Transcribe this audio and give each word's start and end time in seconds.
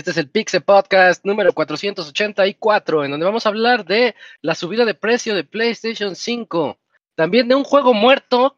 Este 0.00 0.12
es 0.12 0.16
el 0.16 0.30
Pixel 0.30 0.62
Podcast 0.62 1.24
número 1.26 1.52
484, 1.52 3.04
en 3.04 3.10
donde 3.10 3.26
vamos 3.26 3.44
a 3.44 3.50
hablar 3.50 3.84
de 3.84 4.14
la 4.40 4.54
subida 4.54 4.86
de 4.86 4.94
precio 4.94 5.34
de 5.34 5.44
PlayStation 5.44 6.16
5. 6.16 6.78
También 7.14 7.48
de 7.48 7.54
un 7.54 7.64
juego 7.64 7.92
muerto 7.92 8.56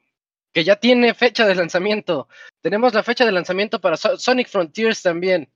que 0.53 0.63
ya 0.63 0.77
tiene 0.77 1.15
fecha 1.15 1.45
de 1.47 1.57
lanzamiento. 1.57 2.29
Tenemos 2.61 2.95
la 2.95 3.03
fecha 3.03 3.25
de 3.25 3.33
lanzamiento 3.33 3.81
para 3.81 3.97
Sonic 3.97 4.49
Frontiers 4.49 5.03
también. 5.03 5.51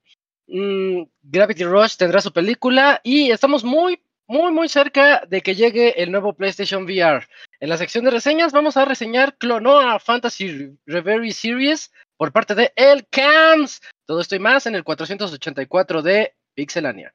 Mm, 0.49 1.03
Gravity 1.23 1.65
Rush 1.65 1.97
tendrá 1.97 2.21
su 2.21 2.33
película 2.33 3.01
y 3.05 3.31
estamos 3.31 3.63
muy, 3.63 4.03
muy, 4.27 4.51
muy 4.51 4.69
cerca 4.69 5.23
de 5.29 5.41
que 5.41 5.55
llegue 5.55 6.03
el 6.03 6.11
nuevo 6.11 6.33
PlayStation 6.33 6.85
VR. 6.85 7.27
En 7.59 7.71
la 7.71 7.79
sección 7.79 8.05
de 8.05 8.11
reseñas 8.11 8.53
vamos 8.53 8.77
a 8.77 8.85
reseñar 8.85 9.39
Clonoa 9.39 9.99
Fantasy 9.99 10.79
Reverie 10.85 11.33
Series 11.33 11.91
por 12.19 12.31
parte 12.31 12.55
de 12.55 12.73
El 12.77 13.07
Camps. 13.09 13.81
Todo 14.05 14.21
esto 14.21 14.37
y 14.37 14.39
más 14.39 14.67
en 14.67 14.75
el 14.75 14.85
484 14.85 16.03
de 16.03 16.35
Pixelania. 16.55 17.15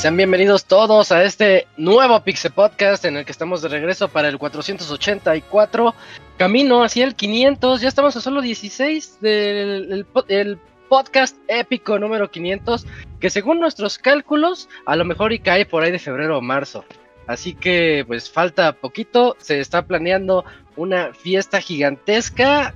Sean 0.00 0.16
bienvenidos 0.16 0.64
todos 0.64 1.12
a 1.12 1.24
este 1.24 1.66
nuevo 1.76 2.18
Pixel 2.24 2.52
Podcast 2.52 3.04
en 3.04 3.18
el 3.18 3.26
que 3.26 3.32
estamos 3.32 3.60
de 3.60 3.68
regreso 3.68 4.08
para 4.08 4.28
el 4.28 4.38
484, 4.38 5.94
camino 6.38 6.82
hacia 6.82 7.04
el 7.04 7.14
500, 7.14 7.82
ya 7.82 7.88
estamos 7.88 8.16
a 8.16 8.22
solo 8.22 8.40
16 8.40 9.20
del 9.20 10.06
el, 10.28 10.58
podcast 10.88 11.36
épico 11.48 11.98
número 11.98 12.30
500, 12.30 12.86
que 13.20 13.28
según 13.28 13.60
nuestros 13.60 13.98
cálculos 13.98 14.70
a 14.86 14.96
lo 14.96 15.04
mejor 15.04 15.34
y 15.34 15.38
cae 15.38 15.66
por 15.66 15.82
ahí 15.82 15.92
de 15.92 15.98
febrero 15.98 16.38
o 16.38 16.40
marzo. 16.40 16.86
Así 17.26 17.52
que 17.52 18.02
pues 18.06 18.30
falta 18.30 18.72
poquito, 18.72 19.36
se 19.38 19.60
está 19.60 19.82
planeando 19.82 20.46
una 20.76 21.12
fiesta 21.12 21.60
gigantesca 21.60 22.74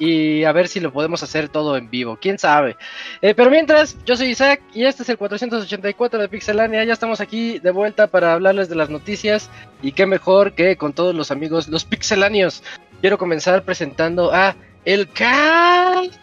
y 0.00 0.44
a 0.44 0.52
ver 0.52 0.66
si 0.66 0.80
lo 0.80 0.92
podemos 0.92 1.22
hacer 1.22 1.50
todo 1.50 1.76
en 1.76 1.90
vivo, 1.90 2.18
quién 2.20 2.38
sabe. 2.38 2.76
Eh, 3.20 3.34
pero 3.34 3.50
mientras, 3.50 4.02
yo 4.06 4.16
soy 4.16 4.28
Isaac 4.28 4.62
y 4.72 4.86
este 4.86 5.02
es 5.02 5.08
el 5.10 5.18
484 5.18 6.18
de 6.18 6.28
Pixelania. 6.28 6.82
Ya 6.84 6.94
estamos 6.94 7.20
aquí 7.20 7.58
de 7.58 7.70
vuelta 7.70 8.06
para 8.06 8.32
hablarles 8.32 8.70
de 8.70 8.76
las 8.76 8.88
noticias 8.88 9.50
y 9.82 9.92
qué 9.92 10.06
mejor 10.06 10.54
que 10.54 10.76
con 10.76 10.94
todos 10.94 11.14
los 11.14 11.30
amigos, 11.30 11.68
los 11.68 11.84
pixelanios. 11.84 12.62
Quiero 13.02 13.18
comenzar 13.18 13.62
presentando 13.62 14.32
a 14.32 14.56
el 14.86 15.06
Cams. 15.10 16.18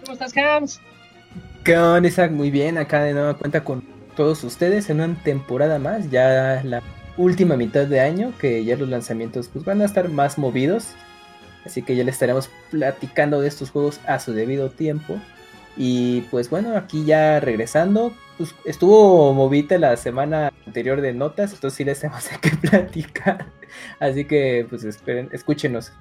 ¿Cómo 0.00 0.12
estás, 0.12 0.32
Cams? 0.32 0.80
¿Qué 1.62 1.78
onda, 1.78 2.08
Isaac? 2.08 2.32
Muy 2.32 2.50
bien, 2.50 2.76
acá 2.76 3.04
de 3.04 3.12
nueva 3.12 3.34
cuenta 3.34 3.62
con 3.62 3.84
todos 4.16 4.42
ustedes 4.42 4.90
en 4.90 5.00
una 5.00 5.14
temporada 5.22 5.78
más, 5.78 6.10
ya 6.10 6.60
la 6.64 6.82
última 7.16 7.56
mitad 7.56 7.86
de 7.86 8.00
año, 8.00 8.32
que 8.40 8.64
ya 8.64 8.76
los 8.76 8.88
lanzamientos 8.88 9.48
pues 9.48 9.64
van 9.64 9.80
a 9.80 9.84
estar 9.84 10.08
más 10.08 10.38
movidos 10.38 10.96
Así 11.64 11.82
que 11.82 11.94
ya 11.94 12.04
le 12.04 12.10
estaremos 12.10 12.48
platicando 12.70 13.40
de 13.40 13.48
estos 13.48 13.70
juegos 13.70 14.00
a 14.06 14.18
su 14.18 14.32
debido 14.32 14.70
tiempo. 14.70 15.20
Y 15.76 16.22
pues 16.22 16.50
bueno, 16.50 16.76
aquí 16.76 17.04
ya 17.04 17.40
regresando, 17.40 18.12
pues 18.36 18.54
estuvo 18.64 19.32
movida 19.34 19.78
la 19.78 19.96
semana 19.96 20.52
anterior 20.66 21.00
de 21.00 21.12
notas, 21.12 21.52
entonces 21.52 21.76
sí 21.76 21.84
les 21.84 22.00
tenemos 22.00 22.28
que 22.40 22.50
platicar. 22.68 23.46
Así 23.98 24.24
que 24.24 24.66
pues 24.68 24.84
esperen, 24.84 25.28
escúchenos. 25.32 25.92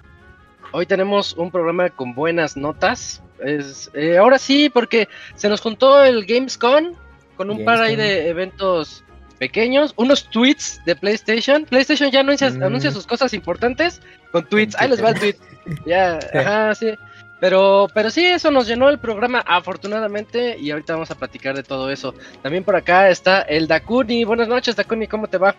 Hoy 0.72 0.86
tenemos 0.86 1.34
un 1.34 1.52
programa 1.52 1.90
con 1.90 2.14
buenas 2.14 2.56
notas. 2.56 3.24
Es, 3.44 3.90
eh, 3.94 4.18
ahora 4.18 4.38
sí, 4.38 4.70
porque 4.70 5.08
se 5.36 5.50
nos 5.50 5.62
juntó 5.62 6.03
el 6.03 6.26
Gamescom 6.26 6.94
con 7.36 7.50
un 7.50 7.64
par 7.64 7.81
ahí 7.81 7.96
de 7.96 8.28
eventos 8.30 9.03
pequeños, 9.40 9.94
unos 9.96 10.30
tweets 10.30 10.81
de 10.86 10.96
PlayStation. 10.96 11.66
PlayStation 11.66 12.12
ya 12.12 12.20
anuncia, 12.20 12.50
mm. 12.52 12.64
anuncia 12.64 12.91
sus 12.91 13.08
cosas 13.08 13.34
importantes 13.34 14.02
con 14.31 14.47
tweets. 14.47 14.75
Ahí 14.79 14.90
les 14.90 15.03
va 15.03 15.09
el 15.09 15.19
tweet. 15.19 15.35
Ya, 15.85 16.19
ajá, 16.34 16.75
sí. 16.75 16.94
Pero, 17.40 17.88
pero 17.94 18.09
sí, 18.09 18.25
eso 18.25 18.51
nos 18.51 18.67
llenó 18.67 18.90
el 18.90 19.00
programa, 19.00 19.40
afortunadamente, 19.45 20.57
y 20.57 20.72
ahorita 20.72 20.94
vamos 20.94 21.12
a 21.12 21.16
platicar 21.16 21.56
de 21.56 21.63
todo 21.63 21.90
eso. 21.90 22.13
También 22.41 22.63
por 22.66 22.75
acá 22.75 23.09
está 23.09 23.41
el 23.44 23.67
Dakuni. 23.67 24.25
Buenas 24.25 24.50
noches, 24.50 24.75
Dakuni, 24.75 25.07
¿cómo 25.07 25.28
te 25.28 25.38
va? 25.38 25.56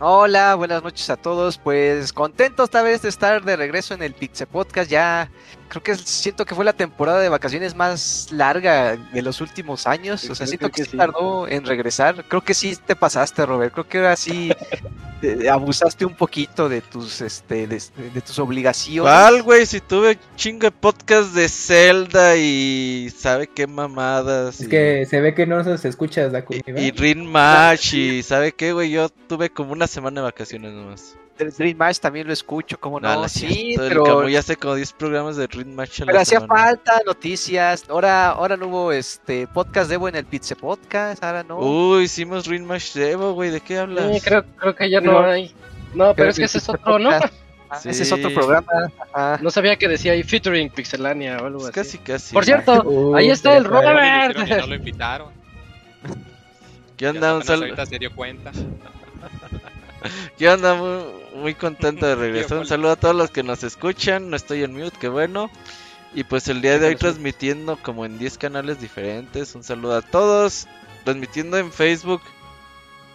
Hola, 0.00 0.56
buenas 0.56 0.82
noches 0.82 1.08
a 1.10 1.16
todos. 1.16 1.58
Pues 1.58 2.12
contento 2.12 2.64
esta 2.64 2.82
vez 2.82 3.02
de 3.02 3.08
estar 3.08 3.44
de 3.44 3.54
regreso 3.54 3.94
en 3.94 4.02
el 4.02 4.12
Pixel 4.12 4.48
Podcast. 4.48 4.90
Ya 4.90 5.30
creo 5.68 5.82
que 5.82 5.94
siento 5.96 6.44
que 6.44 6.54
fue 6.54 6.64
la 6.64 6.72
temporada 6.72 7.20
de 7.20 7.28
vacaciones 7.28 7.74
más 7.74 8.28
larga 8.30 8.96
de 8.96 9.22
los 9.22 9.40
últimos 9.40 9.86
años. 9.86 10.28
o 10.28 10.34
sea, 10.34 10.46
siento 10.46 10.70
que, 10.70 10.84
se 10.84 10.96
tardó 10.96 11.48
en 11.48 11.64
regresar. 11.64 12.24
Creo 12.28 12.42
que 12.42 12.54
sí 12.54 12.76
te 12.86 12.96
pasaste, 12.96 13.44
Robert. 13.46 13.72
Creo 13.72 13.88
que 13.88 13.98
ahora 13.98 14.16
sí 14.16 14.52
abusaste 15.50 16.04
un 16.04 16.14
poquito 16.14 16.68
de 16.68 16.80
tus 16.80 17.20
este 17.20 17.66
de, 17.66 17.80
tus 18.20 18.38
obligaciones. 18.38 19.10
¿Cuál, 19.10 19.42
güey? 19.42 19.66
Si 19.66 19.80
tuve 19.80 20.18
chingo 20.36 20.66
de 20.66 20.70
podcast 20.70 21.34
de 21.34 21.48
Zelda 21.48 22.36
y 22.36 23.12
sabe 23.16 23.46
qué 23.46 23.66
mamadas. 23.66 24.60
Es 24.60 24.68
que 24.68 25.06
se 25.06 25.20
ve 25.20 25.34
que 25.34 25.46
no 25.46 25.62
se 25.78 25.88
escucha 25.88 26.28
la 26.28 26.44
Y, 26.50 26.80
y 26.80 26.90
Ring 26.90 27.24
Match 27.24 27.94
y 27.94 28.22
sabe 28.22 28.52
qué, 28.52 28.72
güey, 28.72 28.90
yo 28.90 29.08
tuve 29.08 29.50
como 29.50 29.72
una 29.72 29.86
semana 29.86 30.20
de 30.20 30.24
vacaciones 30.24 30.72
nomás. 30.72 31.16
Dream 31.38 31.76
Match 31.76 31.98
también 31.98 32.26
lo 32.26 32.32
escucho, 32.32 32.78
como 32.78 33.00
no? 33.00 33.28
sí, 33.28 33.74
pero 33.76 34.28
ya 34.28 34.38
hace 34.38 34.56
como 34.56 34.74
10 34.74 34.92
programas 34.92 35.36
de 35.36 35.46
Dream 35.46 35.74
Match. 35.74 36.02
pero 36.06 36.20
hacía 36.20 36.40
falta 36.40 37.00
noticias. 37.04 37.84
Ahora, 37.88 38.30
ahora 38.30 38.56
no 38.56 38.68
hubo 38.68 38.92
este 38.92 39.46
podcast 39.48 39.90
Devo 39.90 40.08
en 40.08 40.16
el 40.16 40.24
Pizza 40.24 40.54
Podcast. 40.54 41.22
Ahora 41.24 41.42
no. 41.42 41.58
Uy, 41.58 42.04
hicimos 42.04 42.44
Dream 42.44 42.64
Match 42.64 42.92
Devo, 42.92 43.32
güey. 43.32 43.50
¿De 43.50 43.60
qué 43.60 43.78
hablas? 43.78 44.14
Sí, 44.14 44.20
creo, 44.20 44.44
creo 44.56 44.74
que 44.74 44.90
ya 44.90 45.00
no 45.00 45.24
hay. 45.24 45.52
No, 45.94 46.14
pero 46.14 46.30
es 46.30 46.36
que 46.36 46.44
ese 46.44 46.58
es 46.58 46.68
otro, 46.68 46.98
¿no? 46.98 47.10
Ah, 47.70 47.80
ese 47.82 48.04
es 48.04 48.12
otro 48.12 48.32
programa. 48.32 48.92
No 49.40 49.50
sabía 49.50 49.76
que 49.76 49.88
decía 49.88 50.12
ahí 50.12 50.22
featuring 50.22 50.70
Pixelania 50.70 51.38
o 51.38 51.46
algo 51.46 51.64
así. 51.64 51.72
Casi, 51.72 51.98
casi. 51.98 52.32
Por 52.32 52.44
cierto, 52.44 53.14
ahí 53.16 53.30
está 53.30 53.56
el 53.56 53.64
Robert. 53.64 54.36
No 54.36 54.66
lo 54.66 54.74
invitaron. 54.76 55.32
¿Qué 56.96 57.08
onda? 57.08 57.34
Un 57.34 57.42
saludo. 57.42 57.64
Ahorita 57.64 57.86
se 57.86 57.98
dio 57.98 58.14
cuenta. 58.14 58.52
¿Qué 60.38 60.48
onda? 60.48 60.74
Muy, 61.34 61.54
contento 61.54 62.06
de 62.06 62.14
regresar. 62.16 62.58
Un 62.58 62.66
saludo 62.66 62.92
a 62.92 62.96
todos 62.96 63.14
los 63.14 63.30
que 63.30 63.42
nos 63.42 63.62
escuchan. 63.62 64.30
No 64.30 64.36
estoy 64.36 64.62
en 64.62 64.74
mute, 64.74 64.96
qué 65.00 65.08
bueno. 65.08 65.50
Y 66.14 66.24
pues 66.24 66.48
el 66.48 66.60
día 66.60 66.78
de 66.78 66.88
hoy 66.88 66.96
transmitiendo 66.96 67.76
como 67.76 68.04
en 68.06 68.18
10 68.18 68.38
canales 68.38 68.80
diferentes. 68.80 69.54
Un 69.54 69.64
saludo 69.64 69.96
a 69.96 70.02
todos. 70.02 70.68
Transmitiendo 71.04 71.58
en 71.58 71.72
Facebook. 71.72 72.22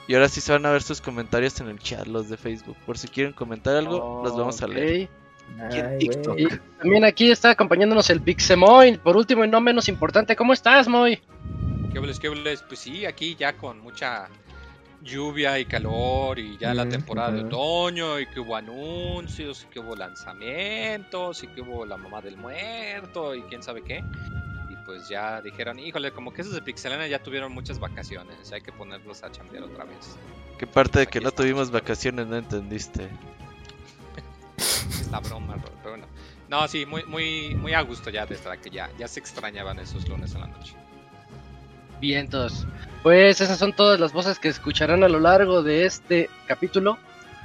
Y 0.08 0.16
ahora 0.16 0.28
sí 0.28 0.42
se 0.42 0.52
van 0.52 0.66
a 0.66 0.72
ver 0.72 0.82
sus 0.82 1.02
comentarios 1.02 1.60
en 1.62 1.68
el 1.68 1.80
chat, 1.80 2.08
los 2.08 2.30
de 2.30 2.38
Facebook. 2.38 2.76
Por 2.86 2.98
si 2.98 3.08
quieren 3.08 3.32
comentar 3.32 3.76
algo, 3.76 4.22
los 4.24 4.36
vamos 4.36 4.62
a 4.62 4.68
leer. 4.68 5.08
y 6.00 6.10
también 6.80 7.06
aquí 7.06 7.30
está 7.30 7.52
acompañándonos 7.52 8.10
el 8.10 8.20
Pixemoy. 8.20 8.98
Por 8.98 9.16
último 9.16 9.46
y 9.46 9.48
no 9.48 9.62
menos 9.62 9.88
importante, 9.88 10.36
¿cómo 10.36 10.54
estás, 10.54 10.88
Moy? 10.88 11.22
¿Québles, 11.94 12.20
qué 12.20 12.32
Pues 12.68 12.80
sí, 12.80 13.06
aquí 13.06 13.36
ya 13.36 13.54
con 13.54 13.80
mucha 13.82 14.30
lluvia 15.02 15.60
y 15.60 15.66
calor 15.66 16.40
y 16.40 16.58
ya 16.58 16.74
la 16.74 16.88
temporada 16.88 17.32
de 17.32 17.44
otoño 17.44 18.20
y 18.20 18.28
que 18.28 18.40
hubo 18.40 18.56
anuncios 18.56 19.66
y 19.66 19.74
que 19.74 19.80
hubo 19.80 19.96
lanzamientos 19.96 21.44
y 21.44 21.48
que 21.48 21.62
hubo 21.62 21.86
la 21.86 21.98
mamá 21.98 22.22
del 22.22 22.38
muerto 22.38 23.36
y 23.36 23.42
quién 23.44 23.64
sabe 23.64 23.84
qué. 23.84 24.04
Y 24.70 24.76
pues 24.86 25.08
ya 25.08 25.42
dijeron, 25.42 25.80
híjole, 25.80 26.12
como 26.12 26.34
que 26.34 26.42
esos 26.42 26.54
de 26.54 26.62
Pixelana 26.62 27.08
ya 27.08 27.22
tuvieron 27.22 27.52
muchas 27.54 27.80
vacaciones, 27.80 28.52
hay 28.52 28.62
que 28.62 28.72
ponerlos 28.72 29.24
a 29.24 29.32
chambear 29.32 29.64
otra 29.64 29.86
vez. 29.86 30.18
¿Qué 30.58 30.68
parte 30.68 31.00
de 31.00 31.08
que 31.08 31.22
no 31.22 31.32
tuvimos 31.32 31.72
vacaciones 31.72 32.28
no 32.28 32.38
entendiste? 32.38 33.10
es 34.58 35.10
la 35.12 35.20
broma, 35.20 35.56
pero 35.82 35.92
bueno. 35.92 36.06
No, 36.50 36.68
sí, 36.68 36.86
muy, 36.86 37.04
muy, 37.06 37.56
muy 37.56 37.74
a 37.74 37.82
gusto 37.82 38.10
ya 38.10 38.26
desde 38.26 38.58
que 38.60 38.70
ya, 38.70 38.90
ya 38.98 39.08
se 39.08 39.20
extrañaban 39.20 39.80
esos 39.80 40.08
lunes 40.10 40.34
en 40.34 40.42
la 40.42 40.48
noche. 40.48 40.76
Vientos. 42.00 42.66
Pues 43.04 43.42
esas 43.42 43.58
son 43.58 43.74
todas 43.74 44.00
las 44.00 44.14
voces 44.14 44.40
que 44.40 44.50
escucharán 44.50 45.04
a 45.04 45.10
lo 45.10 45.20
largo 45.20 45.64
de 45.64 45.86
este 45.86 46.30
capítulo. 46.48 46.98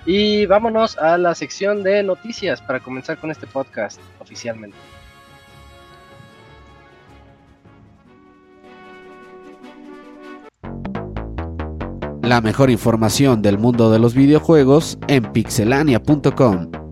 Y 0.07 0.47
vámonos 0.47 0.99
a 0.99 1.17
la 1.17 1.35
sección 1.35 1.83
de 1.83 2.03
noticias 2.03 2.61
para 2.61 2.81
comenzar 2.81 3.19
con 3.19 3.31
este 3.31 3.47
podcast 3.47 4.01
oficialmente. 4.21 4.77
La 12.23 12.41
mejor 12.41 12.71
información 12.71 13.43
del 13.43 13.59
mundo 13.59 13.91
de 13.91 13.99
los 13.99 14.15
videojuegos 14.15 14.99
en 15.09 15.31
pixelania.com. 15.33 16.84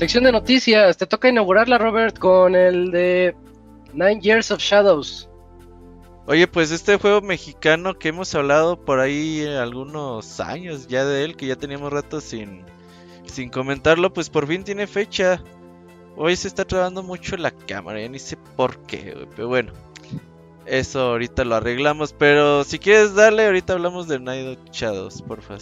Sección 0.00 0.24
de 0.24 0.32
noticias. 0.32 0.96
Te 0.96 1.06
toca 1.06 1.28
inaugurarla, 1.28 1.76
Robert, 1.76 2.18
con 2.18 2.54
el 2.54 2.90
de 2.90 3.36
Nine 3.92 4.18
Years 4.22 4.50
of 4.50 4.58
Shadows. 4.58 5.28
Oye, 6.24 6.46
pues 6.46 6.70
este 6.70 6.96
juego 6.96 7.20
mexicano 7.20 7.98
que 7.98 8.08
hemos 8.08 8.34
hablado 8.34 8.82
por 8.82 8.98
ahí 8.98 9.44
algunos 9.46 10.40
años 10.40 10.88
ya 10.88 11.04
de 11.04 11.22
él, 11.22 11.36
que 11.36 11.48
ya 11.48 11.56
teníamos 11.56 11.92
rato 11.92 12.22
sin, 12.22 12.64
sin 13.26 13.50
comentarlo, 13.50 14.10
pues 14.10 14.30
por 14.30 14.46
fin 14.46 14.64
tiene 14.64 14.86
fecha. 14.86 15.44
Hoy 16.16 16.34
se 16.34 16.48
está 16.48 16.64
trabando 16.64 17.02
mucho 17.02 17.36
la 17.36 17.50
cámara, 17.50 18.00
ya 18.00 18.08
ni 18.08 18.18
sé 18.18 18.38
por 18.56 18.78
qué, 18.86 19.12
güey, 19.12 19.28
pero 19.36 19.48
bueno. 19.48 19.74
Eso 20.64 21.10
ahorita 21.10 21.44
lo 21.44 21.56
arreglamos, 21.56 22.14
pero 22.14 22.64
si 22.64 22.78
quieres 22.78 23.14
darle, 23.14 23.44
ahorita 23.44 23.74
hablamos 23.74 24.08
de 24.08 24.18
Night 24.18 24.60
Shadows, 24.72 25.20
porfa. 25.20 25.58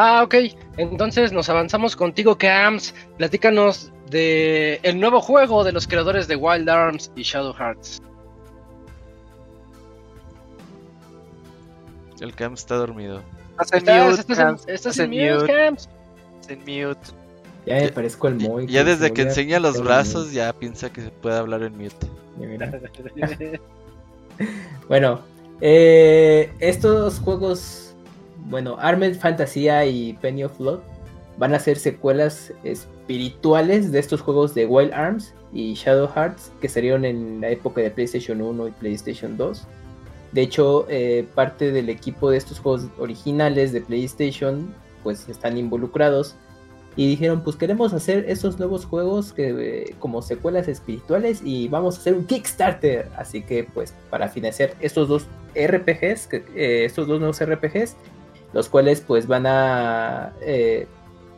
Ah, 0.00 0.22
ok. 0.22 0.34
Entonces 0.76 1.32
nos 1.32 1.48
avanzamos 1.48 1.96
contigo, 1.96 2.38
Cams. 2.38 2.94
Platícanos 3.16 3.90
de 4.08 4.78
el 4.84 5.00
nuevo 5.00 5.20
juego 5.20 5.64
de 5.64 5.72
los 5.72 5.88
creadores 5.88 6.28
de 6.28 6.36
Wild 6.36 6.70
Arms 6.70 7.10
y 7.16 7.22
Shadow 7.24 7.52
Hearts. 7.52 8.00
El 12.20 12.32
Cam 12.32 12.54
está 12.54 12.76
dormido. 12.76 13.22
Estás 13.60 13.82
mute, 13.82 14.20
estás 14.20 14.28
en, 14.30 14.36
Cams, 14.36 14.60
estás 14.60 14.74
estás 14.74 14.98
en 15.00 15.12
en 15.12 15.32
mute, 15.32 15.40
mute, 15.40 15.82
estás 16.40 16.50
en 16.50 16.58
mute. 16.60 17.00
Ya 17.66 17.74
me 17.74 17.88
parezco 17.88 18.28
el 18.28 18.34
Moy. 18.36 18.66
Ya 18.68 18.84
que 18.84 18.90
desde 18.90 19.12
que 19.12 19.22
enseña 19.22 19.58
los 19.58 19.82
brazos, 19.82 20.30
ya 20.32 20.52
piensa 20.52 20.92
que 20.92 21.00
se 21.00 21.10
puede 21.10 21.38
hablar 21.38 21.64
en 21.64 21.76
mute. 21.76 22.06
Mira. 22.36 22.80
Bueno, 24.88 25.20
eh, 25.60 26.52
estos 26.60 27.18
juegos, 27.18 27.87
bueno, 28.48 28.76
Armed 28.80 29.16
Fantasía 29.18 29.84
y 29.86 30.14
Penny 30.14 30.44
of 30.44 30.58
Blood 30.58 30.80
van 31.36 31.54
a 31.54 31.58
ser 31.58 31.78
secuelas 31.78 32.52
espirituales 32.64 33.92
de 33.92 33.98
estos 33.98 34.20
juegos 34.20 34.54
de 34.54 34.66
Wild 34.66 34.92
Arms 34.92 35.34
y 35.52 35.74
Shadow 35.74 36.08
Hearts 36.08 36.50
que 36.60 36.68
salieron 36.68 37.04
en 37.04 37.40
la 37.40 37.50
época 37.50 37.80
de 37.80 37.90
PlayStation 37.90 38.40
1 38.40 38.68
y 38.68 38.70
PlayStation 38.72 39.36
2. 39.36 39.66
De 40.32 40.42
hecho, 40.42 40.86
eh, 40.88 41.26
parte 41.34 41.72
del 41.72 41.88
equipo 41.88 42.30
de 42.30 42.38
estos 42.38 42.58
juegos 42.58 42.88
originales 42.98 43.72
de 43.72 43.80
PlayStation 43.80 44.74
pues 45.02 45.28
están 45.28 45.56
involucrados 45.56 46.36
y 46.96 47.06
dijeron 47.06 47.42
pues 47.44 47.54
queremos 47.54 47.92
hacer 47.92 48.24
estos 48.28 48.58
nuevos 48.58 48.84
juegos 48.84 49.32
que, 49.32 49.48
eh, 49.50 49.94
como 50.00 50.20
secuelas 50.20 50.66
espirituales 50.68 51.40
y 51.44 51.68
vamos 51.68 51.96
a 51.96 52.00
hacer 52.00 52.14
un 52.14 52.26
Kickstarter. 52.26 53.08
Así 53.16 53.42
que 53.42 53.64
pues 53.64 53.94
para 54.10 54.28
financiar 54.28 54.74
estos 54.80 55.08
dos 55.08 55.26
RPGs, 55.54 56.28
eh, 56.32 56.84
estos 56.84 57.06
dos 57.06 57.20
nuevos 57.20 57.40
RPGs, 57.40 57.96
los 58.52 58.68
cuales 58.68 59.00
pues 59.00 59.26
van 59.26 59.46
a, 59.46 60.32
eh, 60.40 60.86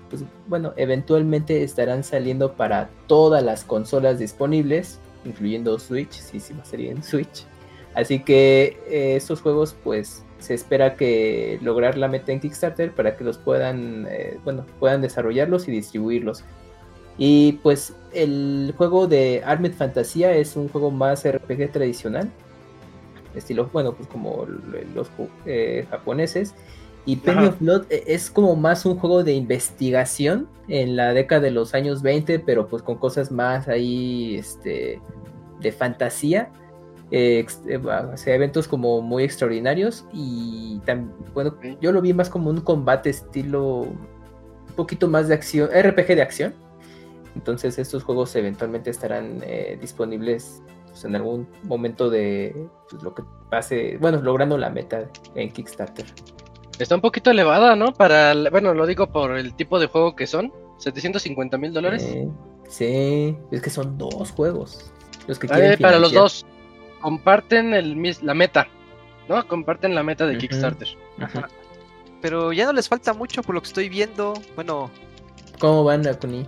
pues 0.09 0.25
bueno, 0.47 0.73
eventualmente 0.77 1.63
estarán 1.63 2.05
saliendo 2.05 2.55
para 2.55 2.91
todas 3.07 3.43
las 3.43 3.65
consolas 3.65 4.19
disponibles, 4.19 4.99
incluyendo 5.25 5.79
Switch, 5.79 6.13
sí, 6.13 6.41
sí 6.41 6.55
va 6.55 6.63
a 6.63 6.65
salir 6.65 6.91
en 6.91 7.03
Switch. 7.03 7.47
Así 7.95 8.21
que 8.21 8.79
eh, 8.89 9.17
estos 9.17 9.41
juegos 9.41 9.77
pues 9.83 10.25
se 10.39 10.55
espera 10.55 10.97
que 10.97 11.59
lograr 11.61 11.99
la 11.99 12.09
meta 12.09 12.33
en 12.33 12.41
Kickstarter 12.41 12.93
para 12.93 13.17
que 13.17 13.25
los 13.25 13.37
puedan, 13.37 14.07
eh, 14.09 14.39
bueno, 14.45 14.65
puedan 14.79 15.01
desarrollarlos 15.01 15.69
y 15.69 15.73
distribuirlos. 15.73 16.45
Y 17.19 17.59
pues 17.63 17.95
el 18.13 18.73
juego 18.79 19.07
de 19.07 19.43
Armed 19.45 19.75
Fantasía 19.75 20.35
es 20.35 20.57
un 20.57 20.69
juego 20.69 20.91
más 20.91 21.29
RPG 21.31 21.73
tradicional, 21.73 22.31
estilo, 23.35 23.69
bueno, 23.73 23.93
pues 23.93 24.09
como 24.09 24.47
los 24.95 25.11
japoneses. 25.91 26.55
Y 27.07 27.17
Penny 27.17 27.39
Ajá. 27.39 27.49
of 27.49 27.61
Blood 27.61 27.85
es 27.91 28.31
como 28.31 28.55
más 28.57 28.85
un 28.85 28.99
juego 28.99 29.25
de 29.25 29.33
investigación 29.33 30.49
en 30.69 30.97
la 30.97 31.13
década 31.15 31.41
de 31.41 31.51
los 31.51 31.75
años 31.75 32.03
20, 32.03 32.41
pero 32.41 32.69
pues 32.69 32.83
con 32.83 32.99
cosas 32.99 33.33
más 33.33 33.69
ahí, 33.69 34.37
este, 34.37 35.01
de 35.61 35.73
fantasía 35.73 36.51
eh, 37.13 37.45
eh, 37.67 37.77
o 37.77 38.17
sea, 38.17 38.35
eventos 38.35 38.69
como 38.69 39.03
muy 39.03 39.25
extraordinarios 39.25 40.05
y 40.13 40.81
bueno, 41.35 41.57
yo 41.81 41.91
lo 41.91 42.01
vi 42.01 42.13
más 42.13 42.31
como 42.31 42.51
un 42.51 42.61
combate 42.61 43.11
estilo 43.11 43.81
un 43.81 44.75
poquito 44.77 45.09
más 45.09 45.27
de 45.27 45.35
acción, 45.35 45.69
RPG 45.69 46.07
de 46.07 46.23
acción. 46.23 46.55
Entonces 47.35 47.79
estos 47.79 48.05
juegos 48.05 48.35
eventualmente 48.37 48.91
estarán 48.91 49.41
eh, 49.43 49.77
disponibles 49.81 50.63
pues, 50.87 51.05
en 51.05 51.17
algún 51.17 51.49
momento 51.65 52.11
de 52.11 52.69
pues, 52.89 53.03
lo 53.03 53.13
que 53.13 53.25
pase, 53.51 53.99
bueno, 54.01 54.21
logrando 54.21 54.57
la 54.57 54.71
meta 54.71 55.09
en 55.35 55.51
Kickstarter. 55.51 56.07
Está 56.81 56.95
un 56.95 57.01
poquito 57.01 57.31
elevada, 57.31 57.77
¿no? 57.77 57.93
Para, 57.93 58.35
bueno, 58.51 58.75
lo 58.75 58.87
digo 58.87 59.07
por 59.09 59.37
el 59.37 59.55
tipo 59.55 59.79
de 59.79 59.87
juego 59.87 60.17
que 60.17 60.27
son. 60.27 60.53
750 60.79 61.59
mil 61.59 61.73
dólares. 61.73 62.03
Eh, 62.05 62.29
sí, 62.69 63.37
es 63.51 63.61
que 63.61 63.71
son 63.71 63.99
dos 63.99 64.31
juegos 64.31 64.91
los 65.27 65.39
que 65.39 65.47
quieren 65.47 65.79
para 65.79 65.99
los 65.99 66.13
dos. 66.13 66.47
Comparten 67.01 67.75
el, 67.75 68.17
la 68.23 68.35
meta. 68.35 68.69
¿No? 69.29 69.47
Comparten 69.47 69.95
la 69.95 70.03
meta 70.03 70.27
de. 70.27 70.39
Kickstarter. 70.39 70.89
Ajá. 71.19 71.49
Pero 72.21 72.53
ya 72.53 72.67
no 72.67 72.73
les 72.73 72.89
falta 72.89 73.15
mucho 73.15 73.43
por 73.43 73.55
lo 73.55 73.61
que 73.63 73.69
estoy 73.69 73.89
viendo. 73.89 74.35
Bueno, 74.55 74.91
¿Cómo 75.59 75.85
van, 75.85 76.07
Akuni? 76.07 76.47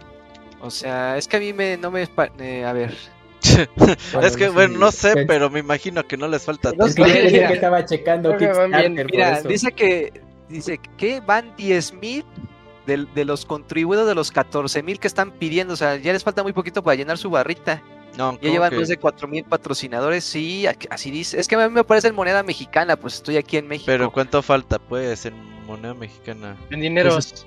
o 0.60 0.70
sea, 0.70 1.16
es 1.16 1.28
que 1.28 1.36
a 1.36 1.40
mí 1.40 1.52
me, 1.52 1.76
no 1.76 1.90
me... 1.90 2.08
eh, 2.38 2.64
a 2.64 2.72
ver, 2.72 2.94
Bueno, 3.76 3.96
es 4.26 4.36
que, 4.36 4.46
no 4.46 4.52
bueno, 4.52 4.90
sé, 4.92 5.08
no 5.08 5.14
sé, 5.14 5.26
pero 5.26 5.50
me 5.50 5.60
imagino 5.60 6.06
que 6.06 6.16
no 6.16 6.28
les 6.28 6.44
falta 6.44 6.72
No 6.76 6.86
Es 6.86 6.94
tanto. 6.94 7.12
que 7.12 7.36
estaba 7.54 7.84
checando 7.84 8.34
Mira, 8.38 9.38
eso. 9.38 9.48
dice 9.48 9.72
que 9.72 10.21
dice 10.52 10.78
que 10.96 11.20
van 11.20 11.56
10.000 11.56 12.24
de, 12.86 13.06
de 13.14 13.24
los 13.24 13.44
contribuidos 13.46 14.06
de 14.06 14.14
los 14.14 14.32
14.000 14.32 14.98
que 14.98 15.06
están 15.06 15.30
pidiendo, 15.32 15.74
o 15.74 15.76
sea, 15.76 15.96
ya 15.96 16.12
les 16.12 16.22
falta 16.24 16.42
muy 16.42 16.52
poquito 16.52 16.82
para 16.82 16.94
llenar 16.96 17.18
su 17.18 17.30
barrita. 17.30 17.82
No, 18.18 18.32
Ya 18.34 18.40
¿cómo 18.40 18.52
llevan 18.52 18.70
que? 18.70 18.76
más 18.76 18.88
de 18.88 19.00
4.000 19.00 19.44
patrocinadores, 19.48 20.24
sí, 20.24 20.66
así 20.90 21.10
dice. 21.10 21.40
Es 21.40 21.48
que 21.48 21.54
a 21.54 21.66
mí 21.68 21.74
me 21.74 21.84
parece 21.84 22.08
en 22.08 22.14
moneda 22.14 22.42
mexicana, 22.42 22.96
pues 22.96 23.14
estoy 23.14 23.36
aquí 23.38 23.56
en 23.56 23.66
México. 23.68 23.86
Pero 23.86 24.10
¿cuánto 24.12 24.42
falta, 24.42 24.78
pues, 24.78 25.24
en 25.24 25.34
moneda 25.66 25.94
mexicana? 25.94 26.56
En 26.70 26.80
dinero. 26.80 27.12
Pues 27.12 27.46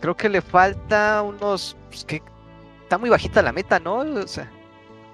Creo 0.00 0.16
que 0.16 0.28
le 0.28 0.42
falta 0.42 1.22
unos, 1.22 1.76
pues 1.88 2.04
que 2.04 2.20
está 2.82 2.98
muy 2.98 3.08
bajita 3.08 3.40
la 3.40 3.52
meta, 3.52 3.78
¿no? 3.78 3.98
O 4.00 4.26
sea, 4.26 4.50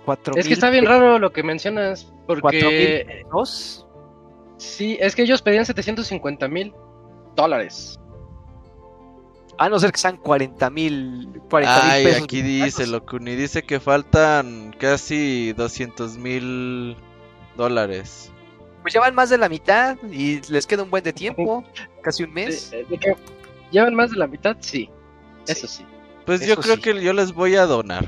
4.000. 0.06 0.38
es 0.38 0.48
que 0.48 0.54
está 0.54 0.70
bien 0.70 0.86
raro 0.86 1.18
lo 1.18 1.30
que 1.30 1.42
mencionas. 1.42 2.10
Porque 2.26 2.42
4.000 2.42 3.28
dos. 3.30 3.86
sí, 4.56 4.96
es 5.00 5.14
que 5.14 5.22
ellos 5.22 5.42
pedían 5.42 5.64
750 5.66 6.48
mil 6.48 6.74
dólares. 7.38 7.98
A 9.60 9.68
no 9.68 9.78
ser 9.78 9.90
que 9.92 9.98
sean 9.98 10.16
40 10.18 10.70
mil 10.70 11.40
40 11.50 11.82
mil 11.82 11.90
Ay, 11.90 12.04
pesos. 12.04 12.22
aquí 12.24 12.42
dice, 12.42 12.86
Locuni, 12.86 13.34
dice 13.34 13.62
que 13.64 13.80
faltan 13.80 14.74
casi 14.78 15.52
200 15.54 16.16
mil 16.16 16.96
dólares. 17.56 18.30
Pues 18.82 18.94
llevan 18.94 19.14
más 19.14 19.30
de 19.30 19.38
la 19.38 19.48
mitad 19.48 19.96
y 20.12 20.40
les 20.52 20.66
queda 20.66 20.84
un 20.84 20.90
buen 20.90 21.02
de 21.02 21.12
tiempo, 21.12 21.64
casi 22.02 22.22
un 22.24 22.32
mes. 22.34 22.70
De- 22.70 22.84
de 22.84 22.98
que 22.98 23.16
¿Llevan 23.72 23.94
más 23.94 24.10
de 24.12 24.16
la 24.16 24.26
mitad? 24.26 24.56
Sí. 24.60 24.88
Eso 25.46 25.66
sí. 25.66 25.84
Pues 26.24 26.46
yo 26.46 26.56
creo 26.56 26.76
sí. 26.76 26.80
que 26.82 27.02
yo 27.02 27.12
les 27.12 27.32
voy 27.32 27.56
a 27.56 27.66
donar. 27.66 28.04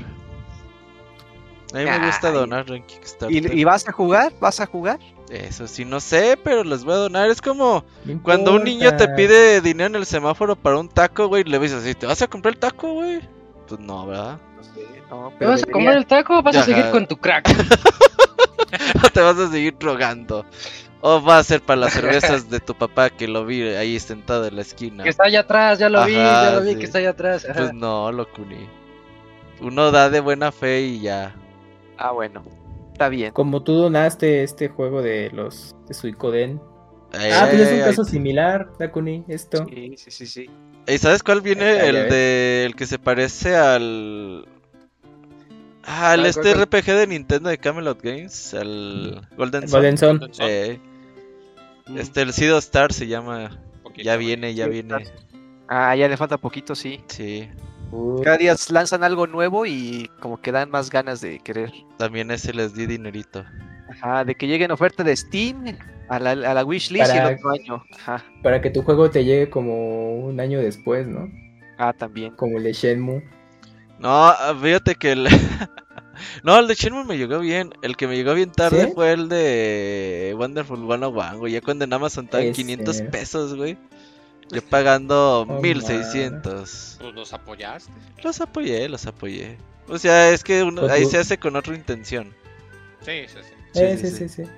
A 1.73 1.77
mí 1.77 1.85
me 1.85 2.05
gusta 2.05 2.31
donar 2.31 2.69
en 2.71 2.83
Kickstarter. 2.83 3.55
¿Y, 3.55 3.59
y 3.61 3.63
vas 3.63 3.87
a 3.87 3.91
jugar? 3.91 4.33
¿Vas 4.39 4.59
a 4.59 4.65
jugar? 4.65 4.99
Eso 5.31 5.65
sí, 5.65 5.85
no 5.85 6.01
sé, 6.01 6.37
pero 6.43 6.65
les 6.65 6.83
voy 6.83 6.93
a 6.93 6.97
donar. 6.97 7.29
Es 7.29 7.41
como 7.41 7.85
no 8.03 8.21
cuando 8.21 8.53
un 8.53 8.65
niño 8.65 8.97
te 8.97 9.07
pide 9.07 9.61
dinero 9.61 9.87
en 9.87 9.95
el 9.95 10.05
semáforo 10.05 10.57
para 10.57 10.77
un 10.77 10.89
taco, 10.89 11.27
güey, 11.29 11.45
le 11.45 11.57
dices 11.57 11.81
así, 11.81 11.95
¿te 11.95 12.05
vas 12.05 12.21
a 12.21 12.27
comprar 12.27 12.53
el 12.53 12.59
taco, 12.59 12.95
güey? 12.95 13.21
Pues 13.65 13.79
no, 13.79 14.05
¿verdad? 14.05 14.39
No 14.57 14.63
sé, 14.63 14.85
no, 15.09 15.29
¿Te 15.29 15.35
pero 15.39 15.51
vas 15.51 15.63
a 15.63 15.67
comer 15.67 15.95
el 15.95 16.05
taco 16.05 16.37
o 16.37 16.41
vas 16.41 16.57
a 16.57 16.63
seguir 16.63 16.89
con 16.91 17.07
tu 17.07 17.17
crack? 17.17 17.47
O 19.05 19.09
te 19.09 19.19
vas 19.19 19.37
a 19.37 19.51
seguir 19.51 19.77
drogando. 19.77 20.45
O 21.01 21.21
va 21.21 21.39
a 21.39 21.43
ser 21.43 21.61
para 21.61 21.81
las 21.81 21.93
cervezas 21.93 22.49
de 22.49 22.61
tu 22.61 22.73
papá 22.73 23.09
que 23.09 23.27
lo 23.27 23.45
vi 23.45 23.63
ahí 23.63 23.99
sentado 23.99 24.45
en 24.45 24.55
la 24.55 24.61
esquina. 24.61 25.03
que 25.03 25.09
está 25.09 25.25
allá 25.25 25.41
atrás, 25.41 25.79
ya 25.79 25.89
lo 25.89 26.05
vi, 26.05 26.13
ya 26.13 26.51
lo 26.51 26.61
vi 26.61 26.73
sí. 26.73 26.75
que 26.77 26.85
está 26.85 26.99
allá 26.99 27.09
atrás. 27.09 27.43
Ajá. 27.43 27.59
Pues 27.59 27.73
no, 27.73 28.11
Locuni. 28.11 28.69
Uno 29.59 29.91
da 29.91 30.09
de 30.09 30.21
buena 30.21 30.51
fe 30.53 30.81
y 30.83 31.01
ya. 31.01 31.35
Ah, 31.97 32.11
bueno. 32.11 32.43
Está 33.01 33.09
bien. 33.09 33.31
Como 33.33 33.63
tú 33.63 33.73
donaste 33.73 34.43
este 34.43 34.69
juego 34.69 35.01
de 35.01 35.31
los 35.31 35.75
de 35.87 35.93
Suicoden. 35.93 36.61
Ey, 37.13 37.31
ah, 37.33 37.47
pues 37.49 37.61
es 37.61 37.73
un 37.73 37.79
caso 37.79 38.03
similar, 38.05 38.69
Dakuni, 38.79 39.25
esto. 39.27 39.65
Sí, 39.67 39.95
sí, 39.97 40.11
sí, 40.11 40.25
sí. 40.27 40.49
¿Y 40.87 40.97
sabes 40.97 41.23
cuál 41.23 41.41
viene? 41.41 41.87
El 41.87 42.09
de 42.09 42.63
el 42.65 42.75
que 42.75 42.85
se 42.85 42.99
parece 42.99 43.55
al 43.55 44.45
Ah, 45.83 46.13
el 46.13 46.21
¿Cuál, 46.21 46.25
este 46.27 46.53
cuál, 46.53 46.61
RPG 46.63 46.85
de 46.85 47.07
Nintendo 47.07 47.49
de 47.49 47.57
Camelot 47.57 48.01
Games, 48.01 48.53
el 48.53 49.19
Golden 49.35 49.67
Sun. 49.67 49.79
Golden 49.79 49.97
Sun. 49.97 50.31
Eh, 50.39 50.79
Mm, 51.87 51.97
este 51.97 52.21
el 52.21 52.33
Sido 52.33 52.57
Star 52.57 52.93
se 52.93 53.07
llama. 53.07 53.59
poquito, 53.83 54.05
Ya 54.05 54.15
viene, 54.15 54.53
ya 54.53 54.67
viene. 54.67 55.05
Ah, 55.67 55.95
ya 55.95 56.07
le 56.07 56.17
falta 56.17 56.37
poquito, 56.37 56.75
sí. 56.75 57.01
Sí. 57.07 57.49
Cada 58.23 58.37
día 58.37 58.55
lanzan 58.69 59.03
algo 59.03 59.27
nuevo 59.27 59.65
y 59.65 60.09
como 60.19 60.39
que 60.41 60.51
dan 60.51 60.69
más 60.69 60.89
ganas 60.89 61.21
de 61.21 61.39
querer. 61.39 61.71
También 61.97 62.31
ese 62.31 62.53
les 62.53 62.73
di 62.73 62.85
dinerito. 62.85 63.43
Ajá, 63.89 64.23
de 64.23 64.35
que 64.35 64.47
llegue 64.47 64.65
en 64.65 64.71
oferta 64.71 65.03
de 65.03 65.15
Steam 65.15 65.77
a 66.07 66.19
la, 66.19 66.31
a 66.31 66.53
la 66.53 66.63
wishlist 66.63 67.05
y 67.05 67.09
Para- 67.09 67.29
el 67.29 67.35
otro 67.35 67.49
año. 67.51 67.83
Ajá, 67.99 68.23
para 68.41 68.61
que 68.61 68.69
tu 68.69 68.81
juego 68.83 69.09
te 69.09 69.25
llegue 69.25 69.49
como 69.49 70.15
un 70.25 70.39
año 70.39 70.59
después, 70.59 71.07
¿no? 71.07 71.29
ah, 71.77 71.93
también. 71.93 72.33
Como 72.35 72.57
el 72.57 72.63
de 72.63 72.73
Shenmue. 72.73 73.23
No, 73.99 74.09
ah, 74.09 74.55
fíjate 74.61 74.95
que 74.95 75.11
el. 75.11 75.27
no, 76.43 76.57
el 76.57 76.67
de 76.67 76.75
Shenmue 76.75 77.03
me 77.03 77.17
llegó 77.17 77.39
bien. 77.39 77.71
El 77.81 77.97
que 77.97 78.07
me 78.07 78.15
llegó 78.15 78.33
bien 78.33 78.51
tarde 78.51 78.85
¿Sí? 78.85 78.91
fue 78.93 79.11
el 79.11 79.27
de 79.29 80.33
Wonderful 80.37 80.77
101, 80.79 81.37
güey. 81.39 81.53
Ya 81.53 81.61
cuando 81.61 81.85
en 81.85 81.93
Amazon 81.93 82.25
estaban 82.25 82.47
Ese. 82.47 82.53
500 82.53 83.01
pesos, 83.03 83.55
güey. 83.55 83.77
Yo 84.51 84.61
pagando 84.61 85.41
Oh, 85.47 85.61
1600. 85.61 86.97
Pues 86.99 87.13
los 87.13 87.33
apoyaste. 87.33 87.91
Los 88.23 88.41
apoyé, 88.41 88.89
los 88.89 89.05
apoyé. 89.05 89.57
O 89.87 89.97
sea, 89.97 90.29
es 90.29 90.43
que 90.43 90.63
uno- 90.63 90.87
ahí 90.89 91.05
se 91.05 91.17
hace 91.17 91.37
con 91.37 91.55
otra 91.55 91.75
intención. 91.75 92.33
Sí, 93.01 93.23
sí, 93.27 93.37
sí. 93.41 93.53
Sí, 93.73 93.81
Eh, 93.81 93.97
sí, 93.97 94.07
sí, 94.07 94.11
sí. 94.17 94.29
sí, 94.29 94.43
sí. 94.45 94.49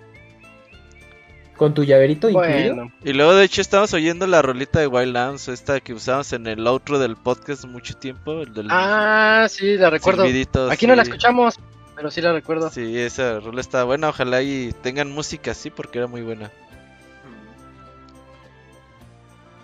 Con 1.55 1.73
tu 1.75 1.83
llaverito 1.83 2.29
incluido. 2.29 2.75
Bueno, 2.75 2.91
Y 3.03 3.13
luego, 3.13 3.35
de 3.35 3.45
hecho, 3.45 3.62
estamos 3.62 3.93
oyendo 3.93 4.25
la 4.25 4.41
rolita 4.41 4.79
de 4.79 4.88
Wildlands, 4.88 5.47
esta 5.50 5.79
que 5.79 5.93
usamos 5.93 6.33
en 6.33 6.47
el 6.47 6.65
outro 6.65 6.97
del 6.97 7.15
podcast 7.15 7.65
mucho 7.65 7.95
tiempo. 7.95 8.41
El 8.41 8.53
del 8.53 8.67
ah, 8.71 9.45
sí, 9.50 9.77
la 9.77 9.89
recuerdo. 9.91 10.23
Aquí 10.71 10.88
no 10.88 10.95
la 10.95 11.03
escuchamos, 11.03 11.59
pero 11.95 12.09
sí 12.09 12.21
la 12.21 12.33
recuerdo. 12.33 12.71
Sí, 12.71 12.97
esa 12.97 13.39
rola 13.39 13.62
está 13.62 13.83
buena. 13.83 14.09
Ojalá 14.09 14.41
y 14.41 14.73
tengan 14.81 15.12
música 15.12 15.51
así 15.51 15.69
porque 15.69 16.00
era 16.00 16.07
muy 16.07 16.21
buena. 16.23 16.51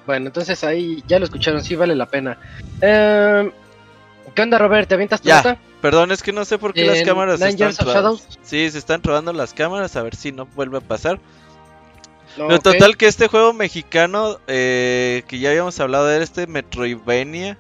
Bueno, 0.10 0.26
entonces 0.26 0.64
ahí 0.64 1.04
ya 1.08 1.20
lo 1.20 1.26
escucharon, 1.26 1.64
sí 1.64 1.76
vale 1.76 1.94
la 1.94 2.08
pena. 2.08 2.40
Eh, 2.82 3.52
¿Qué 4.34 4.42
onda, 4.42 4.58
Robert? 4.58 4.90
¿Te 4.90 4.96
avientas 4.96 5.22
tu 5.22 5.30
nota? 5.30 5.60
Perdón, 5.84 6.12
es 6.12 6.24
que 6.24 6.34
no 6.34 6.46
sé 6.46 6.58
por 6.58 6.74
qué 6.74 6.84
las 6.84 7.04
cámaras 7.04 7.40
Nine 7.40 7.70
están. 7.70 7.88
Shadows. 7.88 8.24
Sí, 8.42 8.72
se 8.72 8.80
están 8.80 9.04
robando 9.04 9.32
las 9.34 9.54
cámaras, 9.54 9.96
a 9.96 10.02
ver 10.02 10.16
si 10.16 10.32
no 10.32 10.48
vuelve 10.48 10.80
a 10.80 10.82
pasar. 10.82 11.20
No, 12.38 12.48
Pero 12.48 12.60
total 12.60 12.98
que 12.98 13.06
este 13.06 13.28
juego 13.28 13.54
mexicano, 13.54 14.40
eh, 14.48 15.22
que 15.28 15.38
ya 15.38 15.52
habíamos 15.52 15.80
hablado 15.80 16.08
de 16.08 16.24
este 16.24 16.48
Metroidvania, 16.48 17.60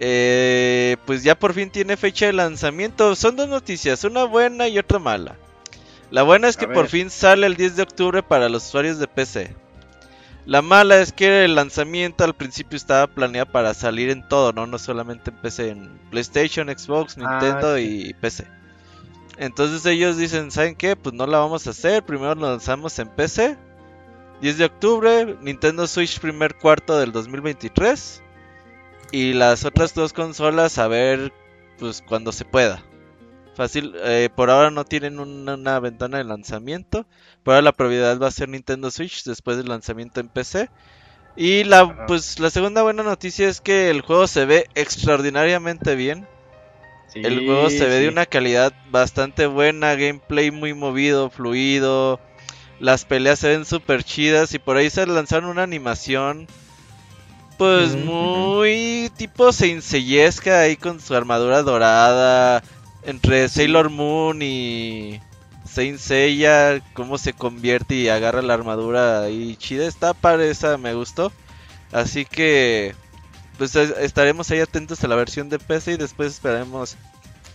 eh, 0.00 0.98
pues 1.06 1.22
ya 1.22 1.34
por 1.34 1.54
fin 1.54 1.70
tiene 1.70 1.96
fecha 1.96 2.26
de 2.26 2.34
lanzamiento. 2.34 3.16
Son 3.16 3.36
dos 3.36 3.48
noticias, 3.48 4.04
una 4.04 4.24
buena 4.24 4.68
y 4.68 4.78
otra 4.78 4.98
mala. 4.98 5.36
La 6.10 6.24
buena 6.24 6.48
es 6.48 6.58
que 6.58 6.68
por 6.68 6.88
fin 6.88 7.08
sale 7.08 7.46
el 7.46 7.56
10 7.56 7.76
de 7.76 7.84
octubre 7.84 8.22
para 8.22 8.50
los 8.50 8.66
usuarios 8.66 8.98
de 8.98 9.08
PC. 9.08 9.61
La 10.44 10.60
mala 10.60 11.00
es 11.00 11.12
que 11.12 11.44
el 11.44 11.54
lanzamiento 11.54 12.24
al 12.24 12.34
principio 12.34 12.76
estaba 12.76 13.06
planeado 13.06 13.50
para 13.52 13.74
salir 13.74 14.10
en 14.10 14.26
todo, 14.26 14.52
¿no? 14.52 14.66
No 14.66 14.78
solamente 14.78 15.30
en 15.30 15.36
PC, 15.36 15.68
en 15.70 15.98
PlayStation, 16.10 16.68
Xbox, 16.68 17.16
Ah, 17.18 17.38
Nintendo 17.40 17.76
sí. 17.76 18.06
y 18.08 18.14
PC. 18.14 18.46
Entonces 19.38 19.86
ellos 19.86 20.16
dicen, 20.16 20.50
¿saben 20.50 20.74
qué? 20.74 20.96
Pues 20.96 21.14
no 21.14 21.26
la 21.26 21.38
vamos 21.38 21.66
a 21.66 21.70
hacer, 21.70 22.04
primero 22.04 22.34
lo 22.34 22.50
lanzamos 22.50 22.98
en 22.98 23.08
PC. 23.08 23.56
10 24.40 24.58
de 24.58 24.64
octubre, 24.64 25.36
Nintendo 25.40 25.86
Switch 25.86 26.18
primer 26.18 26.56
cuarto 26.56 26.98
del 26.98 27.12
2023. 27.12 28.22
Y 29.12 29.34
las 29.34 29.64
otras 29.64 29.94
dos 29.94 30.12
consolas 30.12 30.78
a 30.78 30.88
ver, 30.88 31.32
pues 31.78 32.02
cuando 32.02 32.32
se 32.32 32.44
pueda. 32.44 32.82
Fácil, 33.54 33.92
eh, 33.96 34.30
por 34.34 34.50
ahora 34.50 34.70
no 34.70 34.84
tienen 34.84 35.18
una, 35.18 35.54
una 35.54 35.78
ventana 35.78 36.18
de 36.18 36.24
lanzamiento. 36.24 37.06
Por 37.42 37.54
ahora 37.54 37.64
la 37.64 37.72
prioridad 37.72 38.18
va 38.18 38.28
a 38.28 38.32
ser 38.32 38.48
Nintendo 38.48 38.90
Switch 38.90 39.24
después 39.24 39.56
del 39.58 39.68
lanzamiento 39.68 40.20
en 40.20 40.28
PC. 40.28 40.70
Y 41.36 41.64
la, 41.64 42.06
pues, 42.06 42.38
la 42.38 42.50
segunda 42.50 42.82
buena 42.82 43.02
noticia 43.02 43.48
es 43.48 43.60
que 43.60 43.90
el 43.90 44.00
juego 44.00 44.26
se 44.26 44.44
ve 44.44 44.66
extraordinariamente 44.74 45.94
bien. 45.94 46.26
El 47.14 47.44
juego 47.44 47.68
se 47.68 47.84
ve 47.84 48.00
de 48.00 48.08
una 48.08 48.24
calidad 48.24 48.72
bastante 48.90 49.46
buena, 49.46 49.94
gameplay 49.96 50.50
muy 50.50 50.72
movido, 50.72 51.28
fluido. 51.28 52.20
Las 52.80 53.04
peleas 53.04 53.38
se 53.38 53.48
ven 53.48 53.66
súper 53.66 54.02
chidas 54.02 54.54
y 54.54 54.58
por 54.58 54.76
ahí 54.76 54.88
se 54.88 55.06
lanzaron 55.06 55.50
una 55.50 55.62
animación 55.62 56.46
pues 57.58 57.94
muy 57.94 59.10
tipo 59.16 59.52
Saint 59.52 59.82
Seiesca 59.82 60.60
ahí 60.60 60.76
con 60.76 60.98
su 61.00 61.14
armadura 61.14 61.62
dorada 61.62 62.62
entre 63.04 63.48
Sailor 63.48 63.90
Moon 63.90 64.40
y 64.42 65.20
Saint 65.68 65.98
Seiya, 65.98 66.80
cómo 66.94 67.18
se 67.18 67.32
convierte 67.32 67.94
y 67.94 68.08
agarra 68.08 68.42
la 68.42 68.54
armadura 68.54 69.22
ahí 69.22 69.56
chida, 69.56 69.86
está 69.86 70.14
padre 70.14 70.50
esa, 70.50 70.76
me 70.78 70.94
gustó. 70.94 71.32
Así 71.92 72.24
que 72.24 72.94
pues 73.58 73.76
es- 73.76 73.94
estaremos 73.98 74.50
ahí 74.50 74.60
atentos 74.60 75.02
a 75.04 75.08
la 75.08 75.14
versión 75.16 75.48
de 75.48 75.58
PC 75.58 75.92
y 75.92 75.96
después 75.96 76.32
esperaremos 76.32 76.96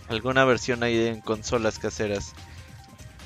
alguna 0.08 0.44
versión 0.44 0.82
ahí 0.82 1.06
en 1.06 1.20
consolas 1.20 1.78
caseras. 1.78 2.32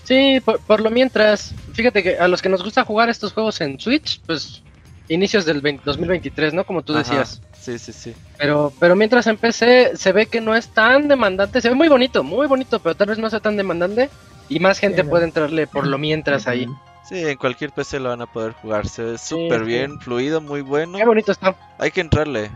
Sí, 0.04 0.40
por, 0.44 0.58
por 0.60 0.80
lo 0.80 0.90
mientras, 0.90 1.54
fíjate 1.74 2.02
que 2.02 2.18
a 2.18 2.26
los 2.28 2.42
que 2.42 2.48
nos 2.48 2.64
gusta 2.64 2.84
jugar 2.84 3.08
estos 3.08 3.32
juegos 3.32 3.60
en 3.60 3.78
Switch, 3.78 4.20
pues 4.26 4.62
inicios 5.08 5.44
del 5.44 5.60
20 5.60 5.82
2023, 5.84 6.54
¿no? 6.54 6.64
Como 6.64 6.82
tú 6.82 6.92
Ajá, 6.92 7.02
decías. 7.02 7.40
Sí, 7.62 7.78
sí, 7.78 7.92
sí. 7.92 8.14
Pero, 8.38 8.72
pero 8.80 8.96
mientras 8.96 9.26
en 9.28 9.36
PC 9.36 9.96
se 9.96 10.12
ve 10.12 10.26
que 10.26 10.40
no 10.40 10.56
es 10.56 10.68
tan 10.68 11.06
demandante, 11.06 11.60
se 11.60 11.68
ve 11.68 11.74
muy 11.76 11.88
bonito, 11.88 12.24
muy 12.24 12.48
bonito, 12.48 12.80
pero 12.80 12.96
tal 12.96 13.06
vez 13.08 13.18
no 13.18 13.30
sea 13.30 13.38
tan 13.38 13.56
demandante 13.56 14.10
y 14.48 14.58
más 14.58 14.80
gente 14.80 15.02
Sí, 15.02 15.08
puede 15.08 15.24
entrarle 15.24 15.66
por 15.68 15.86
lo 15.86 15.96
mientras 15.96 16.48
ahí. 16.48 16.66
Sí, 17.08 17.24
en 17.28 17.36
cualquier 17.36 17.70
PC 17.70 18.00
lo 18.00 18.08
van 18.08 18.22
a 18.22 18.26
poder 18.26 18.52
jugar. 18.52 18.88
Se 18.88 19.02
ve 19.04 19.18
súper 19.18 19.60
sí. 19.60 19.66
bien, 19.66 20.00
fluido, 20.00 20.40
muy 20.40 20.60
bueno. 20.60 20.98
Qué 20.98 21.04
bonito 21.04 21.30
está. 21.30 21.54
Hay 21.78 21.90
que 21.92 22.00
entrarle. 22.00 22.50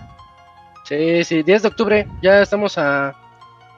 Sí, 0.85 1.25
sí, 1.25 1.43
10 1.43 1.63
de 1.63 1.69
octubre, 1.69 2.09
ya 2.23 2.43
estamos 2.43 2.77
a 2.79 3.15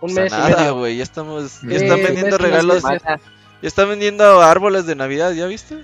un 0.01 0.15
mes 0.15 0.33
y 0.33 0.37
nada, 0.37 0.57
medio. 0.59 0.77
güey. 0.79 0.97
Ya 0.97 1.03
estamos. 1.03 1.51
Sí, 1.51 1.67
Ya 1.69 1.77
están 1.77 2.03
vendiendo 2.03 2.39
mes, 2.39 2.41
regalos. 2.41 2.85
mes. 2.85 3.03
Ya 3.05 3.69
están 3.69 3.89
vendiendo 3.89 4.41
árboles 4.43 4.87
de 4.87 4.95
Navidad, 4.95 5.33
¿ya 5.33 5.47
viste? 5.47 5.77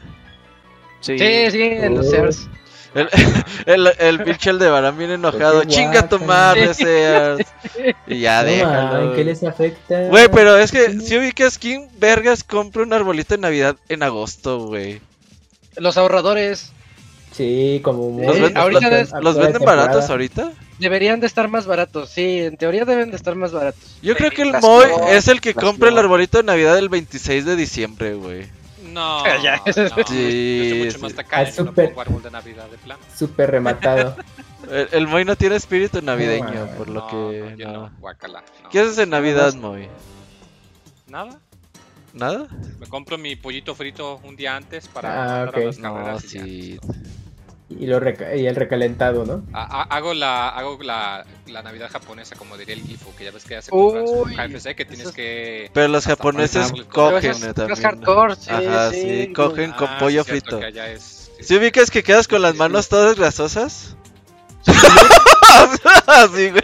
Sí. 1.01 1.19
Sí, 1.19 1.51
sí, 1.51 1.63
en 1.63 1.97
los 1.97 2.07
Oh. 2.07 2.11
El, 2.95 3.09
el, 3.67 3.93
el 3.99 4.23
pinche 4.23 4.51
Aldebarán 4.51 4.97
bien 4.97 5.11
enojado. 5.11 5.63
qué 5.63 5.69
Chinga 5.69 6.09
tu 6.09 6.19
madre, 6.21 6.73
Sears. 6.75 7.47
Y 8.07 8.21
ya 8.21 8.43
No, 8.43 8.49
déjalo. 8.49 9.11
¿en 9.11 9.17
qué 9.17 9.25
les 9.25 9.43
afecta? 9.43 10.03
Güey, 10.09 10.29
pero 10.29 10.57
es 10.59 10.71
que 10.73 11.01
si 11.01 11.17
ubicas 11.19 11.59
quién 11.59 11.89
vergas 11.99 12.45
compra 12.45 12.83
un 12.83 12.93
arbolito 12.93 13.35
de 13.35 13.41
Navidad 13.41 13.77
en 13.89 14.03
agosto, 14.03 14.67
güey. 14.67 15.01
Los 15.77 15.97
ahorradores 15.97 16.71
Sí, 17.33 17.81
como 17.83 18.23
¿Los, 18.23 18.37
Eh, 18.37 18.41
venden- 18.43 18.57
ahorita 18.57 18.91
los- 18.91 19.13
los 19.25 19.37
venden 19.39 19.63
baratos 19.65 20.09
ahorita? 20.09 20.53
deberían 20.79 21.19
de 21.19 21.27
estar 21.27 21.49
más 21.49 21.67
baratos, 21.67 22.11
sí, 22.11 22.39
en 22.43 22.57
teoría 22.57 22.85
deben 22.85 23.11
de 23.11 23.17
estar 23.17 23.35
más 23.35 23.51
baratos. 23.51 23.97
Yo 24.03 24.15
creo 24.15 24.31
que 24.31 24.43
el 24.43 24.53
Moy 24.61 24.87
es 25.11 25.27
el 25.27 25.41
que 25.41 25.53
compra 25.53 25.89
el 25.89 25.99
arbolito 25.99 26.39
de 26.39 26.45
Navidad 26.45 26.79
el 26.79 26.89
26 26.89 27.45
de 27.45 27.57
diciembre, 27.57 28.15
güey. 28.15 28.47
No, 28.95 29.25
Ya. 29.43 29.57
no, 29.67 29.73
Sí, 29.73 29.81
yo 29.81 29.85
estoy 29.97 30.07
sí. 30.07 30.83
mucho 30.87 30.99
más 31.01 31.15
tacaño, 31.15 31.49
no 31.49 31.55
súper. 31.67 31.89
pongo 31.89 32.01
árbol 32.01 32.23
de 32.23 32.31
Navidad 32.31 32.69
de 32.71 32.79
plano. 32.79 33.03
Súper 33.15 33.51
rematado. 33.51 34.17
El, 34.71 34.89
el 34.93 35.07
Moy 35.07 35.27
no 35.27 35.37
tiene 35.37 35.57
espíritu 35.57 36.01
navideño, 36.01 36.47
No, 36.67 36.67
por 36.79 36.89
lo 36.89 37.01
no, 37.01 37.07
que. 37.09 37.41
no, 37.51 37.57
yo 37.57 37.67
no. 37.67 37.73
no, 37.91 37.91
guácala, 38.01 38.43
no. 38.63 38.71
¿Qué 38.71 38.81
haces 38.81 38.97
en 38.97 39.11
Navidad, 39.11 39.53
Moy? 39.55 39.89
Nada, 41.07 41.39
¿Nada? 42.15 42.47
me 42.81 42.87
compro 42.87 43.19
mi 43.19 43.37
pollito 43.37 43.75
frito 43.75 44.21
un 44.25 44.37
día 44.37 44.57
antes 44.57 44.89
para 44.89 45.43
Ah, 45.43 45.51
las 45.55 45.79
No, 45.79 46.19
ya. 46.19 46.45
Y, 47.79 47.87
lo 47.87 48.01
y 48.37 48.47
el 48.47 48.57
recalentado, 48.57 49.25
¿no? 49.25 49.43
Ha- 49.53 49.83
Hago 49.83 50.15
la 50.15 50.49
hago 50.51 50.79
la, 50.83 51.25
la 51.47 51.63
Navidad 51.63 51.91
japonesa 51.91 52.37
como 52.37 52.57
diría 52.57 52.75
el 52.75 52.83
Gifu, 52.83 53.15
que 53.17 53.25
ya 53.25 53.31
ves 53.31 53.45
que 53.45 53.57
hace 53.57 53.71
Uy, 53.75 54.35
KFC 54.37 54.75
que 54.75 54.85
tienes 54.85 55.13
que 55.13 55.71
Pero 55.73 55.89
los 55.89 56.07
japoneses 56.07 56.73
cogen 56.89 57.31
eh, 57.33 57.49
es- 57.49 57.55
también. 57.55 57.73
es 57.79 57.81
hardcore, 57.81 58.37
sí, 58.37 58.51
Ajá, 58.51 58.91
sí, 58.91 59.27
sí. 59.27 59.33
cogen 59.33 59.73
con 59.73 59.89
Ah, 59.89 59.97
pollo 59.99 60.25
sí, 60.25 60.31
frito. 60.31 60.61
que 60.61 60.93
es- 60.93 61.31
sí, 61.39 61.43
¿Sí 61.45 61.57
ubicas 61.57 61.91
que 61.91 62.03
quedas 62.03 62.29
con 62.29 62.43
las 62.43 62.55
manos 62.55 62.89
todas 62.89 63.17
grasosas? 63.17 63.97
Así, 66.07 66.51
güey. 66.51 66.63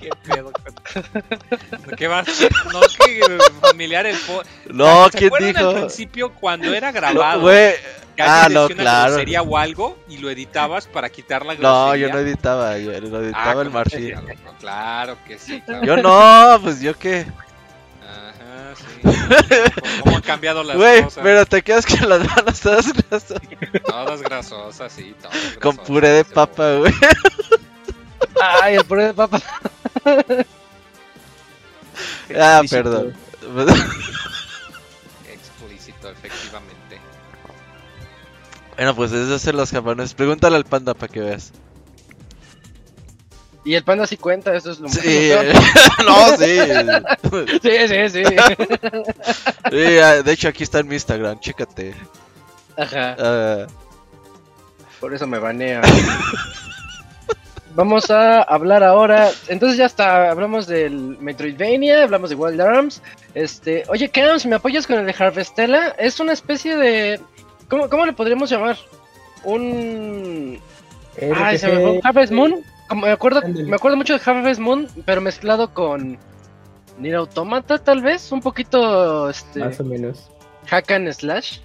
¿Qué 0.00 0.10
pedo? 0.24 0.50
con- 0.52 1.96
¿Qué 1.96 2.08
vas? 2.08 2.26
No, 2.72 2.80
que 2.80 3.38
familiar 3.60 4.06
el 4.06 4.16
po... 4.16 4.42
No, 4.70 5.08
¿Se 5.10 5.18
¿quién 5.18 5.26
acuerdan 5.28 5.56
al 5.56 5.64
dijo? 5.64 5.72
principio 5.80 6.32
cuando 6.34 6.72
era 6.72 6.88
No, 6.88 6.94
grabado? 6.94 7.50
Ah, 8.22 8.48
no, 8.50 8.62
decía 8.68 8.74
una 8.74 8.82
claro. 8.82 9.12
grosería 9.12 9.42
o 9.42 9.56
algo 9.56 9.98
y 10.08 10.18
lo 10.18 10.28
editabas 10.30 10.86
para 10.86 11.08
quitar 11.10 11.44
la 11.46 11.54
No, 11.54 11.86
grosería. 11.86 12.06
yo 12.08 12.12
no 12.12 12.18
editaba, 12.20 12.78
yo 12.78 12.90
lo 13.00 13.16
Ah, 13.16 13.20
editaba 13.20 13.62
el 13.62 13.68
como 13.68 13.78
Marfil. 13.78 14.10
loco, 14.10 14.54
Claro 14.58 15.16
que 15.26 15.38
sí. 15.38 15.60
Claro. 15.62 15.84
Yo 15.86 15.96
no, 15.96 16.58
pues 16.62 16.80
yo 16.80 16.98
qué. 16.98 17.26
Ajá, 18.02 18.74
sí. 18.76 20.00
¿Cómo 20.02 20.16
han 20.16 20.22
cambiado 20.22 20.62
las 20.62 20.76
Güey, 20.76 21.02
cosas? 21.04 21.22
pero 21.22 21.46
te 21.46 21.62
quedas 21.62 21.86
con 21.86 22.08
las 22.08 22.20
manos 22.26 22.60
todas 22.60 22.92
grasosas. 22.92 23.40
Todas 23.86 24.20
grasosas, 24.22 24.92
sí, 24.92 25.14
todas 25.20 25.36
Con 25.60 25.76
grasosas, 25.76 25.86
puré 25.86 26.08
de 26.10 26.24
papa, 26.24 26.72
güey. 26.74 26.92
Ay, 28.62 28.74
el 28.76 28.84
puré 28.84 29.06
de 29.06 29.14
papa. 29.14 29.40
Ah, 32.38 32.62
perdón. 32.68 33.14
Explícito, 35.28 36.08
efectivamente. 36.10 37.00
Bueno, 38.76 38.94
pues 38.94 39.12
eso 39.12 39.34
hacen 39.34 39.56
los 39.56 39.70
japoneses. 39.70 40.14
Pregúntale 40.14 40.56
al 40.56 40.64
panda 40.64 40.94
para 40.94 41.12
que 41.12 41.20
veas. 41.20 41.52
Y 43.62 43.74
el 43.74 43.84
panda 43.84 44.06
sí 44.06 44.16
cuenta, 44.16 44.54
eso 44.54 44.70
es 44.70 44.80
lo 44.80 44.88
Sí, 44.88 45.28
lo 45.28 45.40
peor. 45.40 45.54
no, 46.06 46.36
sí. 46.38 47.60
Sí, 47.62 47.88
sí, 47.88 48.08
sí. 48.08 48.22
Sí, 49.70 49.98
ah, 49.98 50.22
de 50.22 50.32
hecho, 50.32 50.48
aquí 50.48 50.62
está 50.62 50.78
en 50.80 50.88
mi 50.88 50.94
Instagram, 50.94 51.38
chécate. 51.40 51.94
Ajá, 52.76 53.16
Ah, 53.18 53.66
por 54.98 55.12
eso 55.14 55.26
me 55.26 55.38
banea. 55.38 55.82
Vamos 57.74 58.10
a 58.10 58.42
hablar 58.42 58.82
ahora. 58.82 59.30
Entonces 59.48 59.78
ya 59.78 59.86
está, 59.86 60.30
hablamos 60.30 60.66
del 60.66 61.16
Metroidvania, 61.20 62.02
hablamos 62.04 62.30
de 62.30 62.36
Wild 62.36 62.60
Arms. 62.60 63.02
Este, 63.34 63.84
oye, 63.88 64.08
Cam, 64.08 64.38
si 64.38 64.48
me 64.48 64.56
apoyas 64.56 64.86
con 64.86 64.98
el 64.98 65.06
de 65.06 65.14
Harvestella, 65.16 65.94
es 65.98 66.18
una 66.20 66.32
especie 66.32 66.76
de. 66.76 67.20
¿Cómo, 67.68 67.88
cómo 67.88 68.04
le 68.06 68.12
podríamos 68.12 68.50
llamar? 68.50 68.76
Un. 69.44 70.58
Ay, 71.36 71.58
se 71.58 71.68
me 71.68 71.80
fue. 71.80 72.00
Harvest 72.02 72.32
Moon. 72.32 72.56
Me 72.94 73.10
acuerdo, 73.10 73.40
me 73.46 73.76
acuerdo 73.76 73.96
mucho 73.96 74.14
de 74.18 74.20
Harvest 74.24 74.60
Moon, 74.60 74.88
pero 75.04 75.20
mezclado 75.20 75.72
con 75.72 76.18
Nier 76.98 77.14
Automata, 77.14 77.78
tal 77.78 78.02
vez, 78.02 78.32
un 78.32 78.40
poquito 78.40 79.30
este 79.30 79.60
Más 79.60 79.78
o 79.78 79.84
menos. 79.84 80.28
hack 80.66 80.90
and 80.90 81.12
slash. 81.12 81.58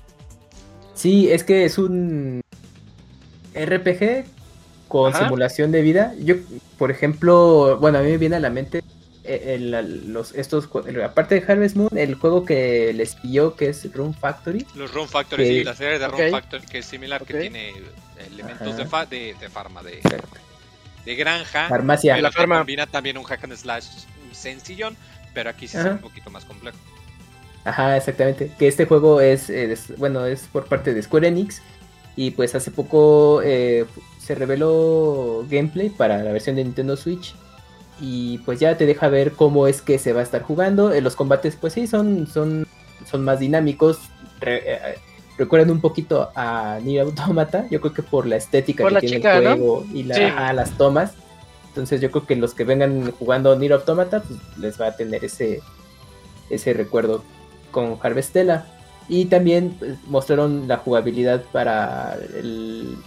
Sí, 0.93 1.31
es 1.31 1.43
que 1.43 1.65
es 1.65 1.79
un 1.79 2.41
RPG 3.55 4.25
con 4.87 5.13
Ajá. 5.13 5.25
simulación 5.25 5.71
de 5.71 5.81
vida. 5.81 6.13
Yo, 6.19 6.35
por 6.77 6.91
ejemplo, 6.91 7.77
bueno, 7.79 7.97
a 7.99 8.01
mí 8.01 8.11
me 8.11 8.17
viene 8.17 8.35
a 8.35 8.39
la 8.39 8.49
mente 8.49 8.83
eh, 9.23 9.55
el- 9.55 10.13
los 10.13 10.33
estos 10.35 10.69
el- 10.87 11.01
aparte 11.01 11.39
de 11.39 11.51
Harvest 11.51 11.75
Moon, 11.75 11.89
el 11.97 12.13
juego 12.15 12.45
que 12.45 12.93
les 12.93 13.15
pilló 13.15 13.55
que 13.55 13.69
es 13.69 13.91
Room 13.93 14.13
Factory. 14.13 14.65
Los 14.75 14.93
Room 14.93 15.07
Factory, 15.07 15.45
Sí. 15.47 15.57
sí, 15.59 15.63
la 15.63 15.73
serie 15.75 15.97
de 15.97 16.05
Ok. 16.05 16.11
Room 16.19 16.31
Factory 16.31 16.65
que 16.67 16.77
es 16.79 16.85
similar, 16.85 17.23
que 17.25 17.33
tiene 17.33 17.73
elementos 18.31 18.67
Ajá. 18.67 18.77
de, 18.77 18.85
fa 18.85 19.05
de, 19.07 19.35
de 19.39 19.49
farma, 19.49 19.81
de, 19.81 19.99
de 21.05 21.15
granja. 21.15 21.67
Farmacia. 21.69 22.13
pero 22.13 22.23
La 22.23 22.31
farma. 22.31 22.57
combina 22.59 22.85
también 22.85 23.17
un 23.17 23.23
hack 23.23 23.43
and 23.45 23.55
slash 23.55 23.85
sencillón, 24.31 24.95
pero 25.33 25.49
aquí 25.49 25.67
sí 25.67 25.77
es 25.77 25.85
un 25.85 25.97
poquito 25.97 26.29
más 26.29 26.45
complejo. 26.45 26.77
Ajá, 27.63 27.97
exactamente. 27.97 28.51
Que 28.59 28.67
este 28.67 28.85
juego 28.85 29.21
es, 29.21 29.47
des- 29.47 29.97
bueno, 29.97 30.25
es 30.27 30.41
por 30.51 30.65
parte 30.65 30.93
de 30.93 31.01
Square 31.01 31.29
Enix. 31.29 31.63
Y 32.17 32.31
pues 32.31 32.53
hace 32.55 32.71
poco 32.71 33.41
eh, 33.43 33.85
se 34.25 34.35
reveló 34.35 35.45
gameplay 35.49 35.89
para 35.89 36.23
la 36.23 36.31
versión 36.31 36.55
de 36.55 36.63
Nintendo 36.63 36.97
Switch. 36.97 37.35
Y 38.01 38.39
pues 38.39 38.59
ya 38.59 38.77
te 38.77 38.85
deja 38.85 39.07
ver 39.07 39.31
cómo 39.33 39.67
es 39.67 39.81
que 39.81 39.97
se 39.99 40.11
va 40.13 40.19
a 40.19 40.23
estar 40.23 40.41
jugando. 40.41 40.91
Eh, 40.91 40.99
los 41.01 41.15
combates, 41.15 41.55
pues 41.55 41.73
sí, 41.73 41.87
son, 41.87 42.27
son, 42.27 42.67
son 43.09 43.23
más 43.23 43.39
dinámicos. 43.39 43.99
Re- 44.41 44.63
eh, 44.65 44.79
recuerdan 45.37 45.71
un 45.71 45.79
poquito 45.79 46.29
a 46.35 46.79
Nier 46.83 47.03
Automata. 47.03 47.65
Yo 47.69 47.79
creo 47.79 47.93
que 47.93 48.03
por 48.03 48.25
la 48.25 48.35
estética 48.35 48.83
Por 48.83 48.89
que 48.89 48.93
la 48.95 48.99
tiene 48.99 49.15
chica, 49.17 49.37
el 49.37 49.43
¿no? 49.45 49.49
juego 49.51 49.85
y 49.93 50.03
la- 50.03 50.15
Sí. 50.15 50.23
ajá, 50.23 50.51
las 50.53 50.71
tomas. 50.71 51.13
Entonces 51.69 52.01
yo 52.01 52.11
creo 52.11 52.25
que 52.25 52.35
los 52.35 52.53
que 52.53 52.63
vengan 52.65 53.11
jugando 53.11 53.55
Nier 53.55 53.73
Automata, 53.73 54.21
pues 54.23 54.39
les 54.57 54.79
va 54.79 54.87
a 54.87 54.95
tener 54.95 55.23
ese, 55.23 55.61
ese 56.49 56.73
recuerdo 56.73 57.23
con 57.71 57.97
Harvestella. 58.01 58.65
Y 59.07 59.25
también 59.25 59.75
pues, 59.79 59.95
mostraron 60.07 60.67
la 60.67 60.77
jugabilidad 60.77 61.43
para 61.53 62.17
el- 62.37 62.97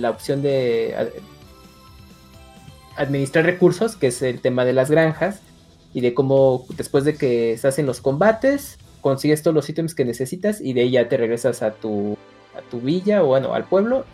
la 0.00 0.10
opción 0.10 0.42
de 0.42 0.94
ad- 0.96 1.08
administrar 2.96 3.44
recursos, 3.44 3.96
que 3.96 4.08
es 4.08 4.22
el 4.22 4.40
tema 4.40 4.64
de 4.64 4.72
las 4.72 4.90
granjas, 4.90 5.40
y 5.94 6.00
de 6.00 6.14
cómo 6.14 6.64
después 6.76 7.04
de 7.04 7.16
que 7.16 7.52
estás 7.52 7.78
en 7.78 7.86
los 7.86 8.00
combates, 8.00 8.78
consigues 9.00 9.42
todos 9.42 9.54
los 9.54 9.68
ítems 9.68 9.94
que 9.94 10.04
necesitas 10.04 10.60
y 10.60 10.72
de 10.72 10.82
ahí 10.82 10.90
ya 10.92 11.08
te 11.08 11.16
regresas 11.16 11.62
a 11.62 11.72
tu, 11.72 12.16
a 12.56 12.62
tu 12.70 12.80
villa 12.80 13.22
o 13.22 13.26
bueno, 13.26 13.52
al 13.52 13.64
pueblo. 13.64 14.04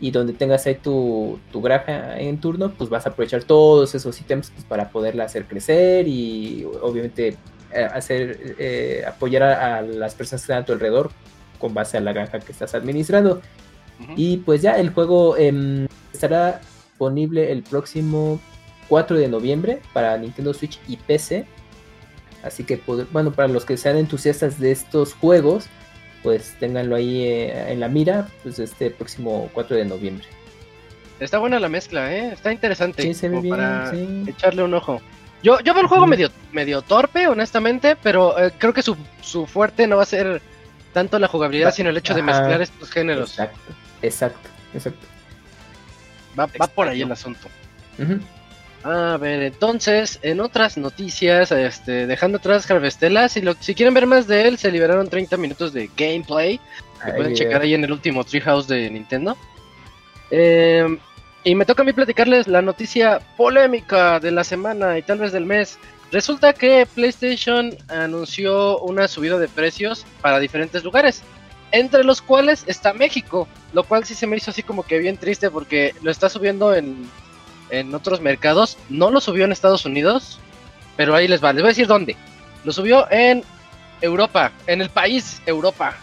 Y 0.00 0.10
donde 0.10 0.32
tengas 0.32 0.66
ahí 0.66 0.74
tu, 0.74 1.38
tu 1.52 1.62
granja 1.62 2.18
en 2.18 2.40
turno, 2.40 2.72
pues 2.76 2.90
vas 2.90 3.06
a 3.06 3.10
aprovechar 3.10 3.44
todos 3.44 3.94
esos 3.94 4.20
ítems 4.20 4.50
pues, 4.50 4.64
para 4.64 4.90
poderla 4.90 5.24
hacer 5.24 5.44
crecer 5.46 6.08
y 6.08 6.66
obviamente 6.82 7.36
eh, 7.72 7.84
hacer 7.84 8.56
eh, 8.58 9.04
apoyar 9.06 9.44
a, 9.44 9.76
a 9.76 9.82
las 9.82 10.16
personas 10.16 10.40
que 10.42 10.44
están 10.52 10.62
a 10.62 10.66
tu 10.66 10.72
alrededor 10.72 11.12
con 11.60 11.72
base 11.72 11.98
a 11.98 12.00
la 12.00 12.12
granja 12.12 12.40
que 12.40 12.50
estás 12.50 12.74
administrando. 12.74 13.40
Y 14.16 14.38
pues 14.38 14.62
ya 14.62 14.72
el 14.76 14.90
juego 14.90 15.36
em, 15.36 15.86
estará 16.12 16.60
disponible 16.88 17.50
el 17.52 17.62
próximo 17.62 18.40
4 18.88 19.16
de 19.16 19.28
noviembre 19.28 19.80
para 19.92 20.16
Nintendo 20.18 20.52
Switch 20.54 20.78
y 20.88 20.96
PC. 20.96 21.46
Así 22.42 22.64
que, 22.64 22.80
bueno, 23.12 23.30
para 23.32 23.48
los 23.48 23.64
que 23.64 23.76
sean 23.76 23.96
entusiastas 23.96 24.58
de 24.58 24.72
estos 24.72 25.14
juegos, 25.14 25.66
pues 26.22 26.56
ténganlo 26.58 26.96
ahí 26.96 27.22
eh, 27.24 27.72
en 27.72 27.80
la 27.80 27.88
mira, 27.88 28.28
pues 28.42 28.58
este 28.58 28.90
próximo 28.90 29.48
4 29.52 29.76
de 29.76 29.84
noviembre. 29.84 30.26
Está 31.20 31.38
buena 31.38 31.60
la 31.60 31.68
mezcla, 31.68 32.12
¿eh? 32.12 32.32
Está 32.32 32.52
interesante. 32.52 33.02
Sí, 33.02 33.14
se 33.14 33.28
ve 33.28 33.40
bien, 33.40 33.54
para 33.56 33.90
sí. 33.92 34.24
echarle 34.26 34.62
un 34.64 34.74
ojo. 34.74 35.00
Yo, 35.42 35.60
yo 35.60 35.72
veo 35.72 35.82
el 35.82 35.88
juego 35.88 36.06
medio, 36.06 36.30
medio 36.52 36.82
torpe, 36.82 37.26
honestamente, 37.28 37.96
pero 38.02 38.38
eh, 38.38 38.52
creo 38.58 38.72
que 38.72 38.82
su, 38.82 38.96
su 39.20 39.46
fuerte 39.46 39.86
no 39.86 39.96
va 39.96 40.02
a 40.02 40.06
ser 40.06 40.40
tanto 40.92 41.18
la 41.18 41.26
jugabilidad, 41.28 41.68
Va- 41.68 41.72
sino 41.72 41.90
el 41.90 41.96
hecho 41.96 42.14
de 42.14 42.22
mezclar 42.22 42.60
estos 42.60 42.90
géneros. 42.90 43.30
Exacto, 43.30 43.58
exacto, 44.02 44.48
exacto. 44.74 45.06
Va, 46.38 46.48
va 46.60 46.66
por 46.66 46.88
ahí 46.88 47.02
el 47.02 47.12
asunto. 47.12 47.48
Ujú. 47.98 48.20
A 48.84 49.16
ver, 49.16 49.42
entonces, 49.42 50.18
en 50.22 50.40
otras 50.40 50.76
noticias, 50.76 51.52
este, 51.52 52.06
dejando 52.06 52.38
atrás 52.38 52.68
Harvestella, 52.68 53.28
si, 53.28 53.40
lo, 53.40 53.54
si 53.54 53.74
quieren 53.74 53.94
ver 53.94 54.06
más 54.06 54.26
de 54.26 54.48
él, 54.48 54.58
se 54.58 54.72
liberaron 54.72 55.08
30 55.08 55.36
minutos 55.36 55.72
de 55.72 55.88
gameplay. 55.96 56.60
Que 57.04 57.12
pueden 57.12 57.34
checar 57.34 57.62
ahí 57.62 57.74
en 57.74 57.84
el 57.84 57.92
último 57.92 58.24
Treehouse 58.24 58.66
de 58.66 58.90
Nintendo. 58.90 59.36
Eh, 60.30 60.98
y 61.44 61.54
me 61.54 61.64
toca 61.64 61.82
a 61.82 61.84
mí 61.84 61.92
platicarles 61.92 62.46
la 62.46 62.62
noticia 62.62 63.20
polémica 63.36 64.20
de 64.20 64.30
la 64.30 64.44
semana 64.44 64.98
y 64.98 65.02
tal 65.02 65.18
vez 65.18 65.32
del 65.32 65.46
mes. 65.46 65.78
Resulta 66.10 66.52
que 66.52 66.86
PlayStation 66.86 67.76
anunció 67.88 68.78
una 68.80 69.08
subida 69.08 69.38
de 69.38 69.48
precios 69.48 70.04
para 70.20 70.38
diferentes 70.38 70.84
lugares, 70.84 71.22
entre 71.72 72.04
los 72.04 72.22
cuales 72.22 72.64
está 72.66 72.92
México, 72.92 73.48
lo 73.72 73.84
cual 73.84 74.04
sí 74.04 74.14
se 74.14 74.26
me 74.26 74.36
hizo 74.36 74.50
así 74.50 74.62
como 74.62 74.84
que 74.84 74.98
bien 74.98 75.16
triste 75.16 75.50
porque 75.50 75.94
lo 76.02 76.10
está 76.10 76.28
subiendo 76.28 76.74
en, 76.74 77.08
en 77.70 77.94
otros 77.94 78.20
mercados, 78.20 78.78
no 78.88 79.10
lo 79.10 79.20
subió 79.20 79.44
en 79.44 79.52
Estados 79.52 79.84
Unidos, 79.84 80.38
pero 80.96 81.14
ahí 81.14 81.26
les 81.26 81.42
va, 81.42 81.52
les 81.52 81.62
voy 81.62 81.68
a 81.68 81.74
decir 81.74 81.86
dónde. 81.86 82.16
Lo 82.64 82.72
subió 82.72 83.10
en 83.10 83.42
Europa, 84.00 84.52
en 84.66 84.82
el 84.82 84.90
país 84.90 85.40
Europa, 85.46 85.96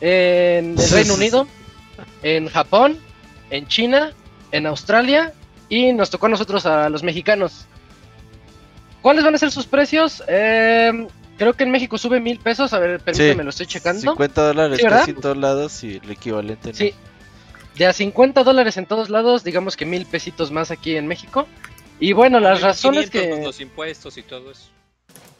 en 0.00 0.78
el 0.78 0.90
Reino 0.90 1.14
Unido, 1.14 1.46
en 2.22 2.48
Japón, 2.48 2.98
en 3.50 3.66
China, 3.68 4.12
en 4.50 4.66
Australia 4.66 5.32
y 5.68 5.92
nos 5.92 6.10
tocó 6.10 6.26
a 6.26 6.30
nosotros 6.30 6.66
a 6.66 6.88
los 6.88 7.02
mexicanos. 7.02 7.66
¿Cuáles 9.02 9.24
van 9.24 9.34
a 9.34 9.38
ser 9.38 9.50
sus 9.50 9.66
precios? 9.66 10.22
Eh, 10.28 11.06
creo 11.42 11.54
que 11.54 11.64
en 11.64 11.70
México 11.70 11.98
sube 11.98 12.20
mil 12.20 12.38
pesos. 12.38 12.72
A 12.72 12.78
ver, 12.78 13.00
permítame, 13.00 13.44
lo 13.44 13.50
estoy 13.50 13.66
checando. 13.66 14.00
50 14.00 14.42
dólares 14.42 14.78
Sí, 15.04 15.10
en 15.10 15.16
todos 15.20 15.36
lados 15.36 15.84
y 15.84 15.96
el 16.02 16.10
equivalente. 16.10 16.68
¿no? 16.70 16.74
Sí, 16.74 16.94
de 17.76 17.86
a 17.86 17.92
50 17.92 18.42
dólares 18.44 18.76
en 18.76 18.86
todos 18.86 19.10
lados, 19.10 19.44
digamos 19.44 19.76
que 19.76 19.84
mil 19.86 20.06
pesitos 20.06 20.50
más 20.50 20.70
aquí 20.70 20.96
en 20.96 21.06
México. 21.06 21.46
Y 22.00 22.12
bueno, 22.14 22.40
las 22.40 22.60
razones 22.60 23.04
1500 23.12 23.22
que... 23.22 23.36
más 23.36 23.46
Los 23.46 23.60
impuestos 23.60 24.16
y 24.18 24.22
todo 24.22 24.50
eso. 24.50 24.68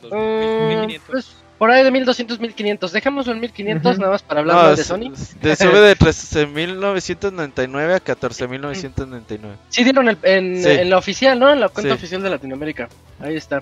Los 0.03 0.13
1500. 0.13 1.09
pues, 1.11 1.37
por 1.59 1.71
ahí 1.71 1.85
de 1.85 1.91
1200, 1.93 2.41
1500. 2.41 2.93
Dejémoslo 2.93 3.33
en 3.33 3.41
1500 3.41 3.93
Ujú. 3.93 4.01
nada 4.01 4.13
más 4.13 4.23
para 4.23 4.41
hablar 4.41 4.57
No, 4.57 4.63
mal 4.65 4.77
de 4.77 4.83
Sony. 4.85 5.13
de- 5.41 5.57
sube 5.57 5.81
de 5.81 5.97
13.999 5.97 7.95
a 7.95 8.01
14.999. 8.01 9.39
Sí 9.69 9.85
dieron 9.85 10.09
el- 10.09 10.19
en, 10.23 10.63
Sí. 10.63 10.69
en 10.71 10.91
la 10.91 10.99
oficial, 10.99 11.39
¿no? 11.39 11.53
En 11.53 11.61
la 11.61 11.69
cuenta 11.69 11.93
Sí. 11.95 11.99
oficial 11.99 12.23
de 12.23 12.31
Latinoamérica. 12.31 12.89
Ahí 13.21 13.37
está. 13.37 13.61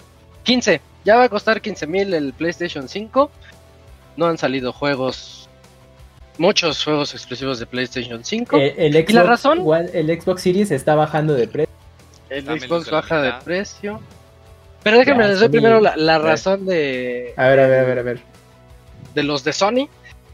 15. 0.51 0.81
Ya 1.05 1.17
va 1.17 1.25
a 1.25 1.29
costar 1.29 1.61
15 1.61 1.87
mil 1.87 2.13
el 2.13 2.33
PlayStation 2.33 2.89
5. 2.89 3.31
No 4.17 4.27
han 4.27 4.37
salido 4.37 4.73
juegos... 4.73 5.49
Muchos 6.39 6.83
juegos 6.83 7.13
exclusivos 7.15 7.59
de 7.61 7.67
PlayStation 7.67 8.25
5. 8.25 8.57
Eh, 8.57 8.75
el, 8.79 8.93
Xbox, 8.95 9.11
¿Y 9.11 9.13
la 9.13 9.23
razón? 9.25 9.59
igual, 9.59 9.91
el 9.93 10.21
Xbox 10.21 10.43
Series 10.43 10.71
está 10.71 10.95
bajando 10.95 11.35
de 11.35 11.47
precio. 11.47 11.73
el 12.31 12.45
Dame 12.47 12.61
Xbox 12.61 12.91
baja 12.91 13.21
de 13.21 13.33
precio. 13.45 14.01
Pero 14.83 14.99
déjenme 14.99 15.29
les 15.29 15.39
doy 15.39 15.49
Sony- 15.49 15.53
primero 15.53 15.81
la, 15.81 15.97
la 15.97 16.19
razón 16.19 16.65
de, 16.67 17.35
A 17.37 17.47
ver, 17.49 17.61
a 17.61 17.67
ver, 17.69 17.79
a 17.81 17.83
ver, 17.85 17.99
a 17.99 18.03
ver. 18.03 18.21
de 19.15 19.23
los 19.23 19.45
de 19.45 19.53
Sony. 19.53 19.89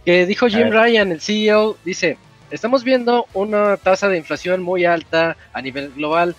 Que 0.04 0.24
dijo 0.26 0.46
Jim. 0.46 0.70
Ryan, 0.70 1.10
el 1.10 1.20
CEO, 1.20 1.76
dice, 1.84 2.16
estamos 2.52 2.84
viendo 2.84 3.26
una 3.34 3.76
tasa 3.76 4.08
de 4.08 4.16
inflación 4.16 4.62
muy 4.62 4.84
alta 4.84 5.36
a 5.52 5.60
nivel 5.60 5.90
global. 5.92 6.36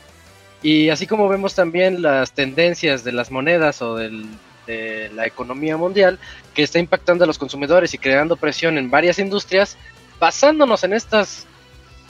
Y 0.64 0.90
así 0.90 1.08
como 1.08 1.30
vemos 1.30 1.54
también 1.54 2.02
las 2.02 2.32
tendencias 2.32 3.04
de 3.04 3.12
las 3.12 3.32
monedas 3.32 3.82
o 3.82 3.96
de 3.96 5.10
la 5.14 5.26
economía 5.26 5.78
mundial 5.78 6.20
que 6.54 6.64
está 6.64 6.80
impactando 6.80 7.24
a 7.24 7.28
los 7.28 7.38
consumidores 7.38 7.94
y 7.94 7.98
creando 7.98 8.36
presión 8.36 8.78
en 8.78 8.90
varias 8.90 9.20
industrias, 9.20 9.78
basándonos 10.20 10.84
en 10.84 10.94
estas 10.94 11.46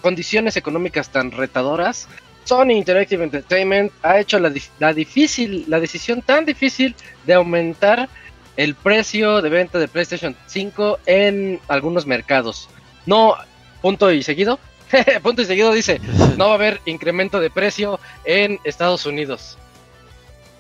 condiciones 0.02 0.58
económicas 0.58 1.10
tan 1.10 1.32
retadoras, 1.32 2.08
Sony 2.48 2.72
Interactive 2.72 3.26
Entertainment 3.26 3.92
ha 4.02 4.20
hecho 4.20 4.40
la, 4.40 4.52
la 4.80 4.94
difícil, 4.94 5.66
la 5.68 5.82
decisión 5.82 6.22
tan 6.22 6.46
difícil 6.46 6.96
de 7.26 7.34
aumentar 7.34 8.08
el 8.56 8.74
precio 8.74 9.42
de 9.42 9.50
venta 9.50 9.78
de 9.80 9.90
PlayStation 9.90 10.36
5 10.46 11.00
en 11.06 11.60
algunos 11.68 12.06
mercados. 12.06 12.70
No, 13.06 13.36
punto 13.82 14.12
y 14.12 14.24
seguido. 14.24 14.60
punto 15.24 15.42
y 15.42 15.46
seguido 15.46 15.72
dice, 15.74 16.00
no 16.38 16.46
va 16.48 16.52
a 16.52 16.56
haber 16.56 16.82
incremento 16.86 17.40
de 17.40 17.50
precio 17.50 18.00
en 18.26 18.60
Estados 18.64 19.06
Unidos. 19.06 19.58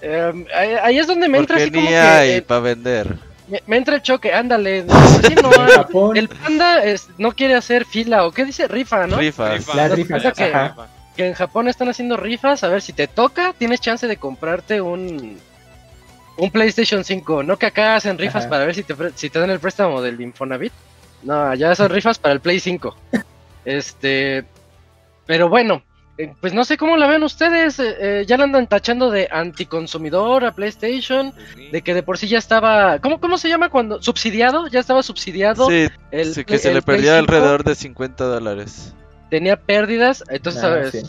Em, 0.01 0.45
ahí, 0.55 0.73
ahí 0.83 0.99
es 0.99 1.07
donde 1.07 1.27
me 1.27 1.37
entra 1.39 1.55
Porque 1.55 1.63
así 1.63 1.71
como 1.71 1.83
ni 1.85 1.89
que, 1.89 1.97
hay 1.97 2.29
eh, 2.31 2.41
para 2.41 2.59
vender. 2.59 3.17
me, 3.47 3.63
me 3.65 3.77
entra 3.77 3.95
el 3.95 4.01
choque, 4.01 4.33
ándale. 4.33 4.83
no, 4.87 4.93
sí, 5.27 5.35
no 5.41 6.13
El 6.13 6.29
panda 6.29 6.83
es- 6.83 7.09
no 7.17 7.31
quiere 7.31 7.55
hacer 7.55 7.85
fila 7.85 8.25
o 8.25 8.31
qué 8.31 8.45
dice 8.45 8.67
rifa, 8.67 9.07
¿no? 9.07 9.17
Rifas. 9.17 9.57
Rifa, 9.57 9.75
Las 9.75 9.91
rifa, 9.91 10.17
ya 10.19 10.31
rifa. 10.31 10.87
Que 11.15 11.25
en 11.27 11.33
Japón 11.33 11.67
están 11.67 11.89
haciendo 11.89 12.15
rifas, 12.15 12.63
a 12.63 12.67
ver 12.67 12.81
si 12.83 12.93
te 12.93 13.07
toca, 13.07 13.53
tienes 13.57 13.81
chance 13.81 14.05
de 14.07 14.17
comprarte 14.17 14.81
un 14.81 15.39
un 16.39 16.51
PlayStation 16.51 17.03
5, 17.03 17.41
no 17.41 17.57
que 17.57 17.65
acá 17.65 17.95
hacen 17.95 18.19
rifas 18.19 18.43
Ajá. 18.43 18.49
para 18.51 18.65
ver 18.65 18.75
si 18.75 18.83
te 18.83 18.93
si 19.15 19.31
te 19.31 19.39
dan 19.39 19.49
el 19.49 19.59
préstamo 19.59 20.03
del 20.03 20.21
Infonavit. 20.21 20.71
No, 21.23 21.47
allá 21.47 21.73
son 21.73 21.89
rifas 21.89 22.19
para 22.19 22.35
el 22.35 22.39
Play 22.41 22.59
5. 22.59 22.95
Este, 23.67 24.45
pero 25.25 25.49
bueno, 25.49 25.83
eh, 26.17 26.33
pues 26.39 26.53
no 26.53 26.63
sé 26.63 26.77
cómo 26.77 26.95
la 26.95 27.05
ven 27.05 27.21
ustedes, 27.23 27.77
eh, 27.79 27.95
eh, 28.21 28.25
ya 28.25 28.37
la 28.37 28.45
andan 28.45 28.65
tachando 28.67 29.11
de 29.11 29.27
anticonsumidor 29.29 30.45
a 30.45 30.55
PlayStation, 30.55 31.33
Pues 31.33 31.47
sí. 31.53 31.67
de 31.69 31.81
que 31.81 31.93
de 31.93 32.01
por 32.01 32.17
sí 32.17 32.29
ya 32.29 32.37
estaba, 32.37 32.99
¿cómo 32.99 33.19
cómo 33.19 33.37
se 33.37 33.49
llama 33.49 33.67
cuando 33.69 34.01
subsidiado? 34.01 34.67
Ya 34.67 34.79
estaba 34.79 35.03
subsidiado. 35.03 35.67
Sí, 35.69 35.89
el 36.11 36.33
sí, 36.33 36.45
que 36.45 36.57
se 36.59 36.69
el 36.69 36.75
le 36.75 36.81
perdía 36.81 37.19
5 37.19 37.19
alrededor 37.19 37.63
de 37.65 37.75
50 37.75 38.23
dólares. 38.23 38.93
tenía 39.29 39.57
pérdidas, 39.57 40.23
entonces 40.29 40.63
Ah, 40.63 40.67
¿sabes? 40.67 40.91
sí. 40.91 41.01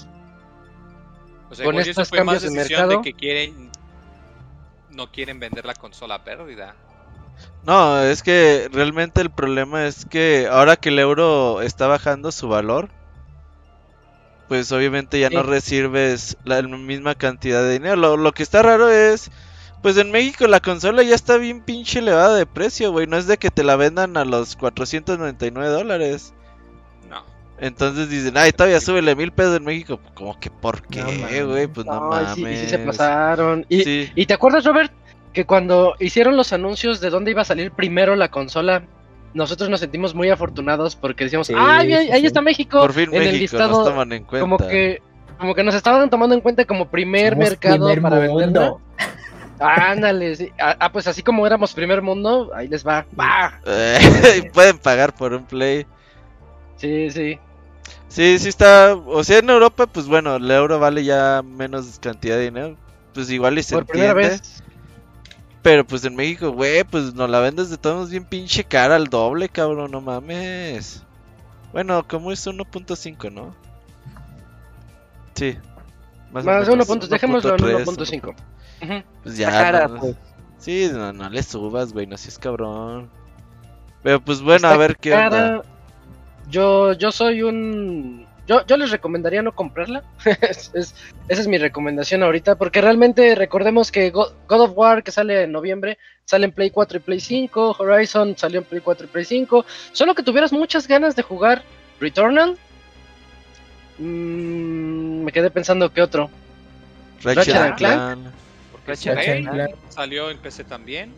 O 1.51 1.55
sea, 1.55 1.65
con 1.65 1.79
estos 1.79 2.09
fue 2.09 2.25
más 2.25 2.43
cambios 2.43 2.43
de 2.53 2.59
mercado. 2.59 2.89
de 2.91 3.03
que 3.03 3.13
quieren 3.13 3.71
no 4.91 5.13
quieren 5.13 5.39
vender 5.39 5.65
la 5.65 5.75
consola 5.75 6.17
a 6.17 6.25
pérdida. 6.25 6.75
No, 7.69 8.01
es 8.01 8.23
que 8.23 8.71
realmente 8.73 9.21
el 9.21 9.29
problema 9.29 9.87
es 9.87 10.07
que 10.07 10.49
ahora 10.51 10.77
que 10.77 10.89
el 10.89 10.99
euro 10.99 11.61
está 11.61 11.87
bajando 11.87 12.33
su 12.33 12.49
valor, 12.49 12.89
pues 14.49 14.73
obviamente 14.73 15.21
ya 15.21 15.29
no 15.29 15.43
recibes 15.43 16.39
la 16.45 16.63
misma 16.63 17.15
cantidad 17.15 17.63
de 17.63 17.75
dinero. 17.75 17.97
Lo, 17.97 18.17
lo 18.17 18.33
que 18.33 18.43
está 18.43 18.63
raro 18.63 18.89
es, 18.89 19.31
pues 19.83 19.99
en 19.99 20.11
México 20.11 20.47
la 20.47 20.61
consola 20.61 21.03
ya 21.03 21.15
está 21.15 21.37
bien 21.37 21.61
pinche 21.61 21.99
elevada 21.99 22.37
de 22.37 22.47
precio, 22.47 22.91
güey. 22.91 23.07
No 23.07 23.19
es 23.19 23.27
de 23.27 23.37
que 23.37 23.51
te 23.51 23.65
la 23.65 23.77
vendan 23.77 24.17
a 24.17 24.25
los 24.25 24.57
499 24.57 25.69
dólares. 25.71 26.33
No. 27.11 27.23
Entonces 27.59 28.09
dicen, 28.09 28.39
ay, 28.39 28.53
todavía 28.53 28.81
súbele 28.81 29.15
mil 29.15 29.31
pesos 29.31 29.59
en 29.59 29.65
México. 29.65 30.01
Como 30.15 30.41
que, 30.41 30.51
¿por 30.51 30.81
qué, 30.87 31.45
güey? 31.45 31.67
Pues 31.67 31.85
no 31.85 32.01
mames. 32.01 32.35
sí, 32.35 32.65
sí 32.65 32.71
se 32.71 32.79
pasaron. 32.79 33.67
Y. 33.69 34.11
¿Y 34.19 34.25
te 34.25 34.33
acuerdas, 34.33 34.65
Robert, 34.65 34.91
que 35.33 35.45
cuando 35.47 35.95
hicieron 35.99 36.37
los 36.37 36.53
anuncios 36.53 37.01
de 37.01 37.11
dónde 37.11 37.31
iba 37.33 37.43
a 37.43 37.45
salir 37.45 37.71
primero 37.73 38.17
la 38.17 38.29
consola, 38.31 38.83
nosotros 39.35 39.69
nos 39.69 39.81
sentimos 39.81 40.15
muy 40.15 40.31
afortunados 40.31 40.97
porque 40.97 41.25
decíamos, 41.25 41.47
Sí, 41.49 41.55
¡ay, 41.57 41.93
ahí, 41.93 42.07
sí, 42.07 42.13
ahí 42.13 42.21
sí. 42.21 42.27
está 42.27 42.41
México! 42.41 42.81
Por 42.81 42.93
fin 42.93 43.15
en 43.15 43.23
el 43.23 43.39
listado, 43.39 43.79
nos 43.79 43.85
toman 43.85 44.13
en 44.13 44.25
cuenta. 44.25 44.41
como 44.41 44.57
que 44.59 45.03
como 45.39 45.55
que 45.55 45.63
nos 45.63 45.75
estaban 45.77 46.11
tomando 46.11 46.35
en 46.35 46.41
cuenta 46.41 46.65
como 46.65 46.89
primer 46.89 47.35
Somos 47.35 47.49
mercado 47.51 47.87
primer 47.87 48.03
para 48.03 48.17
mundo. 48.27 48.37
venderla. 48.37 48.77
Ándale, 49.61 50.37
sí. 50.37 50.53
ah, 50.61 50.77
ah, 50.79 50.93
pues 50.93 51.07
así 51.09 51.23
como 51.23 51.47
éramos 51.47 51.75
primer 51.75 52.01
mundo, 52.03 52.51
ahí 52.55 52.69
les 52.69 52.87
va. 52.87 53.07
¡Bah! 53.13 53.61
y 54.39 54.49
pueden 54.51 54.79
pagar 54.79 55.15
por 55.15 55.33
un 55.33 55.45
play. 55.45 55.85
Sí, 56.77 57.11
sí. 57.11 57.39
Sí, 58.09 58.39
sí 58.39 58.49
está. 58.49 58.95
O 58.95 59.23
sea, 59.25 59.39
en 59.39 59.51
Europa, 59.51 59.87
pues 59.87 60.07
bueno, 60.07 60.37
el 60.37 60.51
euro 60.51 60.79
vale 60.79 61.05
ya 61.05 61.43
menos 61.45 61.99
cantidad 62.01 62.37
de 62.37 62.45
dinero. 62.45 62.77
Pues 63.15 63.31
igual 63.31 63.59
y 63.59 63.63
se 63.65 63.75
Por 63.75 63.85
primera 63.87 64.13
entiende. 64.13 64.37
vez. 64.39 64.63
Pero 65.63 65.85
pues 65.87 66.05
en 66.05 66.15
México, 66.15 66.51
güey, 66.53 66.85
pues 66.85 67.15
nos 67.15 67.29
la 67.29 67.41
vendes 67.41 67.69
de 67.71 67.77
todos 67.79 68.11
bien 68.11 68.25
pinche 68.25 68.65
cara 68.65 68.97
al 68.97 69.07
doble, 69.09 69.49
cabrón, 69.49 69.91
no 69.91 70.01
mames. 70.01 71.03
Bueno, 71.73 72.07
como 72.07 72.33
es 72.33 72.47
1.5, 72.47 73.31
¿no? 73.33 73.55
Sí. 75.35 75.59
Más 76.33 76.45
o 76.45 76.49
de 76.49 76.53
menos, 76.55 76.69
1. 76.69 76.85
punto- 76.87 77.07
Dejémoslo 77.09 77.55
en 77.57 77.61
1.3, 77.61 77.85
1.5. 77.87 78.35
Ujú. 78.83 79.03
Pues 79.25 79.37
ya. 79.37 79.51
Cara, 79.51 79.89
no- 79.89 80.01
pues. 80.01 80.17
Sí, 80.59 80.89
no, 80.93 81.13
no 81.13 81.29
le 81.29 81.43
subas, 81.43 81.93
güey, 81.93 82.07
no 82.07 82.17
seas 82.17 82.39
cabrón. 82.39 83.11
Pero 84.03 84.21
pues 84.21 84.41
bueno, 84.41 84.69
a 84.69 84.77
ver 84.77 84.97
qué 84.97 85.13
onda. 85.15 85.63
Yo, 86.49 86.93
yo 86.95 87.11
soy 87.13 87.43
un. 87.43 88.27
Yo, 88.49 88.65
yo 88.67 88.77
les 88.79 88.91
recomendaría 88.91 89.43
no 89.43 89.53
comprarla. 89.55 90.03
Es- 90.41 90.71
es- 90.75 90.95
esa 91.29 91.41
es 91.43 91.47
mi 91.47 91.59
recomendación 91.59 92.23
ahorita. 92.23 92.57
Porque 92.57 92.81
realmente 92.81 93.35
recordemos 93.35 93.93
que 93.93 94.11
Go- 94.11 94.33
God 94.49 94.61
of 94.63 94.73
War, 94.75 95.03
que 95.03 95.11
sale 95.13 95.43
en 95.43 95.53
noviembre, 95.53 95.99
sale 96.25 96.47
en 96.47 96.53
Play 96.53 96.71
4 96.71 96.97
y 96.97 97.01
Play 97.01 97.21
5. 97.21 97.77
Horizon 97.79 98.37
salió 98.37 98.61
en 98.61 98.65
Play 98.65 98.81
4 98.81 99.05
y 99.07 99.09
Play 99.11 99.25
5. 99.27 99.65
Solo 99.93 100.15
que 100.15 100.23
tuvieras 100.23 100.53
muchas 100.53 100.89
ganas 100.89 101.15
de 101.15 101.23
jugar 101.23 101.63
Returnal. 102.01 102.57
Mm, 103.99 105.25
me 105.25 105.33
quedé 105.33 105.51
pensando 105.51 105.93
que 105.93 106.01
otro. 106.03 106.31
Ratchet 107.23 107.55
Ratchet 107.55 107.77
Clank. 107.77 107.77
Clank. 107.79 108.35
Porque 108.73 108.91
Ratchet 108.93 109.15
Rey 109.17 109.29
and 109.47 109.51
Clank. 109.51 109.75
salió 109.89 110.31
en 110.31 110.39
PC 110.39 110.65
también. 110.65 111.13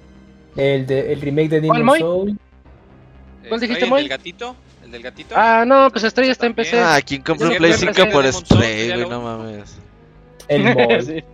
El, 0.56 0.86
de, 0.86 1.12
el 1.12 1.20
remake 1.20 1.48
de 1.50 1.66
¿Cuál, 1.66 1.78
Demon 1.80 1.84
Moy? 1.86 1.98
Soul. 2.00 2.38
¿Cuál 3.48 3.60
dijiste, 3.60 3.84
el 3.84 3.90
Moy? 3.90 4.00
del 4.02 4.08
gatito. 4.08 4.56
El 4.90 4.92
del 4.92 5.02
gatito. 5.02 5.34
Ah, 5.38 5.64
no, 5.64 5.88
pues 5.90 6.04
Stray 6.04 6.30
está 6.30 6.46
en. 6.46 6.54
PC. 6.54 6.80
Ah, 6.80 6.98
¿quién 7.04 7.22
compra 7.22 7.48
un 7.48 7.56
Play 7.56 7.72
siempre 7.74 8.02
5 8.04 8.06
sí, 8.08 8.12
por 8.12 8.32
Stray, 8.32 8.88
güey? 8.92 9.08
No 9.08 9.20
mames. 9.20 9.76
El 10.48 10.64
mod. 10.74 11.00
Sí. 11.06 11.24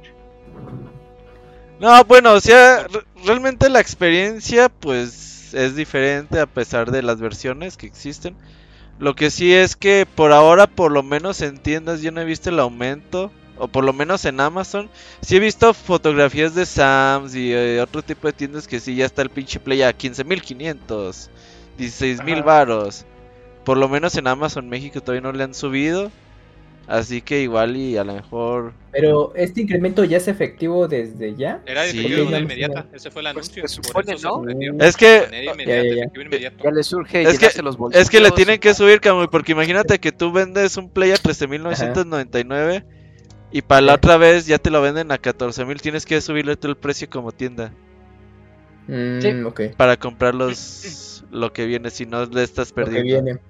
No, 1.81 2.05
bueno, 2.05 2.33
o 2.33 2.41
sea, 2.41 2.87
re- 2.89 3.05
realmente 3.25 3.69
la 3.69 3.81
experiencia 3.81 4.69
pues 4.69 5.53
es 5.55 5.77
diferente 5.77 6.41
a 6.41 6.47
pesar 6.47 6.91
de 6.91 7.03
las 7.03 7.21
versiones 7.21 7.77
que 7.77 7.87
existen. 7.87 8.35
Lo 8.99 9.15
que 9.15 9.31
sí 9.31 9.53
es 9.53 9.77
que 9.77 10.07
por 10.15 10.33
ahora, 10.33 10.67
por 10.67 10.91
lo 10.91 11.03
menos 11.03 11.43
en 11.43 11.59
tiendas, 11.59 12.01
yo 12.01 12.13
no 12.13 12.21
he 12.21 12.25
visto 12.25 12.51
el 12.51 12.61
aumento. 12.61 13.31
O 13.59 13.69
por 13.69 13.85
lo 13.85 13.95
menos 13.95 14.27
en 14.27 14.39
Amazon. 14.39 14.91
Sí 15.23 15.37
he 15.37 15.41
visto 15.41 15.73
fotografías 15.73 16.55
de 16.55 16.67
Sams 16.67 17.35
y 17.35 17.55
eh, 17.55 17.81
otro 17.81 18.03
tipo 18.03 18.27
de 18.27 18.35
tiendas 18.35 18.69
que 18.69 18.81
sí 18.81 18.95
ya 18.97 19.07
está 19.07 19.23
el 19.23 19.31
pinche 19.31 19.59
Play 19.61 19.81
a 19.81 19.97
15.500, 19.97 21.29
16.000 21.79 22.33
Ajá. 22.35 22.43
varos. 22.43 23.07
Por 23.67 23.77
lo 23.77 23.89
menos 23.89 24.17
en 24.17 24.29
Amazon 24.29 24.69
México 24.71 25.01
todavía 25.03 25.21
no 25.21 25.33
le 25.33 25.43
han 25.45 25.53
subido. 25.53 26.11
Así 26.87 27.21
que 27.21 27.43
igual 27.43 27.77
y 27.77 27.97
a 27.97 28.05
lo 28.05 28.15
mejor... 28.15 28.73
Pero 28.93 29.33
este 29.35 29.61
incremento 29.63 30.05
ya 30.05 30.19
es 30.19 30.29
efectivo 30.29 30.87
desde 30.87 31.35
ya. 31.35 31.61
Era 31.67 31.83
de 31.83 31.91
Sí. 31.91 32.07
no, 32.31 32.39
inmediata. 32.39 32.87
Ese 32.93 33.11
fue 33.11 33.23
el 33.23 33.35
Pues, 33.35 33.51
anuncio. 33.51 33.63
por 33.93 34.19
supone, 34.19 34.55
¿no? 34.71 34.85
Es 34.85 34.97
que... 34.97 35.27
Ya, 35.67 36.71
le 36.71 36.83
surge 36.85 37.23
Es 37.23 37.41
que- 37.41 37.61
los 37.61 37.77
bolsillos. 37.77 38.05
Es 38.05 38.09
que 38.09 38.21
le 38.21 38.31
tienen 38.31 38.61
que 38.61 38.73
subir, 38.73 39.01
Camuy, 39.01 39.27
porque 39.27 39.51
imagínate 39.51 39.99
que 39.99 40.13
tú 40.13 40.31
vendes 40.31 40.77
un 40.77 40.89
Play 40.89 41.11
a 41.11 41.17
13.999 41.17 42.85
y 43.51 43.63
para 43.63 43.81
la 43.81 43.95
otra 43.95 44.17
vez 44.17 44.47
ya 44.47 44.59
te 44.59 44.71
lo 44.71 44.81
venden 44.81 45.11
a 45.11 45.19
14.000. 45.19 45.81
Tienes 45.81 46.07
que 46.07 46.21
subirle 46.21 46.57
tú 46.57 46.69
el 46.69 46.77
precio 46.77 47.11
como 47.11 47.33
tienda 47.33 47.73
Mm, 48.87 49.21
Sí. 49.21 49.43
ok. 49.43 49.61
para 49.77 49.97
comprar 49.97 50.37
los, 50.37 51.25
lo 51.33 51.53
que 51.53 51.67
viene, 51.67 51.91
si 51.91 52.07
no 52.07 52.25
le 52.27 52.45
estás 52.45 52.71
Lo 52.71 52.77
que 52.77 52.83
perdiendo. 52.93 53.25
viene. 53.25 53.41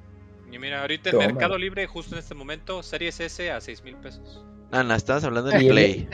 Y 0.56 0.58
mira, 0.58 0.80
ahorita 0.80 1.10
en 1.10 1.16
Toma. 1.16 1.26
Mercado 1.28 1.58
Libre, 1.58 1.86
justo 1.86 2.14
en 2.14 2.20
este 2.20 2.34
momento, 2.34 2.82
Series 2.82 3.20
S 3.20 3.50
a 3.50 3.60
6 3.60 3.84
mil 3.84 3.94
pesos. 3.96 4.42
Ah, 4.72 4.82
no, 4.82 4.94
estamos 4.94 5.22
hablando 5.22 5.50
el- 5.52 5.68
Play. 5.68 6.08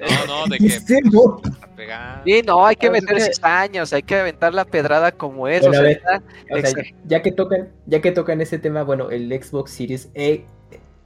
No, 0.00 0.26
no, 0.26 0.46
de 0.48 0.58
¿Qué 0.58 0.66
que. 0.66 2.22
Sí, 2.26 2.42
no, 2.44 2.66
hay 2.66 2.74
que 2.76 2.90
meter 2.90 3.20
cizaños, 3.20 3.92
hay 3.92 4.02
que 4.02 4.16
aventar 4.16 4.52
la 4.52 4.64
pedrada 4.64 5.12
como 5.12 5.46
es. 5.46 5.60
Bueno, 5.60 5.70
o 5.70 5.74
sea, 5.74 5.82
ver, 5.82 5.96
está- 5.96 6.22
O 6.50 6.60
sea, 6.60 6.84
ya 7.06 7.22
que 7.22 7.30
tocan, 7.32 7.68
ya 7.86 8.00
que 8.00 8.10
tocan 8.10 8.40
ese 8.40 8.58
tema, 8.58 8.82
bueno, 8.82 9.10
el 9.10 9.30
Xbox 9.32 9.70
Series 9.70 10.10
E- 10.14 10.44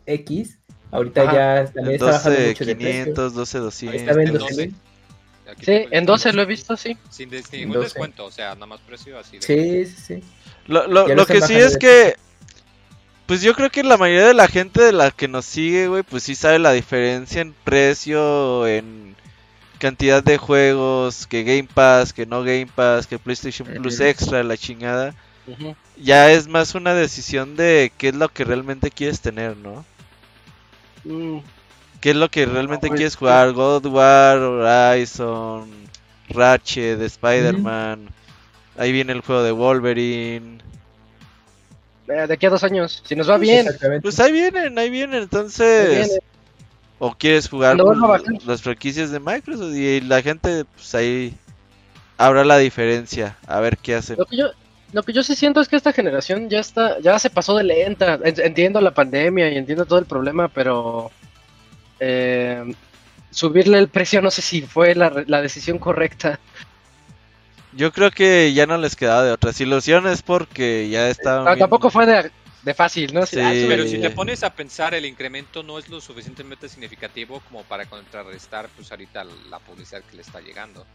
X, 0.07 0.59
ahorita 0.91 1.23
Ajá. 1.23 1.33
ya 1.65 1.73
también 1.73 1.95
está 1.97 2.07
bajando 2.07 2.39
12, 2.39 2.49
mucho 2.49 2.65
de 2.65 2.75
precio. 2.77 2.93
500, 3.05 3.35
12, 3.35 3.59
Ahí 3.59 3.65
está 3.97 4.15
200. 4.15 4.17
en 4.17 4.21
En 4.27 4.33
12 4.33 4.39
12. 4.55 4.67
mil. 4.67 4.75
Aquí 5.49 5.65
Sí, 5.65 5.85
en 5.93 6.07
12 6.07 6.33
lo 6.33 6.43
he 6.43 6.47
visto, 6.47 6.77
sí. 6.77 6.97
Sin, 7.11 7.31
de- 7.31 7.43
ningún 7.53 7.75
12. 7.75 7.85
descuento, 7.85 8.25
o 8.25 8.31
sea, 8.33 8.55
nada 8.55 8.67
más 8.67 8.81
precio 8.81 9.17
así 9.19 9.37
de. 9.39 9.43
Sí, 9.43 9.85
sí, 9.87 10.03
sí. 10.21 10.25
Lo, 10.67 10.89
lo- 10.89 11.07
lo 11.07 11.27
que 11.27 11.41
sí 11.41 11.55
es 11.55 11.75
de 11.75 11.79
que, 11.79 12.17
pues 13.27 13.43
yo 13.43 13.55
creo 13.55 13.71
que 13.71 13.83
la 13.83 13.97
mayoría 13.97 14.29
de 14.29 14.35
la 14.35 14.49
gente 14.49 14.83
de 14.83 14.93
la 14.93 15.11
que 15.11 15.29
nos 15.29 15.45
sigue, 15.45 15.89
güey, 15.89 16.03
pues 16.03 16.23
sí 16.23 16.35
sabe 16.35 16.59
la 16.59 16.73
diferencia 16.73 17.41
en 17.41 17.55
precio, 17.65 18.67
en 18.67 19.17
cantidad 19.79 20.23
de 20.23 20.39
juegos, 20.39 21.27
que 21.27 21.43
Game 21.43 21.69
Pass, 21.73 22.13
que 22.13 22.27
no 22.27 22.43
Game 22.43 22.69
Pass, 22.73 23.07
que 23.07 23.19
PlayStation 23.19 23.69
Plus. 23.69 24.01
Extra, 24.01 24.43
la 24.43 24.57
chingada. 24.57 25.15
Ya 25.97 26.31
es 26.33 26.49
más 26.49 26.75
una 26.75 26.95
decisión 26.95 27.57
de 27.57 27.93
qué 27.97 28.09
es 28.09 28.15
lo 28.15 28.29
que 28.29 28.45
realmente 28.45 28.91
quieres 28.91 29.21
tener, 29.21 29.57
¿no? 29.57 29.85
Mm, 31.05 31.39
¿Qué 32.01 32.11
es 32.11 32.17
lo 32.17 32.31
que 32.31 32.47
realmente 32.47 32.91
quieres 32.91 33.17
jugar? 33.17 33.53
God 33.53 33.87
of 33.87 33.93
War, 33.93 34.39
Horizon, 34.39 35.69
Ratchet, 36.29 36.99
de 36.99 37.07
Spider-Man. 37.07 38.09
Ahí 38.77 38.93
viene 38.93 39.13
el 39.13 39.21
juego 39.21 39.43
de 39.43 39.53
Wolverine. 39.53 40.59
Eh, 42.09 42.27
de 42.27 42.35
aquí 42.35 42.47
a 42.47 42.51
dos 42.51 42.63
años, 42.65 43.03
si 43.05 43.17
nos 43.17 43.29
va 43.29 43.37
bien. 43.39 43.67
Pues 44.03 44.19
ahí 44.21 44.33
vienen, 44.33 44.79
ahí 44.79 44.91
vienen. 44.91 45.23
Entonces, 45.23 46.13
Ahí 46.13 46.19
o 46.99 47.15
quieres 47.15 47.49
jugar 47.49 47.77
las 48.47 48.63
franquicias 48.63 49.11
de 49.11 49.21
Microsoft 49.21 49.75
y 49.75 50.01
la 50.01 50.23
gente, 50.23 50.65
pues 50.65 50.95
ahí 50.95 51.35
habrá 52.17 52.45
la 52.45 52.59
diferencia. 52.59 53.37
A 53.47 53.61
ver 53.61 53.77
qué 53.79 53.97
hacen. 53.97 54.17
Lo 54.19 54.25
que 54.25 54.37
yo, 54.37 54.47
lo 54.93 55.03
que 55.03 55.13
yo 55.13 55.23
sí 55.23 55.35
siento 55.37 55.61
es 55.61 55.69
que 55.69 55.77
esta 55.77 55.93
generación 55.93 56.49
ya 56.49 56.61
está, 56.61 56.99
ya 57.01 57.19
se 57.19 57.29
pasó 57.29 57.57
de 57.57 57.65
lenta. 57.65 58.19
En- 58.25 58.41
Entiendo 58.41 58.81
la 58.81 58.93
pandemia 58.95 59.51
y 59.51 59.57
entiendo 59.59 59.85
todo 59.85 59.99
el 59.99 60.07
problema, 60.07 60.49
pero 60.49 61.11
eh, 62.01 62.63
subirle 63.31 63.79
el 63.79 63.89
precio 63.89 64.23
no 64.23 64.31
sé 64.31 64.41
si 64.43 64.63
fue 64.63 64.95
la, 64.95 65.11
re- 65.11 65.25
la 65.27 65.43
decisión 65.43 65.79
correcta. 65.79 66.39
Yo 67.77 67.93
creo 67.93 68.11
que 68.11 68.53
ya 68.55 68.67
no 68.67 68.79
les 68.79 68.97
quedaba 68.97 69.23
de 69.25 69.33
otra. 69.33 69.53
Si 69.53 69.65
lo 69.65 69.79
hicieron 69.79 70.07
es 70.07 70.23
porque 70.23 70.89
ya 70.89 71.09
estaban. 71.11 71.45
Bien- 71.45 71.59
tampoco 71.59 71.91
fue 71.91 72.07
de, 72.07 72.31
de 72.63 72.75
fácil, 72.75 73.13
¿no? 73.15 73.27
Sí. 73.27 73.39
Ah, 73.39 73.53
sube- 73.53 73.69
Pero 73.69 73.87
si 73.87 73.99
te 74.01 74.11
pones 74.11 74.43
a 74.43 74.51
pensar, 74.55 74.95
el 74.95 75.05
incremento 75.05 75.63
no 75.63 75.79
es 75.79 75.89
lo 75.89 76.01
suficientemente 76.01 76.69
significativo 76.69 77.41
como 77.49 77.63
para 77.65 77.87
contrarrestar, 77.87 78.69
pues 78.75 78.91
ahorita 78.91 79.25
la 79.51 79.59
publicidad 79.59 80.03
que 80.03 80.17
le 80.17 80.23
está 80.23 80.41
llegando. 80.41 80.87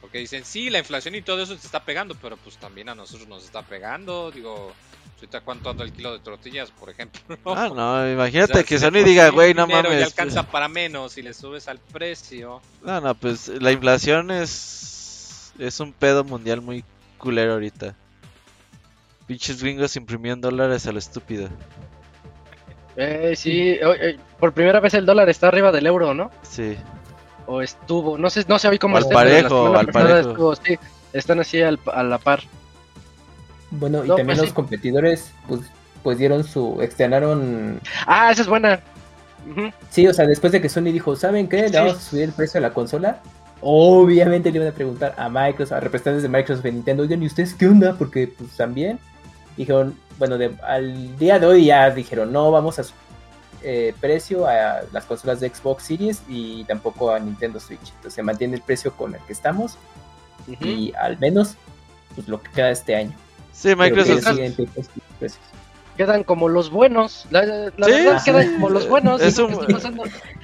Porque 0.00 0.18
dicen, 0.18 0.44
sí, 0.44 0.70
la 0.70 0.78
inflación 0.78 1.14
y 1.14 1.22
todo 1.22 1.42
eso 1.42 1.54
te 1.56 1.66
está 1.66 1.84
pegando, 1.84 2.14
pero 2.14 2.36
pues 2.38 2.56
también 2.56 2.88
a 2.88 2.94
nosotros 2.94 3.28
nos 3.28 3.44
está 3.44 3.62
pegando. 3.62 4.30
Digo, 4.30 4.72
ahorita 5.16 5.40
cuánto 5.42 5.68
anda 5.70 5.84
el 5.84 5.92
kilo 5.92 6.12
de 6.12 6.20
tortillas, 6.20 6.70
por 6.70 6.88
ejemplo. 6.90 7.20
Ah, 7.44 7.70
no, 7.74 7.94
O 8.02 8.10
imagínate 8.10 8.54
sea, 8.54 8.62
que 8.62 8.78
si 8.78 8.84
Sony 8.84 9.04
diga, 9.04 9.26
sí 9.28 9.32
güey, 9.34 9.52
no 9.52 9.66
mames. 9.66 9.98
Ya 10.00 10.06
alcanza 10.06 10.42
para 10.44 10.68
menos 10.68 11.18
y 11.18 11.22
le 11.22 11.34
subes 11.34 11.68
al 11.68 11.78
precio. 11.78 12.62
No, 12.82 13.00
no, 13.00 13.14
pues 13.14 13.48
la 13.48 13.72
inflación 13.72 14.30
es. 14.30 14.88
Es 15.60 15.78
un 15.80 15.92
pedo 15.92 16.24
mundial 16.24 16.60
muy 16.62 16.84
culero 17.18 17.52
ahorita. 17.52 17.94
Pinches 19.26 19.62
gringos 19.62 19.94
imprimiendo 19.96 20.50
dólares 20.50 20.86
a 20.86 20.92
lo 20.92 20.98
estúpido. 20.98 21.48
Eh, 22.96 23.34
sí, 23.36 23.78
o- 23.84 23.94
eh, 23.94 24.18
por 24.38 24.52
primera 24.52 24.80
vez 24.80 24.94
el 24.94 25.06
dólar 25.06 25.28
está 25.28 25.48
arriba 25.48 25.70
del 25.70 25.86
euro, 25.86 26.14
¿no? 26.14 26.30
Sí. 26.42 26.76
O 27.46 27.62
estuvo, 27.62 28.18
no 28.18 28.30
sé, 28.30 28.44
no 28.48 28.58
sé 28.58 28.68
hoy 28.68 28.78
cómo 28.78 28.96
Al 28.96 29.06
parejo, 29.08 29.76
al 29.76 29.86
parejo. 29.88 30.30
estuvo, 30.30 30.56
sí, 30.56 30.78
están 31.12 31.40
así 31.40 31.62
al- 31.62 31.78
a 31.92 32.02
la 32.02 32.18
par. 32.18 32.40
Bueno, 33.70 34.04
y 34.04 34.08
también 34.08 34.26
pues 34.26 34.38
los 34.38 34.48
sí. 34.48 34.52
competidores, 34.54 35.32
pues, 35.46 35.60
pues 36.02 36.18
dieron 36.18 36.42
su, 36.42 36.80
externaron, 36.82 37.80
Ah, 38.06 38.30
esa 38.32 38.42
es 38.42 38.48
buena. 38.48 38.80
Sí, 39.90 40.06
o 40.06 40.12
sea, 40.12 40.26
después 40.26 40.52
de 40.52 40.60
que 40.60 40.68
Sony 40.68 40.84
dijo, 40.92 41.14
¿saben 41.16 41.48
qué? 41.48 41.62
Le 41.62 41.68
Sí. 41.68 41.74
vamos 41.76 41.96
a 41.96 42.00
subir 42.00 42.24
el 42.24 42.32
precio 42.32 42.60
de 42.60 42.66
la 42.68 42.74
consola. 42.74 43.20
Obviamente 43.62 44.50
le 44.50 44.56
iban 44.56 44.68
a 44.68 44.72
preguntar 44.72 45.14
a 45.18 45.28
Microsoft, 45.28 45.72
a 45.76 45.80
representantes 45.80 46.22
de 46.22 46.28
Microsoft 46.28 46.64
y 46.66 46.72
Nintendo, 46.72 47.02
oigan, 47.02 47.22
¿y 47.22 47.26
ustedes 47.26 47.54
qué 47.54 47.68
onda? 47.68 47.94
Porque 47.98 48.26
pues 48.28 48.56
también 48.56 48.98
dijeron, 49.56 49.94
bueno, 50.18 50.38
de- 50.38 50.56
al 50.66 51.16
día 51.18 51.38
de 51.38 51.46
hoy 51.46 51.66
ya 51.66 51.90
dijeron, 51.90 52.32
no 52.32 52.50
vamos 52.50 52.78
a 52.78 52.84
subir 52.84 53.00
eh, 53.62 53.94
precio 54.00 54.46
a 54.46 54.80
las 54.90 55.04
consolas 55.04 55.40
de 55.40 55.50
Xbox 55.50 55.82
Series 55.84 56.22
y 56.28 56.64
tampoco 56.64 57.10
a 57.10 57.18
Nintendo 57.18 57.60
Switch. 57.60 57.88
Entonces 57.88 58.14
se 58.14 58.22
mantiene 58.22 58.56
el 58.56 58.62
precio 58.62 58.96
con 58.96 59.14
el 59.14 59.20
que 59.22 59.34
estamos 59.34 59.76
y 60.64 60.94
al 60.98 61.18
menos 61.18 61.56
pues 62.14 62.26
lo 62.26 62.40
que 62.42 62.50
queda 62.52 62.70
este 62.70 62.96
año. 62.96 63.12
Sí, 63.52 63.74
Pero 63.90 64.04
que 64.06 65.28
Quedan 65.96 66.24
como 66.24 66.48
los 66.48 66.70
buenos. 66.70 67.26
La, 67.30 67.42
la 67.44 67.70
Sí, 67.86 67.92
verdad, 67.92 68.18
sí. 68.18 68.24
quedan 68.30 68.52
como 68.54 68.70
los 68.70 68.88
buenos. 68.88 69.20
Es 69.20 69.36
¿qué 69.36 69.42
un- 69.42 69.54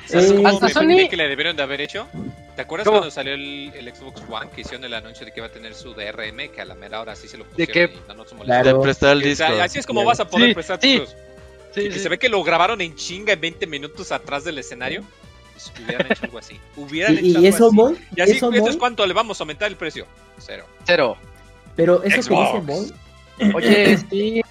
Sí, 0.07 0.35
cómo 0.37 0.49
hasta 0.49 0.69
Sony- 0.69 1.09
que 1.09 1.17
le 1.17 1.29
debieron 1.29 1.57
de 1.57 1.63
haber 1.63 1.81
hecho? 1.81 2.07
¿Te 2.55 2.63
acuerdas 2.63 2.87
¿Cómo? 2.87 2.99
cuando 2.99 3.11
salió 3.11 3.35
el, 3.35 3.73
el 3.75 3.95
Xbox 3.95 4.23
One 4.31 4.51
que 4.55 4.61
hicieron 4.63 4.85
el 4.85 4.95
anuncio 4.95 5.27
de 5.27 5.33
que 5.33 5.41
iba 5.41 5.47
a 5.47 5.53
tener 5.53 5.75
su 5.75 5.95
DRM? 5.95 6.49
Que 6.53 6.61
a 6.61 6.65
la 6.65 6.75
mera 6.75 7.01
hora 7.01 7.17
sí 7.17 7.27
se 7.29 7.37
lo 7.39 7.45
¿De 7.45 7.67
pusieron 7.67 7.91
qué? 7.91 7.97
y 7.97 8.09
no 8.09 8.15
nos. 8.15 8.29
Claro. 8.33 8.79
De 8.79 8.83
prestar 8.83 9.13
el 9.13 9.19
O 9.19 9.35
sea, 9.37 9.49
disco. 9.51 9.63
así 9.63 9.79
es 9.79 9.87
como 9.87 10.05
vas 10.05 10.21
a 10.21 10.29
poder 10.29 10.49
Sí, 10.49 10.55
prestar 10.55 10.79
sí. 10.81 10.99
tus... 10.99 11.11
Sí, 11.75 11.81
y 11.83 11.89
que 11.91 11.99
se 11.99 12.09
ve 12.09 12.19
que 12.19 12.29
lo 12.31 12.43
grabaron 12.43 12.81
en 12.81 12.95
chinga 12.95 13.33
en 13.35 13.41
20 13.41 13.67
minutos 13.67 14.11
atrás 14.13 14.45
del 14.45 14.59
escenario. 14.59 15.03
Pues 15.53 15.73
hubieran 15.85 16.07
hecho 16.11 16.25
algo 16.25 16.39
así. 16.39 16.59
Hubieran 16.77 17.15
Y, 17.15 17.19
hecho 17.19 17.27
y 17.27 17.35
algo 17.37 17.49
eso, 17.49 17.67
así. 17.67 17.75
Moy, 17.77 17.99
Y 18.17 18.21
así, 18.21 18.33
eso, 18.33 18.53
¿esto 18.53 18.71
es 18.71 18.77
cuánto 18.77 19.07
le 19.07 19.13
vamos 19.15 19.41
a 19.41 19.43
aumentar 19.45 19.69
el 19.69 19.77
precio? 19.77 20.07
Cero. 20.39 20.65
Cero. 20.87 21.17
pero 21.75 22.03
eso 22.05 22.15
que 22.29 22.35
dice 22.35 22.53
Xbox. 22.53 22.65
Moy, 22.65 23.53
Oye, 23.55 23.99
sí. 24.11 24.43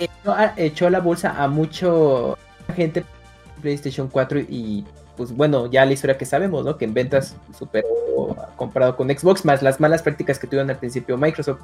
Echó 0.00 0.32
a, 0.32 0.54
echó 0.56 0.86
a 0.86 0.90
la 0.90 1.00
bolsa 1.00 1.42
a 1.42 1.48
mucho 1.48 2.36
gente 2.74 3.04
PlayStation 3.60 4.08
4 4.08 4.40
y 4.40 4.84
pues 5.16 5.32
bueno, 5.36 5.66
ya 5.66 5.84
la 5.84 5.92
historia 5.92 6.16
que 6.16 6.24
sabemos, 6.24 6.64
¿no? 6.64 6.78
Que 6.78 6.86
en 6.86 6.94
ventas 6.94 7.36
superó 7.58 7.86
comparado 8.56 8.96
con 8.96 9.10
Xbox, 9.10 9.44
más 9.44 9.62
las 9.62 9.78
malas 9.78 10.02
prácticas 10.02 10.38
que 10.38 10.46
tuvieron 10.46 10.70
al 10.70 10.78
principio 10.78 11.18
Microsoft. 11.18 11.60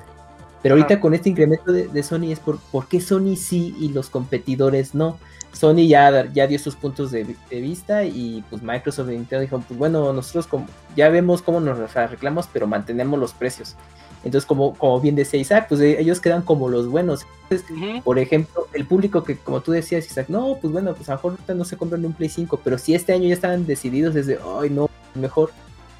Pero 0.62 0.74
ahorita 0.74 1.00
con 1.00 1.14
este 1.14 1.30
incremento 1.30 1.72
de, 1.72 1.88
de 1.88 2.02
Sony 2.02 2.32
es 2.32 2.40
por, 2.40 2.58
por 2.58 2.88
qué 2.88 3.00
Sony 3.00 3.36
sí 3.36 3.74
y 3.80 3.88
los 3.88 4.10
competidores 4.10 4.94
no. 4.94 5.18
Sony 5.52 5.86
ya, 5.88 6.30
ya 6.32 6.46
dio 6.46 6.58
sus 6.58 6.76
puntos 6.76 7.10
de, 7.10 7.34
de 7.48 7.60
vista 7.60 8.04
y 8.04 8.44
pues 8.50 8.62
Microsoft 8.62 9.08
y 9.08 9.12
Nintendo 9.12 9.40
dijeron, 9.40 9.64
pues 9.66 9.78
bueno, 9.78 10.12
nosotros 10.12 10.46
como, 10.46 10.66
ya 10.94 11.08
vemos 11.08 11.40
cómo 11.40 11.60
nos 11.60 11.96
arreglamos, 11.96 12.48
pero 12.52 12.66
mantenemos 12.66 13.18
los 13.18 13.32
precios. 13.32 13.74
Entonces, 14.26 14.44
como, 14.44 14.74
como 14.74 15.00
bien 15.00 15.14
decía 15.14 15.38
Isaac, 15.38 15.66
pues 15.68 15.80
eh, 15.80 16.00
ellos 16.00 16.18
quedan 16.20 16.42
como 16.42 16.68
los 16.68 16.88
buenos. 16.88 17.24
Entonces, 17.48 17.70
Ujú. 17.70 18.02
por 18.02 18.18
ejemplo, 18.18 18.66
el 18.72 18.84
público 18.84 19.22
que, 19.22 19.36
como 19.36 19.60
tú 19.60 19.70
decías, 19.70 20.04
Isaac, 20.04 20.26
no, 20.28 20.58
pues 20.60 20.72
bueno, 20.72 20.94
pues 20.94 21.08
a 21.08 21.12
lo 21.12 21.18
mejor 21.30 21.54
no 21.54 21.64
se 21.64 21.76
compran 21.76 22.04
un 22.04 22.12
Play 22.12 22.28
5, 22.28 22.60
pero 22.64 22.76
si 22.76 22.92
este 22.96 23.12
año 23.12 23.28
ya 23.28 23.34
estaban 23.34 23.66
decididos 23.66 24.14
desde, 24.14 24.40
ay, 24.60 24.68
no, 24.70 24.90
mejor 25.14 25.52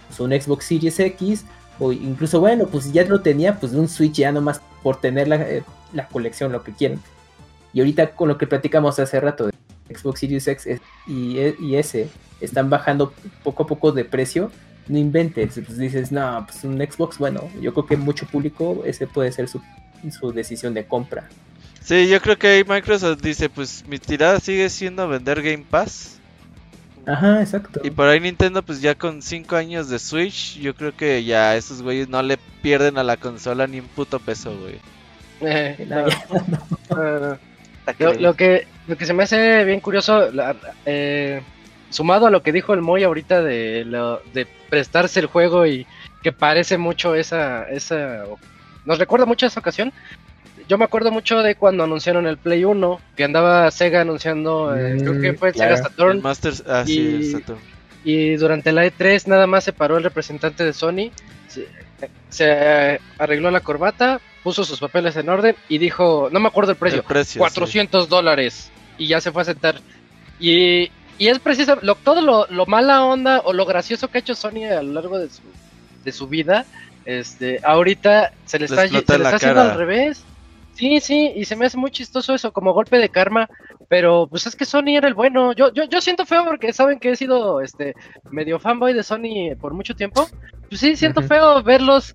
pues, 0.09 0.19
un 0.19 0.33
Xbox 0.33 0.65
Series 0.65 0.99
X, 0.99 1.45
o 1.79 1.93
incluso, 1.93 2.41
bueno, 2.41 2.67
pues 2.67 2.85
si 2.87 2.93
ya 2.93 3.05
lo 3.05 3.21
tenía, 3.21 3.61
pues 3.61 3.75
un 3.75 3.89
Switch 3.89 4.15
ya 4.15 4.33
nomás 4.33 4.61
por 4.83 5.01
tener 5.01 5.29
la, 5.29 5.37
eh, 5.49 5.63
la 5.93 6.09
colección, 6.09 6.51
lo 6.51 6.65
que 6.65 6.73
quieran. 6.73 6.99
Y 7.73 7.79
ahorita 7.79 8.11
con 8.17 8.27
lo 8.27 8.39
que 8.39 8.49
platicamos 8.49 8.99
hace 8.99 9.21
rato 9.21 9.47
de 9.47 9.53
Xbox 9.97 10.19
Series 10.19 10.49
X 10.49 10.81
y, 11.07 11.39
e- 11.39 11.55
y 11.61 11.77
S, 11.77 12.09
están 12.41 12.71
bajando 12.71 13.13
poco 13.45 13.63
a 13.63 13.67
poco 13.69 13.93
de 13.93 14.05
precio. 14.05 14.51
No 14.89 14.99
inventes, 14.99 15.55
pues 15.55 15.79
dices, 15.79 16.13
no, 16.13 16.45
pues 16.47 16.63
un 16.65 16.79
Xbox, 16.79 17.19
bueno, 17.19 17.49
yo 17.61 17.73
creo 17.75 17.87
que 17.87 17.97
mucho 17.97 18.27
público, 18.27 18.83
ese 18.87 19.07
puede 19.07 19.33
ser 19.33 19.49
su, 19.49 19.61
su 20.11 20.33
decisión 20.33 20.75
de 20.75 20.85
compra. 20.87 21.29
Sí, 21.81 22.09
yo 22.09 22.21
creo 22.21 22.37
que 22.39 22.49
ahí 22.49 22.65
Microsoft 22.65 23.21
dice, 23.23 23.49
pues 23.49 23.85
mi 23.89 23.99
tirada 23.99 24.41
sigue 24.41 24.69
siendo 24.69 25.09
vender 25.09 25.43
Game 25.43 25.65
Pass. 25.69 26.19
Ajá, 27.07 27.41
exacto. 27.41 27.81
Y 27.85 27.91
por 27.91 28.09
ahí 28.09 28.19
Nintendo, 28.19 28.63
pues 28.63 28.81
ya 28.81 28.97
con 28.97 29.23
5 29.23 29.55
años 29.55 29.89
de 29.89 29.99
Switch, 30.01 30.59
yo 30.59 30.75
creo 30.75 30.97
que 30.97 31.23
ya 31.25 31.57
esos 31.57 31.83
güeyes 31.83 32.09
no 32.09 32.21
le 32.23 32.37
pierden 32.63 32.99
a 32.99 33.05
la 33.05 33.17
consola 33.17 33.67
ni 33.69 33.79
un 33.79 33.87
puto 33.87 34.19
peso, 34.19 34.57
güey. 34.59 34.81
Eh, 35.41 35.87
No, 35.89 36.07
no, 36.07 36.67
no, 36.91 37.21
no. 37.21 37.39
Lo, 38.01 38.15
lo 38.15 38.35
que, 38.35 38.67
lo 38.89 38.97
que 38.97 39.07
se 39.07 39.13
me 39.15 39.23
hace 39.23 39.65
bien 39.65 39.79
curioso, 39.79 40.33
la- 40.33 40.57
eh, 40.85 41.41
sumado 41.91 42.27
a 42.27 42.31
lo 42.31 42.43
que 42.43 42.53
dijo 42.53 42.75
el 42.75 42.83
Moy 42.83 43.03
ahorita 43.05 43.43
de, 43.43 43.85
lo, 43.85 44.21
de 44.33 44.47
prestarse 44.69 45.21
el 45.21 45.27
juego 45.27 45.67
y 45.67 45.87
que 46.23 46.33
parece 46.33 46.79
mucho 46.79 47.15
esa, 47.15 47.65
esa... 47.71 48.25
Nos 48.85 48.99
recuerda 48.99 49.27
mucho 49.27 49.47
esa 49.47 49.61
ocasión. 49.61 49.93
Yo 50.69 50.79
me 50.79 50.85
acuerdo 50.85 51.11
mucho 51.13 51.43
de 51.43 51.55
cuando 51.55 51.85
anunciaron 51.85 52.27
el 52.27 52.39
Play 52.39 52.65
1, 52.65 53.01
que 53.17 53.25
andaba 53.25 53.71
Sega 53.71 54.01
anunciando, 54.01 54.77
eh, 54.77 54.95
Mm, 54.95 55.01
creo 55.01 55.21
que 55.21 55.33
fue 55.35 55.53
claro. 55.53 55.77
Sega 55.77 55.87
El 55.87 55.93
Saturn, 55.93 56.23
Masters, 56.23 56.65
ah, 56.67 56.85
sí, 56.85 56.93
Y- 57.01 57.15
el 57.15 57.33
Saturn. 57.41 57.61
y 58.05 58.35
durante 58.37 58.73
la 58.73 58.85
E3 58.85 59.27
nada 59.29 59.47
más 59.47 59.65
se 59.65 59.73
paró 59.73 59.97
el 59.97 60.05
representante 60.05 60.65
de 60.65 60.73
Sony, 60.73 61.11
se, 61.49 61.69
se 62.31 63.01
arregló 63.19 63.51
la 63.51 63.61
corbata, 63.61 64.21
puso 64.43 64.65
sus 64.65 64.81
papeles 64.81 65.17
en 65.17 65.29
orden 65.29 65.55
y 65.69 65.79
dijo, 65.79 66.29
no 66.33 66.41
me 66.41 66.49
acuerdo 66.49 66.73
el 66.73 66.79
precio, 66.79 67.01
El 67.01 67.05
precio, 67.07 67.39
400 67.41 68.09
dólares 68.09 68.71
y 68.99 69.07
ya 69.09 69.21
se 69.21 69.31
fue 69.33 69.43
a 69.43 69.47
sentar. 69.47 69.81
Y, 70.41 70.91
y 71.19 71.29
es 71.29 71.39
preciso, 71.39 71.79
lo, 71.83 71.95
todo 71.95 72.21
lo, 72.21 72.47
lo 72.49 72.67
mala 72.67 73.05
onda 73.05 73.41
o 73.45 73.53
lo 73.53 73.65
gracioso 73.67 74.09
que 74.09 74.19
ha 74.19 74.21
hecho 74.21 74.35
Sony 74.35 74.65
a 74.65 74.83
lo 74.83 74.93
largo 74.93 75.19
de 75.19 75.29
su, 75.29 75.43
de 76.05 76.13
su 76.13 76.29
vida, 76.29 76.67
este, 77.05 77.61
ahorita 77.63 78.33
se 78.45 78.59
le 78.59 78.67
Le 78.69 78.75
está, 78.75 78.83
se 78.83 78.87
en 78.87 78.93
le 78.93 79.25
la 79.25 79.31
está 79.31 79.37
haciendo 79.37 79.61
al 79.61 79.79
revés. 79.79 80.25
Sí, 80.75 81.01
sí, 81.01 81.33
y 81.35 81.47
se 81.47 81.57
me 81.57 81.65
hace 81.65 81.79
muy 81.79 81.91
chistoso 81.91 82.35
eso, 82.35 82.53
como 82.53 82.75
golpe 82.75 82.99
de 82.99 83.09
karma, 83.09 83.49
pero 83.89 84.27
pues 84.27 84.47
es 84.47 84.55
que 84.55 84.67
Sony 84.67 84.97
era 84.97 85.09
el 85.09 85.15
bueno. 85.15 85.53
Yo, 85.55 85.73
yo, 85.73 85.85
yo 85.85 86.03
siento 86.03 86.27
feo 86.27 86.45
porque 86.45 86.73
saben 86.75 86.99
que 86.99 87.11
he 87.11 87.17
sido 87.17 87.63
este 87.63 87.95
medio 88.31 88.59
fanboy 88.59 88.93
de 88.93 89.03
Sony 89.03 89.57
por 89.59 89.73
mucho 89.73 89.95
tiempo. 89.95 90.29
Pues 90.69 90.81
sí, 90.81 90.97
siento 90.97 91.23
feo 91.23 91.63
verlos 91.63 92.15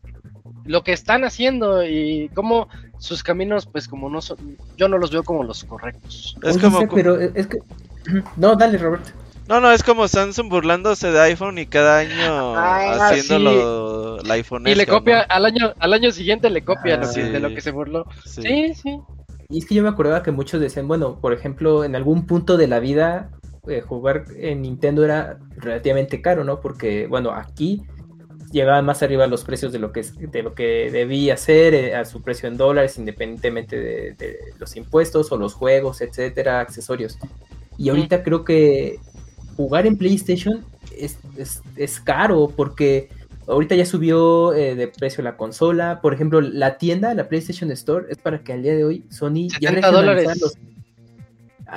lo 0.65 0.83
que 0.83 0.93
están 0.93 1.23
haciendo 1.23 1.83
y 1.83 2.29
cómo 2.35 2.67
sus 2.99 3.23
caminos, 3.23 3.65
pues 3.65 3.87
como 3.87 4.09
no 4.09 4.21
son, 4.21 4.57
yo 4.77 4.87
no 4.87 4.99
los 4.99 5.09
veo 5.09 5.23
como 5.23 5.43
los 5.43 5.63
correctos. 5.63 6.35
Es 6.43 6.55
Oye, 6.55 6.63
como... 6.63 6.77
Isaac, 6.77 6.91
pero 6.93 7.19
es 7.19 7.47
que... 7.47 7.57
No, 8.37 8.55
dale, 8.55 8.77
Robert. 8.77 9.05
No, 9.47 9.59
no, 9.59 9.71
es 9.71 9.83
como 9.83 10.07
Samsung 10.07 10.49
burlándose 10.49 11.11
de 11.11 11.19
iPhone 11.19 11.57
y 11.57 11.65
cada 11.65 11.99
año 11.99 12.55
Ah, 12.55 13.09
haciéndolo 13.09 14.19
el 14.21 14.31
iPhone. 14.31 14.67
Y 14.67 14.75
le 14.75 14.85
copia, 14.85 15.21
al 15.21 15.45
año 15.45 15.73
al 15.79 15.93
año 15.93 16.11
siguiente 16.11 16.49
le 16.49 16.63
copia 16.63 16.95
Ah, 16.95 16.97
lo 16.97 17.07
que- 17.07 17.13
sí. 17.13 17.21
de 17.21 17.39
lo 17.39 17.49
que 17.49 17.61
se 17.61 17.71
burló. 17.71 18.05
Sí. 18.25 18.41
Sí, 18.43 18.73
sí. 18.75 18.99
Y 19.49 19.57
es 19.57 19.65
que 19.65 19.75
yo 19.75 19.83
me 19.83 19.89
acordaba 19.89 20.23
que 20.23 20.31
muchos 20.31 20.61
decían, 20.61 20.87
bueno, 20.87 21.19
por 21.19 21.33
ejemplo, 21.33 21.83
en 21.83 21.95
algún 21.95 22.25
punto 22.25 22.55
de 22.55 22.67
la 22.67 22.79
vida 22.79 23.31
eh, 23.67 23.81
jugar 23.81 24.23
en 24.37 24.61
Nintendo 24.61 25.03
era 25.03 25.37
relativamente 25.57 26.21
caro, 26.21 26.43
¿no? 26.45 26.61
Porque, 26.61 27.05
bueno, 27.07 27.31
aquí 27.31 27.81
llegaban 28.51 28.85
más 28.85 29.03
arriba 29.03 29.27
los 29.27 29.43
precios 29.43 29.71
de 29.71 29.79
lo 29.79 29.91
que, 29.91 30.03
de 30.03 30.43
lo 30.43 30.53
que 30.53 30.89
debía 30.91 31.35
ser 31.37 31.73
eh, 31.73 31.95
a 31.95 32.05
su 32.05 32.21
precio 32.21 32.47
en 32.47 32.57
dólares, 32.57 32.97
independientemente 32.97 33.77
de, 33.77 34.13
de, 34.13 34.37
los 34.57 34.75
impuestos 34.77 35.31
o 35.31 35.37
los 35.37 35.53
juegos, 35.53 36.01
etcétera, 36.01 36.59
accesorios. 36.61 37.17
Y 37.77 37.89
ahorita 37.89 38.23
creo 38.23 38.43
que 38.43 38.99
jugar 39.55 39.87
en 39.87 39.97
PlayStation 39.97 40.65
es, 40.97 41.17
es, 41.37 41.61
es 41.75 41.99
caro 41.99 42.51
porque 42.55 43.09
ahorita 43.47 43.75
ya 43.75 43.85
subió 43.85 44.53
eh, 44.53 44.75
de 44.75 44.87
precio 44.87 45.23
la 45.23 45.37
consola. 45.37 46.01
Por 46.01 46.13
ejemplo, 46.13 46.41
la 46.41 46.77
tienda, 46.77 47.13
la 47.13 47.27
PlayStation 47.27 47.71
Store, 47.71 48.05
es 48.09 48.17
para 48.17 48.43
que 48.43 48.53
al 48.53 48.63
día 48.63 48.75
de 48.75 48.83
hoy 48.83 49.05
Sony 49.09 49.49
ya 49.59 49.71
dólares. 49.91 50.27
Los, 50.39 50.57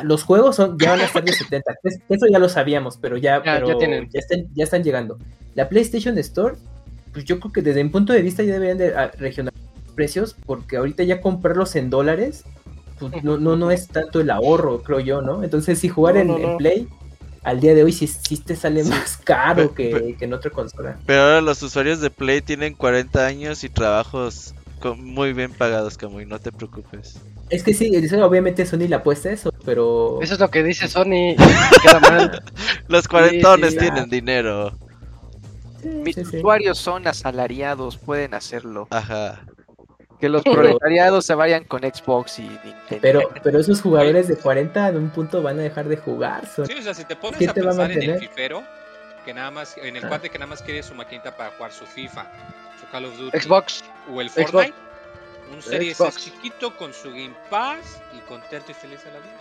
los 0.02 0.22
juegos 0.24 0.57
son, 0.57 0.76
ya 0.78 0.90
van 0.90 1.00
a 1.00 1.04
estar 1.04 1.24
de 1.24 1.33
70. 1.33 1.74
Eso 2.09 2.26
ya 2.30 2.38
lo 2.38 2.48
sabíamos, 2.48 2.96
pero 2.96 3.16
ya, 3.16 3.42
Ya, 3.44 3.61
pero 3.61 3.80
ya 3.80 4.18
están, 4.18 4.46
ya 4.54 4.64
están 4.64 4.83
llegando. 4.83 5.18
La 5.54 5.68
PlayStation 5.68 6.18
Store, 6.18 6.57
pues 7.12 7.24
yo 7.24 7.38
creo 7.38 7.52
que 7.52 7.62
desde 7.62 7.85
mi 7.85 7.90
punto 7.90 8.12
de 8.12 8.22
vista 8.22 8.42
ya 8.42 8.54
deberían 8.54 8.78
de 8.78 8.94
ah, 8.96 9.11
regionalizar 9.18 9.62
precios, 9.94 10.35
porque 10.46 10.76
ahorita 10.76 11.04
ya 11.04 11.20
comprarlos 11.20 11.76
en 11.76 11.90
dólares, 11.90 12.44
pues 12.98 13.22
no, 13.24 13.37
no, 13.38 13.57
no 13.57 13.70
es 13.70 13.88
tanto 13.88 14.20
el 14.20 14.30
ahorro, 14.30 14.83
creo 14.83 15.00
yo, 15.00 15.20
¿no? 15.22 15.42
Entonces, 15.42 15.78
si 15.78 15.88
jugar 15.88 16.16
No, 16.16 16.20
en, 16.20 16.26
no, 16.28 16.37
en 16.38 16.42
no. 16.52 16.57
Play, 16.57 16.88
al 17.42 17.61
día 17.61 17.74
de 17.74 17.85
hoy 17.85 17.92
sí, 17.92 18.07
sí 18.07 18.38
te 18.38 18.57
sale 18.57 18.85
más 18.85 19.16
caro 19.18 19.74
que, 19.74 20.16
que 20.18 20.24
en 20.24 20.33
otra 20.33 20.50
consola. 20.50 20.98
Pero 21.07 21.22
ahora 21.22 21.40
los 21.40 21.62
usuarios 21.62 22.00
de 22.00 22.11
Play 22.11 22.40
tienen 22.40 22.74
40 22.74 23.26
años 23.26 23.64
y 23.64 23.68
trabajos 23.68 24.54
con- 24.80 25.02
muy 25.04 25.33
bien 25.33 25.52
pagados, 25.52 25.96
Camuy, 25.98 26.26
no 26.26 26.38
te 26.38 26.52
preocupes. 26.52 27.20
Es 27.50 27.62
que 27.62 27.74
sí, 27.74 27.90
obviamente 28.22 28.64
Sony 28.64 28.88
le 28.88 28.94
apuesta 28.94 29.28
a 29.28 29.33
eso, 29.33 29.52
pero... 29.64 30.18
Eso 30.22 30.35
es 30.35 30.40
lo 30.40 30.50
que 30.50 30.62
dice 30.62 30.88
Sony. 30.88 31.37
Queda 31.83 32.00
mal. 32.00 32.42
Los 32.88 33.07
cuarentones 33.07 33.72
sí, 33.72 33.78
tienen 33.78 34.09
dinero. 34.09 34.72
Sí, 35.83 35.88
Mis 35.88 36.14
sí, 36.14 36.24
sí. 36.24 36.37
usuarios 36.38 36.78
son 36.78 37.07
asalariados, 37.07 37.98
pueden 37.98 38.33
hacerlo. 38.35 38.88
Ajá. 38.90 39.42
Que 40.20 40.29
los 40.29 40.42
proletariados 40.79 41.27
se 41.27 41.35
vayan 41.35 41.64
con 41.64 41.83
Xbox 41.83 42.38
y 42.38 42.42
Nintendo. 42.42 42.98
Pero, 43.03 43.20
pero 43.42 43.59
esos 43.61 43.81
jugadores 43.83 44.29
de 44.29 44.37
40 44.37 44.88
en 44.88 44.96
un 44.96 45.11
punto 45.11 45.42
van 45.42 45.59
a 45.59 45.62
dejar 45.62 45.87
de 45.88 45.96
jugar. 45.96 46.46
Son- 46.46 46.66
Sí, 46.66 46.72
o 46.79 46.83
sea, 46.83 46.94
si 46.94 47.05
te 47.05 47.16
pones 47.16 47.38
¿Quién 47.38 47.50
a 47.50 47.55
te 47.55 47.61
a 47.61 47.64
pensar 47.64 47.90
en 47.92 48.03
el 48.11 48.18
fifero, 48.18 48.62
que 49.24 49.35
nada 49.35 49.50
más, 49.50 49.77
en 49.79 49.96
el 49.96 50.05
Ah. 50.05 50.09
cuate 50.09 50.31
que 50.31 50.38
nada 50.38 50.48
más 50.50 50.62
quiere 50.62 50.83
su 50.83 50.94
maquinita 50.94 51.37
para 51.37 51.50
jugar 51.50 51.72
su 51.72 51.85
FIFA, 51.87 52.27
su 52.81 52.87
Call 52.90 53.07
of 53.07 53.16
Duty 53.18 53.38
Xbox. 53.40 53.85
o 54.12 54.20
el 54.20 54.31
Xbox. 54.31 54.50
Fortnite, 54.53 54.74
un 55.55 55.62
Series 55.62 55.96
Xbox. 55.96 56.16
Chiquito 56.16 56.77
con 56.77 56.92
su 56.94 57.11
Game 57.11 57.35
Pass 57.50 58.00
y 58.16 58.20
contento 58.29 58.70
y 58.70 58.74
feliz 58.74 58.98
de 59.05 59.11
la 59.12 59.18
vida. 59.18 59.40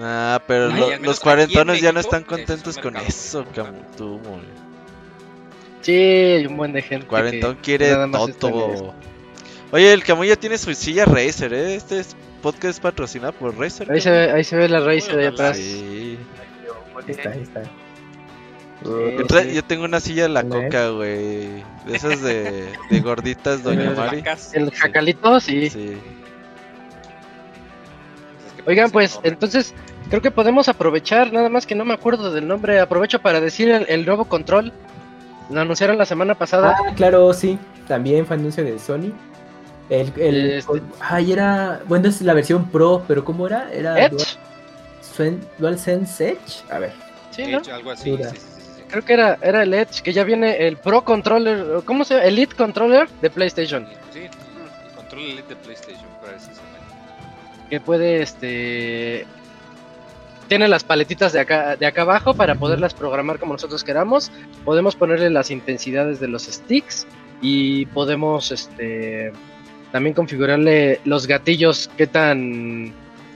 Ah, 0.00 0.40
pero 0.46 0.70
Ay, 0.72 0.78
lo- 0.80 0.96
los 0.98 1.18
cuarentones 1.18 1.80
ya 1.80 1.90
no 1.92 1.98
están 2.00 2.22
es 2.22 2.28
contentos 2.28 2.78
con 2.78 2.96
eso, 2.96 3.44
muy. 4.18 4.42
Sí, 5.82 5.92
hay 5.92 6.46
un 6.46 6.56
buen 6.56 6.72
de 6.72 6.82
gente. 6.82 7.06
Cuarentón 7.06 7.56
que 7.56 7.62
quiere 7.62 7.90
nada 7.90 8.06
más 8.06 8.28
está 8.28 8.46
en 8.46 8.52
todo. 8.52 8.94
Oye, 9.72 9.92
el 9.92 10.02
Camuy 10.02 10.28
ya 10.28 10.36
tiene 10.36 10.58
su 10.58 10.74
silla 10.74 11.04
Razer, 11.04 11.52
¿eh? 11.54 11.74
Este 11.76 12.00
es- 12.00 12.16
podcast 12.42 12.64
es 12.76 12.80
patrocinado 12.80 13.32
por 13.34 13.56
Razer. 13.58 13.90
Ahí 13.92 14.00
se, 14.00 14.10
ve, 14.10 14.30
ahí 14.32 14.42
se 14.44 14.56
ve 14.56 14.68
la 14.68 14.80
raíz 14.80 15.06
de 15.08 15.26
atrás. 15.26 15.56
Sí. 15.56 16.18
Ahí 16.96 17.04
está, 17.08 17.30
ahí 17.30 17.42
está. 17.42 17.62
Yo, 18.82 19.26
tra- 19.26 19.52
yo 19.52 19.62
tengo 19.62 19.84
una 19.84 20.00
silla 20.00 20.22
de 20.24 20.28
la 20.30 20.42
coca, 20.42 20.88
güey. 20.88 21.62
De 21.86 21.94
esas 21.94 22.22
de, 22.22 22.66
de 22.90 23.00
gorditas, 23.00 23.62
Doña 23.64 23.90
Mari. 23.92 24.22
El 24.54 24.70
jacalito, 24.70 25.38
sí. 25.38 25.70
Oigan, 28.66 28.90
pues 28.90 29.20
entonces 29.22 29.74
creo 30.08 30.22
que 30.22 30.30
podemos 30.30 30.68
aprovechar, 30.68 31.32
nada 31.32 31.48
más 31.48 31.66
que 31.66 31.74
no 31.74 31.84
me 31.84 31.94
acuerdo 31.94 32.32
del 32.32 32.46
nombre, 32.48 32.80
aprovecho 32.80 33.20
para 33.20 33.40
decir 33.40 33.68
el, 33.70 33.86
el 33.88 34.04
nuevo 34.06 34.24
control. 34.26 34.72
Lo 35.50 35.60
anunciaron 35.60 35.98
la 35.98 36.06
semana 36.06 36.34
pasada. 36.36 36.74
Ah, 36.78 36.94
claro, 36.94 37.32
sí. 37.34 37.58
También 37.88 38.24
fue 38.24 38.36
anuncio 38.36 38.62
de 38.64 38.78
Sony. 38.78 39.12
El, 39.90 40.12
el, 40.16 40.50
Este- 40.52 40.80
Ay, 41.00 41.32
era. 41.32 41.80
Bueno, 41.86 42.08
es 42.08 42.22
la 42.22 42.32
versión 42.32 42.70
Pro, 42.70 43.04
pero 43.06 43.24
¿cómo 43.24 43.46
era? 43.46 43.70
Era 43.72 44.06
Edge, 44.06 44.38
Dual, 45.18 45.40
DualSense 45.58 46.30
Edge. 46.30 46.62
A 46.70 46.78
ver. 46.78 46.92
sí, 47.32 47.46
¿no? 47.46 47.58
Edge, 47.58 47.70
algo 47.72 47.90
así. 47.90 48.10
Duda. 48.10 48.30
Sí, 48.30 48.36
sí, 48.36 48.42
sí, 48.56 48.60
sí, 48.60 48.72
sí. 48.76 48.82
Creo 48.88 49.04
que 49.04 49.12
era, 49.12 49.38
era 49.42 49.62
el 49.64 49.74
Edge, 49.74 50.00
que 50.02 50.12
ya 50.12 50.24
viene 50.24 50.66
el 50.66 50.76
Pro 50.76 51.02
Controller, 51.04 51.82
¿cómo 51.84 52.04
se 52.04 52.14
llama? 52.14 52.26
Elite 52.26 52.54
Controller 52.56 53.08
de 53.20 53.30
PlayStation. 53.30 53.86
Sí, 54.12 54.20
el 54.20 54.94
control 54.96 55.22
elite 55.24 55.48
de 55.48 55.56
PlayStation, 55.56 56.06
precisamente. 56.22 56.70
que 57.68 57.80
puede 57.80 58.22
este 58.22 59.26
tiene 60.48 60.66
las 60.66 60.82
paletitas 60.82 61.32
de 61.32 61.38
acá 61.40 61.76
de 61.76 61.86
acá 61.86 62.02
abajo 62.02 62.34
para 62.34 62.56
poderlas 62.56 62.92
programar 62.94 63.38
como 63.38 63.52
nosotros 63.52 63.84
queramos 63.84 64.32
podemos 64.64 64.96
ponerle 64.96 65.30
las 65.30 65.52
intensidades 65.52 66.18
de 66.18 66.26
los 66.26 66.42
sticks 66.46 67.06
y 67.40 67.86
podemos 67.86 68.50
este 68.50 69.32
también 69.92 70.14
configurarle 70.14 71.00
los 71.04 71.26
gatillos 71.26 71.90
qué 71.96 72.06
tan 72.06 72.92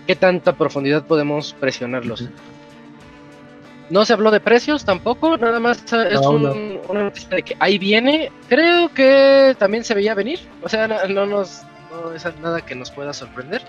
qué 0.06 0.14
tanta 0.16 0.52
profundidad 0.54 1.04
podemos 1.04 1.54
presionarlos 1.58 2.28
no 3.90 4.04
se 4.04 4.12
habló 4.14 4.30
de 4.30 4.40
precios 4.40 4.84
tampoco 4.84 5.36
nada 5.36 5.60
más 5.60 5.82
es 5.92 6.20
No, 6.20 6.30
un- 6.30 6.42
no. 6.42 6.54
una 6.88 7.02
noticia 7.04 7.28
de 7.36 7.42
que 7.42 7.56
ahí 7.58 7.78
viene 7.78 8.30
creo 8.48 8.92
que 8.92 9.54
también 9.58 9.84
se 9.84 9.94
veía 9.94 10.14
venir 10.14 10.40
o 10.62 10.68
sea 10.68 10.88
no, 10.88 11.06
no 11.08 11.26
nos 11.26 11.62
no 11.90 12.12
es 12.14 12.24
nada 12.40 12.62
que 12.62 12.74
nos 12.74 12.90
pueda 12.90 13.12
sorprender 13.12 13.62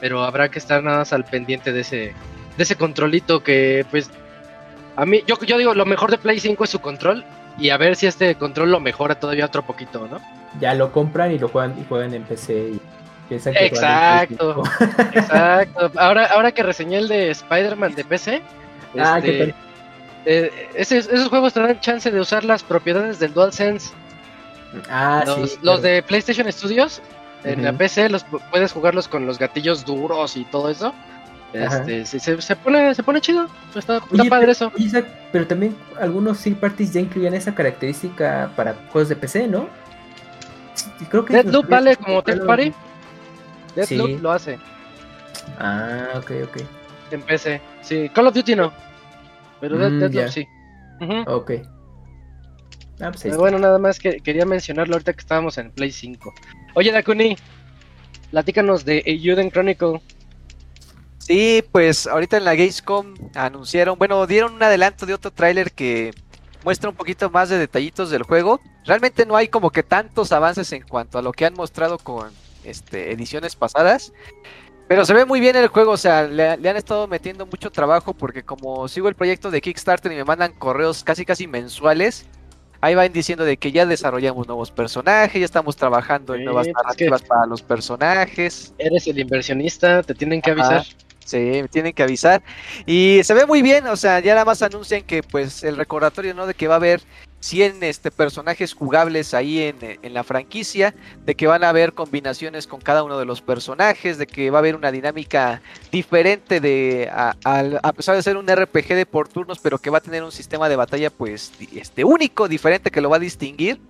pero 0.00 0.22
habrá 0.22 0.50
que 0.50 0.58
estar 0.58 0.82
nada 0.82 0.98
más 0.98 1.12
al 1.12 1.24
pendiente 1.24 1.72
de 1.72 1.80
ese 1.80 2.12
de 2.56 2.62
ese 2.62 2.76
controlito 2.76 3.42
que 3.42 3.86
pues 3.90 4.10
a 4.96 5.06
mí 5.06 5.22
yo 5.26 5.36
yo 5.46 5.56
digo 5.58 5.74
lo 5.74 5.86
mejor 5.86 6.10
de 6.10 6.18
Play 6.18 6.38
5 6.40 6.64
es 6.64 6.70
su 6.70 6.80
control 6.80 7.24
y 7.58 7.70
a 7.70 7.76
ver 7.78 7.96
si 7.96 8.06
este 8.06 8.34
control 8.34 8.70
lo 8.70 8.80
mejora 8.80 9.14
todavía 9.18 9.46
otro 9.46 9.64
poquito, 9.64 10.06
¿no? 10.10 10.20
Ya 10.60 10.74
lo 10.74 10.92
compran 10.92 11.32
y 11.32 11.38
lo 11.38 11.48
juegan 11.48 11.74
y 11.80 11.84
juegan 11.88 12.14
en 12.14 12.22
PC 12.22 12.70
y 12.74 12.80
piensan 13.28 13.54
que 13.54 13.66
Exacto. 13.66 14.62
Exacto. 15.12 15.90
Ahora 15.96 16.26
ahora 16.26 16.52
que 16.52 16.62
reseñé 16.62 16.98
el 16.98 17.08
de 17.08 17.30
Spider-Man 17.30 17.94
de 17.94 18.04
PC, 18.04 18.42
Ah, 18.98 19.18
este, 19.18 19.30
¿qué 19.46 19.54
eh, 20.26 20.68
ese- 20.74 20.98
esos 20.98 21.28
juegos 21.28 21.52
te 21.52 21.60
dan 21.60 21.80
chance 21.80 22.10
de 22.10 22.20
usar 22.20 22.44
las 22.44 22.62
propiedades 22.62 23.18
del 23.18 23.34
DualSense. 23.34 23.90
Ah, 24.88 25.22
los, 25.26 25.34
sí. 25.36 25.42
los 25.62 25.80
claro. 25.80 25.80
de 25.80 26.02
PlayStation 26.02 26.50
Studios 26.52 27.02
en 27.44 27.62
la. 27.64 27.72
PC 27.72 28.08
los 28.08 28.24
pu- 28.26 28.40
puedes 28.50 28.72
jugarlos 28.72 29.06
con 29.08 29.26
los 29.26 29.38
gatillos 29.38 29.84
duros 29.84 30.36
y 30.36 30.44
todo 30.44 30.70
eso. 30.70 30.94
Este, 31.52 32.04
se, 32.06 32.18
se- 32.18 32.40
se 32.42 32.56
pone 32.56 32.94
se 32.94 33.02
pone 33.02 33.20
chido. 33.20 33.46
Está, 33.76 33.98
está 33.98 34.00
Oye, 34.12 34.28
padre 34.30 34.46
pero- 34.46 34.52
eso. 34.52 34.72
pero 35.30 35.46
también 35.46 35.76
algunos 36.00 36.40
third 36.42 36.56
parties 36.56 36.92
ya 36.92 37.00
incluían 37.00 37.34
esa 37.34 37.54
característica 37.54 38.50
para 38.56 38.74
juegos 38.92 39.08
de 39.08 39.16
PC, 39.16 39.46
¿no? 39.46 39.68
Creo 41.08 41.24
que 41.24 41.32
Deadloop 41.34 41.64
los- 41.64 41.70
vale 41.70 41.96
como 41.96 42.22
third 42.22 42.36
Halo- 42.40 42.46
party. 42.46 42.72
Deadloop 43.76 44.08
Sí. 44.08 44.18
lo 44.18 44.32
hace 44.32 44.58
Ah, 45.58 46.08
ok, 46.16 46.30
ok. 46.44 46.56
en 47.10 47.22
PC. 47.22 47.60
Sí, 47.82 48.08
Call 48.14 48.26
of 48.28 48.34
Duty 48.34 48.56
no. 48.56 48.72
Pero 49.60 49.76
Mm, 49.76 49.78
Deadloop 50.00 50.12
ya. 50.12 50.28
sí. 50.30 50.46
Ujú. 51.00 51.30
Ok. 51.30 51.50
Ah, 53.00 53.10
pues 53.10 53.22
Pero 53.24 53.38
bueno, 53.38 53.58
nada 53.58 53.78
más 53.78 53.98
que 53.98 54.20
quería 54.20 54.46
mencionarlo 54.46 54.94
ahorita 54.94 55.12
que 55.12 55.20
estábamos 55.20 55.58
en 55.58 55.70
Play 55.72 55.90
5. 55.90 56.32
Oye, 56.74 56.92
Dakuni, 56.92 57.36
platícanos 58.30 58.84
de 58.84 59.02
Euden 59.04 59.50
Chronicle. 59.50 60.00
Sí, 61.18 61.64
pues 61.72 62.06
ahorita 62.06 62.36
en 62.36 62.44
la 62.44 62.54
Gamescom 62.54 63.14
anunciaron, 63.34 63.98
bueno, 63.98 64.26
dieron 64.26 64.54
un 64.54 64.62
adelanto 64.62 65.06
de 65.06 65.14
otro 65.14 65.30
tráiler 65.30 65.72
que 65.72 66.12
muestra 66.64 66.90
un 66.90 66.96
poquito 66.96 67.30
más 67.30 67.48
de 67.48 67.58
detallitos 67.58 68.10
del 68.10 68.22
juego. 68.22 68.60
Realmente 68.84 69.26
no 69.26 69.36
hay 69.36 69.48
como 69.48 69.70
que 69.70 69.82
tantos 69.82 70.32
avances 70.32 70.72
en 70.72 70.82
cuanto 70.82 71.18
a 71.18 71.22
lo 71.22 71.32
que 71.32 71.46
han 71.46 71.54
mostrado 71.54 71.98
con 71.98 72.30
este, 72.64 73.12
ediciones 73.12 73.54
pasadas. 73.54 74.12
Pero 74.88 75.04
se 75.04 75.14
ve 75.14 75.24
muy 75.24 75.40
bien 75.40 75.56
el 75.56 75.68
juego, 75.68 75.92
o 75.92 75.96
sea, 75.96 76.24
le, 76.24 76.58
le 76.58 76.68
han 76.68 76.76
estado 76.76 77.06
metiendo 77.06 77.46
mucho 77.46 77.70
trabajo 77.70 78.12
porque 78.12 78.42
como 78.42 78.86
sigo 78.88 79.08
el 79.08 79.14
proyecto 79.14 79.50
de 79.50 79.60
Kickstarter 79.60 80.12
y 80.12 80.16
me 80.16 80.24
mandan 80.24 80.52
correos 80.52 81.04
casi 81.04 81.24
casi 81.24 81.46
mensuales, 81.46 82.26
ahí 82.82 82.94
van 82.94 83.10
diciendo 83.12 83.46
de 83.46 83.56
que 83.56 83.72
ya 83.72 83.86
desarrollamos 83.86 84.46
nuevos 84.46 84.70
personajes, 84.70 85.40
ya 85.40 85.44
estamos 85.46 85.76
trabajando 85.76 86.34
en 86.34 86.44
nuevas 86.44 86.66
narrativas 86.66 87.22
para 87.22 87.46
los 87.46 87.62
personajes. 87.62 88.74
Eres 88.76 89.06
el 89.06 89.18
inversionista, 89.18 90.02
te 90.02 90.14
tienen 90.14 90.42
que 90.42 90.50
Ajá. 90.50 90.66
avisar. 90.66 90.96
Sí, 91.24 91.38
me 91.38 91.68
tienen 91.68 91.92
que 91.94 92.02
avisar. 92.02 92.42
Y 92.86 93.20
se 93.24 93.32
ve 93.34 93.46
muy 93.46 93.62
bien, 93.62 93.86
o 93.86 93.96
sea, 93.96 94.20
ya 94.20 94.34
nada 94.34 94.44
más 94.44 94.60
anuncian 94.62 95.02
que 95.02 95.22
pues 95.22 95.62
el 95.64 95.76
recordatorio, 95.76 96.34
¿no? 96.34 96.46
De 96.46 96.52
que 96.54 96.68
va 96.68 96.74
a 96.74 96.76
haber 96.76 97.00
100 97.40 97.82
este, 97.82 98.10
personajes 98.10 98.74
jugables 98.74 99.32
ahí 99.34 99.62
en, 99.62 99.76
en 99.80 100.14
la 100.14 100.22
franquicia, 100.24 100.94
de 101.24 101.34
que 101.34 101.46
van 101.46 101.64
a 101.64 101.70
haber 101.70 101.92
combinaciones 101.94 102.66
con 102.66 102.80
cada 102.80 103.02
uno 103.04 103.18
de 103.18 103.24
los 103.24 103.40
personajes, 103.40 104.18
de 104.18 104.26
que 104.26 104.50
va 104.50 104.58
a 104.58 104.60
haber 104.60 104.76
una 104.76 104.92
dinámica 104.92 105.62
diferente 105.90 106.60
de, 106.60 107.08
a, 107.10 107.34
al- 107.44 107.80
a 107.82 107.92
pesar 107.94 108.16
de 108.16 108.22
ser 108.22 108.36
un 108.36 108.46
RPG 108.46 108.88
de 108.94 109.06
por 109.06 109.28
turnos, 109.28 109.58
pero 109.60 109.78
que 109.78 109.90
va 109.90 109.98
a 109.98 110.02
tener 110.02 110.22
un 110.24 110.32
sistema 110.32 110.68
de 110.68 110.76
batalla 110.76 111.08
pues 111.10 111.52
este, 111.74 112.04
único, 112.04 112.48
diferente, 112.48 112.90
que 112.90 113.00
lo 113.00 113.08
va 113.10 113.16
a 113.16 113.20
distinguir. 113.20 113.80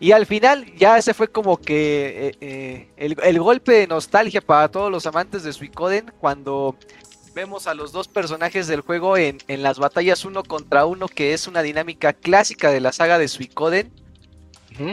Y 0.00 0.12
al 0.12 0.26
final 0.26 0.72
ya 0.76 0.96
ese 0.96 1.12
fue 1.12 1.28
como 1.28 1.56
que 1.56 2.28
eh, 2.28 2.36
eh, 2.40 2.88
el, 2.96 3.16
el 3.22 3.40
golpe 3.40 3.72
de 3.72 3.86
nostalgia 3.86 4.40
para 4.40 4.68
todos 4.68 4.92
los 4.92 5.06
amantes 5.06 5.42
de 5.42 5.52
Suicoden 5.52 6.12
cuando 6.20 6.76
vemos 7.34 7.66
a 7.66 7.74
los 7.74 7.92
dos 7.92 8.08
personajes 8.08 8.66
del 8.68 8.80
juego 8.80 9.16
en, 9.16 9.38
en 9.48 9.62
las 9.62 9.78
batallas 9.78 10.24
uno 10.24 10.42
contra 10.42 10.86
uno, 10.86 11.08
que 11.08 11.34
es 11.34 11.46
una 11.46 11.62
dinámica 11.62 12.12
clásica 12.12 12.70
de 12.70 12.80
la 12.80 12.92
saga 12.92 13.18
de 13.18 13.28
Suicoden. 13.28 13.92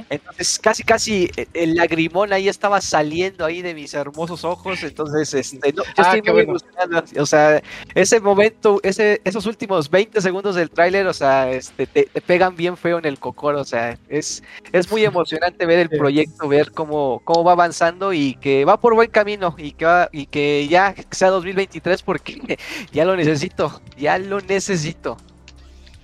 Entonces 0.09 0.59
casi 0.59 0.83
casi 0.83 1.29
eh, 1.37 1.47
el 1.53 1.75
lagrimón 1.75 2.33
ahí 2.33 2.47
estaba 2.49 2.81
saliendo 2.81 3.45
ahí 3.45 3.61
de 3.61 3.73
mis 3.73 3.93
hermosos 3.93 4.43
ojos. 4.43 4.83
Entonces, 4.83 5.33
este, 5.33 5.73
no, 5.73 5.83
yo 5.83 5.91
Ah, 5.97 6.15
estoy 6.15 6.21
muy 6.21 6.31
bueno. 6.33 6.51
emocionado. 6.51 7.03
O 7.21 7.25
sea, 7.25 7.61
ese 7.93 8.19
momento, 8.19 8.79
ese, 8.83 9.21
esos 9.23 9.45
últimos 9.45 9.89
20 9.89 10.21
segundos 10.21 10.55
del 10.55 10.69
tráiler, 10.69 11.07
o 11.07 11.13
sea, 11.13 11.51
este, 11.51 11.87
te, 11.87 12.05
te 12.05 12.21
pegan 12.21 12.55
bien 12.55 12.77
feo 12.77 12.97
en 12.99 13.05
el 13.05 13.19
cocor. 13.19 13.55
O 13.55 13.63
sea, 13.65 13.97
es, 14.09 14.43
es 14.71 14.89
muy 14.91 15.03
emocionante 15.05 15.65
ver 15.65 15.79
el 15.79 15.89
proyecto, 15.89 16.47
ver 16.47 16.71
cómo, 16.71 17.21
cómo 17.23 17.43
va 17.43 17.53
avanzando 17.53 18.13
y 18.13 18.35
que 18.35 18.65
va 18.65 18.79
por 18.79 18.95
buen 18.95 19.09
camino 19.11 19.55
y 19.57 19.71
que, 19.73 19.85
va, 19.85 20.09
y 20.11 20.25
que 20.27 20.67
ya 20.69 20.95
sea 21.11 21.29
2023 21.29 22.01
porque 22.03 22.57
ya 22.91 23.05
lo 23.05 23.15
necesito, 23.15 23.81
ya 23.97 24.17
lo 24.17 24.39
necesito. 24.41 25.17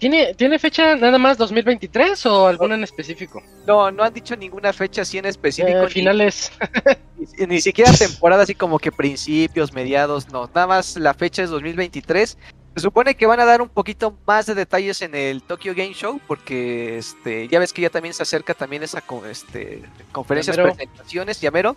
¿Tiene, 0.02 0.34
¿Tiene 0.34 0.58
fecha 0.58 0.96
nada 0.96 1.20
más 1.20 1.38
2023 1.38 2.26
o 2.26 2.48
alguna 2.48 2.74
en 2.74 2.84
específico? 2.84 3.44
No, 3.68 3.92
no 3.92 4.02
han 4.02 4.12
dicho 4.12 4.36
ninguna 4.36 4.74
fecha 4.74 5.04
así 5.04 5.20
en 5.20 5.28
específico. 5.28 5.78
Eh, 5.78 5.84
ni- 5.86 5.92
finales. 5.92 6.52
Ni, 7.38 7.46
ni 7.46 7.62
siquiera 7.62 7.94
temporada 7.94 8.42
así 8.42 8.56
como 8.56 8.80
que 8.80 8.92
principios, 8.92 9.72
mediados, 9.74 10.28
no. 10.30 10.50
Nada 10.56 10.66
más 10.66 10.98
la 10.98 11.14
fecha 11.14 11.44
es 11.44 11.52
2023. 11.52 12.36
Se 12.74 12.82
supone 12.82 13.14
que 13.14 13.28
van 13.28 13.40
a 13.42 13.46
dar 13.46 13.62
un 13.62 13.70
poquito 13.70 14.18
más 14.26 14.48
de 14.48 14.56
detalles 14.56 15.04
en 15.04 15.14
el 15.14 15.44
Tokyo 15.44 15.76
Game 15.76 15.94
Show 15.94 16.20
porque 16.26 16.98
este 16.98 17.48
ya 17.48 17.60
ves 17.60 17.72
que 17.72 17.84
ya 17.84 17.92
también 17.92 18.16
se 18.16 18.24
acerca 18.24 18.56
también 18.56 18.82
esa 18.82 19.04
este, 19.30 19.84
conferencias, 20.12 20.58
presentaciones, 20.58 21.40
ya 21.40 21.52
mero. 21.52 21.76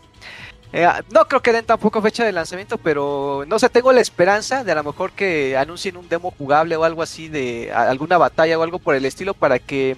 Eh, 0.76 0.88
no 1.12 1.28
creo 1.28 1.40
que 1.40 1.52
den 1.52 1.64
tampoco 1.64 2.02
fecha 2.02 2.24
de 2.24 2.32
lanzamiento, 2.32 2.78
pero 2.78 3.44
no 3.46 3.60
sé, 3.60 3.68
tengo 3.68 3.92
la 3.92 4.00
esperanza 4.00 4.64
de 4.64 4.72
a 4.72 4.74
lo 4.74 4.82
mejor 4.82 5.12
que 5.12 5.56
anuncien 5.56 5.96
un 5.96 6.08
demo 6.08 6.32
jugable 6.36 6.74
o 6.74 6.82
algo 6.82 7.00
así 7.00 7.28
de 7.28 7.72
alguna 7.72 8.18
batalla 8.18 8.58
o 8.58 8.62
algo 8.64 8.80
por 8.80 8.96
el 8.96 9.04
estilo 9.04 9.34
para 9.34 9.60
que 9.60 9.96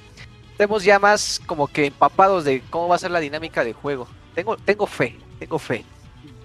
estemos 0.50 0.84
ya 0.84 0.98
más 0.98 1.40
como 1.46 1.66
que 1.66 1.86
empapados 1.86 2.44
de 2.44 2.62
cómo 2.68 2.88
va 2.88 2.96
a 2.96 2.98
ser 2.98 3.10
la 3.10 3.20
dinámica 3.20 3.64
del 3.64 3.72
juego. 3.72 4.06
Tengo, 4.34 4.58
tengo 4.58 4.86
fe, 4.86 5.16
tengo 5.38 5.58
fe. 5.58 5.82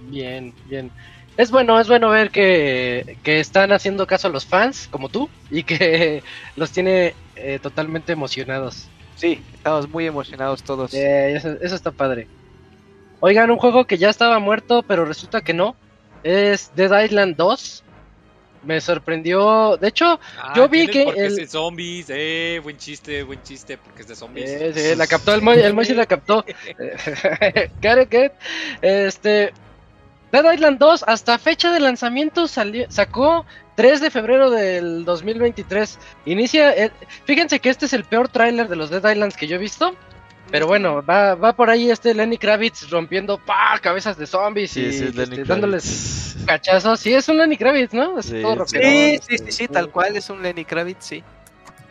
Bien, 0.03 0.53
bien. 0.69 0.91
Es 1.35 1.51
bueno, 1.51 1.77
es 1.77 1.89
bueno 1.89 2.09
ver 2.09 2.31
que, 2.31 3.17
que 3.23 3.41
están 3.41 3.73
haciendo 3.73 4.07
caso 4.07 4.29
a 4.29 4.31
los 4.31 4.45
fans, 4.45 4.87
como 4.89 5.09
tú, 5.09 5.29
y 5.49 5.63
que 5.63 6.23
los 6.55 6.71
tiene 6.71 7.15
eh, 7.35 7.59
totalmente 7.61 8.13
emocionados. 8.13 8.87
Sí, 9.17 9.43
estamos 9.53 9.89
muy 9.89 10.05
emocionados 10.05 10.63
todos. 10.63 10.93
Eh, 10.93 11.35
eso, 11.35 11.49
eso 11.61 11.75
está 11.75 11.91
padre. 11.91 12.29
Oigan, 13.21 13.49
un 13.51 13.57
juego 13.57 13.85
que 13.85 13.97
ya 13.97 14.09
estaba 14.09 14.39
muerto, 14.39 14.83
pero 14.83 15.05
resulta 15.05 15.41
que 15.41 15.53
no. 15.53 15.75
Es 16.23 16.71
Dead 16.75 17.03
Island 17.03 17.35
2. 17.37 17.83
Me 18.63 18.79
sorprendió. 18.81 19.77
De 19.77 19.87
hecho, 19.87 20.19
Ah, 20.37 20.53
Yo 20.55 20.67
vi 20.69 20.87
que 20.87 21.03
Porque 21.05 21.19
el- 21.21 21.25
es 21.27 21.35
de 21.37 21.47
zombies, 21.47 22.07
eh, 22.09 22.59
buen 22.61 22.77
chiste, 22.77 23.23
buen 23.23 23.41
chiste, 23.41 23.77
porque 23.77 24.01
es 24.03 24.07
de 24.07 24.15
zombies. 24.15 24.49
eh, 24.51 24.73
sí, 24.75 24.95
la 24.95 25.07
captó 25.07 25.33
el 25.33 25.41
Moy, 25.41 25.59
el 25.59 25.73
Moy 25.73 25.85
sí 25.85 25.93
la 25.93 26.05
captó. 26.05 26.43
Got 27.81 28.01
it, 28.01 28.11
get 28.11 28.25
it. 28.25 28.31
Este. 28.81 29.53
Dead 30.31 30.53
Island 30.53 30.77
2, 30.79 31.03
hasta 31.07 31.37
fecha 31.39 31.73
de 31.73 31.79
lanzamiento 31.81 32.47
salió, 32.47 32.85
sacó 32.89 33.45
3 33.75 33.99
de 33.99 34.09
febrero 34.09 34.49
del 34.49 35.03
2023. 35.05 35.99
Inicia. 36.25 36.71
eh, 36.75 36.91
fíjense 37.25 37.59
que 37.59 37.69
este 37.69 37.85
es 37.87 37.93
el 37.93 38.05
peor 38.05 38.29
tráiler 38.29 38.67
de 38.69 38.75
los 38.77 38.89
Dead 38.89 39.11
Islands 39.11 39.35
que 39.35 39.47
yo 39.47 39.55
he 39.55 39.59
visto. 39.59 39.93
Pero 40.51 40.67
bueno, 40.67 41.01
va, 41.03 41.35
va 41.35 41.53
por 41.53 41.69
ahí 41.69 41.89
este 41.89 42.13
Lenny 42.13 42.37
Kravitz 42.37 42.89
rompiendo 42.89 43.37
pa 43.37 43.79
cabezas 43.81 44.17
de 44.17 44.27
zombies 44.27 44.71
Sí, 44.71 44.81
y 44.81 44.91
sí, 44.93 45.05
es 45.05 45.17
este, 45.17 45.45
dándoles 45.45 46.35
cachazos. 46.45 46.99
Sí, 46.99 47.13
es 47.13 47.27
un 47.29 47.37
Lenny 47.37 47.57
Kravitz, 47.57 47.93
¿no? 47.93 48.19
Es 48.19 48.25
Sí, 48.25 48.41
todo 48.41 48.51
sí. 48.53 48.57
rockerón, 48.59 48.91
Sí, 48.91 49.19
sí, 49.27 49.37
sí, 49.37 49.51
sí, 49.51 49.67
tal 49.67 49.89
cual 49.89 50.17
es 50.17 50.29
un 50.29 50.41
Lenny 50.41 50.65
Kravitz, 50.65 51.05
sí. 51.05 51.23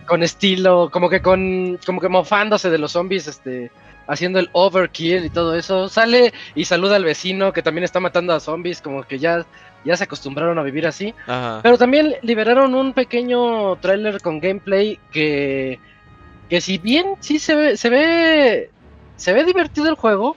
Con 0.07 0.23
estilo, 0.23 0.91
como 0.93 1.09
que 1.09 1.23
con, 1.23 1.79
como 1.87 2.01
que 2.01 2.09
mofándose 2.09 2.69
de 2.69 2.79
los 2.79 2.93
zombies, 2.93 3.27
este, 3.29 3.71
haciendo 4.07 4.39
el 4.41 4.51
overkill 4.53 5.25
y 5.25 5.31
todo 5.31 5.55
eso. 5.57 5.89
Sale 5.89 6.33
y 6.55 6.65
saluda 6.65 6.97
al 6.97 7.05
vecino 7.05 7.53
que 7.53 7.63
también 7.63 7.85
está 7.85 8.01
matando 8.01 8.35
a 8.35 8.41
zombies, 8.41 8.83
como 8.83 9.05
que 9.05 9.19
ya, 9.19 9.47
ya 9.85 9.97
se 9.97 10.05
acostumbraron 10.05 10.59
a 10.59 10.63
vivir 10.63 10.87
así. 10.87 11.15
Ajá. 11.27 11.61
Pero 11.63 11.79
también 11.79 12.17
liberaron 12.23 12.75
un 12.75 12.93
pequeño 12.93 13.77
tráiler 13.77 14.21
con 14.21 14.41
gameplay 14.41 14.99
que, 15.13 15.79
que 16.51 16.61
si 16.61 16.79
bien 16.79 17.15
sí 17.21 17.39
se 17.39 17.55
ve, 17.55 17.77
se 17.77 17.89
ve, 17.89 18.71
se 19.17 19.33
ve 19.33 19.45
divertido 19.45 19.89
el 19.89 19.95
juego, 19.95 20.37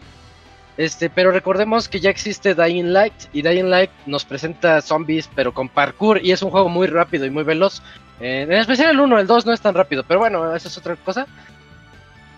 este, 0.78 1.10
pero 1.10 1.32
recordemos 1.32 1.90
que 1.90 2.00
ya 2.00 2.12
existe 2.12 2.54
Dying 2.54 2.94
Light 2.94 3.14
y 3.34 3.42
Dying 3.42 3.70
Light 3.70 3.90
nos 4.06 4.24
presenta 4.24 4.82
zombies 4.82 5.30
pero 5.36 5.54
con 5.54 5.70
parkour 5.70 6.24
y 6.24 6.32
es 6.32 6.42
un 6.42 6.52
juego 6.52 6.70
muy 6.70 6.88
rápido 6.88 7.26
y 7.26 7.32
muy 7.32 7.44
veloz. 7.44 7.82
Eh, 8.20 8.44
en 8.44 8.54
especial 8.54 8.92
el 8.92 9.00
1, 9.00 9.20
el 9.20 9.28
2 9.28 9.46
no 9.48 9.54
es 9.54 9.62
tan 9.62 9.74
rápido, 9.74 10.04
pero 10.08 10.20
bueno, 10.20 10.56
eso 10.56 10.68
es 10.68 10.78
otra 10.78 10.96
cosa. 10.96 11.26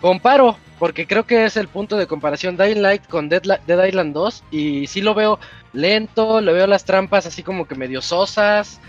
Comparo, 0.00 0.56
porque 0.78 1.06
creo 1.06 1.24
que 1.24 1.44
es 1.44 1.56
el 1.58 1.68
punto 1.68 1.98
de 1.98 2.06
comparación 2.06 2.56
Dying 2.56 2.80
Light 2.80 3.06
con 3.06 3.28
Dead, 3.28 3.42
Dead 3.66 3.86
Island 3.86 4.14
2 4.14 4.44
y 4.50 4.86
sí 4.86 5.02
lo 5.02 5.14
veo 5.14 5.38
lento, 5.74 6.40
le 6.40 6.52
veo 6.54 6.66
las 6.66 6.86
trampas 6.86 7.26
así 7.26 7.42
como 7.42 7.68
que 7.68 7.74
medio 7.74 8.00
sosas. 8.00 8.80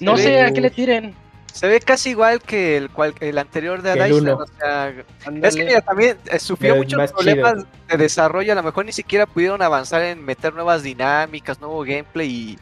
No 0.00 0.18
sé 0.18 0.42
a 0.42 0.52
qué 0.52 0.60
le 0.60 0.70
tiren. 0.70 1.14
Se 1.58 1.66
ve 1.66 1.80
casi 1.80 2.10
igual 2.10 2.40
que 2.40 2.76
el, 2.76 2.88
cual, 2.88 3.14
el 3.18 3.36
anterior 3.36 3.82
de 3.82 4.14
uno. 4.14 4.36
o 4.36 4.46
sea, 4.46 4.94
es 5.42 5.56
que 5.56 5.64
mira, 5.64 5.80
también 5.80 6.16
eh, 6.26 6.38
sufrió 6.38 6.74
Pero 6.74 6.84
muchos 6.84 7.12
problemas 7.12 7.64
de 7.88 7.96
desarrollo, 7.96 8.52
a 8.52 8.54
lo 8.54 8.62
mejor 8.62 8.84
ni 8.84 8.92
siquiera 8.92 9.26
pudieron 9.26 9.60
avanzar 9.60 10.02
en 10.02 10.24
meter 10.24 10.54
nuevas 10.54 10.84
dinámicas, 10.84 11.60
nuevo 11.60 11.80
gameplay 11.80 12.30
y 12.30 12.58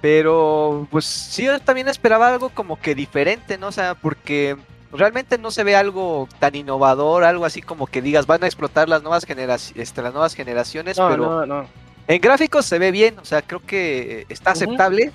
pero 0.00 0.86
pues 0.88 1.04
sí 1.04 1.46
yo 1.46 1.58
también 1.58 1.88
esperaba 1.88 2.28
algo 2.28 2.50
como 2.50 2.80
que 2.80 2.94
diferente, 2.94 3.58
¿no? 3.58 3.66
O 3.66 3.72
sea, 3.72 3.96
porque 3.96 4.56
realmente 4.92 5.36
no 5.36 5.50
se 5.50 5.64
ve 5.64 5.74
algo 5.74 6.28
tan 6.38 6.54
innovador, 6.54 7.24
algo 7.24 7.44
así 7.44 7.60
como 7.60 7.88
que 7.88 8.02
digas 8.02 8.28
van 8.28 8.44
a 8.44 8.46
explotar 8.46 8.88
las 8.88 9.02
nuevas 9.02 9.24
generaciones, 9.24 9.82
este, 9.88 10.00
las 10.00 10.12
nuevas 10.12 10.34
generaciones, 10.34 10.96
No, 10.96 11.08
pero 11.08 11.24
no, 11.24 11.44
no. 11.44 11.66
en 12.06 12.20
gráficos 12.20 12.66
se 12.66 12.78
ve 12.78 12.92
bien, 12.92 13.18
o 13.18 13.24
sea, 13.24 13.42
creo 13.42 13.66
que 13.66 14.26
está 14.28 14.52
aceptable, 14.52 15.12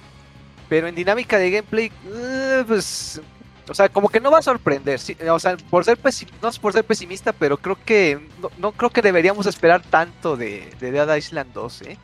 pero 0.74 0.88
en 0.88 0.95
dinámica 0.95 1.38
de 1.38 1.51
gameplay, 1.51 1.91
eh, 2.15 2.63
pues, 2.65 3.21
o 3.69 3.76
sea, 3.76 3.89
como 3.89 4.09
que 4.09 4.19
no 4.19 4.32
va 4.32 4.39
a 4.39 4.41
sorprender, 4.41 4.97
sí, 4.97 5.15
o 5.30 5.38
sea, 5.38 5.55
por 5.69 5.86
ser 5.86 5.99
no 6.41 6.49
es 6.49 6.57
por 6.57 6.74
ser 6.74 6.84
pesimista, 6.84 7.32
pero 7.32 7.57
creo 7.57 7.78
que 7.86 8.19
no, 8.41 8.49
no 8.57 8.71
creo 8.71 8.89
que 8.89 9.03
deberíamos 9.03 9.45
esperar 9.45 9.84
tanto 9.84 10.36
de, 10.36 10.74
de 10.80 10.91
Dead 10.91 11.15
Island 11.15 11.53
2, 11.53 11.82
¿eh? 11.84 11.97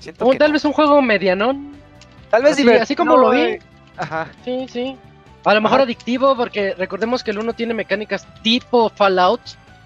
Siento 0.00 0.30
que 0.30 0.38
tal 0.38 0.48
no. 0.48 0.52
vez 0.54 0.64
un 0.64 0.72
juego 0.72 1.02
medianón. 1.02 1.76
tal 2.30 2.44
vez 2.44 2.52
así- 2.54 2.66
así 2.70 2.96
como 2.96 3.18
lo 3.18 3.28
vi. 3.28 3.40
eh, 3.40 3.58
Ajá. 3.98 4.28
Sí, 4.42 4.64
sí. 4.72 4.96
A 5.44 5.52
lo 5.52 5.60
mejor 5.60 5.80
Ajá. 5.80 5.84
adictivo, 5.84 6.34
porque 6.34 6.72
recordemos 6.78 7.22
que 7.22 7.32
el 7.32 7.38
1 7.40 7.52
tiene 7.52 7.74
mecánicas 7.74 8.26
tipo 8.42 8.88
Fallout, 8.88 9.42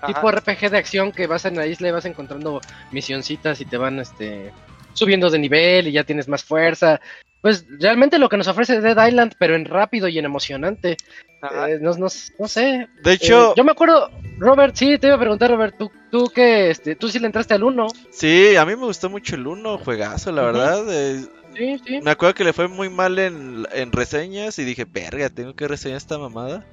tipo. 0.06 0.30
RPG 0.30 0.70
de 0.70 0.78
acción 0.78 1.10
que 1.10 1.26
vas 1.26 1.44
en 1.44 1.56
la 1.56 1.66
isla 1.66 1.88
y 1.88 1.90
vas 1.90 2.04
encontrando 2.04 2.60
misioncitas 2.92 3.60
y 3.60 3.64
te 3.64 3.76
van 3.78 3.98
este 3.98 4.52
subiendo 4.92 5.28
de 5.28 5.40
nivel 5.40 5.88
y 5.88 5.92
ya 5.92 6.04
tienes 6.04 6.28
más 6.28 6.44
fuerza. 6.44 7.00
Pues 7.40 7.64
realmente 7.78 8.18
lo 8.18 8.28
que 8.28 8.36
nos 8.36 8.48
ofrece 8.48 8.80
Dead 8.80 9.06
Island, 9.08 9.32
pero 9.38 9.54
en 9.54 9.64
rápido 9.64 10.08
y 10.08 10.18
en 10.18 10.24
emocionante. 10.26 10.96
Eh, 11.42 11.78
no, 11.80 11.92
no, 11.94 12.06
no 12.38 12.48
sé. 12.48 12.88
De 13.02 13.12
hecho, 13.12 13.52
Eh, 13.52 13.54
yo 13.56 13.64
me 13.64 13.72
acuerdo, 13.72 14.10
Robert, 14.38 14.74
sí, 14.76 14.98
te 14.98 15.06
iba 15.06 15.16
a 15.16 15.20
preguntar, 15.20 15.50
Robert, 15.50 15.74
tú, 15.78 15.90
tú 16.10 16.30
que 16.34 16.68
este, 16.70 16.96
tú 16.96 17.08
sí 17.08 17.18
le 17.18 17.26
entraste 17.26 17.54
al 17.54 17.64
1. 17.64 17.86
sí, 18.10 18.56
a 18.56 18.66
mí 18.66 18.76
me 18.76 18.84
gustó 18.84 19.08
mucho 19.08 19.36
el 19.36 19.46
1, 19.46 19.78
juegazo, 19.78 20.32
la 20.32 20.42
verdad. 20.42 20.84
eh, 20.90 21.24
Sí, 21.56 21.76
sí. 21.84 22.00
me 22.00 22.10
acuerdo 22.12 22.34
que 22.34 22.44
le 22.44 22.52
fue 22.52 22.68
muy 22.68 22.88
mal 22.88 23.18
en, 23.18 23.66
en 23.72 23.90
reseñas 23.90 24.58
y 24.58 24.64
dije, 24.64 24.84
verga, 24.84 25.30
tengo 25.30 25.54
que 25.54 25.66
reseñar 25.66 25.96
esta 25.96 26.16
mamada. 26.18 26.64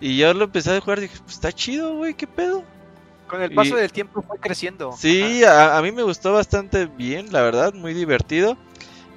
Y 0.00 0.18
yo 0.18 0.34
lo 0.34 0.44
empecé 0.44 0.70
a 0.76 0.80
jugar 0.80 0.98
y 0.98 1.02
dije, 1.02 1.16
pues 1.22 1.34
está 1.34 1.50
chido, 1.50 1.96
güey, 1.96 2.14
¿qué 2.14 2.26
pedo? 2.26 2.62
Con 3.26 3.40
el 3.42 3.52
paso 3.54 3.76
y- 3.76 3.80
del 3.80 3.90
tiempo 3.92 4.22
fue 4.22 4.38
creciendo. 4.38 4.92
Sí, 4.92 5.42
a, 5.44 5.76
a 5.78 5.82
mí 5.82 5.90
me 5.92 6.02
gustó 6.02 6.32
bastante 6.34 6.86
bien, 6.86 7.32
la 7.32 7.40
verdad, 7.42 7.72
muy 7.72 7.94
divertido. 7.94 8.56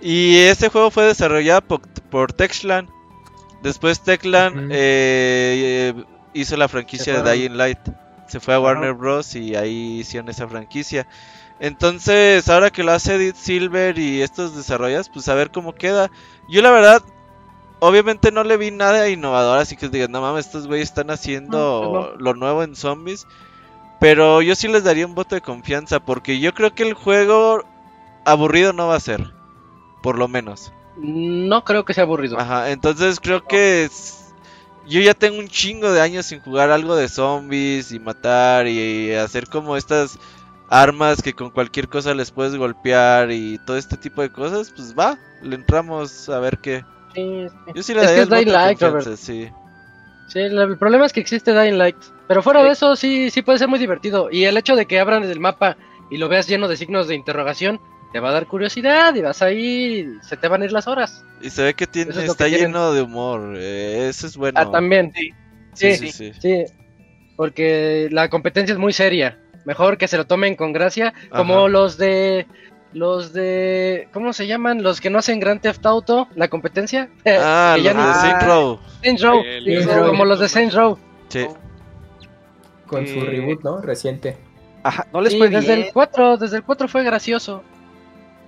Y 0.01 0.37
este 0.37 0.69
juego 0.69 0.91
fue 0.91 1.05
desarrollado 1.05 1.61
por, 1.61 1.81
por 2.09 2.33
Techland. 2.33 2.89
Después 3.63 4.01
Techland 4.01 4.71
eh, 4.71 5.93
eh, 5.95 6.03
hizo 6.33 6.57
la 6.57 6.67
franquicia 6.67 7.21
de. 7.21 7.31
Dying 7.31 7.57
Light. 7.57 7.79
Se 8.27 8.39
fue 8.39 8.53
a. 8.53 8.59
Warner 8.59 8.93
Bros. 8.93 9.35
y 9.35 9.55
ahí 9.55 9.99
hicieron 9.99 10.29
esa 10.29 10.47
franquicia. 10.47 11.07
Entonces, 11.59 12.47
ahora 12.49 12.69
que 12.69 12.83
lo 12.83 12.91
hace 12.91 13.15
Edith 13.15 13.35
Silver 13.35 13.97
y 13.97 14.21
estos 14.21 14.55
desarrollas, 14.55 15.09
pues 15.09 15.27
a 15.27 15.33
ver 15.33 15.49
cómo 15.49 15.73
queda. 15.73 16.11
Yo 16.47 16.61
la 16.61 16.69
verdad, 16.69 17.01
obviamente 17.79 18.31
no 18.31 18.43
le 18.43 18.57
vi 18.57 18.69
nada 18.69 19.09
innovador, 19.09 19.57
así 19.57 19.75
que 19.75 19.89
digan, 19.89 20.11
no 20.11 20.21
mames, 20.21 20.45
estos 20.45 20.67
güeyes 20.67 20.89
están 20.89 21.09
haciendo 21.09 21.81
No, 21.83 21.91
pues 21.91 22.21
lo 22.21 22.35
nuevo 22.35 22.61
en 22.61 22.75
zombies. 22.75 23.25
Pero 23.99 24.43
yo 24.43 24.53
sí 24.53 24.67
les 24.67 24.83
daría 24.83 25.07
un 25.07 25.15
voto 25.15 25.33
de 25.33 25.41
confianza, 25.41 25.99
porque 25.99 26.39
yo 26.39 26.53
creo 26.53 26.75
que 26.75 26.83
el 26.83 26.93
juego 26.93 27.63
aburrido 28.23 28.71
no 28.71 28.87
va 28.87 28.95
a 28.95 28.99
ser. 28.99 29.36
Por 30.01 30.17
lo 30.17 30.27
menos. 30.27 30.71
No 30.97 31.63
creo 31.63 31.85
que 31.85 31.93
sea 31.93 32.03
aburrido. 32.03 32.39
Ajá, 32.39 32.71
entonces 32.71 33.19
creo 33.19 33.45
que 33.45 33.85
es- 33.85 34.33
yo 34.87 34.99
ya 35.01 35.13
tengo 35.13 35.37
un 35.39 35.47
chingo 35.47 35.91
de 35.91 36.01
años 36.01 36.25
sin 36.25 36.39
jugar 36.39 36.71
algo 36.71 36.95
de 36.95 37.09
zombies 37.09 37.91
y 37.91 37.99
matar 37.99 38.67
y 38.67 39.13
hacer 39.13 39.47
como 39.47 39.75
estas 39.77 40.17
armas 40.69 41.21
que 41.21 41.33
con 41.33 41.49
cualquier 41.49 41.87
cosa 41.87 42.13
les 42.13 42.31
puedes 42.31 42.55
golpear 42.55 43.31
y 43.31 43.57
todo 43.59 43.77
este 43.77 43.97
tipo 43.97 44.21
de 44.21 44.31
cosas, 44.31 44.71
pues 44.75 44.95
va, 44.97 45.17
le 45.41 45.55
entramos 45.55 46.29
a 46.29 46.39
ver 46.39 46.57
qué. 46.59 46.83
Sí, 47.13 47.47
sí. 47.49 47.71
Yo 47.75 47.83
sí 47.83 47.93
le 47.93 48.01
Es 48.01 48.11
que 48.11 48.21
es 48.21 48.29
Light, 48.29 48.79
confianza, 48.79 49.17
sí. 49.17 49.49
El 50.35 50.77
problema 50.77 51.05
es 51.05 51.13
que 51.13 51.19
existe 51.21 51.57
Dying 51.57 51.77
Light. 51.77 51.95
Pero 52.27 52.43
fuera 52.43 52.61
de 52.63 52.71
eso, 52.71 52.95
sí, 52.95 53.29
sí 53.29 53.41
puede 53.41 53.59
ser 53.59 53.69
muy 53.69 53.79
divertido. 53.79 54.29
Y 54.29 54.43
el 54.43 54.57
hecho 54.57 54.75
de 54.75 54.85
que 54.85 54.99
abran 54.99 55.23
el 55.23 55.39
mapa 55.39 55.77
y 56.09 56.17
lo 56.17 56.27
veas 56.27 56.47
lleno 56.47 56.67
de 56.67 56.75
signos 56.75 57.07
de 57.07 57.15
interrogación, 57.15 57.79
te 58.11 58.19
va 58.19 58.29
a 58.29 58.33
dar 58.33 58.47
curiosidad 58.47 59.13
y 59.15 59.21
vas 59.21 59.41
ahí, 59.41 60.07
se 60.21 60.37
te 60.37 60.47
van 60.47 60.61
a 60.61 60.65
ir 60.65 60.71
las 60.71 60.87
horas. 60.87 61.23
Y 61.41 61.49
se 61.49 61.63
ve 61.63 61.73
que 61.73 61.87
tiene, 61.87 62.11
es 62.11 62.17
está 62.17 62.45
que 62.45 62.51
lleno 62.57 62.93
de 62.93 63.01
humor. 63.01 63.55
eh, 63.57 64.07
eso 64.09 64.27
es 64.27 64.37
bueno. 64.37 64.59
Ah, 64.59 64.71
también. 64.71 65.11
Sí, 65.15 65.31
Sí, 65.73 65.95
sí, 65.95 66.11
sí, 66.11 66.33
sí. 66.33 66.39
sí. 66.41 66.73
Porque 67.35 68.07
la 68.11 68.29
competencia 68.29 68.73
es 68.73 68.79
muy 68.79 68.93
seria. 68.93 69.37
Mejor 69.65 69.97
que 69.97 70.07
se 70.07 70.17
lo 70.17 70.25
tomen 70.25 70.55
con 70.55 70.73
gracia. 70.73 71.13
Como 71.29 71.59
Ajá. 71.59 71.67
los 71.67 71.97
de. 71.97 72.47
Los 72.93 73.33
de. 73.33 74.07
¿Cómo 74.13 74.33
se 74.33 74.47
llaman? 74.47 74.81
Los 74.81 75.01
que 75.01 75.09
no 75.11 75.19
hacen 75.19 75.39
Grand 75.39 75.61
Theft 75.61 75.85
Auto, 75.85 76.27
la 76.35 76.47
competencia. 76.47 77.09
Ah, 77.27 77.73
Que 77.75 77.83
los 77.83 77.93
ya 77.93 78.01
de 78.01 78.07
ni- 78.07 78.13
Saint 78.15 78.41
Row. 78.43 78.79
Saints 79.03 79.21
Row. 79.21 79.41
El- 79.43 79.83
Sí. 79.83 79.89
Como 80.07 80.25
los 80.25 80.39
de 80.39 80.49
Saints 80.49 80.73
Row. 80.73 80.97
Sí. 81.29 81.45
Con 82.87 83.05
su 83.05 83.19
Eh, 83.19 83.25
reboot, 83.25 83.63
¿no? 83.63 83.81
Reciente. 83.81 84.37
Ajá, 84.83 85.05
no 85.13 85.19
les 85.21 85.33
Sí, 85.33 85.37
fue 85.37 85.49
desde 85.49 85.75
bien. 85.75 85.87
el 85.87 85.93
4, 85.93 86.37
desde 86.37 86.57
el 86.57 86.63
4 86.63 86.87
fue 86.87 87.03
gracioso. 87.03 87.61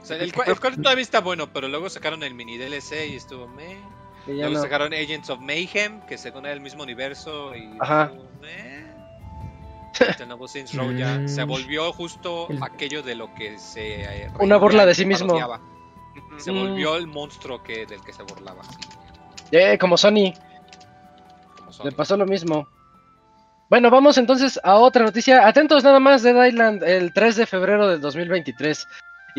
O 0.01 0.05
sea, 0.05 0.17
el, 0.17 0.31
cua- 0.33 0.47
el 0.47 0.59
cuarto 0.59 0.81
todavía 0.81 1.01
está 1.03 1.19
bueno, 1.21 1.51
pero 1.51 1.67
luego 1.67 1.89
sacaron 1.89 2.23
el 2.23 2.33
mini 2.33 2.57
DLC 2.57 3.09
y 3.09 3.15
estuvo 3.15 3.47
meh. 3.47 3.77
Y 4.27 4.33
Luego 4.33 4.53
no. 4.55 4.61
sacaron 4.61 4.93
Agents 4.93 5.29
of 5.29 5.39
Mayhem, 5.39 6.01
que 6.01 6.17
según 6.17 6.45
era 6.45 6.53
el 6.53 6.61
mismo 6.61 6.83
universo 6.83 7.55
y 7.55 7.75
Ajá. 7.79 8.05
estuvo 8.05 8.29
meh. 8.41 8.85
Este 9.99 10.25
nuevo 10.25 10.47
Saints 10.47 10.73
Row 10.75 10.91
ya 10.91 11.15
Mm. 11.19 11.27
se 11.27 11.43
volvió 11.43 11.91
justo 11.91 12.47
El- 12.49 12.61
aquello 12.63 13.01
de 13.03 13.15
lo 13.15 13.33
que 13.33 13.57
se 13.59 14.03
eh, 14.25 14.31
Una 14.39 14.57
burla 14.57 14.85
de 14.85 14.95
sí 14.95 15.05
mismo. 15.05 15.27
parodiaba. 15.27 15.59
Se 16.37 16.51
Mm. 16.51 16.55
volvió 16.59 16.95
el 16.95 17.07
monstruo 17.07 17.61
que 17.63 17.85
del 17.85 18.01
que 18.01 18.13
se 18.13 18.23
burlaba. 18.23 18.61
sí, 18.63 19.57
Eh, 19.57 19.77
como 19.79 19.97
Sony, 19.97 20.33
como 21.57 21.71
Sony. 21.73 21.85
le 21.85 21.91
pasó 21.91 22.15
lo 22.17 22.25
mismo. 22.25 22.67
Bueno, 23.69 23.89
vamos 23.91 24.17
entonces 24.17 24.59
a 24.63 24.75
otra 24.75 25.03
noticia. 25.05 25.47
Atentos 25.47 25.83
nada 25.83 25.99
más, 25.99 26.23
Dead 26.23 26.45
Island, 26.45 26.83
el 26.83 27.13
3 27.13 27.35
de 27.35 27.45
febrero 27.45 27.87
del 27.87 27.99
2023. 28.01 28.87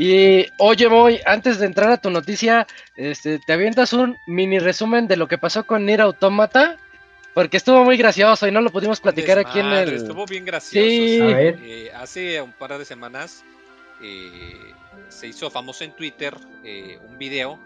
Y 0.01 0.47
oye, 0.57 0.89
Moy, 0.89 1.21
antes 1.27 1.59
de 1.59 1.67
entrar 1.67 1.91
a 1.91 1.99
tu 1.99 2.09
noticia, 2.09 2.67
este, 2.97 3.39
te 3.39 3.53
avientas 3.53 3.93
un 3.93 4.17
mini 4.27 4.59
resumen 4.59 5.07
de 5.07 5.19
lo 5.19 5.29
que 5.29 5.37
pasó 5.37 5.65
con 5.67 5.85
Nier 5.85 6.01
Automata, 6.01 6.79
porque 7.35 7.59
estuvo 7.59 7.85
muy 7.85 7.99
gracioso 7.99 8.49
y 8.49 8.51
no 8.51 8.63
lo 8.63 8.71
pudimos 8.71 8.99
platicar 8.99 9.39
aquí 9.39 9.59
en 9.59 9.67
el. 9.67 9.93
Estuvo 9.93 10.25
bien 10.25 10.47
gracioso. 10.47 10.89
Sí. 10.89 11.19
Eh, 11.21 11.93
hace 11.95 12.41
un 12.41 12.53
par 12.53 12.79
de 12.79 12.87
semanas 12.87 13.45
eh, 14.01 14.73
se 15.11 15.27
hizo 15.27 15.51
famoso 15.51 15.85
en 15.85 15.93
Twitter 15.93 16.35
eh, 16.65 16.99
un 17.07 17.19
video 17.19 17.59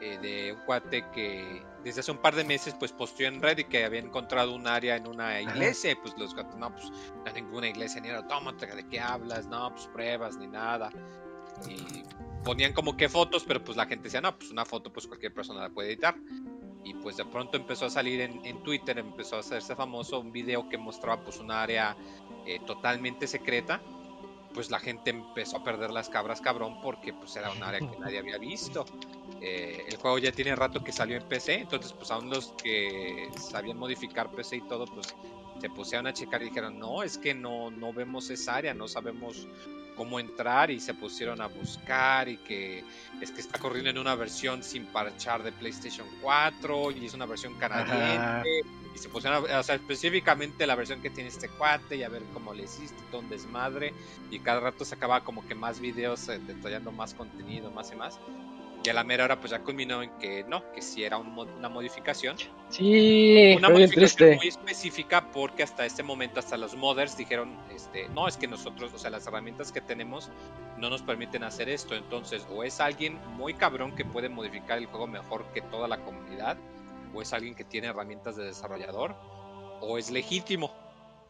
eh, 0.00 0.18
de 0.22 0.52
un 0.52 0.60
cuate 0.60 1.04
que 1.12 1.62
desde 1.84 2.00
hace 2.00 2.10
un 2.10 2.18
par 2.18 2.34
de 2.34 2.44
meses 2.44 2.74
pues 2.78 2.92
posteó 2.92 3.28
en 3.28 3.42
Reddit 3.42 3.68
que 3.68 3.84
había 3.84 4.00
encontrado 4.00 4.54
un 4.54 4.66
área 4.66 4.96
en 4.96 5.06
una 5.06 5.40
iglesia 5.40 5.90
y 5.90 5.94
pues 5.96 6.16
los 6.16 6.32
cuates, 6.32 6.56
no, 6.56 6.72
pues 6.72 6.90
no 6.90 7.24
hay 7.26 7.34
ninguna 7.34 7.68
iglesia 7.68 8.00
ni 8.00 8.08
era 8.08 8.18
autómata, 8.18 8.66
¿de 8.66 8.86
qué 8.88 9.00
hablas? 9.00 9.46
No, 9.46 9.70
pues 9.72 9.88
pruebas 9.88 10.36
ni 10.36 10.46
nada. 10.46 10.90
Y 11.68 12.02
ponían 12.44 12.72
como 12.72 12.96
que 12.96 13.08
fotos, 13.08 13.44
pero 13.46 13.62
pues 13.62 13.76
la 13.76 13.86
gente 13.86 14.04
decía, 14.04 14.20
no, 14.20 14.36
pues 14.36 14.50
una 14.50 14.64
foto 14.64 14.92
pues 14.92 15.06
cualquier 15.06 15.32
persona 15.32 15.60
la 15.60 15.70
puede 15.70 15.88
editar. 15.88 16.16
Y 16.84 16.94
pues 16.94 17.16
de 17.16 17.24
pronto 17.24 17.56
empezó 17.56 17.86
a 17.86 17.90
salir 17.90 18.20
en, 18.20 18.44
en 18.44 18.62
Twitter, 18.62 18.98
empezó 18.98 19.36
a 19.36 19.40
hacerse 19.40 19.76
famoso 19.76 20.18
un 20.18 20.32
video 20.32 20.68
que 20.68 20.78
mostraba 20.78 21.22
pues 21.22 21.38
un 21.38 21.50
área 21.50 21.96
eh, 22.46 22.60
totalmente 22.66 23.26
secreta. 23.26 23.80
Pues 24.54 24.70
la 24.70 24.80
gente 24.80 25.10
empezó 25.10 25.58
a 25.58 25.64
perder 25.64 25.90
las 25.90 26.08
cabras 26.08 26.40
cabrón 26.40 26.80
porque 26.80 27.12
pues 27.12 27.36
era 27.36 27.52
un 27.52 27.62
área 27.62 27.78
que 27.78 27.98
nadie 27.98 28.18
había 28.18 28.38
visto. 28.38 28.84
Eh, 29.40 29.84
el 29.86 29.96
juego 29.96 30.18
ya 30.18 30.32
tiene 30.32 30.56
rato 30.56 30.82
que 30.82 30.90
salió 30.90 31.16
en 31.16 31.22
PC, 31.22 31.60
entonces 31.60 31.92
pues 31.92 32.10
aún 32.10 32.28
los 32.30 32.52
que 32.62 33.28
sabían 33.38 33.78
modificar 33.78 34.30
PC 34.30 34.56
y 34.56 34.60
todo 34.62 34.86
pues 34.86 35.14
se 35.60 35.70
pusieron 35.70 36.06
a 36.06 36.12
checar 36.12 36.42
y 36.42 36.46
dijeron 36.46 36.78
no, 36.78 37.02
es 37.02 37.16
que 37.16 37.32
no, 37.32 37.70
no 37.70 37.92
vemos 37.92 38.28
esa 38.30 38.56
área, 38.56 38.74
no 38.74 38.88
sabemos 38.88 39.46
cómo 39.94 40.20
entrar 40.20 40.70
y 40.70 40.80
se 40.80 40.94
pusieron 40.94 41.40
a 41.40 41.46
buscar 41.46 42.28
y 42.28 42.36
que 42.38 42.84
es 43.20 43.30
que 43.30 43.40
está 43.40 43.58
corriendo 43.58 43.90
en 43.90 43.98
una 43.98 44.14
versión 44.14 44.62
sin 44.62 44.86
parchar 44.86 45.42
de 45.42 45.52
PlayStation 45.52 46.06
4 46.22 46.90
y 46.92 47.06
es 47.06 47.14
una 47.14 47.26
versión 47.26 47.54
canadiense 47.54 48.62
y 48.94 48.98
se 48.98 49.08
pusieron 49.08 49.44
a, 49.50 49.60
o 49.60 49.62
sea, 49.62 49.74
específicamente 49.74 50.66
la 50.66 50.74
versión 50.74 51.00
que 51.00 51.10
tiene 51.10 51.28
este 51.28 51.48
cuate 51.48 51.96
y 51.96 52.02
a 52.02 52.08
ver 52.08 52.22
cómo 52.32 52.54
le 52.54 52.64
hiciste, 52.64 53.00
todo 53.10 53.20
un 53.20 53.28
desmadre 53.28 53.92
y 54.30 54.40
cada 54.40 54.60
rato 54.60 54.84
sacaba 54.84 55.22
como 55.22 55.46
que 55.46 55.54
más 55.54 55.80
videos 55.80 56.28
eh, 56.28 56.38
detallando 56.46 56.92
más 56.92 57.14
contenido, 57.14 57.70
más 57.70 57.92
y 57.92 57.96
más. 57.96 58.18
Y 58.82 58.88
a 58.88 58.94
la 58.94 59.04
mera 59.04 59.24
hora 59.24 59.38
pues 59.38 59.50
ya 59.50 59.58
culminó 59.58 60.02
en 60.02 60.10
que 60.18 60.42
no, 60.44 60.72
que 60.72 60.80
sí 60.80 61.04
era 61.04 61.18
un 61.18 61.38
una 61.38 61.68
modificación. 61.68 62.36
Sí, 62.70 63.54
una 63.56 63.68
modificación 63.68 64.16
triste. 64.16 64.36
muy 64.36 64.48
específica 64.48 65.30
porque 65.32 65.62
hasta 65.62 65.84
este 65.84 66.02
momento 66.02 66.40
hasta 66.40 66.56
los 66.56 66.74
modders 66.74 67.16
dijeron 67.16 67.58
este 67.74 68.08
no 68.10 68.26
es 68.26 68.36
que 68.36 68.46
nosotros 68.46 68.92
o 68.94 68.98
sea 68.98 69.10
las 69.10 69.26
herramientas 69.26 69.70
que 69.70 69.80
tenemos 69.80 70.30
no 70.78 70.88
nos 70.88 71.02
permiten 71.02 71.44
hacer 71.44 71.68
esto 71.68 71.94
entonces 71.94 72.46
o 72.50 72.64
es 72.64 72.80
alguien 72.80 73.18
muy 73.36 73.54
cabrón 73.54 73.94
que 73.94 74.04
puede 74.04 74.28
modificar 74.28 74.78
el 74.78 74.86
juego 74.86 75.06
mejor 75.06 75.44
que 75.52 75.60
toda 75.60 75.86
la 75.86 75.98
comunidad 75.98 76.56
o 77.12 77.20
es 77.20 77.32
alguien 77.32 77.54
que 77.54 77.64
tiene 77.64 77.88
herramientas 77.88 78.36
de 78.36 78.44
desarrollador 78.44 79.14
o 79.80 79.98
es 79.98 80.10
legítimo. 80.10 80.72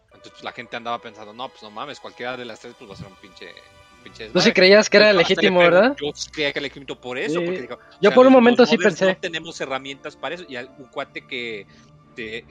Entonces 0.06 0.32
pues, 0.32 0.44
la 0.44 0.52
gente 0.52 0.76
andaba 0.76 0.98
pensando 1.00 1.32
no 1.32 1.48
pues 1.48 1.62
no 1.62 1.70
mames 1.70 2.00
cualquiera 2.00 2.36
de 2.36 2.44
las 2.44 2.60
tres 2.60 2.74
pues 2.78 2.90
va 2.90 2.94
a 2.94 2.96
ser 2.96 3.06
un 3.06 3.16
pinche 3.16 3.52
un 4.00 4.04
pinche 4.04 4.24
Tú 4.24 4.30
sí 4.30 4.34
desmadre". 4.34 4.52
creías 4.54 4.90
que 4.90 4.96
era 4.96 5.12
legítimo, 5.12 5.60
¿verdad? 5.60 5.96
Yo 6.00 6.10
creía 6.32 6.52
que 6.52 6.58
era 6.58 6.62
legítimo 6.68 7.00
por 7.00 7.18
eso. 7.18 7.38
Sí. 7.40 7.44
porque 7.46 7.60
digo, 7.62 7.78
Yo 7.78 7.84
o 7.84 8.00
sea, 8.00 8.14
por 8.14 8.26
un 8.26 8.32
momento 8.32 8.66
sí 8.66 8.76
pensé. 8.76 9.06
No 9.06 9.16
tenemos 9.16 9.60
herramientas 9.60 10.16
para 10.16 10.34
eso. 10.34 10.44
Y 10.48 10.56
un 10.56 10.86
cuate 10.90 11.26
que, 11.26 11.66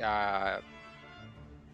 ah, 0.01 0.59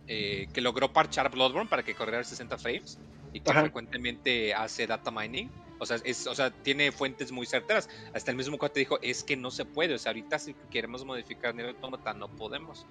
eh, 0.07 0.47
que 0.53 0.61
logró 0.61 0.91
parchar 0.91 1.29
Bloodborne 1.31 1.69
para 1.69 1.83
que 1.83 1.95
corriera 1.95 2.19
a 2.21 2.23
60 2.23 2.57
frames 2.57 2.97
y 3.33 3.39
que 3.39 3.51
Ajá. 3.51 3.61
frecuentemente 3.61 4.53
hace 4.53 4.87
data 4.87 5.11
mining. 5.11 5.49
O 5.77 5.85
sea, 5.85 5.97
es, 6.05 6.25
o 6.25 6.33
sea, 6.33 6.51
tiene 6.51 6.91
fuentes 6.91 7.31
muy 7.31 7.45
certeras. 7.45 7.89
Hasta 8.13 8.31
el 8.31 8.37
mismo 8.37 8.57
cuate 8.57 8.79
dijo, 8.79 8.97
es 9.01 9.23
que 9.23 9.35
no 9.35 9.51
se 9.51 9.65
puede. 9.65 9.93
O 9.93 9.97
sea, 9.97 10.11
ahorita 10.11 10.39
si 10.39 10.55
queremos 10.71 11.03
modificar 11.03 11.53
Nier 11.53 11.69
Automata 11.69 12.13
no 12.13 12.29
podemos. 12.29 12.85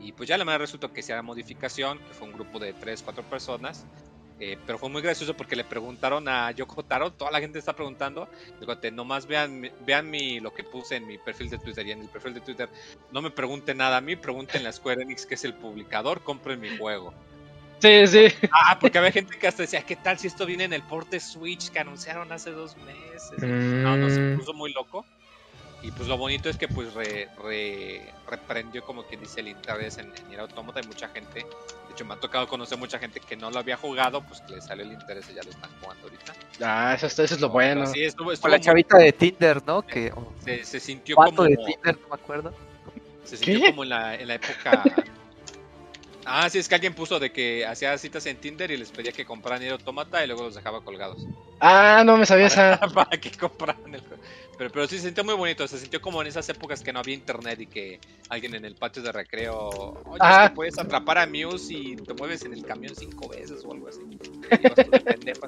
Y 0.00 0.12
pues 0.12 0.28
ya 0.28 0.38
la 0.38 0.44
manera 0.44 0.62
resultó 0.62 0.92
que 0.92 1.02
se 1.02 1.12
la 1.12 1.22
modificación, 1.22 1.98
que 1.98 2.14
fue 2.14 2.28
un 2.28 2.34
grupo 2.34 2.58
de 2.58 2.72
3, 2.72 3.02
4 3.02 3.22
personas. 3.24 3.84
Eh, 4.40 4.56
pero 4.66 4.78
fue 4.78 4.88
muy 4.88 5.02
gracioso 5.02 5.34
porque 5.34 5.56
le 5.56 5.64
preguntaron 5.64 6.28
a 6.28 6.52
Yoko 6.52 6.84
Taro, 6.84 7.12
toda 7.12 7.30
la 7.32 7.40
gente 7.40 7.58
está 7.58 7.74
preguntando, 7.74 8.28
digo, 8.60 8.74
nomás 8.92 9.26
vean, 9.26 9.68
vean 9.84 10.08
mi, 10.08 10.38
lo 10.38 10.54
que 10.54 10.62
puse 10.62 10.96
en 10.96 11.08
mi 11.08 11.18
perfil 11.18 11.50
de 11.50 11.58
Twitter 11.58 11.86
y 11.86 11.90
en 11.90 12.02
el 12.02 12.08
perfil 12.08 12.34
de 12.34 12.40
Twitter, 12.40 12.68
no 13.10 13.20
me 13.20 13.32
pregunten 13.32 13.78
nada 13.78 13.96
a 13.96 14.00
mí, 14.00 14.14
pregunten 14.14 14.64
a 14.66 14.72
Square 14.72 15.02
Enix 15.02 15.26
que 15.26 15.34
es 15.34 15.44
el 15.44 15.54
publicador, 15.54 16.22
compren 16.22 16.60
mi 16.60 16.76
juego. 16.78 17.12
Sí, 17.80 18.06
sí. 18.06 18.26
Ah, 18.52 18.78
porque 18.80 18.98
había 18.98 19.12
gente 19.12 19.38
que 19.38 19.46
hasta 19.46 19.62
decía, 19.62 19.82
¿qué 19.82 19.96
tal 19.96 20.18
si 20.18 20.26
esto 20.26 20.46
viene 20.46 20.64
en 20.64 20.72
el 20.72 20.82
port 20.82 21.08
de 21.10 21.20
Switch 21.20 21.70
que 21.70 21.78
anunciaron 21.78 22.30
hace 22.32 22.50
dos 22.50 22.76
meses? 22.76 23.40
No, 23.82 23.96
no, 23.96 24.10
se 24.10 24.20
Mm. 24.20 24.36
puso 24.36 24.52
muy 24.52 24.72
loco. 24.72 25.06
Y 25.82 25.92
pues 25.92 26.08
lo 26.08 26.16
bonito 26.18 26.48
es 26.48 26.56
que 26.56 26.66
pues 26.66 26.92
re, 26.94 27.28
re- 27.42 28.12
reprendió 28.28 28.82
como 28.84 29.04
quien 29.04 29.20
dice 29.20 29.40
el 29.40 29.48
interés 29.48 29.98
en, 29.98 30.12
en 30.16 30.28
Nier 30.28 30.40
Automata. 30.40 30.80
Hay 30.80 30.86
mucha 30.88 31.08
gente, 31.08 31.40
de 31.44 31.92
hecho 31.92 32.04
me 32.04 32.14
ha 32.14 32.16
tocado 32.16 32.48
conocer 32.48 32.76
mucha 32.78 32.98
gente 32.98 33.20
que 33.20 33.36
no 33.36 33.48
lo 33.50 33.60
había 33.60 33.76
jugado, 33.76 34.20
pues 34.22 34.40
que 34.40 34.54
le 34.56 34.60
salió 34.60 34.84
el 34.84 34.92
interés 34.92 35.26
y 35.30 35.34
ya 35.34 35.42
lo 35.44 35.50
están 35.50 35.70
jugando 35.80 36.02
ahorita. 36.04 36.34
Ah, 36.62 36.94
eso, 36.96 37.06
es- 37.06 37.18
eso 37.20 37.34
es 37.36 37.40
lo 37.40 37.48
bueno. 37.50 37.86
Sí, 37.86 38.02
estuvo, 38.02 38.26
Con 38.26 38.34
estuvo 38.34 38.50
la 38.50 38.56
muy- 38.56 38.64
chavita 38.64 38.98
de 38.98 39.12
Tinder, 39.12 39.62
¿no? 39.64 39.82
Que 39.82 40.12
oh, 40.16 40.32
se, 40.44 40.64
se 40.64 40.80
sintió 40.80 41.14
como 41.14 41.44
de 41.44 41.56
Tinder, 41.56 41.96
no 42.00 42.08
me 42.08 42.14
acuerdo. 42.14 42.52
se 43.24 43.36
sintió 43.36 43.60
¿Qué? 43.60 43.70
como 43.70 43.84
en 43.84 43.88
la, 43.90 44.14
en 44.16 44.26
la 44.28 44.34
época 44.34 44.82
Ah, 46.30 46.50
sí, 46.50 46.58
es 46.58 46.68
que 46.68 46.74
alguien 46.74 46.92
puso 46.92 47.18
de 47.18 47.32
que 47.32 47.64
hacía 47.64 47.96
citas 47.96 48.26
en 48.26 48.36
Tinder 48.36 48.70
y 48.70 48.76
les 48.76 48.90
pedía 48.90 49.12
que 49.12 49.24
compraran 49.24 49.60
Nier 49.60 49.72
Automata 49.72 50.22
y 50.22 50.26
luego 50.26 50.42
los 50.42 50.54
dejaba 50.56 50.82
colgados. 50.82 51.24
Ah, 51.58 52.02
no 52.04 52.18
me 52.18 52.26
sabía 52.26 52.46
esa. 52.48 52.78
para 52.94 53.18
que 53.18 53.30
compraran 53.30 53.94
el. 53.94 54.02
Pero, 54.58 54.70
pero 54.70 54.88
sí 54.88 54.96
se 54.98 55.04
sintió 55.04 55.22
muy 55.22 55.34
bonito, 55.34 55.68
se 55.68 55.78
sintió 55.78 56.00
como 56.02 56.20
en 56.20 56.26
esas 56.26 56.48
épocas 56.48 56.82
que 56.82 56.92
no 56.92 56.98
había 56.98 57.14
internet 57.14 57.60
y 57.60 57.66
que 57.66 58.00
alguien 58.28 58.56
en 58.56 58.64
el 58.64 58.74
patio 58.74 59.02
de 59.02 59.12
recreo, 59.12 59.68
oye, 60.04 60.18
Ajá. 60.18 60.44
es 60.44 60.50
que 60.50 60.54
puedes 60.56 60.78
atrapar 60.78 61.18
a 61.18 61.26
Muse 61.28 61.72
y 61.74 61.94
te 61.96 62.12
mueves 62.14 62.44
en 62.44 62.54
el 62.54 62.64
camión 62.64 62.92
cinco 62.96 63.28
veces 63.28 63.64
o 63.64 63.72
algo 63.72 63.86
así. 63.88 64.00
Pendejo 64.50 65.46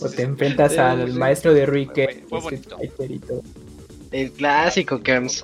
O 0.00 0.08
te 0.08 0.22
enfrentas 0.22 0.72
Sí, 0.72 0.78
al 0.78 1.12
sí. 1.12 1.18
maestro 1.18 1.52
de 1.52 1.66
Rique. 1.66 2.24
Fue- 2.28 2.40
fue 2.40 2.40
bonito. 2.40 2.78
El 4.10 4.32
clásico, 4.32 5.02
padre. 5.02 5.36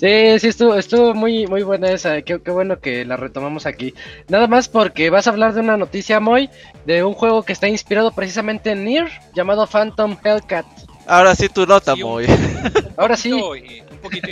Sí, 0.00 0.38
sí, 0.38 0.48
estuvo, 0.48 0.74
estuvo 0.76 1.12
muy, 1.14 1.46
muy 1.48 1.62
buena 1.62 1.90
esa. 1.90 2.22
Qué, 2.22 2.40
qué 2.40 2.50
bueno 2.52 2.78
que 2.80 3.04
la 3.04 3.16
retomamos 3.16 3.66
aquí. 3.66 3.94
Nada 4.28 4.46
más 4.46 4.68
porque 4.68 5.10
vas 5.10 5.26
a 5.26 5.30
hablar 5.30 5.54
de 5.54 5.60
una 5.60 5.76
noticia, 5.76 6.20
Moy, 6.20 6.48
de 6.86 7.02
un 7.02 7.14
juego 7.14 7.42
que 7.42 7.52
está 7.52 7.68
inspirado 7.68 8.12
precisamente 8.12 8.70
en 8.70 8.84
Nier, 8.84 9.08
llamado 9.34 9.66
Phantom 9.66 10.16
Hellcat. 10.24 10.66
Ahora 11.08 11.34
sí 11.34 11.48
tu 11.48 11.66
nota, 11.66 11.94
Sí, 11.94 12.02
Moy. 12.04 12.26
Ahora 12.96 13.16
sí. 13.16 13.32
un 13.32 13.98
poquito 14.02 14.28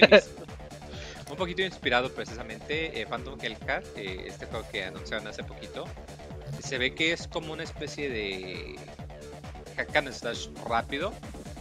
un 1.30 1.36
poquito 1.36 1.62
inspirado 1.62 2.10
precisamente 2.14 3.00
eh, 3.00 3.06
Phantom 3.06 3.38
Hellcat, 3.40 3.84
eh, 3.96 4.24
este 4.26 4.46
juego 4.46 4.66
que 4.70 4.84
anunciaron 4.84 5.26
hace 5.26 5.42
poquito. 5.42 5.84
Se 6.62 6.78
ve 6.78 6.94
que 6.94 7.12
es 7.12 7.26
como 7.28 7.52
una 7.52 7.62
especie 7.64 8.08
de 8.08 8.76
hack 9.76 9.96
and 9.96 10.12
slash 10.12 10.48
rápido, 10.68 11.12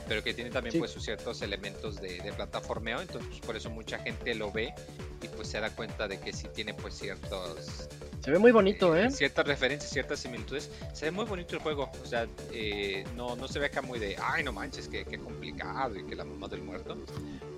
pero 0.07 0.24
que 0.24 0.34
tiene 0.34 0.49
también 0.51 0.74
Sí. 0.74 0.80
pues 0.80 0.91
sus 0.91 1.03
ciertos 1.03 1.41
elementos 1.41 1.99
de, 1.99 2.20
de 2.22 2.32
plataformeo, 2.34 3.01
entonces 3.01 3.28
pues, 3.30 3.41
por 3.41 3.55
eso 3.57 3.70
mucha 3.70 3.99
gente 3.99 4.34
lo 4.36 4.51
ve 4.51 4.74
y 5.22 5.28
pues 5.30 5.49
se 5.49 5.59
da 5.59 5.70
cuenta 5.72 6.07
de 6.07 6.20
que 6.20 6.32
sí 6.32 6.47
tiene 6.53 6.74
pues 6.74 6.93
ciertos 6.97 7.89
Se 8.26 8.32
ve 8.32 8.39
muy 8.39 8.51
bonito, 8.51 8.95
¿eh? 8.95 9.11
Ciertas 9.11 9.45
referencias, 9.45 9.93
ciertas 9.93 10.19
similitudes. 10.19 10.71
Se 10.93 11.05
ve 11.05 11.11
muy 11.11 11.26
bonito 11.26 11.53
el 11.53 11.61
juego. 11.61 11.91
O 12.03 12.07
sea, 12.07 12.26
eh, 12.51 13.03
no, 13.15 13.36
no 13.36 13.47
se 13.47 13.59
ve 13.59 13.67
acá 13.67 13.84
muy 13.84 13.99
de, 13.99 14.17
ay, 14.19 14.43
no 14.43 14.51
manches, 14.51 14.88
qué, 14.88 15.05
qué 15.05 15.19
complicado 15.19 15.95
y 15.95 16.03
que 16.05 16.15
la 16.15 16.26
mamá 16.26 16.47
del 16.47 16.63
muerto. 16.63 16.97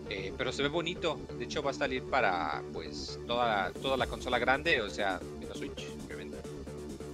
Eh, 0.09 0.33
pero 0.37 0.51
se 0.51 0.63
ve 0.63 0.67
bonito. 0.67 1.21
De 1.39 1.45
hecho, 1.45 1.63
va 1.63 1.71
a 1.71 1.73
salir 1.73 2.03
para 2.03 2.61
pues 2.73 3.17
toda, 3.25 3.71
toda 3.81 3.95
la 3.95 4.07
consola 4.07 4.39
grande, 4.39 4.81
o 4.81 4.89
sea, 4.89 5.21
la 5.47 5.55
Switch, 5.55 5.87
obviamente. 6.05 6.37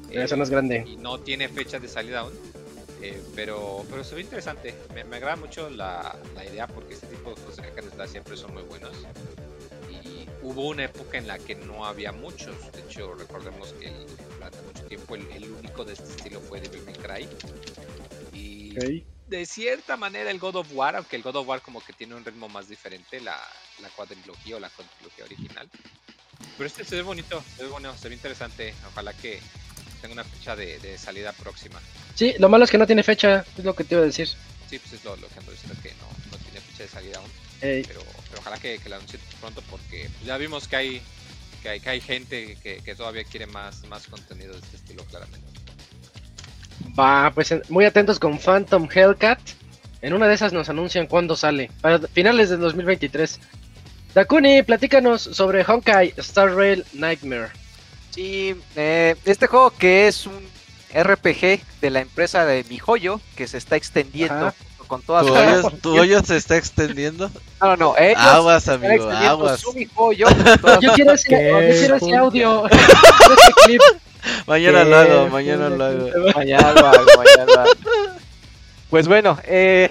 Esa 0.09 0.35
no 0.35 0.41
es 0.41 0.49
grande. 0.49 0.83
Y 0.87 0.95
no 0.95 1.19
tiene 1.19 1.47
fecha 1.47 1.77
de 1.77 1.87
salida 1.87 2.21
aún. 2.21 2.33
Eh, 3.03 3.21
pero, 3.35 3.85
pero 3.87 4.03
se 4.03 4.15
ve 4.15 4.21
interesante. 4.21 4.73
Me, 4.95 5.03
me 5.03 5.17
agrada 5.17 5.35
mucho 5.35 5.69
la, 5.69 6.15
la, 6.33 6.43
idea 6.43 6.65
porque 6.65 6.95
este 6.95 7.05
tipo 7.05 7.29
de 7.29 7.35
juegos 7.35 7.57
de 7.57 7.63
hack 7.63 8.07
siempre 8.07 8.35
son 8.35 8.51
muy 8.51 8.63
buenos. 8.63 8.93
Hubo 10.43 10.67
una 10.67 10.83
época 10.85 11.17
en 11.17 11.27
la 11.27 11.39
que 11.39 11.55
no 11.55 11.85
había 11.85 12.11
muchos. 12.11 12.55
De 12.73 12.81
hecho, 12.81 13.15
recordemos 13.15 13.73
que 13.79 13.87
el, 13.87 14.05
durante 14.35 14.61
mucho 14.61 14.83
tiempo 14.85 15.15
el, 15.15 15.25
el, 15.31 15.49
único 15.49 15.85
de 15.85 15.93
este 15.93 16.05
estilo 16.05 16.41
fue 16.41 16.59
Devil 16.59 16.83
May 16.83 16.93
Cry. 16.95 17.29
Y 18.33 19.03
de 19.27 19.45
cierta 19.45 19.97
manera 19.97 20.29
el 20.29 20.39
God 20.39 20.57
of 20.57 20.67
War, 20.73 20.95
aunque 20.95 21.15
el 21.15 21.23
God 21.23 21.37
of 21.37 21.47
War 21.47 21.61
como 21.61 21.83
que 21.83 21.93
tiene 21.93 22.15
un 22.15 22.25
ritmo 22.25 22.49
más 22.49 22.67
diferente, 22.67 23.21
la, 23.21 23.39
la 23.81 23.89
cuadrilogía 23.89 24.57
o 24.57 24.59
la 24.59 24.69
cuadrilogía 24.69 25.25
original. 25.25 25.69
Pero 26.57 26.67
este 26.67 26.83
se 26.83 26.95
ve 26.97 27.01
bonito, 27.01 27.43
se 27.55 27.63
ve 27.63 27.69
bueno, 27.69 27.95
se 27.97 28.09
ve 28.09 28.15
interesante. 28.15 28.73
Ojalá 28.91 29.13
que 29.13 29.39
tenga 30.01 30.13
una 30.13 30.23
fecha 30.23 30.55
de, 30.55 30.77
de 30.79 30.97
salida 30.97 31.31
próxima. 31.31 31.81
Sí, 32.15 32.35
lo 32.37 32.49
malo 32.49 32.65
es 32.65 32.71
que 32.71 32.77
no 32.77 32.85
tiene 32.85 33.01
fecha, 33.01 33.45
es 33.57 33.63
lo 33.63 33.75
que 33.75 33.85
te 33.85 33.95
iba 33.95 34.03
a 34.03 34.05
decir. 34.05 34.27
Sí, 34.69 34.77
pues 34.79 34.93
es 34.93 35.05
lo, 35.05 35.15
lo 35.15 35.27
que 35.29 35.39
ando 35.39 35.51
diciendo 35.51 35.79
que 35.81 35.89
no, 35.91 36.07
no 36.31 36.37
tiene 36.43 36.59
fecha 36.59 36.83
de 36.83 36.89
salida 36.89 37.17
aún. 37.19 37.31
Pero, 37.63 38.01
pero 38.29 38.41
ojalá 38.41 38.57
que, 38.57 38.77
que 38.77 38.89
la 38.89 38.97
anuncien 38.97 39.21
pronto 39.39 39.61
porque 39.69 40.09
ya 40.25 40.37
vimos 40.37 40.67
que 40.67 40.75
hay 40.75 41.01
que 41.61 41.69
hay, 41.69 41.79
que 41.79 41.89
hay 41.89 42.01
gente 42.01 42.57
que, 42.61 42.77
que 42.83 42.95
todavía 42.95 43.23
quiere 43.23 43.47
más, 43.47 43.85
más 43.87 44.05
contenido 44.07 44.51
de 44.51 44.59
este 44.59 44.75
estilo, 44.75 45.05
claramente. 45.05 45.47
Va, 46.99 47.31
pues 47.33 47.53
muy 47.69 47.85
atentos 47.85 48.19
con 48.19 48.37
Phantom 48.37 48.89
Hellcat. 48.93 49.39
En 50.01 50.13
una 50.13 50.27
de 50.27 50.33
esas 50.33 50.51
nos 50.51 50.67
anuncian 50.67 51.07
cuándo 51.07 51.37
sale. 51.37 51.71
Para 51.79 51.99
finales 51.99 52.49
del 52.49 52.59
2023. 52.59 53.39
Dakuni, 54.13 54.61
platícanos 54.63 55.21
sobre 55.21 55.63
Honkai 55.63 56.13
Star 56.17 56.53
Rail 56.53 56.83
Nightmare. 56.91 57.49
Sí, 58.11 58.55
eh, 58.75 59.15
este 59.23 59.47
juego 59.47 59.71
que 59.71 60.07
es 60.07 60.27
un 60.27 60.43
RPG 60.93 61.61
de 61.81 61.89
la 61.89 62.01
empresa 62.01 62.45
de 62.45 62.65
Mijoyo, 62.65 63.21
que 63.37 63.47
se 63.47 63.57
está 63.57 63.77
extendiendo 63.77 64.47
Ajá. 64.47 64.55
Con 64.93 65.01
todas 65.01 65.25
¿Tu 65.25 65.33
hoyo, 65.33 65.69
tu 65.81 65.99
hoyo 65.99 66.23
se 66.23 66.37
está 66.37 66.55
extendiendo? 66.55 67.31
No, 67.59 67.69
no, 67.69 67.77
no, 67.77 67.97
ellos 67.97 68.21
Aguas, 68.21 68.67
amigo, 68.67 69.09
aguas. 69.09 69.59
su 69.59 69.73
Yo 69.75 70.27
quiero 70.93 71.13
ese, 71.13 71.31
yo 71.31 71.59
quiero 71.59 71.95
ese 71.95 72.15
audio. 72.15 72.63
Quiero 72.69 73.33
ese 73.33 73.53
clip. 73.65 73.81
Mañana 74.45 74.83
lo 74.83 74.95
hago, 74.95 75.29
mañana 75.29 75.69
lo 75.69 75.83
hago. 75.83 76.09
Mañana 76.35 76.73
lo 76.73 76.87
hago, 76.87 77.05
mañana 77.17 77.45
lo 77.45 77.59
hago. 77.59 77.71
Pues 78.91 79.07
bueno, 79.07 79.39
eh, 79.45 79.89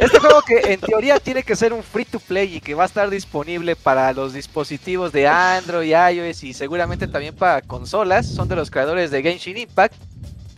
este 0.00 0.18
juego 0.18 0.42
que 0.42 0.72
en 0.72 0.80
teoría 0.80 1.20
tiene 1.20 1.44
que 1.44 1.54
ser 1.54 1.72
un 1.72 1.84
free 1.84 2.04
to 2.04 2.18
play 2.18 2.56
y 2.56 2.60
que 2.60 2.74
va 2.74 2.82
a 2.82 2.86
estar 2.86 3.08
disponible 3.08 3.76
para 3.76 4.12
los 4.12 4.32
dispositivos 4.32 5.12
de 5.12 5.28
Android, 5.28 5.94
iOS 5.94 6.42
y 6.42 6.54
seguramente 6.54 7.06
también 7.06 7.36
para 7.36 7.62
consolas, 7.62 8.26
son 8.26 8.48
de 8.48 8.56
los 8.56 8.68
creadores 8.68 9.12
de 9.12 9.22
Genshin 9.22 9.58
Impact. 9.58 9.94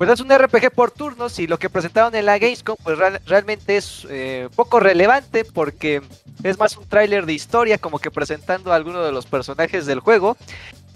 Pues 0.00 0.08
es 0.08 0.20
un 0.20 0.30
RPG 0.32 0.70
por 0.70 0.90
turnos 0.92 1.38
y 1.40 1.46
lo 1.46 1.58
que 1.58 1.68
presentaron 1.68 2.14
en 2.14 2.24
la 2.24 2.38
Gamescom 2.38 2.74
pues 2.82 2.96
real- 2.96 3.20
realmente 3.26 3.76
es 3.76 4.06
eh, 4.08 4.48
poco 4.56 4.80
relevante 4.80 5.44
porque 5.44 6.00
es 6.42 6.58
más 6.58 6.74
un 6.78 6.88
tráiler 6.88 7.26
de 7.26 7.34
historia 7.34 7.76
como 7.76 7.98
que 7.98 8.10
presentando 8.10 8.72
a 8.72 8.76
algunos 8.76 9.04
de 9.04 9.12
los 9.12 9.26
personajes 9.26 9.84
del 9.84 10.00
juego. 10.00 10.38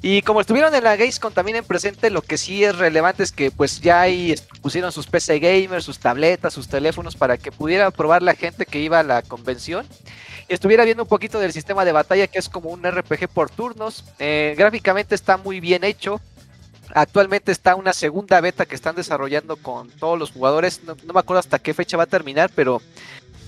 Y 0.00 0.22
como 0.22 0.40
estuvieron 0.40 0.74
en 0.74 0.84
la 0.84 0.96
Gamescom 0.96 1.34
también 1.34 1.58
en 1.58 1.64
presente, 1.66 2.08
lo 2.08 2.22
que 2.22 2.38
sí 2.38 2.64
es 2.64 2.78
relevante 2.78 3.22
es 3.24 3.30
que 3.30 3.50
pues 3.50 3.82
ya 3.82 4.00
ahí 4.00 4.34
pusieron 4.62 4.90
sus 4.90 5.06
PC 5.06 5.38
gamers, 5.38 5.84
sus 5.84 5.98
tabletas, 5.98 6.54
sus 6.54 6.68
teléfonos 6.68 7.14
para 7.14 7.36
que 7.36 7.52
pudiera 7.52 7.90
probar 7.90 8.22
la 8.22 8.34
gente 8.34 8.64
que 8.64 8.80
iba 8.80 9.00
a 9.00 9.02
la 9.02 9.20
convención. 9.20 9.86
Estuviera 10.48 10.82
viendo 10.86 11.02
un 11.02 11.08
poquito 11.10 11.38
del 11.40 11.52
sistema 11.52 11.84
de 11.84 11.92
batalla 11.92 12.26
que 12.26 12.38
es 12.38 12.48
como 12.48 12.70
un 12.70 12.82
RPG 12.90 13.28
por 13.28 13.50
turnos. 13.50 14.02
Eh, 14.18 14.54
gráficamente 14.56 15.14
está 15.14 15.36
muy 15.36 15.60
bien 15.60 15.84
hecho. 15.84 16.22
Actualmente 16.94 17.50
está 17.50 17.74
una 17.74 17.92
segunda 17.92 18.40
beta 18.40 18.66
que 18.66 18.76
están 18.76 18.94
desarrollando 18.94 19.56
con 19.56 19.90
todos 19.90 20.16
los 20.16 20.30
jugadores. 20.30 20.80
No, 20.84 20.94
me 21.12 21.18
acuerdo 21.18 21.40
hasta 21.40 21.58
qué 21.58 21.74
fecha 21.74 21.96
va 21.96 22.04
a 22.04 22.06
terminar, 22.06 22.52
pero 22.54 22.80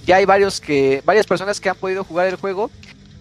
ya 0.04 0.16
hay 0.16 0.24
varios 0.24 0.60
que, 0.60 1.00
varias 1.04 1.28
personas 1.28 1.60
que 1.60 1.68
han 1.68 1.76
podido 1.76 2.02
jugar 2.02 2.26
el 2.26 2.34
juego. 2.34 2.72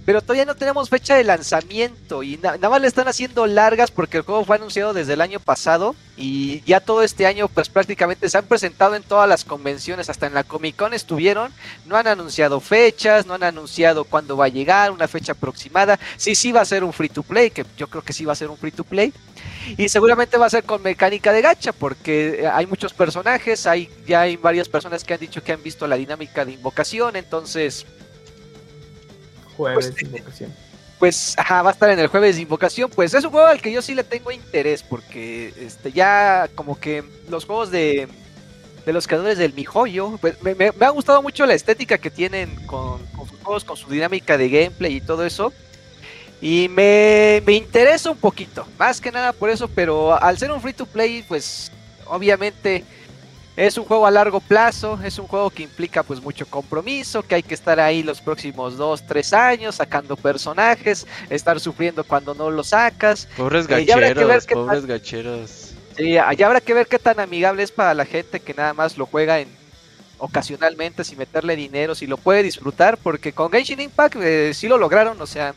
Pero 0.05 0.21
todavía 0.21 0.45
no 0.45 0.55
tenemos 0.55 0.89
fecha 0.89 1.15
de 1.15 1.23
lanzamiento 1.23 2.21
y 2.21 2.37
na- 2.37 2.53
nada 2.57 2.69
más 2.69 2.81
le 2.81 2.87
están 2.87 3.07
haciendo 3.07 3.47
largas 3.47 3.89
porque 3.89 4.17
el 4.17 4.23
juego 4.23 4.45
fue 4.45 4.55
anunciado 4.57 4.93
desde 4.93 5.13
el 5.13 5.21
año 5.21 5.39
pasado 5.39 5.95
y 6.15 6.61
ya 6.61 6.79
todo 6.79 7.01
este 7.01 7.25
año 7.25 7.47
pues 7.47 7.69
prácticamente 7.69 8.29
se 8.29 8.37
han 8.37 8.45
presentado 8.45 8.95
en 8.95 9.01
todas 9.03 9.27
las 9.27 9.43
convenciones, 9.43 10.09
hasta 10.09 10.27
en 10.27 10.35
la 10.35 10.43
Comic 10.43 10.75
Con 10.75 10.93
estuvieron, 10.93 11.51
no 11.85 11.97
han 11.97 12.05
anunciado 12.07 12.59
fechas, 12.59 13.25
no 13.25 13.33
han 13.33 13.43
anunciado 13.43 14.03
cuándo 14.03 14.37
va 14.37 14.45
a 14.45 14.49
llegar, 14.49 14.91
una 14.91 15.07
fecha 15.07 15.31
aproximada, 15.31 15.99
sí, 16.17 16.35
sí 16.35 16.51
va 16.51 16.61
a 16.61 16.65
ser 16.65 16.83
un 16.83 16.93
free 16.93 17.09
to 17.09 17.23
play, 17.23 17.49
que 17.49 17.65
yo 17.75 17.87
creo 17.87 18.03
que 18.03 18.13
sí 18.13 18.25
va 18.25 18.33
a 18.33 18.35
ser 18.35 18.49
un 18.49 18.57
free 18.57 18.71
to 18.71 18.83
play 18.83 19.11
y 19.77 19.89
seguramente 19.89 20.37
va 20.37 20.45
a 20.45 20.49
ser 20.51 20.63
con 20.63 20.83
mecánica 20.83 21.33
de 21.33 21.41
gacha 21.41 21.73
porque 21.73 22.41
eh, 22.41 22.47
hay 22.47 22.67
muchos 22.67 22.93
personajes, 22.93 23.65
hay 23.65 23.89
ya 24.05 24.21
hay 24.21 24.37
varias 24.37 24.69
personas 24.69 25.03
que 25.03 25.15
han 25.15 25.19
dicho 25.19 25.43
que 25.43 25.51
han 25.51 25.63
visto 25.63 25.87
la 25.87 25.95
dinámica 25.95 26.45
de 26.45 26.51
invocación, 26.51 27.15
entonces 27.15 27.85
Jueves 29.57 29.91
Pues, 29.91 30.01
invocación. 30.03 30.53
pues 30.99 31.33
ajá, 31.37 31.61
va 31.61 31.69
a 31.69 31.73
estar 31.73 31.89
en 31.89 31.99
el 31.99 32.07
jueves 32.07 32.35
de 32.35 32.41
invocación. 32.43 32.89
Pues 32.89 33.13
es 33.13 33.23
un 33.23 33.31
juego 33.31 33.47
al 33.47 33.61
que 33.61 33.71
yo 33.71 33.81
sí 33.81 33.93
le 33.95 34.03
tengo 34.03 34.31
interés, 34.31 34.83
porque 34.83 35.53
este 35.59 35.91
ya 35.91 36.49
como 36.55 36.79
que 36.79 37.03
los 37.29 37.45
juegos 37.45 37.71
de, 37.71 38.07
de 38.85 38.93
los 38.93 39.07
creadores 39.07 39.37
del 39.37 39.53
Mijoyo, 39.53 40.17
pues 40.21 40.41
me, 40.43 40.55
me- 40.55 40.71
me 40.71 40.85
ha 40.85 40.89
gustado 40.89 41.21
mucho 41.21 41.45
la 41.45 41.53
estética 41.53 41.97
que 41.97 42.09
tienen 42.11 42.55
con, 42.65 43.05
con 43.07 43.27
sus 43.29 43.39
juegos, 43.41 43.63
con 43.63 43.77
su 43.77 43.89
dinámica 43.89 44.37
de 44.37 44.49
gameplay 44.49 44.95
y 44.97 45.01
todo 45.01 45.25
eso. 45.25 45.51
Y 46.41 46.67
me, 46.69 47.41
me 47.45 47.53
interesa 47.53 48.11
un 48.11 48.17
poquito, 48.17 48.67
más 48.77 48.99
que 48.99 49.11
nada 49.11 49.31
por 49.33 49.49
eso, 49.49 49.67
pero 49.69 50.21
al 50.21 50.37
ser 50.37 50.51
un 50.51 50.61
free 50.61 50.73
to 50.73 50.85
play, 50.85 51.23
pues 51.27 51.71
obviamente 52.05 52.83
es 53.57 53.77
un 53.77 53.85
juego 53.85 54.05
a 54.05 54.11
largo 54.11 54.39
plazo, 54.39 54.99
es 55.03 55.17
un 55.17 55.27
juego 55.27 55.49
que 55.49 55.63
implica 55.63 56.03
pues 56.03 56.21
mucho 56.21 56.45
compromiso, 56.45 57.23
que 57.23 57.35
hay 57.35 57.43
que 57.43 57.53
estar 57.53 57.79
ahí 57.79 58.03
los 58.03 58.19
próximos 58.21 58.77
2, 58.77 59.05
3 59.07 59.33
años 59.33 59.75
sacando 59.75 60.17
personajes, 60.17 61.07
estar 61.29 61.59
sufriendo 61.59 62.03
cuando 62.03 62.33
no 62.33 62.51
lo 62.51 62.63
sacas. 62.63 63.27
Pobres 63.37 63.65
Eh, 63.65 63.85
que 63.85 63.85
gacheros, 63.85 64.45
pobres 64.47 64.85
gacheros. 64.85 65.71
Sí, 65.95 66.17
allá 66.17 66.47
habrá 66.47 66.59
que 66.59 66.73
ver 66.73 66.87
qué 66.87 66.99
tan 66.99 67.19
amigable 67.19 67.63
es 67.63 67.71
para 67.71 67.93
la 67.93 68.05
gente 68.05 68.41
que 68.41 68.53
nada 68.53 68.73
más 68.73 68.97
lo 68.97 69.05
juega 69.05 69.39
en 69.39 69.47
ocasionalmente 70.17 71.03
sin 71.03 71.17
meterle 71.17 71.55
dinero, 71.55 71.95
si 71.95 72.07
lo 72.07 72.17
puede 72.17 72.43
disfrutar, 72.43 72.97
porque 72.97 73.31
con 73.31 73.51
Genshin 73.51 73.81
Impact 73.81 74.15
eh, 74.17 74.51
sí 74.53 74.67
lo 74.67 74.77
lograron, 74.77 75.21
o 75.21 75.27
sea, 75.27 75.53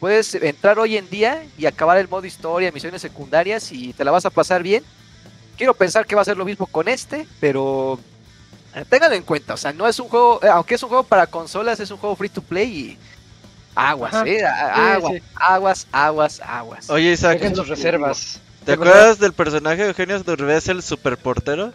puedes 0.00 0.34
entrar 0.34 0.78
hoy 0.78 0.96
en 0.96 1.08
día 1.10 1.44
y 1.58 1.66
acabar 1.66 1.98
el 1.98 2.08
modo 2.08 2.26
historia, 2.26 2.72
misiones 2.72 3.02
secundarias 3.02 3.72
y 3.72 3.92
te 3.92 4.04
la 4.04 4.10
vas 4.10 4.26
a 4.26 4.30
pasar 4.30 4.62
bien. 4.62 4.84
Quiero 5.56 5.74
pensar 5.74 6.06
que 6.06 6.14
va 6.14 6.22
a 6.22 6.24
ser 6.24 6.36
lo 6.36 6.44
mismo 6.44 6.66
con 6.66 6.88
este, 6.88 7.26
pero 7.40 7.98
eh, 8.74 8.84
ténganlo 8.88 9.16
en 9.16 9.22
cuenta, 9.22 9.54
o 9.54 9.56
sea, 9.56 9.72
no 9.72 9.86
es 9.88 9.98
un 9.98 10.08
juego, 10.08 10.40
eh, 10.42 10.48
aunque 10.48 10.74
es 10.74 10.82
un 10.82 10.88
juego 10.90 11.04
para 11.04 11.26
consolas, 11.26 11.80
es 11.80 11.90
un 11.90 11.96
juego 11.96 12.14
free 12.16 12.28
to 12.28 12.42
play 12.42 12.68
y 12.68 12.98
aguas, 13.74 14.14
Ajá. 14.14 14.26
eh, 14.26 14.38
Sí, 14.38 14.44
aguas, 14.44 15.12
sí. 15.14 15.22
aguas, 15.34 15.86
aguas, 15.92 16.40
aguas. 16.40 16.90
Oye, 16.90 17.12
Isaac, 17.12 17.38
Dejen 17.40 17.56
sus 17.56 17.68
reservas. 17.68 18.40
¿te 18.64 18.72
acuerdas 18.72 19.18
del 19.18 19.32
personaje 19.32 19.82
de 19.82 19.88
Eugenio 19.88 20.18
Derbez, 20.22 20.68
el 20.68 20.82
superportero? 20.82 21.72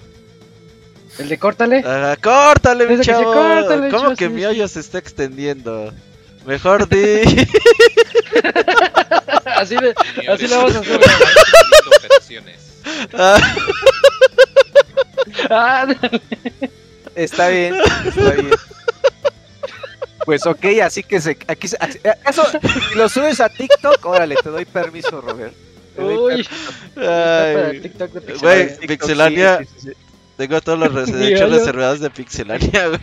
El 1.17 1.27
de 1.29 1.39
córtale. 1.39 1.79
Ajá, 1.79 2.15
córtale, 2.17 2.85
mi 2.87 3.03
chavo. 3.03 3.33
córtale, 3.33 3.89
¿Cómo 3.89 4.03
chavo, 4.03 4.15
que 4.15 4.27
sí, 4.27 4.31
mi 4.33 4.41
sí. 4.41 4.45
hoyo 4.45 4.67
se 4.67 4.79
está 4.79 4.97
extendiendo? 4.97 5.93
Mejor 6.45 6.87
di. 6.87 6.97
así 9.61 9.75
de, 9.75 9.93
así 10.29 10.47
le 10.47 10.55
vamos 10.55 10.75
a 10.75 10.79
hacer. 10.79 10.99
Operaciones. 11.97 12.57
Ah, 15.49 15.87
Está 17.15 17.49
bien, 17.49 17.75
está 18.05 18.31
bien. 18.31 18.49
Pues 20.25 20.45
ok, 20.45 20.65
así 20.83 21.03
que 21.03 21.19
se, 21.19 21.37
aquí 21.47 21.67
se- 21.67 21.77
así- 21.79 21.99
eso, 22.29 22.43
si 22.89 22.95
lo 22.95 23.09
subes 23.09 23.39
a 23.41 23.49
TikTok, 23.49 24.05
órale, 24.05 24.35
te 24.35 24.49
doy 24.49 24.65
permiso, 24.65 25.19
Robert. 25.19 25.53
Te 25.95 26.01
doy 26.01 26.35
Uy, 26.35 26.47
para 26.95 27.67
ay. 27.69 27.79
TikTok 27.81 28.11
de 28.13 28.33
Güey, 28.35 28.77
Pixelania. 28.77 28.77
TikTok, 28.79 28.87
Pixelania. 28.87 29.57
sí, 29.59 29.65
sí, 29.65 29.87
sí. 29.89 29.93
Tengo 30.37 30.61
todos 30.61 30.79
los 30.79 30.93
res- 31.09 31.09
hoyo. 31.13 31.47
reservados 31.47 31.99
de 31.99 32.09
Pixelania, 32.11 32.87
güey. 32.87 33.01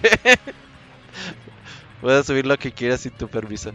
Puedes 2.01 2.27
subir 2.27 2.47
lo 2.47 2.57
que 2.57 2.73
quieras 2.73 3.01
sin 3.01 3.13
tu 3.13 3.29
permiso. 3.29 3.73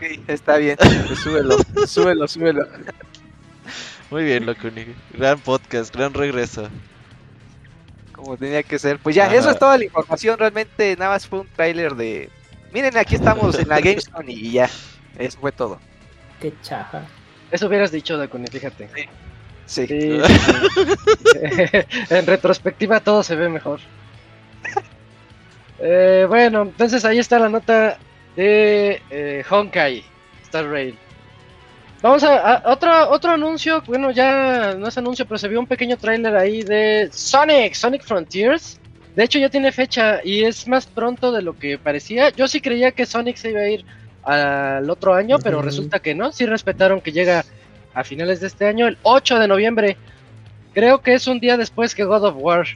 Ok, 0.00 0.20
está 0.28 0.56
bien, 0.56 0.78
pues 0.78 1.18
súbelo, 1.18 1.58
súbelo, 1.86 2.26
súbelo. 2.26 2.66
Muy 4.10 4.24
bien, 4.24 4.46
Locuni. 4.46 4.86
Gran 5.12 5.38
podcast, 5.40 5.94
gran 5.94 6.14
regreso. 6.14 6.70
Como 8.12 8.38
tenía 8.38 8.62
que 8.62 8.78
ser. 8.78 8.98
Pues 8.98 9.14
ya, 9.14 9.26
Ajá. 9.26 9.34
eso 9.34 9.50
es 9.50 9.58
toda 9.58 9.76
la 9.76 9.84
información. 9.84 10.38
Realmente 10.38 10.96
nada 10.98 11.10
más 11.10 11.26
fue 11.26 11.40
un 11.40 11.48
tráiler 11.48 11.94
de. 11.96 12.30
Miren, 12.72 12.96
aquí 12.96 13.14
estamos 13.14 13.58
en 13.58 13.68
la 13.68 13.78
Gamescom 13.80 14.24
y 14.26 14.52
ya. 14.52 14.70
Eso 15.18 15.38
fue 15.38 15.52
todo. 15.52 15.78
Qué 16.40 16.54
chafa. 16.62 17.02
Eso 17.50 17.66
hubieras 17.66 17.92
dicho, 17.92 18.16
Dakuni, 18.16 18.46
fíjate. 18.46 18.88
Sí. 18.94 19.02
Sí, 19.66 19.86
sí, 19.86 20.20
sí. 21.32 21.38
en 22.08 22.26
retrospectiva 22.26 23.00
todo 23.00 23.22
se 23.22 23.36
ve 23.36 23.50
mejor. 23.50 23.80
Eh, 25.78 26.24
bueno, 26.26 26.62
entonces 26.62 27.04
ahí 27.04 27.18
está 27.18 27.38
la 27.38 27.50
nota 27.50 27.98
de 28.40 29.02
eh, 29.10 29.44
Honkai 29.50 30.02
Star 30.44 30.66
Rail. 30.66 30.96
Vamos 32.00 32.22
a, 32.24 32.54
a- 32.54 32.72
otro 32.72 33.10
otro 33.10 33.30
anuncio, 33.32 33.82
bueno 33.86 34.10
ya 34.10 34.74
no 34.78 34.88
es 34.88 34.96
anuncio, 34.96 35.26
pero 35.26 35.36
se 35.36 35.48
vio 35.48 35.60
un 35.60 35.66
pequeño 35.66 35.98
tráiler 35.98 36.34
ahí 36.34 36.62
de 36.62 37.10
Sonic, 37.12 37.74
Sonic 37.74 38.02
Frontiers. 38.02 38.80
De 39.14 39.24
hecho 39.24 39.38
ya 39.38 39.50
tiene 39.50 39.72
fecha 39.72 40.20
y 40.24 40.44
es 40.44 40.66
más 40.66 40.86
pronto 40.86 41.32
de 41.32 41.42
lo 41.42 41.58
que 41.58 41.76
parecía. 41.76 42.30
Yo 42.30 42.48
sí 42.48 42.60
creía 42.62 42.92
que 42.92 43.04
Sonic 43.04 43.36
se 43.36 43.50
iba 43.50 43.60
a 43.60 43.68
ir 43.68 43.84
al 44.22 44.88
otro 44.88 45.12
año, 45.14 45.38
pero 45.42 45.60
resulta 45.60 45.98
que 45.98 46.14
no. 46.14 46.32
Sí 46.32 46.46
respetaron 46.46 47.00
que 47.02 47.12
llega 47.12 47.44
a 47.92 48.04
finales 48.04 48.40
de 48.40 48.46
este 48.46 48.66
año, 48.66 48.86
el 48.86 48.96
8 49.02 49.38
de 49.38 49.48
noviembre. 49.48 49.96
Creo 50.72 51.02
que 51.02 51.12
es 51.14 51.26
un 51.26 51.40
día 51.40 51.56
después 51.58 51.94
que 51.94 52.04
God 52.04 52.24
of 52.24 52.36
War. 52.38 52.66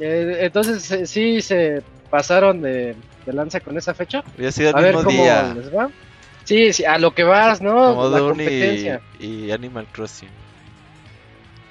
Eh, 0.00 0.38
entonces 0.40 0.90
eh, 0.90 1.06
sí 1.06 1.40
se 1.42 1.82
pasaron 2.10 2.62
de, 2.62 2.96
de 3.26 3.32
lanza 3.32 3.60
con 3.60 3.76
esa 3.76 3.92
fecha. 3.92 4.22
Sido 4.50 4.70
el 4.70 4.76
A 4.76 4.80
ver 4.80 4.94
cómo 4.94 5.10
día. 5.10 5.52
les 5.54 5.74
va. 5.74 5.90
Sí, 6.44 6.72
sí, 6.72 6.84
a 6.84 6.96
lo 6.98 7.12
que 7.12 7.24
vas, 7.24 7.60
¿no? 7.60 7.74
Como 7.74 8.08
La 8.08 8.18
Dune 8.20 8.28
competencia. 8.44 9.00
y, 9.18 9.46
y 9.46 9.50
Animal 9.52 9.86
Crossing. 9.92 10.28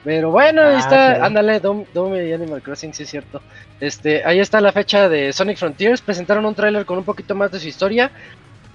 Pero 0.04 0.30
bueno, 0.30 0.62
ahí 0.62 0.76
Ah, 0.76 0.80
está, 0.80 0.90
claro. 0.90 1.24
ándale, 1.26 1.60
Doom, 1.60 1.86
Doom 1.94 2.16
y 2.16 2.32
Animal 2.34 2.62
Crossing, 2.62 2.94
sí 2.94 3.04
es 3.04 3.10
cierto. 3.10 3.42
Este, 3.80 4.24
ahí 4.24 4.40
está 4.40 4.62
la 4.62 4.72
fecha 4.72 5.10
de 5.10 5.34
Sonic 5.34 5.58
Frontiers, 5.58 6.02
presentaron 6.02 6.46
un 6.46 6.54
tráiler 6.54 6.86
con 6.86 6.98
un 7.00 7.04
poquito 7.04 7.34
más 7.34 7.52
de 7.52 7.60
su 7.60 7.68
historia. 7.68 8.12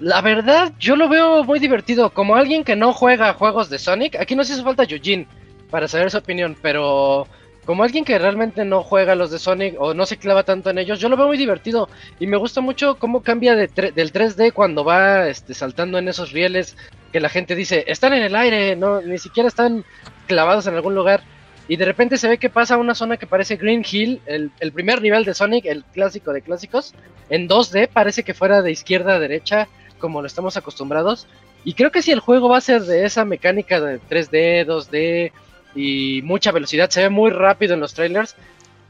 La 0.00 0.22
verdad, 0.22 0.72
yo 0.80 0.96
lo 0.96 1.08
veo 1.08 1.44
muy 1.44 1.58
divertido. 1.60 2.10
Como 2.10 2.34
alguien 2.34 2.64
que 2.64 2.74
no 2.74 2.92
juega 2.92 3.34
juegos 3.34 3.70
de 3.70 3.78
Sonic, 3.78 4.16
aquí 4.16 4.34
nos 4.34 4.50
hizo 4.50 4.64
falta 4.64 4.82
Yujin 4.84 5.26
para 5.70 5.86
saber 5.86 6.10
su 6.10 6.18
opinión, 6.18 6.56
pero 6.60 7.28
como 7.64 7.84
alguien 7.84 8.04
que 8.04 8.18
realmente 8.18 8.64
no 8.64 8.82
juega 8.82 9.14
los 9.14 9.30
de 9.30 9.38
Sonic 9.38 9.76
o 9.78 9.94
no 9.94 10.06
se 10.06 10.16
clava 10.16 10.42
tanto 10.42 10.70
en 10.70 10.78
ellos, 10.78 10.98
yo 10.98 11.08
lo 11.08 11.16
veo 11.16 11.26
muy 11.26 11.36
divertido 11.36 11.88
y 12.18 12.26
me 12.26 12.36
gusta 12.36 12.60
mucho 12.60 12.96
cómo 12.96 13.22
cambia 13.22 13.54
de 13.54 13.68
del 13.68 14.12
3D 14.12 14.52
cuando 14.52 14.84
va 14.84 15.28
este, 15.28 15.54
saltando 15.54 15.98
en 15.98 16.08
esos 16.08 16.32
rieles 16.32 16.76
que 17.12 17.20
la 17.20 17.28
gente 17.28 17.54
dice, 17.54 17.84
están 17.86 18.14
en 18.14 18.22
el 18.22 18.36
aire, 18.36 18.76
no, 18.76 19.00
ni 19.02 19.18
siquiera 19.18 19.48
están 19.48 19.84
clavados 20.26 20.66
en 20.66 20.74
algún 20.74 20.94
lugar. 20.94 21.22
Y 21.68 21.76
de 21.76 21.84
repente 21.84 22.18
se 22.18 22.28
ve 22.28 22.38
que 22.38 22.50
pasa 22.50 22.76
una 22.76 22.96
zona 22.96 23.16
que 23.16 23.28
parece 23.28 23.56
Green 23.56 23.84
Hill, 23.88 24.20
el, 24.26 24.50
el 24.58 24.72
primer 24.72 25.00
nivel 25.00 25.24
de 25.24 25.34
Sonic, 25.34 25.66
el 25.66 25.84
clásico 25.84 26.32
de 26.32 26.42
clásicos, 26.42 26.94
en 27.28 27.48
2D, 27.48 27.88
parece 27.88 28.24
que 28.24 28.34
fuera 28.34 28.60
de 28.60 28.72
izquierda 28.72 29.14
a 29.14 29.20
derecha, 29.20 29.68
como 30.00 30.20
lo 30.20 30.26
estamos 30.26 30.56
acostumbrados. 30.56 31.28
Y 31.64 31.74
creo 31.74 31.92
que 31.92 32.02
si 32.02 32.10
el 32.10 32.18
juego 32.18 32.48
va 32.48 32.58
a 32.58 32.62
ser 32.62 32.82
de 32.82 33.04
esa 33.04 33.24
mecánica 33.24 33.80
de 33.80 34.00
3D, 34.00 34.66
2D 34.66 35.32
y 35.74 36.20
mucha 36.24 36.52
velocidad, 36.52 36.90
se 36.90 37.02
ve 37.02 37.10
muy 37.10 37.30
rápido 37.30 37.74
en 37.74 37.80
los 37.80 37.94
trailers, 37.94 38.34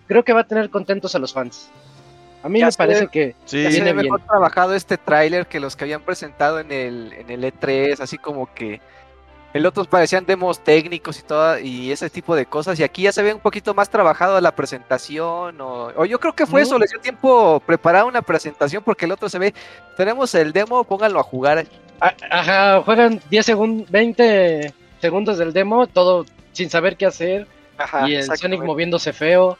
creo 0.07 0.25
que 0.25 0.33
va 0.33 0.41
a 0.41 0.45
tener 0.47 0.71
contentos 0.71 1.15
a 1.15 1.19
los 1.19 1.33
fans. 1.33 1.71
A 2.43 2.49
mí 2.49 2.59
Ya 2.61 2.67
me 2.67 2.73
parece 2.73 3.01
ve- 3.03 3.09
que 3.11 3.35
Sí, 3.45 3.63
Ya 3.63 3.71
se 3.71 3.77
viene 3.77 3.93
ve 3.93 4.03
mejor 4.05 4.19
bien. 4.21 4.27
trabajado 4.29 4.75
este 4.75 4.97
tráiler 4.97 5.47
que 5.47 5.61
los 5.61 5.77
que 5.77 5.85
habían 5.85 6.01
presentado 6.03 6.59
en 6.61 6.73
el, 6.73 7.13
en 7.13 7.31
el 7.31 7.45
E3, 7.45 8.01
así 8.01 8.17
como 8.17 8.53
que 8.55 8.81
el 9.53 9.67
otros 9.67 9.89
parecían 9.89 10.25
demos 10.27 10.61
técnicos 10.61 11.19
y 11.19 11.23
todo, 11.23 11.59
y 11.59 11.91
ese 11.91 12.09
tipo 12.09 12.35
de 12.37 12.47
cosas, 12.47 12.79
y 12.79 12.85
aquí 12.85 13.03
ya 13.03 13.13
se 13.13 13.23
ve 13.23 13.35
un 13.35 13.41
poquito 13.41 13.75
más 13.75 13.91
trabajado 13.91 14.41
la 14.41 14.55
presentación, 14.55 15.61
o, 15.61 15.87
o 15.97 16.05
yo 16.07 16.19
creo 16.21 16.33
que 16.35 16.47
fue 16.47 16.61
Mm. 16.61 16.65
eso, 16.65 16.79
les 16.79 16.91
dio 16.91 17.01
tiempo 17.01 17.61
preparar 17.67 18.05
una 18.05 18.23
presentación, 18.23 18.83
porque 18.85 19.05
el 19.07 19.13
otro 19.13 19.29
se 19.29 19.39
ve, 19.41 19.53
tenemos 19.97 20.35
el 20.37 20.53
demo, 20.53 20.85
pónganlo 20.85 21.19
a 21.21 21.25
jugar, 21.25 21.67
A- 22.01 22.15
Ajá, 22.31 22.83
juegan 22.83 23.21
10 23.29 23.45
segundos, 23.45 23.91
20 23.91 24.73
segundos 25.03 25.37
del 25.37 25.53
demo, 25.53 25.87
todo 25.89 26.25
sin 26.53 26.71
saber 26.71 26.97
qué 26.97 27.07
hacer. 27.07 27.47
Ajá, 27.79 28.09
y 28.09 28.15
el 28.17 28.25
Sonic 28.37 28.63
moviéndose 28.63 29.13
feo. 29.13 29.59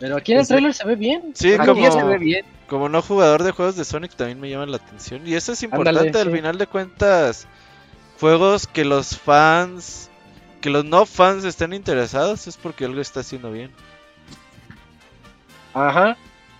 Pero 0.00 0.16
aquí 0.16 0.32
en 0.32 0.40
el 0.40 0.46
trailer 0.46 0.74
se 0.74 0.86
ve 0.86 0.96
bien. 0.96 1.32
Sí, 1.34 1.52
Aquí 1.54 1.66
como- 1.66 1.90
se 1.92 2.02
ve 2.02 2.18
bien. 2.18 2.44
Como 2.68 2.88
no 2.88 3.02
jugador 3.02 3.42
de 3.42 3.50
juegos 3.52 3.76
de 3.76 3.84
Sonic 3.84 4.14
también 4.14 4.40
me 4.40 4.48
llama 4.48 4.66
la 4.66 4.76
atención. 4.78 5.26
Y 5.26 5.34
eso 5.34 5.52
es 5.52 5.62
importante 5.62 6.00
Ándale, 6.00 6.20
al 6.20 6.30
sí. 6.30 6.36
final 6.36 6.58
de 6.58 6.66
cuentas. 6.66 7.46
Juegos 8.18 8.66
que 8.66 8.84
los 8.84 9.18
fans, 9.18 10.10
que 10.62 10.70
los 10.70 10.84
no 10.84 11.04
fans 11.04 11.44
estén 11.44 11.74
interesados 11.74 12.46
es 12.46 12.56
porque 12.56 12.86
algo 12.86 13.00
está 13.00 13.20
haciendo 13.20 13.50
bien. 13.52 13.70
Ajá. 15.74 16.16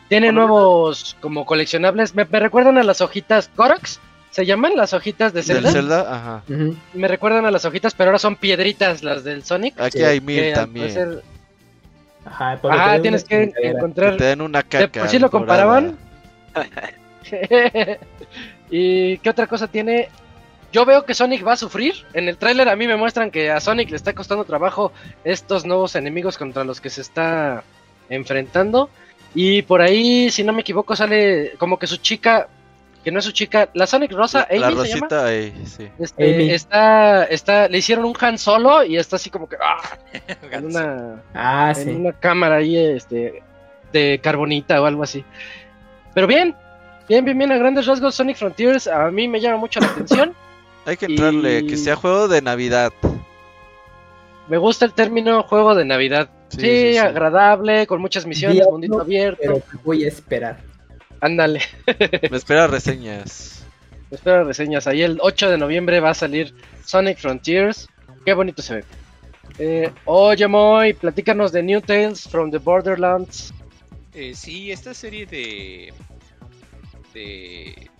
Tiene 0.09 0.33
nuevos 0.33 1.17
como 1.21 1.47
coleccionables. 1.47 2.15
Me, 2.15 2.25
me 2.27 2.41
recuerdan 2.41 2.77
a 2.79 2.83
las 2.83 3.01
hojitas 3.01 3.49
Koroks. 3.57 4.01
¿Se 4.35 4.45
llaman 4.45 4.73
las 4.77 4.93
hojitas 4.95 5.33
de 5.33 5.45
Zelda? 5.45 5.63
Del 5.71 5.73
Zelda, 5.73 6.13
ajá. 6.13 6.43
Me 6.93 7.07
recuerdan 7.07 7.47
a 7.47 7.53
las 7.53 7.65
hojitas, 7.65 7.95
pero 7.95 8.11
ahora 8.11 8.19
son 8.19 8.35
piedritas 8.35 9.05
las 9.05 9.23
del 9.23 9.45
Sonic. 9.45 9.79
Aquí 9.81 9.99
Sí, 9.99 10.05
hay 10.05 10.21
mil 10.21 10.53
también. 10.53 10.87
parecer- 10.89 11.23
Ajá, 12.25 12.59
por 12.61 12.73
Ajá, 12.73 12.85
tener 12.87 13.03
tienes 13.03 13.23
que 13.25 13.45
chingadera. 13.45 13.71
Que 13.71 13.77
encontrar. 13.77 14.17
te 14.17 14.25
den 14.25 14.41
una 14.41 14.63
De 14.63 14.69
caca. 14.69 15.01
por 15.03 15.09
sí 15.09 15.21
lo 15.21 15.31
comparaban. 15.31 15.97
¿Y 18.71 19.19
qué 19.19 19.31
otra 19.31 19.47
cosa 19.47 19.69
tiene? 19.69 20.09
Yo 20.73 20.85
veo 20.85 21.05
que 21.05 21.15
Sonic 21.15 21.47
va 21.47 21.53
a 21.53 21.57
sufrir. 21.57 21.95
En 22.13 22.29
el 22.29 22.37
tráiler 22.37 22.69
a 22.69 22.75
mí 22.77 22.87
me 22.89 22.97
muestran 22.97 23.31
que 23.31 23.51
a 23.53 23.61
Sonic 23.61 23.91
le 23.91 23.97
está 23.97 24.15
costando 24.15 24.45
trabajo 24.45 24.93
estos 25.23 25.65
nuevos 25.65 25.95
enemigos 25.95 26.37
contra 26.37 26.65
los 26.65 26.81
que 26.81 26.91
se 26.91 27.03
está 27.03 27.63
enfrentando. 28.09 28.91
Y 29.35 29.63
por 29.63 29.81
ahí, 29.81 30.31
si 30.31 30.43
no 30.43 30.53
me 30.53 30.63
equivoco, 30.63 30.97
sale 30.97 31.53
como 31.59 31.79
que 31.79 31.87
su 31.87 31.99
chica, 31.99 32.49
que 33.05 33.13
no 33.13 33.19
es 33.21 33.25
su 33.27 33.33
chica, 33.33 33.69
la 33.75 33.87
Sonic 33.87 34.11
Rosa, 34.13 34.49
La 34.51 34.69
Amy 34.69 34.77
se 34.77 34.95
llama. 34.95 35.07
rosita 35.09 35.27
ahí, 35.27 35.63
sí. 35.67 35.89
Este, 35.99 36.35
Amy. 36.35 36.51
está, 36.51 37.25
está, 37.25 37.69
le 37.69 37.79
hicieron 37.79 38.05
un 38.07 38.15
Han 38.21 38.39
Solo 38.39 38.83
y 38.83 38.97
está 38.97 39.17
así 39.17 39.29
como 39.31 39.49
que 39.49 39.57
¡ah! 39.63 39.81
en 40.51 40.65
una 40.67 41.23
Ah, 41.35 41.73
en 41.77 41.85
sí. 41.85 41.91
una 41.91 42.13
cámara 42.13 42.57
ahí 42.57 42.77
este 42.77 43.43
de 43.93 44.19
carbonita 44.23 44.81
o 44.83 44.87
algo 44.87 45.03
así. 45.03 45.25
Pero 46.15 46.27
bien, 46.27 46.57
bien, 47.09 47.25
bien, 47.25 47.37
bien, 47.39 47.53
a 47.53 47.59
grandes 47.59 47.87
rasgos 47.87 48.15
Sonic 48.15 48.37
Frontiers 48.39 48.87
a 48.89 49.11
mí 49.11 49.29
me 49.29 49.41
llama 49.41 49.59
mucho 49.59 49.79
la 49.81 49.87
atención. 49.89 50.35
Hay 50.87 50.97
que 50.97 51.07
entrarle, 51.07 51.61
Y- 51.61 51.67
que 51.67 51.77
sea 51.77 51.95
juego 51.97 52.27
de 52.29 52.43
Navidad. 52.43 52.93
Me 54.49 54.59
gusta 54.59 54.85
el 54.85 54.93
término 54.93 55.43
juego 55.45 55.75
de 55.75 55.85
Navidad. 55.85 56.29
Sí, 56.49 56.61
Sí, 56.61 56.67
sí, 56.67 56.93
sí. 56.93 56.99
agradable, 56.99 57.87
con 57.87 58.01
muchas 58.01 58.27
misiones, 58.27 58.57
Diablo, 58.57 58.73
mundito 58.73 59.01
abierto. 59.01 59.41
Pero 59.43 59.63
voy 59.83 60.05
a 60.05 60.09
esperar. 60.09 60.59
Ándale, 61.25 61.63
Me 62.31 62.37
espera 62.37 62.67
reseñas. 62.67 63.65
espero 64.11 64.45
reseñas. 64.45 64.87
Ahí 64.87 65.01
el 65.01 65.19
8 65.23 65.49
de 65.49 65.57
noviembre 65.57 65.99
va 66.01 66.11
a 66.11 66.15
salir 66.15 66.55
Sonic 66.85 67.17
Frontiers. 67.17 67.89
Qué 68.27 68.35
bonito 68.35 68.61
se 68.61 68.75
ve. 68.75 68.85
Eh, 69.59 69.91
oye, 70.05 70.47
Moy, 70.47 70.93
platícanos 70.93 71.51
de 71.51 71.63
New 71.63 71.81
Tales 71.81 72.29
from 72.29 72.51
the 72.51 72.59
Borderlands. 72.59 73.55
Eh, 74.13 74.35
sí, 74.35 74.71
esta 74.71 74.93
serie 74.93 75.25
de. 75.25 75.95
de. 77.15 77.91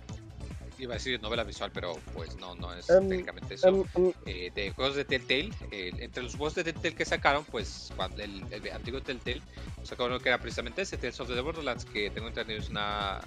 Iba 0.77 0.93
a 0.93 0.97
decir 0.97 1.21
novela 1.21 1.43
visual, 1.43 1.71
pero 1.73 1.93
pues 2.13 2.35
no, 2.37 2.55
no 2.55 2.73
es 2.73 2.89
Em, 2.89 3.07
técnicamente 3.09 3.53
eso. 3.55 3.67
Em, 3.69 3.83
em, 3.95 4.13
eh, 4.25 4.51
de 4.53 4.71
juegos 4.71 4.95
de 4.95 5.05
Telltale. 5.05 5.49
eh, 5.71 5.91
entre 5.99 6.23
los 6.23 6.33
juegos 6.35 6.55
de 6.55 6.63
Telltale 6.63 6.95
que 6.95 7.05
sacaron, 7.05 7.45
pues 7.45 7.91
cuando 7.95 8.21
el, 8.21 8.43
el 8.51 8.71
antiguo 8.71 9.01
Telltale 9.01 9.41
sacaron 9.83 10.13
lo 10.13 10.19
que 10.19 10.29
era 10.29 10.37
precisamente 10.39 10.81
ese 10.81 10.97
Tales 10.97 11.19
of 11.19 11.27
the 11.29 11.39
Borderlands, 11.41 11.85
que 11.85 12.09
tengo 12.09 12.27
entendido 12.27 12.59
es 12.59 12.69
una. 12.69 13.19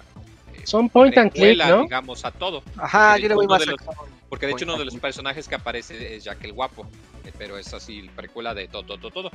eh, 0.53 0.61
son 0.65 0.89
point 0.89 1.17
and 1.17 1.31
click, 1.31 1.57
¿no? 1.69 1.83
digamos, 1.83 2.25
a 2.25 2.31
todo. 2.31 2.63
Ajá, 2.77 3.17
yo 3.17 3.27
le 3.29 3.35
voy 3.35 3.47
más 3.47 3.59
de 3.61 3.65
los- 3.67 3.79
Porque 4.29 4.45
de 4.45 4.51
hecho 4.51 4.65
uno 4.65 4.77
de 4.77 4.85
los 4.85 4.95
personajes 4.97 5.47
que 5.47 5.55
aparece 5.55 6.15
es 6.15 6.23
Jack 6.23 6.43
el 6.43 6.53
Guapo, 6.53 6.87
eh, 7.25 7.31
pero 7.37 7.57
es 7.57 7.73
así, 7.73 8.07
precuela 8.15 8.53
de 8.53 8.67
todo, 8.67 8.83
todo, 8.97 9.09
todo. 9.09 9.31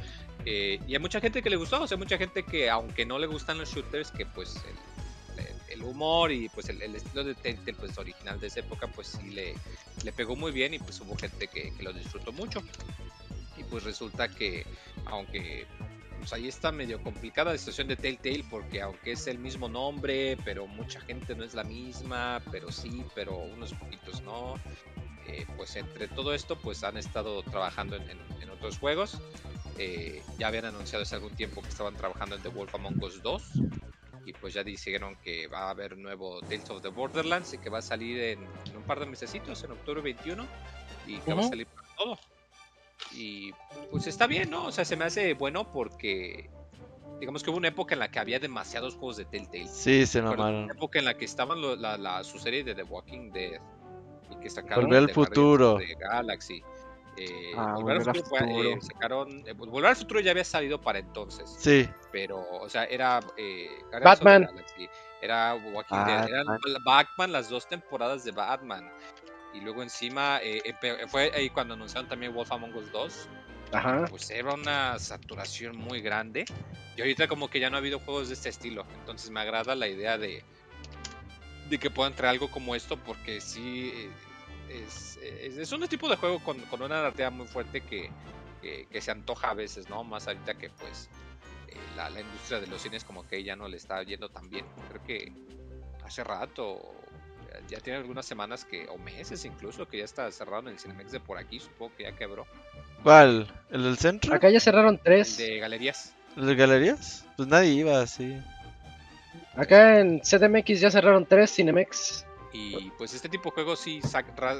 Eh, 0.46 0.78
y 0.86 0.94
hay 0.94 1.00
mucha 1.00 1.20
gente 1.20 1.42
que 1.42 1.50
le 1.50 1.56
gustó, 1.56 1.82
o 1.82 1.86
sea, 1.88 1.96
mucha 1.96 2.16
gente 2.16 2.44
que 2.44 2.70
aunque 2.70 3.04
no 3.04 3.18
le 3.18 3.26
gustan 3.26 3.58
los 3.58 3.68
shooters, 3.74 4.12
que 4.12 4.24
pues 4.24 4.54
el, 5.74 5.82
humor 5.82 6.32
y 6.32 6.48
pues 6.48 6.68
el, 6.68 6.80
el 6.82 6.94
estilo 6.94 7.24
de 7.24 7.34
Telltale 7.34 7.74
pues 7.74 7.98
original 7.98 8.38
de 8.40 8.46
esa 8.46 8.60
época 8.60 8.86
pues 8.88 9.08
sí 9.08 9.30
le, 9.30 9.54
le 10.02 10.12
pegó 10.12 10.36
muy 10.36 10.52
bien 10.52 10.74
y 10.74 10.78
pues 10.78 11.00
hubo 11.00 11.16
gente 11.16 11.48
que, 11.48 11.72
que 11.74 11.82
lo 11.82 11.92
disfrutó 11.92 12.32
mucho. 12.32 12.62
Y 13.56 13.64
pues 13.64 13.84
resulta 13.84 14.28
que 14.28 14.66
aunque 15.06 15.66
pues 16.18 16.32
ahí 16.32 16.48
está 16.48 16.72
medio 16.72 17.02
complicada 17.02 17.52
la 17.52 17.58
situación 17.58 17.88
de 17.88 17.96
Telltale 17.96 18.44
porque 18.50 18.80
aunque 18.82 19.12
es 19.12 19.26
el 19.26 19.38
mismo 19.38 19.68
nombre, 19.68 20.36
pero 20.44 20.66
mucha 20.66 21.00
gente 21.00 21.34
no 21.34 21.44
es 21.44 21.54
la 21.54 21.64
misma, 21.64 22.40
pero 22.50 22.72
sí, 22.72 23.04
pero 23.14 23.36
unos 23.36 23.72
poquitos 23.74 24.22
no. 24.22 24.54
Eh, 25.26 25.46
pues 25.56 25.74
entre 25.76 26.06
todo 26.08 26.34
esto 26.34 26.56
pues 26.60 26.84
han 26.84 26.96
estado 26.96 27.42
trabajando 27.42 27.96
en, 27.96 28.02
en- 28.10 28.42
en 28.42 28.50
otros 28.50 28.78
juegos. 28.78 29.20
Eh, 29.78 30.22
ya 30.38 30.48
habían 30.48 30.66
anunciado 30.66 31.02
hace 31.02 31.14
algún 31.16 31.34
tiempo 31.34 31.60
que 31.62 31.68
estaban 31.68 31.96
trabajando 31.96 32.36
en 32.36 32.42
The 32.42 32.48
Wolf 32.48 32.74
Among 32.74 33.02
Us 33.02 33.20
2 33.22 33.42
y 34.26 34.32
pues 34.32 34.54
ya 34.54 34.62
dijeron 34.64 35.16
que 35.22 35.46
va 35.48 35.64
a 35.66 35.70
haber 35.70 35.94
un 35.94 36.02
nuevo 36.02 36.40
Tales 36.42 36.68
of 36.70 36.82
the 36.82 36.88
Borderlands 36.88 37.52
y 37.54 37.58
que 37.58 37.68
va 37.70 37.78
a 37.78 37.82
salir 37.82 38.18
en, 38.20 38.38
en 38.70 38.76
un 38.76 38.82
par 38.84 39.00
de 39.00 39.06
mesecitos, 39.06 39.62
en 39.64 39.72
octubre 39.72 40.00
21 40.00 40.46
y 41.06 41.18
que 41.18 41.34
va 41.34 41.40
a 41.40 41.48
salir 41.48 41.66
para 41.66 41.86
todo. 41.96 42.18
Y 43.12 43.52
pues 43.90 44.06
está 44.06 44.26
bien, 44.26 44.50
¿no? 44.50 44.66
O 44.66 44.72
sea, 44.72 44.84
se 44.84 44.96
me 44.96 45.04
hace 45.04 45.34
bueno 45.34 45.70
porque 45.70 46.48
digamos 47.20 47.42
que 47.42 47.50
hubo 47.50 47.58
una 47.58 47.68
época 47.68 47.94
en 47.94 48.00
la 48.00 48.10
que 48.10 48.18
había 48.18 48.38
demasiados 48.38 48.94
juegos 48.94 49.16
de 49.18 49.24
Telltale. 49.26 49.68
Sí, 49.68 50.06
se 50.06 50.20
mamaron. 50.22 50.64
Una 50.64 50.72
época 50.74 50.98
en 50.98 51.04
la 51.04 51.14
que 51.16 51.24
estaban 51.24 51.60
lo- 51.60 51.76
la, 51.76 51.96
la- 51.98 52.24
su 52.24 52.38
serie 52.38 52.64
de 52.64 52.74
The 52.74 52.82
Walking 52.84 53.30
Dead. 53.30 53.60
y 54.30 54.36
que 54.40 54.48
sacaron 54.50 54.84
Volver 54.86 55.02
al 55.04 55.10
futuro. 55.10 55.76
de 55.76 55.94
Galaxy. 55.94 56.62
Eh, 57.16 57.52
Ah, 57.56 57.74
Volver 57.74 57.98
al 57.98 58.04
Volver 58.04 58.08
al 58.08 58.24
futuro, 58.24 58.68
eh, 58.70 58.78
sacaron, 58.80 59.44
eh, 59.46 59.52
Volver 59.52 59.86
al 59.86 59.96
futuro 59.96 60.20
ya 60.20 60.32
había 60.32 60.44
salido 60.44 60.80
para 60.80 60.98
entonces, 60.98 61.54
Sí, 61.58 61.88
pero, 62.10 62.44
o 62.50 62.68
sea, 62.68 62.84
era 62.84 63.20
eh, 63.36 63.68
Batman. 64.02 64.44
Galaxy, 64.44 64.88
era 65.22 65.54
Walking 65.54 66.04
Dead, 66.06 66.28
eran 66.28 66.46
Batman. 66.46 66.82
Batman, 66.84 67.32
las 67.32 67.48
dos 67.48 67.68
temporadas 67.68 68.24
de 68.24 68.32
Batman. 68.32 68.90
Y 69.52 69.60
luego 69.60 69.82
encima 69.82 70.40
eh, 70.42 70.60
fue 71.06 71.30
ahí 71.34 71.48
cuando 71.50 71.74
anunciaron 71.74 72.08
también 72.08 72.34
Wolf 72.34 72.50
Among 72.50 72.74
Us 72.74 72.90
2. 72.90 73.28
Ajá. 73.72 74.04
Pues 74.10 74.30
era 74.30 74.52
una 74.52 74.98
saturación 74.98 75.76
muy 75.76 76.00
grande. 76.00 76.44
Y 76.96 77.00
ahorita 77.00 77.28
como 77.28 77.48
que 77.48 77.60
ya 77.60 77.70
no 77.70 77.76
ha 77.76 77.78
habido 77.78 78.00
juegos 78.00 78.28
de 78.28 78.34
este 78.34 78.48
estilo. 78.48 78.84
Entonces 78.98 79.30
me 79.30 79.40
agrada 79.40 79.74
la 79.76 79.86
idea 79.86 80.18
de, 80.18 80.42
de 81.70 81.78
que 81.78 81.90
puedan 81.90 82.14
traer 82.14 82.32
algo 82.32 82.50
como 82.50 82.74
esto 82.74 82.96
porque 82.96 83.40
sí 83.40 84.10
es, 84.70 85.18
es, 85.22 85.56
es 85.56 85.72
un 85.72 85.86
tipo 85.88 86.08
de 86.08 86.16
juego 86.16 86.38
con, 86.40 86.58
con 86.62 86.82
una 86.82 86.96
narrativa 86.96 87.30
muy 87.30 87.46
fuerte 87.46 87.80
que, 87.82 88.10
que, 88.62 88.86
que 88.90 89.00
se 89.00 89.10
antoja 89.10 89.50
a 89.50 89.54
veces, 89.54 89.88
¿no? 89.88 90.04
Más 90.04 90.26
ahorita 90.26 90.54
que 90.54 90.70
pues 90.70 91.08
eh, 91.68 91.76
la, 91.96 92.10
la 92.10 92.20
industria 92.20 92.60
de 92.60 92.66
los 92.66 92.80
cines 92.82 93.04
como 93.04 93.26
que 93.26 93.42
ya 93.42 93.56
no 93.56 93.68
le 93.68 93.76
está 93.76 94.02
yendo 94.02 94.28
tan 94.28 94.48
bien. 94.50 94.64
Creo 94.90 95.02
que 95.04 95.32
hace 96.04 96.22
rato, 96.24 96.80
ya 97.68 97.78
tiene 97.80 97.98
algunas 97.98 98.26
semanas 98.26 98.64
que, 98.64 98.86
o 98.88 98.98
meses 98.98 99.44
incluso, 99.44 99.88
que 99.88 99.98
ya 99.98 100.04
está 100.04 100.30
cerrado 100.30 100.62
en 100.62 100.68
el 100.74 100.78
Cinemex 100.78 101.12
de 101.12 101.20
por 101.20 101.38
aquí, 101.38 101.60
supongo 101.60 101.94
que 101.96 102.02
ya 102.04 102.12
quebró. 102.12 102.46
¿cuál? 103.02 103.46
¿El 103.70 103.82
del 103.84 103.98
centro? 103.98 104.34
Acá 104.34 104.50
ya 104.50 104.60
cerraron 104.60 104.94
El 104.94 105.00
tres. 105.00 105.36
de 105.36 105.58
galerías. 105.58 106.14
¿El 106.36 106.46
de 106.46 106.54
galerías? 106.54 107.24
Pues 107.36 107.48
nadie 107.48 107.70
iba 107.70 108.00
así. 108.00 108.36
Acá 109.56 110.00
en 110.00 110.20
CDMX 110.20 110.80
ya 110.80 110.90
cerraron 110.90 111.26
tres 111.26 111.54
Cinemex. 111.54 112.23
Y 112.54 112.90
pues 112.96 113.12
este 113.14 113.28
tipo 113.28 113.50
de 113.50 113.54
juegos 113.54 113.80
sí 113.80 114.00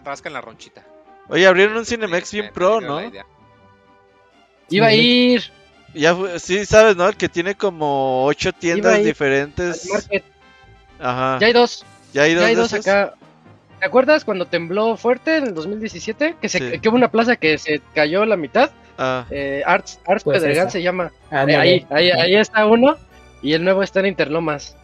rascan 0.05 0.33
la 0.33 0.41
ronchita. 0.41 0.85
Oye, 1.29 1.47
abrieron 1.47 1.77
un 1.77 1.87
Cinemex 1.87 2.35
Me- 2.35 2.41
bien 2.41 2.53
pro, 2.53 2.81
¿no? 2.81 3.01
Iba 4.69 4.87
a 4.89 4.95
ir 4.95 5.43
Ya 5.95 6.15
fue- 6.15 6.39
sí, 6.41 6.65
sabes, 6.67 6.97
¿no? 6.97 7.09
El 7.09 7.17
que 7.17 7.29
tiene 7.29 7.55
como 7.55 8.25
ocho 8.25 8.53
tiendas 8.53 9.03
diferentes. 9.03 9.89
market. 9.91 10.25
Ajá. 10.99 11.39
Ya 11.41 11.47
hay 11.47 11.53
dos. 11.53 11.87
Ya 12.13 12.23
hay 12.23 12.35
dos, 12.35 12.43
Ya 12.43 12.49
hay 12.49 12.55
dos 12.57 12.73
acá. 12.73 13.15
¿Te 13.79 13.87
acuerdas 13.87 14.25
cuando 14.25 14.47
tembló 14.47 14.97
fuerte 14.97 15.37
en 15.37 15.45
el 15.49 15.55
2017? 15.55 16.37
Que, 16.41 16.49
se, 16.49 16.59
Sí. 16.73 16.81
que 16.81 16.89
hubo 16.89 16.97
una 16.97 17.11
plaza 17.11 17.37
que 17.37 17.59
se 17.59 17.81
cayó 17.95 18.25
la 18.27 18.37
mitad. 18.37 18.71
Ah, 18.99 19.27
Eh, 19.31 19.63
Arts, 19.67 20.01
Arts 20.07 20.25
Pues 20.25 20.39
Pedregal 20.41 20.65
esa. 20.67 20.71
se 20.73 20.83
llama. 20.83 21.13
Ándale. 21.31 21.57
ahí, 21.59 21.87
ahí, 21.91 22.11
ahí 22.11 22.35
está 22.37 22.67
uno. 22.67 22.97
Y 23.43 23.53
el 23.53 23.63
nuevo 23.65 23.83
está 23.83 24.01
en 24.01 24.07
Interlomas. 24.07 24.77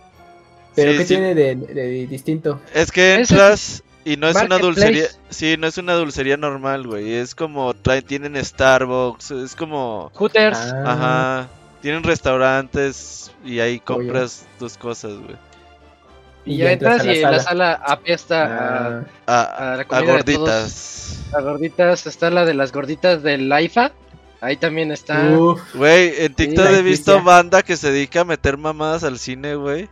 Pero 0.80 0.92
Sí, 0.92 0.98
¿qué 0.98 1.04
sí. 1.04 1.14
tiene 1.14 1.34
de, 1.34 1.54
de 1.56 2.06
distinto? 2.06 2.60
es 2.74 2.90
que 2.92 3.14
entras 3.14 3.82
y 4.04 4.16
no 4.16 4.28
es 4.28 4.36
una 4.36 4.58
dulcería. 4.58 5.06
Sí, 5.28 5.56
no 5.58 5.66
es 5.66 5.76
una 5.78 5.94
dulcería 5.94 6.36
normal, 6.36 6.86
güey. 6.86 7.12
Es 7.14 7.34
como 7.34 7.74
traen, 7.74 8.04
tienen 8.04 8.42
Starbucks, 8.44 9.30
es 9.32 9.54
como. 9.54 10.10
Hooters. 10.14 10.58
Ah, 10.58 10.82
Ajá. 10.86 11.48
Tienen 11.82 12.02
restaurantes 12.02 13.30
y 13.44 13.60
ahí 13.60 13.80
compras 13.80 14.46
tus 14.58 14.76
cosas, 14.76 15.12
güey. 15.14 15.36
y 16.44 16.56
ya 16.58 16.72
entras 16.72 17.04
y 17.04 17.20
la 17.20 17.38
sala 17.40 17.72
apesta 17.72 18.44
Ah, 18.46 19.04
A, 19.26 19.40
a, 19.42 19.72
a 19.74 19.76
la 19.76 19.86
a 19.88 20.00
de 20.00 20.06
gorditas. 20.06 21.16
todos. 21.30 21.34
A 21.34 21.40
gorditas. 21.42 22.06
Está 22.06 22.30
la 22.30 22.44
de 22.44 22.54
las 22.54 22.72
gorditas 22.72 23.22
del 23.22 23.50
AIFA. 23.52 23.92
Ahí 24.42 24.56
también 24.56 24.90
está. 24.90 25.22
Güey, 25.74 26.24
en 26.24 26.34
TikTok 26.34 26.66
he 26.70 26.82
visto 26.82 27.22
banda 27.22 27.62
que 27.62 27.76
se 27.76 27.92
dedica 27.92 28.22
a 28.22 28.24
meter 28.24 28.56
mamadas 28.56 29.04
al 29.04 29.18
cine, 29.18 29.54
güey. 29.54 29.88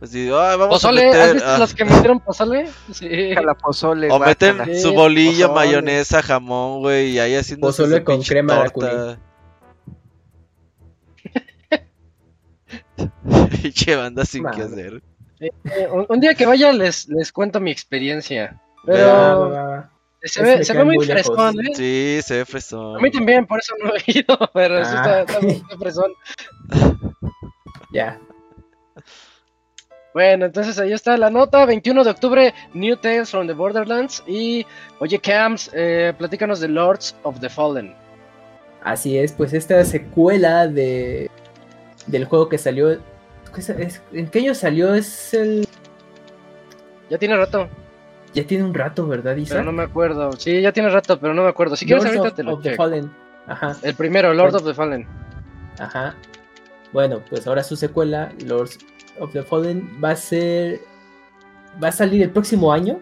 Así, 0.00 0.24
"Ay, 0.28 0.58
vamos 0.58 0.68
¿Pozole? 0.68 1.02
a 1.02 1.06
meter. 1.06 1.20
¿Has 1.22 1.32
visto 1.34 1.48
ah". 1.48 1.58
los 1.58 1.74
que 1.74 1.84
metieron 1.84 2.20
pozole? 2.20 2.68
Sí. 2.92 3.34
la 3.34 3.54
pozole, 3.54 4.10
O 4.10 4.18
meten 4.18 4.78
su 4.78 4.92
bolillo, 4.92 5.48
pozole. 5.48 5.66
mayonesa, 5.66 6.22
jamón, 6.22 6.80
güey, 6.80 7.12
y 7.12 7.18
ahí 7.18 7.34
haciendo 7.34 7.66
Pozole 7.68 8.04
con 8.04 8.22
crema 8.22 8.64
de 8.64 9.16
y 13.62 13.72
che 13.72 13.96
banda 13.96 14.24
sin 14.24 14.42
qué 14.44 14.58
Madre. 14.64 14.64
hacer. 14.64 15.02
Eh, 15.40 15.88
un, 15.90 16.06
un 16.08 16.20
día 16.20 16.34
que 16.34 16.46
vaya 16.46 16.72
les, 16.72 17.08
les 17.08 17.32
cuento 17.32 17.60
mi 17.60 17.70
experiencia. 17.70 18.60
Pero 18.84 19.84
se 20.22 20.42
ve, 20.42 20.64
se 20.64 20.72
ve 20.72 20.84
muy 20.84 21.04
frescón, 21.04 21.54
¿eh? 21.60 21.74
Sí, 21.74 22.20
se 22.22 22.38
ve 22.38 22.44
fresón. 22.44 22.96
A 22.96 23.00
mí 23.00 23.10
también, 23.10 23.46
por 23.46 23.58
eso 23.60 23.74
no 23.82 23.92
he 23.94 24.02
ido, 24.18 24.38
pero 24.54 24.78
está, 24.80 25.14
Ah. 25.14 25.20
está 25.22 25.40
muy 25.40 25.62
fresón. 25.78 26.12
Ya. 27.92 28.18
Bueno, 30.16 30.46
entonces 30.46 30.78
ahí 30.78 30.94
está 30.94 31.14
la 31.18 31.28
nota, 31.28 31.66
21 31.66 32.02
de 32.02 32.08
octubre, 32.10 32.54
New 32.72 32.96
Tales 32.96 33.30
from 33.30 33.46
the 33.46 33.52
Borderlands. 33.52 34.24
Y, 34.26 34.64
oye, 34.98 35.18
Cams, 35.18 35.70
eh, 35.74 36.14
platícanos 36.16 36.58
de 36.58 36.68
Lords 36.68 37.14
of 37.22 37.38
the 37.40 37.50
Fallen. 37.50 37.94
Así 38.82 39.18
es, 39.18 39.32
pues 39.34 39.52
esta 39.52 39.84
secuela 39.84 40.68
de 40.68 41.30
del 42.06 42.24
juego 42.24 42.48
que 42.48 42.56
salió. 42.56 42.98
¿qué 43.54 43.60
es- 43.60 43.68
es- 43.68 44.02
¿En 44.10 44.28
qué 44.30 44.38
año 44.38 44.54
salió? 44.54 44.94
Es 44.94 45.34
el. 45.34 45.68
Ya 47.10 47.18
tiene 47.18 47.36
rato, 47.36 47.68
Ya 48.32 48.46
tiene 48.46 48.64
un 48.64 48.72
rato, 48.72 49.06
¿verdad, 49.06 49.36
Isa? 49.36 49.56
pero 49.56 49.64
no 49.66 49.72
me 49.72 49.82
acuerdo. 49.82 50.32
Sí, 50.32 50.62
ya 50.62 50.72
tiene 50.72 50.88
rato, 50.88 51.20
pero 51.20 51.34
no 51.34 51.42
me 51.42 51.50
acuerdo. 51.50 51.76
Si 51.76 51.84
quieres, 51.84 52.06
ahorita 52.06 52.28
of- 52.28 52.34
te 52.34 52.42
lo 52.42 52.54
of 52.54 52.62
the. 52.62 52.74
Fallen. 52.74 53.12
Ajá, 53.46 53.76
El 53.82 53.94
primero, 53.94 54.32
Lords 54.32 54.54
of 54.54 54.64
the 54.64 54.72
Fallen. 54.72 55.06
ajá. 55.78 56.14
Bueno, 56.94 57.20
pues 57.28 57.46
ahora 57.46 57.62
su 57.62 57.76
secuela, 57.76 58.32
Lords 58.46 58.78
of 59.20 59.32
the 59.32 59.42
Fallen, 59.42 59.88
va 60.02 60.10
a 60.10 60.16
ser. 60.16 60.80
Va 61.82 61.88
a 61.88 61.92
salir 61.92 62.22
el 62.22 62.30
próximo 62.30 62.72
año 62.72 62.98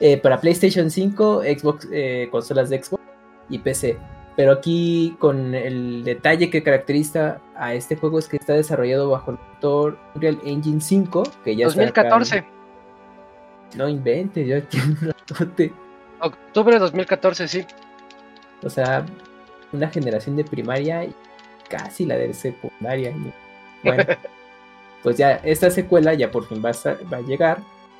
eh, 0.00 0.16
para 0.18 0.40
PlayStation 0.40 0.90
5, 0.90 1.42
Xbox, 1.42 1.88
eh, 1.92 2.28
consolas 2.30 2.68
de 2.70 2.82
Xbox 2.82 3.02
y 3.48 3.58
PC. 3.58 3.96
Pero 4.36 4.52
aquí 4.52 5.16
con 5.20 5.54
el 5.54 6.02
detalle 6.04 6.50
que 6.50 6.62
caracteriza 6.62 7.40
a 7.56 7.72
este 7.74 7.94
juego 7.96 8.18
es 8.18 8.28
que 8.28 8.36
está 8.36 8.52
desarrollado 8.54 9.08
bajo 9.10 9.30
el 9.30 9.38
motor 9.38 9.96
Unreal 10.14 10.38
Engine 10.44 10.80
5, 10.80 11.22
que 11.44 11.54
ya 11.56 11.66
está 11.68 11.82
acá 11.84 12.00
en- 12.02 12.08
2014, 12.10 12.44
No 13.76 13.88
inventes, 13.88 14.64
un 14.74 14.96
ratote. 15.28 15.72
octubre 16.20 16.74
de 16.74 16.80
2014, 16.80 17.46
sí. 17.48 17.64
O 18.62 18.68
sea, 18.70 19.06
una 19.72 19.88
generación 19.88 20.36
de 20.36 20.44
primaria 20.44 21.04
y 21.04 21.14
casi 21.68 22.04
la 22.04 22.16
de 22.16 22.34
secundaria. 22.34 23.10
y- 23.10 23.32
Bueno, 23.84 24.02
pues 25.04 25.18
ya 25.18 25.32
esta 25.44 25.70
secuela 25.70 26.14
ya 26.14 26.30
por 26.30 26.46
fin 26.46 26.62
va 26.64 26.70
a, 26.70 27.20
llegar. 27.20 27.58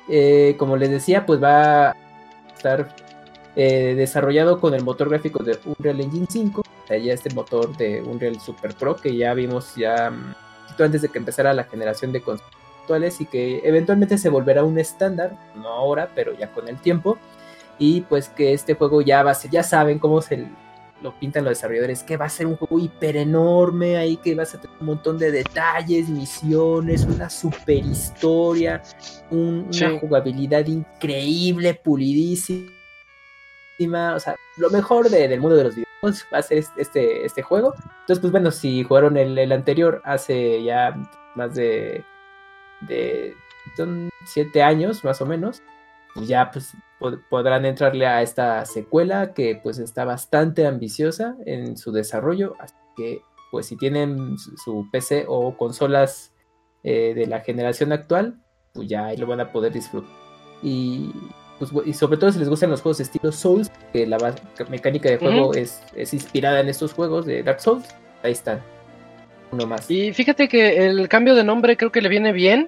Eh, 0.09 0.55
como 0.57 0.75
les 0.75 0.89
decía, 0.89 1.25
pues 1.25 1.41
va 1.41 1.91
a 1.91 1.95
estar 2.55 2.95
eh, 3.55 3.93
desarrollado 3.95 4.59
con 4.59 4.73
el 4.73 4.83
motor 4.83 5.09
gráfico 5.09 5.43
de 5.43 5.57
Unreal 5.65 6.01
Engine 6.01 6.25
5. 6.27 6.61
O 6.61 6.87
sea, 6.87 6.97
ya 6.97 7.13
este 7.13 7.31
motor 7.33 7.77
de 7.77 8.01
Unreal 8.01 8.39
Super 8.39 8.73
Pro 8.73 8.95
que 8.95 9.15
ya 9.15 9.35
vimos 9.35 9.75
ya 9.75 10.09
mm, 10.09 10.33
antes 10.81 11.03
de 11.03 11.09
que 11.09 11.19
empezara 11.19 11.53
la 11.53 11.65
generación 11.65 12.11
de 12.11 12.21
consolas 12.21 12.51
actuales 12.81 13.21
y 13.21 13.27
que 13.27 13.61
eventualmente 13.63 14.17
se 14.17 14.29
volverá 14.29 14.63
un 14.63 14.79
estándar, 14.79 15.37
no 15.55 15.69
ahora, 15.69 16.09
pero 16.15 16.33
ya 16.33 16.51
con 16.51 16.67
el 16.67 16.79
tiempo. 16.79 17.19
Y 17.77 18.01
pues 18.01 18.29
que 18.29 18.53
este 18.53 18.73
juego 18.73 19.03
ya 19.03 19.21
va 19.21 19.29
a 19.29 19.35
ser, 19.35 19.51
ya 19.51 19.61
saben 19.61 19.99
cómo 19.99 20.23
se 20.23 20.47
lo 21.01 21.17
pintan 21.19 21.43
los 21.43 21.51
desarrolladores, 21.51 22.03
que 22.03 22.17
va 22.17 22.25
a 22.25 22.29
ser 22.29 22.47
un 22.47 22.55
juego 22.55 22.79
hiper 22.79 23.17
enorme 23.17 23.97
ahí, 23.97 24.17
que 24.17 24.33
vas 24.33 24.55
a 24.55 24.61
tener 24.61 24.75
un 24.79 24.87
montón 24.87 25.17
de 25.17 25.29
detalles, 25.31 26.09
misiones, 26.09 27.03
una 27.03 27.29
super 27.29 27.77
historia, 27.85 28.81
un- 29.29 29.67
Sí. 29.71 29.83
una 29.83 29.99
jugabilidad 29.99 30.65
increíble, 30.65 31.73
pulidísima. 31.75 32.71
O 34.15 34.19
sea, 34.19 34.35
lo 34.57 34.69
mejor 34.69 35.09
de- 35.09 35.27
del 35.27 35.41
mundo 35.41 35.57
de 35.57 35.65
los 35.65 35.75
videojuegos 35.75 36.25
va 36.33 36.37
a 36.39 36.41
ser 36.41 36.59
este- 36.59 36.81
este, 36.81 37.25
este 37.25 37.41
juego. 37.41 37.73
Entonces, 37.75 38.19
pues 38.19 38.31
bueno, 38.31 38.49
si 38.51 38.83
jugaron 38.83 39.17
el, 39.17 39.37
el 39.37 39.51
anterior 39.51 40.01
hace 40.05 40.63
ya 40.63 40.95
más 41.35 41.55
de, 41.55 42.03
de 42.87 43.35
son 43.75 44.09
siete 44.25 44.63
años 44.63 45.03
más 45.03 45.21
o 45.21 45.25
menos, 45.25 45.61
pues 46.15 46.27
ya 46.27 46.49
pues 46.49 46.71
pod- 46.99 47.21
podrán 47.29 47.65
entrarle 47.65 48.07
a 48.07 48.21
esta 48.23 48.65
secuela 48.65 49.33
que 49.33 49.59
pues 49.61 49.77
está 49.77 50.05
bastante 50.05 50.65
ambiciosa 50.65 51.35
en 51.45 51.77
su 51.77 51.91
desarrollo, 51.91 52.55
así 52.59 52.73
que 52.95 53.21
pues 53.51 53.67
si 53.67 53.77
tienen 53.77 54.37
su, 54.37 54.87
PC 54.91 55.25
o 55.27 55.55
consolas 55.55 56.33
eh, 56.83 57.13
de 57.13 57.27
la 57.27 57.41
generación 57.41 57.91
actual, 57.91 58.39
pues 58.73 58.87
ya 58.89 59.05
ahí 59.05 59.17
lo 59.17 59.27
van 59.27 59.39
a 59.41 59.51
poder 59.51 59.71
disfrutar. 59.71 60.09
Y, 60.63 61.11
pues, 61.59 61.71
y 61.85 61.93
sobre 61.93 62.17
todo 62.17 62.31
si 62.31 62.39
les 62.39 62.49
gustan 62.49 62.69
los 62.71 62.81
juegos 62.81 62.99
estilo 62.99 63.31
Souls, 63.31 63.71
que 63.93 64.07
la 64.07 64.17
mecánica 64.69 65.09
de 65.09 65.17
juego 65.17 65.53
es, 65.53 65.81
es 65.95 66.13
inspirada 66.13 66.59
en 66.59 66.69
estos 66.69 66.93
juegos 66.93 67.25
de 67.25 67.43
Dark 67.43 67.61
Souls, 67.61 67.87
ahí 68.23 68.31
están. 68.31 68.61
Uno 69.51 69.67
más. 69.67 69.89
Y 69.89 70.11
fíjate 70.11 70.47
que 70.47 70.85
el 70.87 71.07
cambio 71.07 71.35
de 71.35 71.43
nombre 71.43 71.77
creo 71.77 71.91
que 71.91 72.01
le 72.01 72.09
viene 72.09 72.31
bien, 72.33 72.67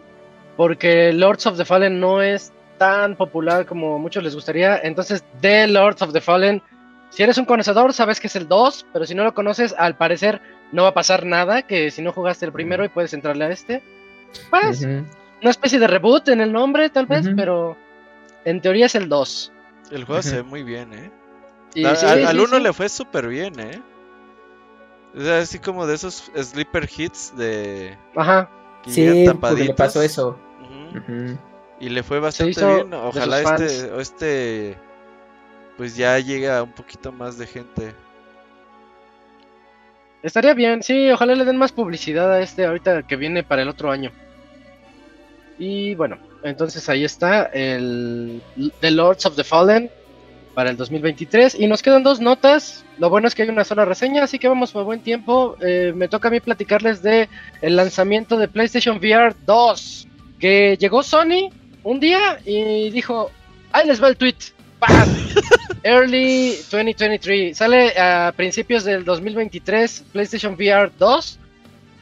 porque 0.56 1.12
Lords 1.12 1.48
of 1.48 1.58
the 1.58 1.66
Fallen 1.66 2.00
no 2.00 2.22
es 2.22 2.54
tan 2.78 3.16
popular 3.16 3.66
como 3.66 4.00
muchos 4.00 4.24
les 4.24 4.36
gustaría. 4.36 4.78
Entonces, 4.78 5.24
The 5.42 5.68
Lords 5.68 6.02
of 6.02 6.14
the 6.14 6.22
Fallen, 6.22 6.62
si 7.10 7.24
eres 7.24 7.38
un 7.38 7.46
conocedor, 7.46 7.94
sabes 7.94 8.20
que 8.20 8.28
es 8.28 8.36
el 8.36 8.48
2, 8.48 8.86
pero 8.94 9.06
si 9.06 9.16
no 9.16 9.24
lo 9.24 9.34
conoces, 9.34 9.74
al 9.78 9.96
parecer 9.98 10.42
no 10.72 10.84
va 10.84 10.90
a 10.90 10.94
pasar 10.94 11.26
nada, 11.26 11.62
que 11.62 11.92
si 11.92 12.02
no 12.02 12.12
jugaste 12.12 12.46
el 12.46 12.52
primero 12.52 12.84
y 12.86 12.90
puedes 12.90 13.14
entrarle 13.14 13.46
a 13.46 13.50
este. 13.50 13.82
Pues, 14.50 14.84
una 14.84 15.50
especie 15.52 15.80
de 15.80 15.88
reboot 15.88 16.28
en 16.30 16.42
el 16.42 16.52
nombre, 16.52 16.90
tal 16.90 17.06
vez, 17.06 17.28
pero 17.36 17.78
en 18.46 18.62
teoría 18.62 18.88
es 18.88 18.96
el 18.96 19.08
2. 19.10 19.52
El 19.92 20.04
juego 20.04 20.22
se 20.22 20.38
ve 20.38 20.44
muy 20.44 20.64
bien, 20.64 20.94
¿eh? 20.94 21.12
Y 21.74 21.86
A- 21.86 21.96
sí, 21.96 22.06
al 22.06 22.20
sí, 22.20 22.26
al 22.26 22.40
uno 22.40 22.58
sí. 22.58 22.64
le 22.64 22.74
fue 22.74 22.90
súper 22.90 23.28
bien, 23.28 23.60
¿eh? 23.60 23.82
O 25.16 25.22
sea, 25.22 25.40
así 25.40 25.60
como 25.60 25.88
de 25.88 25.96
esos 25.96 26.30
sleeper 26.36 26.90
hits 26.96 27.36
de... 27.38 27.98
Ajá. 28.16 28.50
Sí, 28.86 29.26
porque 29.40 29.64
le 29.64 29.74
pasó 29.74 30.02
eso. 30.02 30.38
Ujú. 30.96 31.38
Y 31.80 31.90
le 31.90 32.04
fue 32.04 32.20
bastante 32.20 32.66
bien. 32.66 32.94
Ojalá 32.94 33.42
este, 33.42 34.02
este, 34.02 34.78
pues 35.78 35.96
ya 35.96 36.18
llegue 36.20 36.50
a 36.50 36.64
un 36.64 36.72
poquito 36.72 37.12
más 37.12 37.38
de 37.38 37.48
gente. 37.48 37.94
Estaría 40.24 40.54
bien, 40.54 40.82
sí, 40.82 41.10
ojalá 41.12 41.36
le 41.36 41.46
den 41.46 41.58
más 41.58 41.72
publicidad 41.72 42.34
a 42.34 42.42
este 42.42 42.66
ahorita 42.66 43.04
que 43.04 43.16
viene 43.16 43.44
para 43.44 43.62
el 43.62 43.70
otro 43.70 43.92
año. 43.92 44.12
Y 45.60 45.96
bueno, 45.96 46.18
entonces 46.44 46.90
ahí 46.90 47.04
está 47.04 47.44
el 47.46 48.42
The 48.82 48.92
Lords 48.92 49.26
of 49.26 49.36
the 49.36 49.44
Fallen 49.44 49.90
para 50.54 50.72
el 50.72 50.78
2023 50.78 51.60
y 51.60 51.68
nos 51.68 51.84
quedan 51.84 52.02
dos 52.02 52.20
notas. 52.20 52.84
Lo 52.98 53.12
bueno 53.12 53.28
es 53.28 53.36
que 53.36 53.44
hay 53.44 53.50
una 53.50 53.64
sola 53.64 53.86
reseña, 53.86 54.24
así 54.24 54.40
que 54.40 54.48
vamos 54.48 54.72
por 54.72 54.84
buen 54.86 55.02
tiempo. 55.02 55.56
Eh, 55.62 55.94
me 55.96 56.08
toca 56.08 56.30
a 56.30 56.32
mí 56.32 56.40
platicarles 56.40 57.04
de 57.04 57.30
el 57.62 57.76
lanzamiento 57.76 58.38
de 58.38 58.48
PlayStation 58.48 58.98
VR 58.98 59.36
2, 59.46 60.08
que 60.40 60.76
llegó 60.80 61.04
Sony 61.04 61.52
un 61.88 62.02
día 62.02 62.38
y 62.46 62.90
dijo, 62.90 63.32
ahí 63.72 63.88
les 63.88 64.04
va 64.04 64.10
el 64.10 64.18
tweet. 64.18 64.36
¡Pam! 64.80 65.08
Early 65.84 66.58
2023. 66.70 67.58
Sale 67.58 67.98
a 67.98 68.34
principios 68.36 68.84
del 68.84 69.06
2023 69.06 70.04
PlayStation 70.12 70.54
VR 70.56 70.92
2 71.00 71.40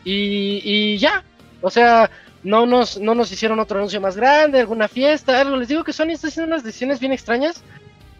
y, 0.03 0.61
y 0.63 0.97
ya. 0.97 1.23
O 1.61 1.69
sea, 1.69 2.09
no 2.41 2.65
nos, 2.65 2.99
no 2.99 3.13
nos 3.13 3.31
hicieron 3.31 3.59
otro 3.59 3.77
anuncio 3.77 4.01
más 4.01 4.17
grande, 4.17 4.59
alguna 4.59 4.87
fiesta, 4.87 5.39
algo. 5.39 5.55
Les 5.55 5.67
digo 5.67 5.83
que 5.83 5.93
Sony 5.93 6.11
está 6.13 6.29
haciendo 6.29 6.53
unas 6.53 6.63
decisiones 6.63 6.99
bien 6.99 7.13
extrañas. 7.13 7.61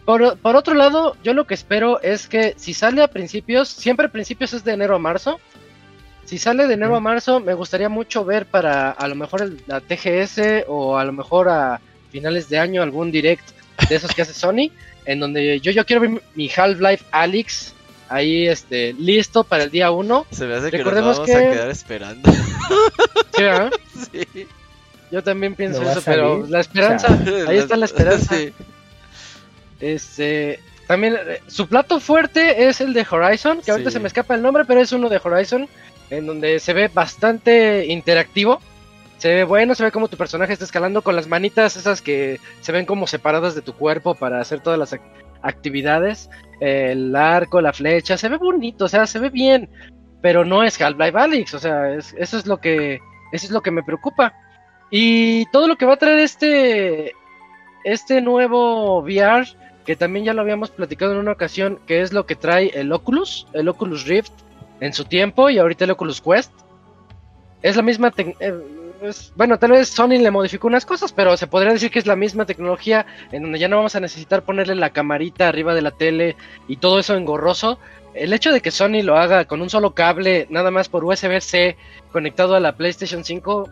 Por, 0.04 0.38
por 0.38 0.54
otro 0.54 0.74
lado, 0.74 1.16
yo 1.24 1.34
lo 1.34 1.48
que 1.48 1.54
espero 1.54 2.00
es 2.00 2.28
que 2.28 2.54
si 2.56 2.74
sale 2.74 3.02
a 3.02 3.08
principios, 3.08 3.68
siempre 3.68 4.06
a 4.06 4.12
principios 4.12 4.52
es 4.52 4.62
de 4.62 4.72
enero 4.72 4.94
a 4.94 5.00
marzo. 5.00 5.40
Si 6.26 6.38
sale 6.38 6.66
de 6.66 6.74
enero 6.74 6.94
a 6.96 7.00
marzo, 7.00 7.40
me 7.40 7.54
gustaría 7.54 7.88
mucho 7.88 8.24
ver 8.24 8.46
para 8.46 8.90
a 8.90 9.08
lo 9.08 9.14
mejor 9.14 9.42
el- 9.42 9.62
la 9.66 9.80
TGS 9.80 10.64
o 10.68 10.98
a 10.98 11.04
lo 11.04 11.12
mejor 11.12 11.48
a 11.48 11.80
finales 12.10 12.48
de 12.48 12.58
año 12.58 12.82
algún 12.82 13.10
direct 13.12 13.48
de 13.88 13.94
esos 13.96 14.12
que 14.14 14.22
hace 14.22 14.34
Sony, 14.34 14.70
en 15.06 15.20
donde 15.20 15.60
yo, 15.60 15.70
yo 15.72 15.86
quiero 15.86 16.02
ver 16.02 16.20
mi- 16.34 16.50
Half-Life 16.54 17.04
Alyx 17.12 17.74
ahí 18.08 18.46
este, 18.46 18.92
listo 18.94 19.44
para 19.44 19.64
el 19.64 19.70
día 19.70 19.90
1. 19.90 20.26
Se 20.30 20.46
me 20.46 20.54
hace 20.54 20.70
que 20.70 20.78
nos 20.78 20.86
Recordemos 20.86 21.18
vamos 21.18 21.30
a 21.30 21.38
que- 21.38 21.50
quedar 21.50 21.70
esperando. 21.70 22.32
Sí, 23.36 23.42
¿verdad? 23.42 23.70
sí. 24.12 24.46
Yo 25.12 25.22
también 25.22 25.54
pienso 25.54 25.78
¿No 25.80 25.84
va 25.86 25.90
a 25.90 25.94
eso, 25.94 26.02
pero 26.04 26.46
la 26.48 26.58
esperanza, 26.60 27.06
ahí 27.46 27.58
está 27.58 27.76
la 27.76 27.84
esperanza. 27.84 28.34
Sí. 28.34 28.52
Este, 29.80 30.58
también 30.86 31.14
eh, 31.16 31.40
su 31.46 31.68
plato 31.68 32.00
fuerte 32.00 32.68
es 32.68 32.80
el 32.80 32.92
de 32.94 33.06
Horizon, 33.08 33.60
que 33.60 33.70
ahorita 33.70 33.90
se 33.90 34.00
me 34.00 34.08
escapa 34.08 34.34
el 34.34 34.42
nombre, 34.42 34.64
pero 34.64 34.80
es 34.80 34.90
uno 34.92 35.08
de 35.08 35.20
Horizon, 35.22 35.68
en 36.10 36.26
donde 36.26 36.58
se 36.60 36.72
ve 36.72 36.88
bastante 36.92 37.86
interactivo. 37.86 38.60
Se 39.18 39.34
ve 39.34 39.44
bueno, 39.44 39.74
se 39.74 39.82
ve 39.84 39.90
como 39.92 40.08
tu 40.08 40.16
personaje 40.16 40.52
está 40.52 40.64
escalando 40.64 41.02
con 41.02 41.16
las 41.16 41.26
manitas 41.26 41.76
esas 41.76 42.02
que 42.02 42.38
se 42.60 42.72
ven 42.72 42.84
como 42.84 43.06
separadas 43.06 43.54
de 43.54 43.62
tu 43.62 43.72
cuerpo 43.72 44.14
para 44.14 44.40
hacer 44.40 44.60
todas 44.60 44.78
las 44.78 44.92
ac- 44.92 45.00
actividades. 45.42 46.28
El 46.60 47.16
arco, 47.16 47.60
la 47.60 47.72
flecha, 47.72 48.16
se 48.18 48.28
ve 48.28 48.36
bonito, 48.36 48.84
o 48.84 48.88
sea, 48.88 49.06
se 49.06 49.18
ve 49.18 49.30
bien, 49.30 49.70
pero 50.20 50.44
no 50.44 50.62
es 50.62 50.80
Half-Life 50.80 51.18
Alyx, 51.18 51.54
o 51.54 51.58
sea, 51.58 51.94
es- 51.94 52.14
eso 52.18 52.36
es 52.38 52.46
lo 52.46 52.58
que 52.58 53.00
eso 53.32 53.46
es 53.46 53.50
lo 53.50 53.62
que 53.62 53.70
me 53.70 53.82
preocupa. 53.82 54.34
Y 54.90 55.46
todo 55.50 55.66
lo 55.66 55.76
que 55.76 55.86
va 55.86 55.94
a 55.94 55.98
traer 55.98 56.20
este 56.20 57.12
este 57.84 58.20
nuevo 58.20 58.98
VR 59.00 59.46
que 59.84 59.96
también 59.96 60.24
ya 60.24 60.34
lo 60.34 60.42
habíamos 60.42 60.70
platicado 60.70 61.12
en 61.12 61.18
una 61.18 61.32
ocasión, 61.32 61.78
que 61.86 62.00
es 62.02 62.12
lo 62.12 62.26
que 62.26 62.34
trae 62.34 62.70
el 62.74 62.90
Oculus, 62.92 63.46
el 63.52 63.68
Oculus 63.68 64.04
Rift 64.04 64.32
en 64.80 64.92
su 64.92 65.04
tiempo 65.04 65.50
y 65.50 65.58
ahorita 65.58 65.84
el 65.84 65.90
Oculus 65.92 66.20
Quest. 66.20 66.52
Es 67.62 67.76
la 67.76 67.82
misma, 67.82 68.12
eh, 68.18 68.54
es- 69.02 69.32
bueno, 69.34 69.58
tal 69.58 69.72
vez 69.72 69.88
Sony 69.88 70.18
le 70.18 70.30
modificó 70.30 70.66
unas 70.68 70.86
cosas, 70.86 71.12
pero 71.12 71.36
se 71.36 71.46
podría 71.46 71.72
decir 71.72 71.90
que 71.90 71.98
es 71.98 72.06
la 72.06 72.16
misma 72.16 72.44
tecnología 72.46 73.06
en 73.32 73.42
donde 73.42 73.58
ya 73.58 73.68
no 73.68 73.76
vamos 73.76 73.96
a 73.96 74.00
necesitar 74.00 74.42
ponerle 74.42 74.74
la 74.74 74.90
camarita 74.90 75.48
arriba 75.48 75.74
de 75.74 75.82
la 75.82 75.90
tele 75.90 76.36
y 76.68 76.76
todo 76.76 76.98
eso 76.98 77.14
engorroso. 77.16 77.78
El 78.14 78.32
hecho 78.32 78.52
de 78.52 78.60
que 78.60 78.70
Sony 78.70 79.02
lo 79.02 79.16
haga 79.18 79.44
con 79.44 79.60
un 79.60 79.68
solo 79.70 79.92
cable, 79.94 80.46
nada 80.50 80.70
más 80.70 80.88
por 80.88 81.04
USB-C 81.04 81.76
conectado 82.12 82.54
a 82.54 82.60
la 82.60 82.72
PlayStation 82.76 83.24
5, 83.24 83.68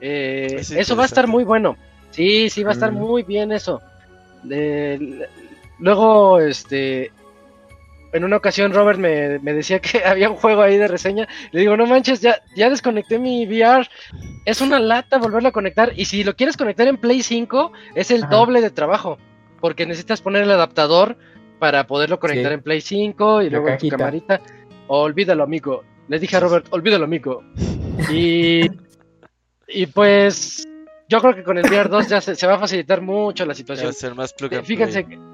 eh, 0.00 0.56
Es 0.58 0.70
eso 0.72 0.96
va 0.96 1.04
a 1.04 1.06
estar 1.06 1.26
muy 1.28 1.44
bueno. 1.44 1.76
Sí, 2.10 2.48
sí, 2.50 2.62
va 2.62 2.70
a 2.70 2.74
estar 2.74 2.90
Mm. 2.92 2.96
muy 2.98 3.22
bien 3.24 3.52
eso. 3.52 3.80
Luego, 5.78 6.40
este, 6.40 7.10
en 8.14 8.24
una 8.24 8.36
ocasión 8.38 8.72
Robert 8.72 8.98
me, 8.98 9.38
me 9.40 9.52
decía 9.52 9.80
que 9.80 10.02
había 10.06 10.30
un 10.30 10.36
juego 10.36 10.62
ahí 10.62 10.78
de 10.78 10.88
reseña. 10.88 11.28
Le 11.52 11.60
digo, 11.60 11.76
no 11.76 11.84
manches, 11.86 12.20
ya, 12.22 12.40
ya 12.56 12.70
desconecté 12.70 13.18
mi 13.18 13.44
VR. 13.46 13.86
Es 14.46 14.60
una 14.62 14.78
lata 14.78 15.18
volverlo 15.18 15.50
a 15.50 15.52
conectar. 15.52 15.92
Y 15.96 16.06
si 16.06 16.24
lo 16.24 16.34
quieres 16.36 16.56
conectar 16.56 16.88
en 16.88 16.96
Play 16.96 17.22
5, 17.22 17.72
es 17.94 18.10
el 18.10 18.24
Ajá. 18.24 18.34
doble 18.34 18.60
de 18.62 18.70
trabajo. 18.70 19.18
Porque 19.60 19.84
necesitas 19.86 20.22
poner 20.22 20.42
el 20.44 20.50
adaptador 20.50 21.16
para 21.58 21.86
poderlo 21.86 22.18
conectar 22.18 22.52
Sí. 22.52 22.54
en 22.54 22.62
Play 22.62 22.80
5 22.80 23.42
y 23.42 23.44
La 23.50 23.50
luego 23.58 23.68
en 23.68 23.78
tu 23.78 23.88
camarita. 23.88 24.40
Olvídalo, 24.86 25.42
amigo. 25.44 25.82
Le 26.08 26.18
dije 26.18 26.36
a 26.36 26.40
Robert, 26.40 26.66
olvídalo, 26.70 27.04
amigo. 27.06 27.42
Y, 28.12 28.66
y 29.68 29.86
pues 29.86 30.68
yo 31.08 31.20
creo 31.20 31.34
que 31.34 31.42
con 31.42 31.56
el 31.58 31.64
VR 31.64 31.88
2 31.88 32.08
ya 32.08 32.20
se, 32.20 32.34
se 32.34 32.46
va 32.46 32.54
a 32.54 32.58
facilitar 32.58 33.00
mucho 33.00 33.44
la 33.44 33.50
Va 33.52 33.54
situación. 33.54 33.88
a 33.88 33.92
ser 33.92 34.14
más 34.14 34.32
plug 34.34 34.52
Eh, 34.52 34.56
and 34.58 34.66
Fíjense, 34.66 35.04
play. 35.04 35.16
que- 35.18 35.33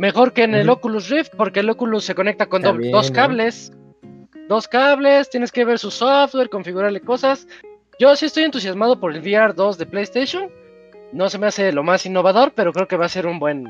mejor 0.00 0.32
que 0.32 0.42
en 0.44 0.54
el. 0.54 0.68
Oculus 0.68 1.08
Rift, 1.08 1.32
porque 1.36 1.60
el 1.60 1.70
Oculus 1.70 2.04
se 2.04 2.14
conecta 2.14 2.46
con 2.46 2.62
dos 2.62 2.76
¿no? 3.10 3.14
cables. 3.14 3.72
Dos 4.48 4.66
cables, 4.66 5.30
tienes 5.30 5.52
que 5.52 5.64
ver 5.64 5.78
su 5.78 5.90
software, 5.92 6.48
configurarle 6.50 7.00
cosas. 7.00 7.46
Yo 8.00 8.16
sí 8.16 8.26
estoy 8.26 8.44
entusiasmado 8.44 8.98
por 8.98 9.14
el 9.14 9.20
VR 9.20 9.52
2 9.54 9.78
de 9.78 9.86
PlayStation. 9.86 10.50
No 11.12 11.28
se 11.28 11.38
me 11.38 11.46
hace 11.46 11.70
lo 11.72 11.82
más 11.84 12.04
innovador, 12.06 12.52
pero 12.56 12.72
creo 12.72 12.88
que 12.88 12.96
va 12.96 13.06
a 13.06 13.08
ser 13.10 13.26
un 13.26 13.38
buen. 13.38 13.66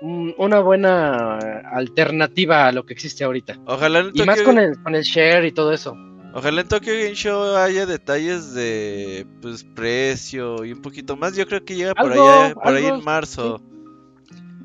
un- 0.00 0.32
una 0.38 0.60
buena 0.60 1.38
alternativa 1.72 2.68
a 2.68 2.72
lo 2.72 2.84
que 2.86 2.92
existe 2.92 3.24
ahorita. 3.24 3.56
Ojalá 3.66 3.98
en 4.00 4.10
Y 4.14 4.22
más 4.22 4.40
con 4.42 4.56
el, 4.58 4.80
con 4.82 4.94
el 4.94 5.02
share 5.02 5.44
y 5.44 5.50
todo 5.52 5.72
eso. 5.72 5.96
Ojalá 6.34 6.60
en 6.60 6.68
Tokyo 6.68 6.92
Game 6.92 7.14
Show 7.14 7.56
haya 7.56 7.84
detalles 7.84 8.54
de 8.54 9.26
pues 9.42 9.64
precio 9.64 10.64
y 10.64 10.72
un 10.72 10.82
poquito 10.82 11.16
más. 11.16 11.34
Yo 11.36 11.46
creo 11.48 11.64
que 11.64 11.74
llega 11.74 11.94
por 11.94 12.12
allá, 12.12 12.54
por 12.54 12.74
ahí 12.74 12.86
en 12.86 13.02
marzo. 13.02 13.60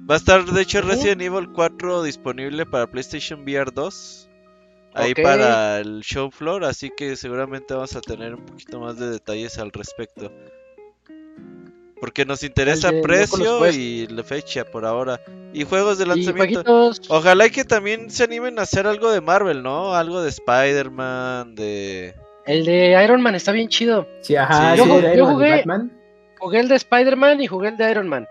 Va 0.10 0.16
a 0.16 0.18
estar 0.18 0.44
de 0.46 0.62
hecho. 0.62 0.82
Resident 0.82 1.22
Evil 1.22 1.50
4 1.54 2.04
disponible 2.04 2.66
para 2.66 2.88
PlayStation 2.88 3.42
VR 3.44 3.72
2. 3.74 4.30
Ahí 4.96 5.16
para 5.16 5.80
el 5.80 6.02
show 6.02 6.30
floor, 6.30 6.66
así 6.66 6.92
que 6.96 7.16
seguramente 7.16 7.74
vamos 7.74 7.96
a 7.96 8.02
tener 8.02 8.36
un 8.36 8.46
poquito 8.46 8.80
más 8.80 9.00
de 9.00 9.10
detalles 9.10 9.58
al 9.58 9.72
respecto. 9.72 10.32
Porque 12.00 12.26
nos 12.26 12.44
interesa 12.44 12.90
El 12.90 12.96
de 12.98 13.02
precio 13.02 13.70
y 13.72 14.06
la 14.08 14.24
fecha 14.24 14.66
por 14.66 14.86
ahora. 14.86 15.20
Y 15.54 15.64
juegos 15.64 15.98
de 15.98 16.06
lanzamiento. 16.06 16.92
Ojalá 17.08 17.48
y 17.48 17.50
que 17.50 17.64
también 17.64 18.12
se 18.12 18.26
animen 18.26 18.60
a 18.60 18.64
hacer 18.64 18.86
algo 18.86 19.10
de 19.12 19.22
Marvel, 19.22 19.64
¿no? 19.64 19.96
Algo 19.96 20.22
de 20.22 20.30
Spider-Man, 20.30 21.56
de... 21.56 22.14
El 22.46 22.66
de 22.66 23.02
Iron 23.04 23.22
Man 23.22 23.36
está 23.36 23.52
bien 23.54 23.70
chido. 23.70 24.06
Sí, 24.22 24.36
ajá, 24.36 24.76
Sí, 24.76 24.82
sí, 24.84 24.88
yo 25.18 25.26
jugué- 25.26 25.58
Batman. 25.58 25.92
Jugué 26.40 26.60
el 26.60 26.68
de 26.68 26.76
Spider-Man 26.76 27.42
y 27.42 27.48
jugué 27.48 27.70
el 27.70 27.78
de 27.78 27.90
Iron 27.90 28.10
Man. 28.10 28.28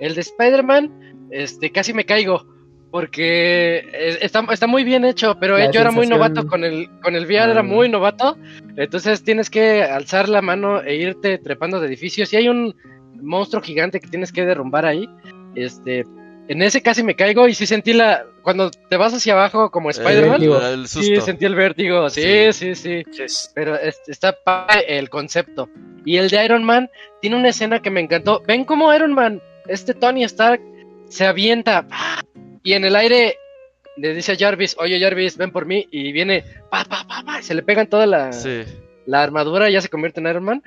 El 0.00 0.14
de 0.14 0.20
Spider-Man, 0.22 1.28
este, 1.30 1.70
casi 1.70 1.92
me 1.92 2.04
caigo. 2.04 2.46
Porque 2.90 3.78
eh, 3.92 4.18
está, 4.20 4.44
está 4.52 4.66
muy 4.66 4.82
bien 4.82 5.04
hecho, 5.04 5.36
pero 5.38 5.56
La 5.56 5.70
yo 5.70 5.80
era 5.80 5.92
muy 5.92 6.08
novato 6.08 6.46
con 6.48 6.64
el, 6.64 6.88
con 7.02 7.14
el 7.14 7.24
VR, 7.24 7.52
era 7.52 7.62
Mm. 7.62 7.68
muy 7.68 7.88
novato. 7.88 8.36
Entonces 8.76 9.22
tienes 9.22 9.48
que 9.48 9.84
alzar 9.84 10.28
la 10.28 10.42
mano 10.42 10.82
e 10.82 10.96
irte 10.96 11.38
trepando 11.38 11.78
de 11.78 11.86
edificios. 11.86 12.32
Y 12.32 12.36
hay 12.36 12.48
un 12.48 12.74
monstruo 13.22 13.62
gigante 13.62 14.00
que 14.00 14.08
tienes 14.08 14.32
que 14.32 14.44
derrumbar 14.44 14.86
ahí. 14.86 15.08
Este, 15.54 16.04
en 16.48 16.62
ese 16.62 16.82
casi 16.82 17.04
me 17.04 17.14
caigo 17.14 17.46
y 17.46 17.54
sí 17.54 17.64
sentí 17.64 17.92
la. 17.92 18.24
Cuando 18.42 18.70
te 18.72 18.96
vas 18.96 19.14
hacia 19.14 19.34
abajo 19.34 19.70
como 19.70 19.90
Spider-Man, 19.90 20.86
sí 20.88 21.20
sentí 21.20 21.44
el 21.44 21.54
vértigo. 21.54 22.10
Sí, 22.10 22.52
sí, 22.52 22.74
sí. 22.74 23.04
Pero 23.54 23.76
es- 23.76 24.00
está 24.08 24.32
padre 24.44 24.98
el 24.98 25.08
concepto. 25.10 25.68
Y 26.04 26.16
el 26.16 26.28
de 26.28 26.44
Iron 26.44 26.64
Man 26.64 26.90
tiene 27.20 27.36
una 27.36 27.50
escena 27.50 27.80
que 27.80 27.90
me 27.90 28.00
encantó. 28.00 28.42
Ven 28.48 28.64
cómo 28.64 28.92
Iron 28.92 29.12
Man, 29.12 29.40
este 29.70 29.94
Tony 29.94 30.24
Stark, 30.24 30.60
se 31.08 31.26
avienta 31.26 31.86
y 32.62 32.74
en 32.74 32.84
el 32.84 32.94
aire 32.96 33.36
le 33.96 34.14
dice 34.14 34.32
a 34.32 34.36
Jarvis, 34.36 34.76
oye 34.78 35.00
Jarvis, 35.00 35.36
ven 35.36 35.50
por 35.50 35.66
mí. 35.66 35.86
Y 35.90 36.12
viene, 36.12 36.44
pa, 36.70 36.84
pa, 36.84 37.04
pa, 37.06 37.22
pa, 37.24 37.40
y 37.40 37.42
se 37.42 37.54
le 37.54 37.62
pegan 37.62 37.88
toda 37.88 38.06
la, 38.06 38.32
Sí. 38.32 38.64
la 39.06 39.22
armadura 39.22 39.68
y 39.68 39.72
ya 39.74 39.80
se 39.80 39.88
convierte 39.88 40.20
en 40.20 40.26
Iron 40.28 40.44
Man. 40.44 40.62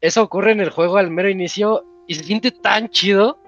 Eso 0.00 0.22
ocurre 0.22 0.52
en 0.52 0.60
el 0.60 0.70
juego 0.70 0.96
al 0.98 1.10
mero 1.10 1.30
inicio 1.30 1.84
y 2.06 2.14
se 2.14 2.24
siente 2.24 2.50
tan 2.50 2.88
chido. 2.90 3.38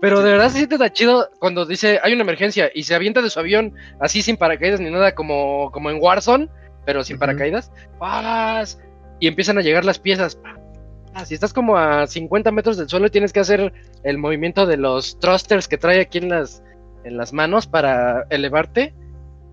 Pero 0.00 0.22
de 0.22 0.30
verdad 0.30 0.48
se 0.50 0.58
siente 0.58 0.78
tan 0.78 0.90
chido 0.90 1.28
cuando 1.40 1.66
dice 1.66 1.98
hay 2.02 2.12
una 2.12 2.22
emergencia 2.22 2.70
y 2.72 2.84
se 2.84 2.94
avienta 2.94 3.20
de 3.20 3.30
su 3.30 3.40
avión 3.40 3.74
así 4.00 4.22
sin 4.22 4.36
paracaídas 4.36 4.80
ni 4.80 4.90
nada 4.90 5.14
como, 5.14 5.70
como 5.72 5.90
en 5.90 5.98
Warzone, 6.00 6.48
pero 6.86 7.02
sin 7.02 7.16
Ujú. 7.16 7.20
paracaídas. 7.20 7.72
¡Paz! 7.98 8.78
Y 9.18 9.26
empiezan 9.26 9.58
a 9.58 9.62
llegar 9.62 9.84
las 9.84 9.98
piezas. 9.98 10.38
Ah, 11.20 11.24
si 11.24 11.34
estás 11.34 11.52
como 11.52 11.76
a 11.76 12.06
50 12.06 12.52
metros 12.52 12.76
del 12.76 12.88
suelo, 12.88 13.10
tienes 13.10 13.32
que 13.32 13.40
hacer 13.40 13.72
el 14.04 14.18
movimiento 14.18 14.66
de 14.66 14.76
los 14.76 15.18
thrusters 15.18 15.66
que 15.66 15.76
trae 15.76 16.00
aquí 16.00 16.18
en 16.18 16.28
las, 16.28 16.62
en 17.02 17.16
las 17.16 17.32
manos 17.32 17.66
para 17.66 18.24
elevarte. 18.30 18.94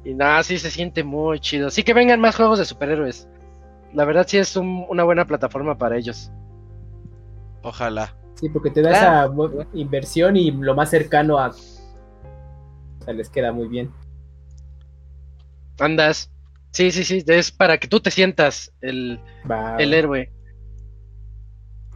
Y 0.04 0.14
nada, 0.14 0.44
sí 0.44 0.60
se 0.60 0.70
siente 0.70 1.04
muy 1.04 1.40
chido. 1.40 1.72
Sí 1.72 1.82
que 1.82 1.96
vengan 1.96 2.22
más 2.22 2.36
juegos 2.36 2.60
de 2.60 2.66
superhéroes. 2.66 3.28
La 3.96 4.06
verdad 4.06 4.28
sí 4.28 4.38
es 4.38 4.56
un- 4.56 4.86
una 4.90 5.04
buena 5.04 5.26
plataforma 5.26 5.76
para 5.76 5.98
ellos. 5.98 6.30
Ojalá. 7.64 8.14
Sí, 8.36 8.48
porque 8.50 8.70
te 8.70 8.84
da 8.84 8.92
esa 8.92 9.28
bu- 9.28 9.66
inversión 9.74 10.38
y 10.38 10.52
lo 10.52 10.76
más 10.76 10.92
cercano 10.92 11.40
a. 11.40 11.48
O 11.48 13.04
sea, 13.06 13.14
les 13.16 13.28
queda 13.30 13.52
muy 13.52 13.68
bien. 13.68 13.92
Andas. 15.80 16.30
Sí, 16.70 16.92
sí, 16.92 17.04
sí. 17.04 17.24
Es 17.26 17.52
para 17.52 17.80
que 17.80 17.88
tú 17.88 18.02
te 18.02 18.12
sientas 18.12 18.72
el, 18.82 19.20
el 19.80 19.94
héroe. 19.96 20.32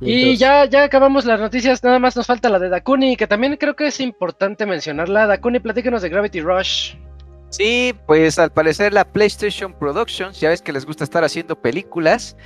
Y 0.02 0.38
ya, 0.38 0.66
ya 0.66 0.84
acabamos 0.84 1.26
las 1.26 1.40
noticias, 1.40 1.84
nada 1.84 2.00
más 2.00 2.16
nos 2.16 2.28
falta 2.28 2.50
la 2.50 2.60
de 2.60 2.70
Dakuni, 2.70 3.18
que 3.18 3.28
también 3.28 3.58
creo 3.58 3.76
que 3.76 3.88
es 3.88 4.00
importante 4.00 4.66
mencionarla. 4.66 5.28
Dakuni, 5.28 5.60
platícanos 5.60 6.02
de 6.02 6.10
Gravity 6.10 6.42
Rush. 6.42 6.96
Sí, 7.50 7.94
pues 8.06 8.40
al 8.40 8.52
parecer 8.52 8.94
la 8.94 9.04
PlayStation 9.04 9.74
Productions, 9.74 10.40
ya 10.40 10.50
ves 10.50 10.62
que 10.62 10.72
les 10.72 10.86
gusta 10.86 11.04
estar 11.04 11.24
haciendo 11.24 11.60
películas, 11.60 12.38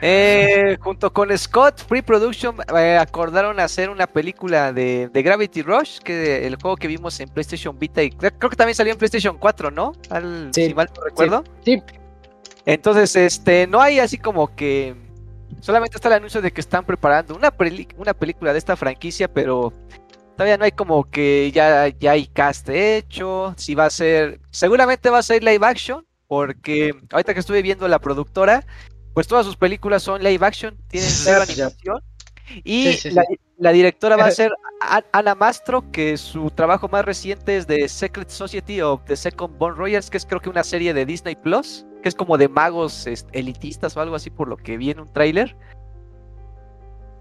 eh, 0.00 0.76
junto 0.80 1.12
con 1.12 1.36
Scott 1.36 1.80
Free 1.88 2.02
Production 2.02 2.56
eh, 2.76 2.96
acordaron 2.96 3.58
hacer 3.58 3.90
una 3.90 4.06
película 4.06 4.72
de, 4.72 5.08
de 5.08 5.22
Gravity 5.22 5.62
Rush, 5.62 5.98
que 5.98 6.46
el 6.46 6.56
juego 6.56 6.76
que 6.76 6.86
vimos 6.86 7.18
en 7.18 7.28
PlayStation 7.28 7.76
Vita 7.78 8.02
y 8.02 8.10
creo 8.10 8.50
que 8.50 8.56
también 8.56 8.76
salió 8.76 8.92
en 8.92 8.98
PlayStation 8.98 9.36
4, 9.38 9.70
¿no? 9.70 9.92
Al, 10.10 10.50
Sí, 10.52 10.66
si 10.66 10.74
mal 10.74 10.88
no 10.96 11.02
recuerdo. 11.02 11.44
Sí, 11.64 11.82
Entonces, 12.64 13.16
este, 13.16 13.66
no 13.66 13.80
hay 13.80 13.98
así 13.98 14.18
como 14.18 14.54
que 14.54 14.94
solamente 15.60 15.96
está 15.96 16.08
el 16.08 16.14
anuncio 16.14 16.40
de 16.42 16.52
que 16.52 16.60
están 16.60 16.84
preparando 16.84 17.34
una, 17.34 17.52
una 17.96 18.14
película 18.14 18.52
de 18.52 18.58
esta 18.58 18.76
franquicia, 18.76 19.28
pero 19.32 19.72
todavía 20.36 20.56
no 20.56 20.64
hay 20.64 20.72
como 20.72 21.10
que 21.10 21.50
ya, 21.52 21.88
ya 21.88 22.12
hay 22.12 22.26
cast 22.26 22.68
hecho, 22.68 23.54
si 23.56 23.74
va 23.74 23.86
a 23.86 23.90
ser, 23.90 24.40
seguramente 24.50 25.10
va 25.10 25.18
a 25.18 25.22
ser 25.22 25.42
live 25.42 25.66
action, 25.66 26.06
porque 26.26 26.92
ahorita 27.10 27.34
que 27.34 27.40
estuve 27.40 27.62
viendo 27.62 27.88
la 27.88 27.98
productora, 27.98 28.64
pues 29.14 29.26
todas 29.26 29.44
sus 29.46 29.56
películas 29.56 30.02
son 30.02 30.22
live 30.22 30.44
action, 30.46 30.76
tienen 30.88 31.10
cero 31.10 31.42
animación. 31.42 32.00
Y 32.64 32.92
Sí, 32.92 32.98
sí, 32.98 33.10
la, 33.10 33.22
sí. 33.28 33.38
la 33.58 33.72
directora 33.72 34.16
va 34.16 34.24
a 34.26 34.30
ser 34.30 34.50
A- 34.80 35.02
Ana 35.12 35.34
Mastro, 35.34 35.90
que 35.90 36.16
su 36.16 36.50
trabajo 36.50 36.88
más 36.88 37.04
reciente 37.04 37.56
es 37.58 37.66
de 37.66 37.88
Secret 37.88 38.30
Society 38.30 38.80
of 38.80 39.02
the 39.06 39.16
Second 39.16 39.58
Born 39.58 39.76
Royals, 39.76 40.08
que 40.08 40.16
es 40.16 40.24
creo 40.24 40.40
que 40.40 40.48
una 40.48 40.64
serie 40.64 40.94
de 40.94 41.04
Disney 41.04 41.36
Plus, 41.36 41.84
que 42.02 42.08
es 42.08 42.14
como 42.14 42.38
de 42.38 42.48
magos 42.48 43.06
es, 43.06 43.26
elitistas 43.32 43.96
o 43.96 44.00
algo 44.00 44.14
así 44.16 44.30
por 44.30 44.48
lo 44.48 44.56
que 44.56 44.76
vi 44.76 44.90
en 44.90 45.00
un 45.00 45.08
tráiler. 45.12 45.56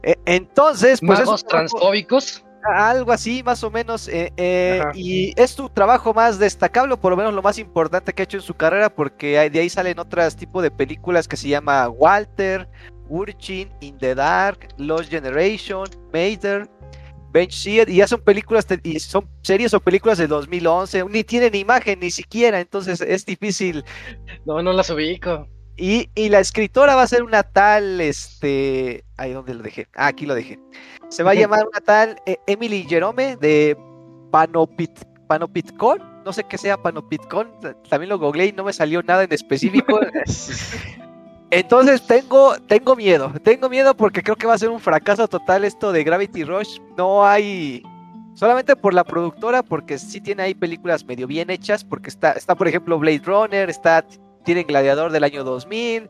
E- 0.03 0.15
Entonces, 0.25 0.99
pues 1.05 1.19
es 1.19 1.25
magos 1.25 1.45
transfóbicos. 1.45 2.43
algo 2.63 3.11
así, 3.11 3.43
más 3.43 3.63
o 3.63 3.71
menos. 3.71 4.07
eh, 4.07 4.31
eh, 4.37 4.81
y 4.93 5.33
es 5.39 5.51
su 5.51 5.69
trabajo 5.69 6.13
más 6.13 6.37
destacable, 6.39 6.93
o 6.93 6.97
por 6.97 7.11
lo 7.11 7.17
menos 7.17 7.33
lo 7.33 7.41
más 7.41 7.57
importante 7.59 8.13
que 8.13 8.21
ha 8.21 8.25
hecho 8.25 8.37
en 8.37 8.43
su 8.43 8.53
carrera, 8.53 8.89
porque 8.89 9.39
hay- 9.39 9.49
de 9.49 9.59
ahí 9.59 9.69
salen 9.69 9.99
otras 9.99 10.35
tipos 10.35 10.61
de 10.63 10.71
películas 10.71 11.27
que 11.27 11.37
se 11.37 11.47
llama 11.47 11.87
Walter, 11.89 12.67
Urchin, 13.09 13.69
In 13.79 13.97
the 13.97 14.13
Dark, 14.15 14.67
Lost 14.77 15.09
Generation, 15.09 15.87
Mater, 16.13 16.67
Bench 17.37 17.53
Seat, 17.53 17.87
y 17.87 17.97
ya 17.97 18.07
son 18.07 18.21
películas, 18.21 18.65
y 18.81 18.99
son 18.99 19.29
series 19.43 19.71
o 19.75 19.79
películas 19.79 20.17
de 20.17 20.25
2011, 20.25 21.05
ni 21.05 21.23
tienen 21.23 21.53
imagen 21.53 21.99
ni 21.99 22.09
siquiera, 22.09 22.59
entonces 22.59 22.99
es 22.99 23.27
difícil. 23.27 23.83
No, 24.45 24.63
no 24.63 24.73
las 24.73 24.89
ubico. 24.89 25.47
Y, 25.75 26.09
y 26.15 26.29
la 26.29 26.39
escritora 26.39 26.95
va 26.95 27.03
a 27.03 27.07
ser 27.07 27.21
una 27.21 27.43
tal, 27.43 28.01
este, 28.01 29.05
ahí 29.17 29.33
donde 29.33 29.53
lo 29.53 29.61
dejé, 29.61 29.87
ah, 29.95 30.07
aquí 30.07 30.25
lo 30.25 30.33
dejé. 30.33 30.57
Se 31.09 31.21
va 31.21 31.31
a 31.31 31.35
llamar 31.35 31.67
una 31.67 31.79
tal 31.79 32.17
eh, 32.25 32.37
Emily 32.47 32.87
Jerome 32.89 33.37
de 33.37 33.77
Panopit, 34.31 34.99
Panopitcon, 35.27 36.23
no 36.25 36.33
sé 36.33 36.43
qué 36.43 36.57
sea 36.57 36.81
Panopitcon, 36.81 37.51
también 37.87 38.09
lo 38.09 38.17
googleé 38.17 38.47
y 38.47 38.51
no 38.51 38.63
me 38.63 38.73
salió 38.73 39.03
nada 39.03 39.23
en 39.25 39.31
específico. 39.31 39.99
Entonces 41.49 42.05
tengo, 42.05 42.55
tengo 42.67 42.95
miedo, 42.95 43.31
tengo 43.41 43.69
miedo 43.69 43.95
porque 43.95 44.21
creo 44.21 44.35
que 44.35 44.47
va 44.47 44.53
a 44.53 44.57
ser 44.57 44.69
un 44.69 44.81
fracaso 44.81 45.27
total 45.27 45.63
esto 45.63 45.91
de 45.93 46.03
Gravity 46.03 46.43
Rush. 46.43 46.79
No 46.97 47.25
hay, 47.25 47.83
solamente 48.33 48.75
por 48.75 48.93
la 48.93 49.05
productora, 49.05 49.63
porque 49.63 49.97
sí 49.97 50.19
tiene 50.19 50.43
ahí 50.43 50.53
películas 50.53 51.05
medio 51.05 51.25
bien 51.25 51.49
hechas, 51.49 51.85
porque 51.85 52.09
está, 52.09 52.33
está 52.33 52.55
por 52.55 52.67
ejemplo 52.67 52.99
Blade 52.99 53.21
Runner, 53.23 53.69
está, 53.69 54.05
tienen 54.43 54.67
Gladiador 54.67 55.11
del 55.13 55.23
año 55.23 55.45
2000, 55.45 56.09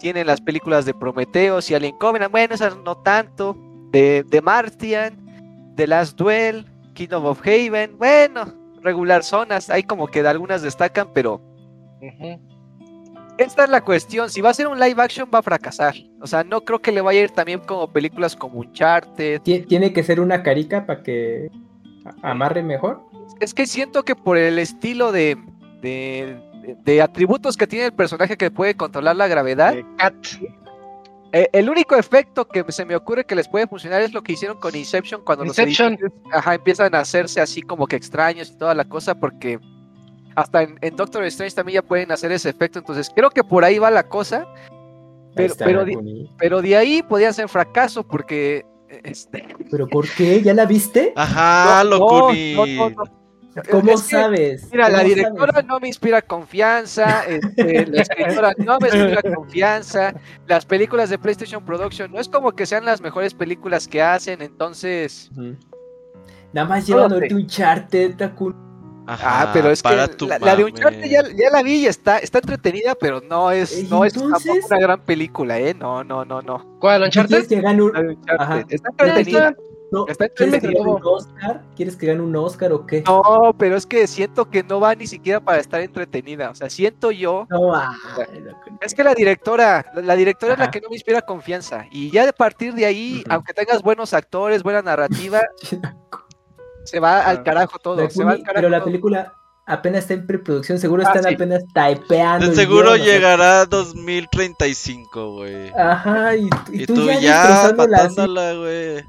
tienen 0.00 0.26
las 0.26 0.40
películas 0.40 0.86
de 0.86 0.94
Prometheus 0.94 1.70
y 1.70 1.74
Alien 1.74 1.96
Covenant, 1.98 2.32
bueno, 2.32 2.54
esas 2.54 2.76
no 2.78 2.96
tanto, 2.96 3.56
de, 3.90 4.24
de 4.26 4.40
Martian, 4.40 5.16
The 5.76 5.86
Last 5.86 6.16
Duel, 6.16 6.64
Kingdom 6.94 7.26
of 7.26 7.40
Haven, 7.42 7.98
bueno, 7.98 8.54
regular 8.82 9.22
zonas, 9.22 9.68
hay 9.68 9.82
como 9.82 10.06
que 10.06 10.20
algunas 10.20 10.62
destacan, 10.62 11.08
pero 11.12 11.42
Ujú. 12.00 12.40
Esta 13.38 13.64
es 13.64 13.70
la 13.70 13.80
cuestión, 13.82 14.28
si 14.30 14.40
va 14.40 14.50
a 14.50 14.54
ser 14.54 14.66
un 14.68 14.78
live 14.78 15.00
action 15.02 15.28
va 15.32 15.38
a 15.38 15.42
fracasar. 15.42 15.94
O 16.20 16.26
sea, 16.26 16.44
no 16.44 16.60
creo 16.62 16.80
que 16.80 16.92
le 16.92 17.00
vaya 17.00 17.20
a 17.20 17.24
ir 17.24 17.30
también 17.30 17.60
como 17.60 17.90
películas 17.92 18.36
como 18.36 18.58
Uncharted. 18.60 19.40
Tie- 19.42 19.66
Tiene 19.66 19.92
que 19.92 20.02
ser 20.02 20.20
una 20.20 20.42
carica 20.42 20.84
para 20.86 21.02
que 21.02 21.50
amarre 22.22 22.62
mejor. 22.62 23.00
Es 23.40 23.54
que 23.54 23.66
siento 23.66 24.02
que 24.04 24.14
por 24.16 24.36
el 24.36 24.58
estilo 24.58 25.12
de, 25.12 25.36
de, 25.82 26.36
de- 26.62 26.76
de 26.84 27.02
atributos 27.02 27.56
que 27.56 27.66
tiene 27.66 27.86
el 27.86 27.92
personaje 27.92 28.36
que 28.36 28.50
puede 28.50 28.74
controlar 28.74 29.16
la 29.16 29.28
gravedad, 29.28 29.76
Eh, 29.76 29.84
Cat. 29.96 30.14
eh, 31.32 31.48
el 31.52 31.70
único 31.70 31.94
efecto 31.96 32.48
que 32.48 32.64
se 32.72 32.84
me 32.84 32.96
ocurre 32.96 33.24
que 33.24 33.34
les 33.34 33.46
puede 33.48 33.66
funcionar 33.66 34.02
es 34.02 34.12
lo 34.12 34.22
que 34.22 34.32
hicieron 34.32 34.58
con 34.58 34.74
Inception 34.74 35.22
cuando 35.24 35.44
Inception. 35.44 35.92
los 35.92 36.00
edificios, 36.02 36.32
ajá, 36.32 36.54
empiezan 36.54 36.94
a 36.94 37.00
hacerse 37.00 37.40
así 37.40 37.62
como 37.62 37.86
que 37.86 37.96
extraños 37.96 38.50
y 38.50 38.58
toda 38.58 38.74
la 38.74 38.84
cosa, 38.84 39.14
porque 39.14 39.60
hasta 40.40 40.62
en, 40.62 40.78
en 40.80 40.96
Doctor 40.96 41.24
Strange 41.24 41.54
también 41.54 41.82
ya 41.82 41.82
pueden 41.82 42.12
hacer 42.12 42.30
ese 42.32 42.50
efecto. 42.50 42.78
Entonces 42.78 43.10
creo 43.14 43.30
que 43.30 43.42
por 43.44 43.64
ahí 43.64 43.78
va 43.78 43.90
la 43.90 44.08
cosa. 44.08 44.46
Pero- 45.34 45.54
pero 45.58 45.84
di- 45.84 45.92
Dakuni. 45.94 46.30
Pero 46.38 46.62
de 46.62 46.76
ahí 46.76 47.02
podía 47.02 47.32
ser 47.32 47.48
fracaso 47.48 48.06
porque 48.06 48.64
este, 49.02 49.46
¿Pero 49.70 49.86
por 49.86 50.08
qué? 50.08 50.40
¿Ya 50.42 50.54
la 50.54 50.64
viste? 50.64 51.12
Ajá, 51.14 51.82
no, 51.84 51.90
Locuni. 51.98 52.54
no, 52.54 52.66
no, 52.66 52.90
no. 52.90 53.18
¿Cómo 53.70 53.90
Es 53.92 54.02
que, 54.02 54.08
sabes? 54.16 54.68
Mira, 54.70 54.88
la 54.88 54.98
¿Cómo 54.98 55.08
directora 55.14 55.52
sabes? 55.52 55.66
no 55.66 55.80
me 55.80 55.88
inspira 55.88 56.22
confianza, 56.22 57.24
este, 57.26 57.86
la 57.86 58.02
escritora 58.02 58.54
no 58.58 58.78
me 58.78 58.88
inspira 58.88 59.34
confianza, 59.34 60.14
las 60.46 60.64
películas 60.64 61.10
de 61.10 61.18
PlayStation 61.18 61.64
Production 61.64 62.12
no 62.12 62.20
es 62.20 62.28
como 62.28 62.52
que 62.52 62.66
sean 62.66 62.84
las 62.84 63.00
mejores 63.00 63.34
películas 63.34 63.88
que 63.88 64.00
hacen, 64.00 64.42
entonces... 64.42 65.30
Nada 66.52 66.68
más 66.68 66.86
llevan 66.86 67.12
ahorita 67.12 67.34
un 67.34 67.46
charter, 67.48 68.16
Dakuni. 68.16 68.54
Ajá, 69.08 69.42
ah, 69.42 69.50
pero 69.52 69.70
es 69.70 69.82
que 69.82 69.88
para 69.88 70.06
la, 70.06 70.08
tu 70.08 70.26
la 70.28 70.56
de. 70.56 70.64
Uncharted 70.64 71.04
ya, 71.10 71.22
ya 71.22 71.50
la 71.50 71.62
vi 71.62 71.76
y 71.82 71.86
está, 71.86 72.18
está 72.18 72.38
entretenida, 72.38 72.94
pero 72.94 73.20
no 73.20 73.50
es, 73.50 73.88
no 73.90 74.04
es 74.04 74.12
tampoco 74.12 74.66
una 74.70 74.78
gran 74.78 75.00
película, 75.00 75.58
¿eh? 75.58 75.74
No, 75.74 76.04
no, 76.04 76.24
no, 76.24 76.42
no. 76.42 76.78
¿Cuál? 76.78 77.04
¿Qué 77.04 77.10
¿Quieres 77.10 77.30
¿Uncharted? 77.30 77.48
que 77.48 77.60
gane 77.60 77.82
un, 77.82 77.96
Uncharted 77.96 78.40
Ajá. 78.40 78.64
Está 78.68 78.88
entretenida. 78.90 79.48
está. 79.48 79.62
no, 79.90 80.06
Está 80.06 80.28
¿quieres 80.28 80.60
que 80.60 80.66
gane 80.68 80.80
un 80.90 81.00
Oscar? 81.02 81.62
¿Quieres 81.74 81.96
que 81.96 82.06
gane 82.06 82.20
un 82.20 82.36
Oscar 82.36 82.72
o 82.74 82.84
qué? 82.86 83.02
No, 83.06 83.54
pero 83.58 83.76
es 83.76 83.86
que 83.86 84.06
siento 84.06 84.50
que 84.50 84.62
no 84.62 84.78
va 84.80 84.94
ni 84.94 85.06
siquiera 85.06 85.40
para 85.40 85.58
estar 85.58 85.80
entretenida. 85.80 86.50
O 86.50 86.54
sea, 86.54 86.68
siento 86.68 87.10
yo 87.10 87.46
No, 87.48 87.72
Dakuni. 87.72 88.78
Es 88.82 88.94
que 88.94 89.02
la 89.02 89.14
directora, 89.14 89.86
la- 89.94 90.16
directora 90.16 90.52
es 90.52 90.58
la 90.58 90.70
que 90.70 90.80
no 90.82 90.88
me 90.90 90.96
inspira 90.96 91.22
confianza. 91.22 91.86
Y 91.90 92.10
ya 92.10 92.26
de 92.26 92.32
partir 92.34 92.74
de 92.74 92.84
ahí, 92.84 93.24
aunque 93.30 93.54
tengas 93.54 93.82
buenos 93.82 94.12
actores, 94.12 94.62
buena 94.62 94.82
narrativa, 94.82 95.40
se 96.88 97.00
va 97.00 97.20
al 97.26 97.42
carajo 97.42 97.78
todo. 97.78 97.96
Se 98.10 98.24
va 98.24 98.32
al 98.32 98.38
Dakuni, 98.38 98.42
carajo 98.44 98.54
pero 98.54 98.68
la 98.68 98.78
todo. 98.78 98.86
película 98.86 99.32
apenas 99.66 100.00
está 100.04 100.14
en 100.14 100.26
preproducción, 100.26 100.78
seguro 100.78 101.02
Ah, 101.06 101.12
están 101.14 101.24
sí. 101.28 101.34
apenas 101.34 101.62
typeando. 101.74 102.48
De 102.48 102.54
seguro 102.54 102.92
guion, 102.92 103.00
o 103.00 103.04
sea, 103.04 103.04
llegará 103.14 103.60
a 103.62 103.66
2035, 103.66 105.32
güey. 105.34 105.68
Ajá, 105.76 106.36
y, 106.36 106.48
y 106.72 106.82
Y 106.82 106.86
tú, 106.86 106.94
tú 106.94 107.06
ya, 107.06 107.20
ya 107.20 107.74
matándola, 107.76 108.54
güey. 108.54 109.04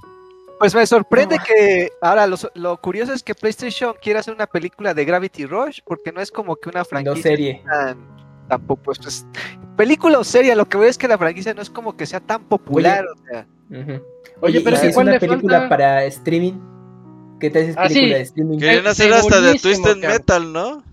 Pues 0.59 0.75
me 0.75 0.85
sorprende 0.85 1.37
No. 1.37 1.43
que. 1.47 1.89
Ahora, 2.01 2.27
lo, 2.27 2.35
lo 2.55 2.75
curioso 2.81 3.13
es 3.13 3.23
que 3.23 3.33
PlayStation 3.33 3.93
quiere 4.01 4.19
hacer 4.19 4.33
una 4.33 4.45
película 4.47 4.93
de 4.93 5.05
Gravity 5.05 5.45
Rush, 5.45 5.79
porque 5.85 6.11
no 6.11 6.19
es 6.19 6.31
como 6.31 6.57
que 6.57 6.67
una 6.69 6.79
No 6.79 6.85
franquicia 6.85 7.21
serie. 7.23 7.63
tan. 7.65 7.97
Tampoco, 8.49 8.81
pues, 8.83 8.97
pues, 8.99 9.25
película 9.77 10.17
o 10.19 10.23
serie, 10.23 10.55
lo 10.55 10.67
que 10.67 10.77
veo 10.77 10.89
es 10.89 10.97
que 10.97 11.07
la 11.07 11.17
franquicia 11.17 11.53
no 11.53 11.61
es 11.61 11.69
como 11.69 11.95
que 11.95 12.05
sea 12.05 12.19
tan 12.19 12.43
popular. 12.43 13.05
o 13.05 13.15
sea. 13.25 13.47
Oye, 13.71 14.01
Oye, 14.41 14.61
pero 14.61 14.75
¿y 14.75 14.79
que 14.79 14.81
si 14.81 14.87
es 14.87 14.93
¿cuál 14.95 15.07
una 15.09 15.19
película 15.19 15.59
falta? 15.59 15.69
para 15.69 16.03
streaming? 16.05 16.53
¿Qué 17.39 17.49
tal 17.49 17.63
si 17.63 17.69
es 17.69 17.77
Ah, 17.77 17.83
película 17.83 18.07
sí. 18.07 18.13
de 18.13 18.21
streaming? 18.21 18.57
Quieren 18.59 18.85
Eh, 18.85 18.89
hacer 18.89 19.13
hasta 19.13 19.41
de 19.41 19.51
Twisted 19.59 19.83
cabrón. 20.01 20.11
Metal, 20.11 20.53
¿no? 20.53 20.83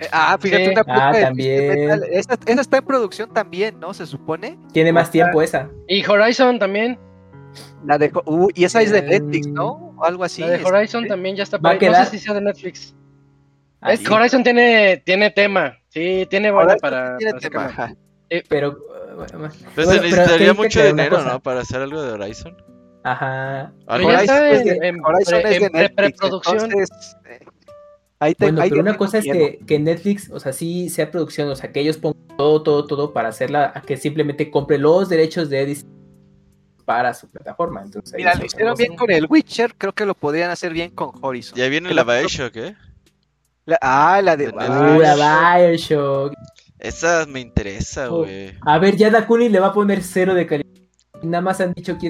eh, 0.00 0.08
ah, 0.12 0.38
fíjate, 0.40 0.64
Sí. 0.66 0.70
una 0.72 0.84
película 0.84 1.08
Ah, 1.08 1.12
de 1.12 1.22
también. 1.22 1.66
Twisted 1.66 1.84
Metal. 1.88 2.04
Esa, 2.12 2.38
esa 2.46 2.60
está 2.60 2.76
en 2.78 2.84
producción 2.84 3.32
también, 3.34 3.80
¿no? 3.80 3.94
Se 3.94 4.06
supone. 4.06 4.58
Tiene 4.72 4.92
más 4.92 5.10
tiempo 5.10 5.42
esa. 5.42 5.68
Y 5.88 6.04
Horizon 6.08 6.58
también. 6.58 6.98
La 7.84 7.98
de, 7.98 8.10
uh, 8.24 8.48
y 8.54 8.64
esa 8.64 8.82
es 8.82 8.90
de 8.92 9.02
Mm. 9.02 9.06
Netflix, 9.06 9.46
¿no? 9.48 9.94
O 9.96 10.04
algo 10.04 10.22
así. 10.24 10.42
la 10.42 10.48
de 10.50 10.56
este, 10.56 10.68
Horizon 10.68 11.06
también 11.08 11.34
ya 11.36 11.42
está. 11.44 11.58
No 11.58 11.70
sé 11.80 12.06
si 12.10 12.18
sea 12.18 12.34
de 12.34 12.40
Netflix. 12.42 12.94
Es 13.86 14.08
Horizon 14.10 14.42
tiene, 14.42 15.02
tiene 15.06 15.30
tema. 15.30 15.76
Sí, 15.88 16.26
tiene 16.28 16.50
buena 16.50 16.76
para, 16.76 17.16
tiene 17.16 17.32
para 17.50 17.68
tema. 17.68 17.96
Pero, 18.48 18.76
bueno, 19.16 19.16
Pues 19.16 19.32
bueno, 19.32 19.50
se 19.52 19.66
pero 19.74 19.92
necesitaría 20.02 20.52
mucho 20.54 20.84
dinero. 20.84 21.22
¿no? 21.22 21.40
Para 21.40 21.60
hacer 21.60 21.80
algo 21.80 22.02
de 22.02 22.12
Horizon. 22.12 22.56
Ajá. 23.02 23.72
Es 23.88 24.64
de- 24.64 24.78
en 24.82 25.04
Horizon 25.04 25.40
pre- 25.42 25.54
es 25.54 25.60
de 25.60 25.66
en 25.66 25.72
pre- 25.72 25.80
Netflix, 25.82 25.96
preproducción. 26.18 26.64
entonces, 26.64 27.16
eh, 27.28 27.38
ahí 28.18 28.34
te- 28.34 28.44
Bueno, 28.46 28.62
ahí 28.62 28.70
pero 28.70 28.82
te 28.82 28.88
una 28.90 28.98
cosa 28.98 29.18
es 29.18 29.24
que, 29.24 29.60
que 29.66 29.78
Netflix, 29.78 30.30
o 30.30 30.40
sea, 30.40 30.52
sí 30.52 30.88
sea 30.90 31.10
producción, 31.10 31.48
o 31.48 31.56
sea, 31.56 31.72
que 31.72 31.80
ellos 31.80 31.96
pongan 31.96 32.18
todo, 32.36 32.62
todo, 32.62 32.86
todo 32.86 33.12
para 33.12 33.28
hacerla, 33.28 33.72
a 33.74 33.80
que 33.82 33.96
simplemente 33.96 34.50
compre 34.50 34.78
los 34.78 35.08
derechos 35.08 35.48
de 35.48 35.62
Edison 35.62 35.88
para 36.84 37.12
su 37.14 37.28
plataforma. 37.28 37.82
Entonces, 37.82 38.14
Mira, 38.16 38.34
lo 38.34 38.44
hicieron 38.46 38.74
bien 38.76 38.96
con 38.96 39.10
el 39.10 39.26
Witcher, 39.28 39.74
creo 39.76 39.92
que 39.92 40.04
lo 40.06 40.14
podrían 40.14 40.50
hacer 40.50 40.72
bien 40.72 40.90
con 40.90 41.12
Horizon. 41.20 41.56
Ya 41.56 41.68
viene 41.68 41.92
la 41.94 42.02
Bioshock, 42.04 42.56
¿eh? 42.56 42.76
La- 43.66 43.78
ah, 43.82 44.20
la 44.22 44.36
de 44.36 44.46
De 44.46 44.52
Uh, 44.52 44.56
la 44.56 45.14
Bioshock. 45.14 46.32
Bioshock. 46.32 46.34
Esa 46.78 47.26
me 47.26 47.40
interesa, 47.40 48.10
Oh. 48.10 48.18
güey. 48.24 48.54
A 48.62 48.78
ver, 48.78 48.96
ya 48.96 49.10
Dakuni 49.10 49.48
le 49.48 49.60
va 49.60 49.68
a 49.68 49.72
poner 49.74 50.02
cero 50.02 50.32
de 50.34 50.46
calidad. 50.46 50.66
Nada 51.22 51.42
más 51.42 51.60
han 51.60 51.72
dicho 51.74 51.98
que 51.98 52.08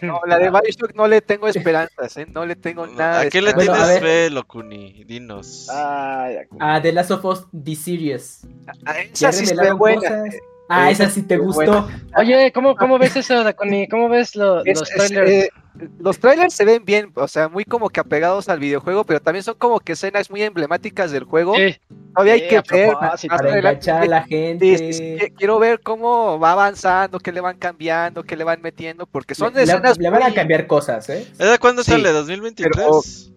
No, 0.00 0.20
la 0.26 0.38
de 0.38 0.50
Bioshock 0.50 0.94
no 0.94 1.06
le 1.08 1.20
tengo 1.20 1.48
esperanzas, 1.48 2.16
¿eh? 2.16 2.26
No 2.26 2.44
le 2.46 2.56
tengo 2.56 2.86
nada 2.86 3.20
¿A 3.20 3.28
qué 3.28 3.40
le 3.42 3.52
Bueno, 3.52 3.72
tienes 3.72 3.88
ver. 3.88 4.02
fe, 4.02 4.30
Locuni? 4.30 5.04
Dinos. 5.04 5.68
Ay, 5.70 6.36
a 6.60 6.80
The 6.82 6.92
Last 6.92 7.10
of 7.12 7.24
Us 7.24 7.46
The 7.52 7.74
Series. 7.76 8.46
ah, 8.86 9.00
esa 9.00 9.32
sí 9.32 9.46
se 9.46 9.52
ve 9.54 9.56
revelaron 9.56 9.78
buena. 9.78 10.00
cosas. 10.00 10.34
Ah, 10.74 10.90
esa 10.90 11.08
sí 11.08 11.22
te 11.22 11.36
gustó. 11.36 11.88
Oye, 12.16 12.50
¿cómo, 12.52 12.76
cómo 12.76 12.98
ves 12.98 13.16
eso, 13.16 13.42
Daconi? 13.44 13.88
¿Cómo 13.88 14.08
ves 14.08 14.34
lo- 14.36 14.64
Es- 14.64 14.78
los 14.80 14.90
es, 14.90 14.96
trailers? 14.96 15.30
eh, 15.30 15.50
los 15.98 16.18
trailers 16.18 16.54
se 16.54 16.64
ven 16.64 16.84
bien, 16.84 17.10
o 17.14 17.28
sea, 17.28 17.48
muy 17.48 17.64
como 17.64 17.88
que 17.88 18.00
apegados 18.00 18.48
al 18.48 18.58
videojuego, 18.58 19.04
pero 19.04 19.20
también 19.20 19.42
son 19.42 19.54
como 19.56 19.80
que 19.80 19.92
escenas 19.92 20.30
muy 20.30 20.42
emblemáticas 20.42 21.10
del 21.10 21.24
juego. 21.24 21.54
Sí. 21.56 21.76
Todavía 22.14 22.34
hay 22.34 22.48
que 22.48 22.56
a 22.58 22.62
ver. 22.70 22.92
más 23.00 23.24
Para 23.26 23.56
enganchar 23.58 24.02
a 24.02 24.06
la 24.06 24.22
gente. 24.22 24.76
sí, 24.78 24.92
sí, 24.92 25.16
que- 25.18 25.32
quiero 25.36 25.58
ver 25.58 25.80
cómo 25.80 26.38
va 26.38 26.52
avanzando, 26.52 27.18
qué 27.18 27.32
le 27.32 27.40
van 27.40 27.56
cambiando, 27.58 28.22
qué 28.22 28.36
le 28.36 28.44
van 28.44 28.60
metiendo, 28.62 29.06
porque 29.06 29.34
son 29.34 29.54
le, 29.54 29.62
escenas 29.62 29.98
le 29.98 30.10
van 30.10 30.22
a 30.22 30.32
cambiar 30.34 30.66
cosas, 30.66 31.08
¿eh? 31.08 31.26
¿Esa 31.38 31.58
cuándo 31.58 31.82
Sí, 31.82 31.90
sale? 31.92 32.12
¿2023? 32.12 33.32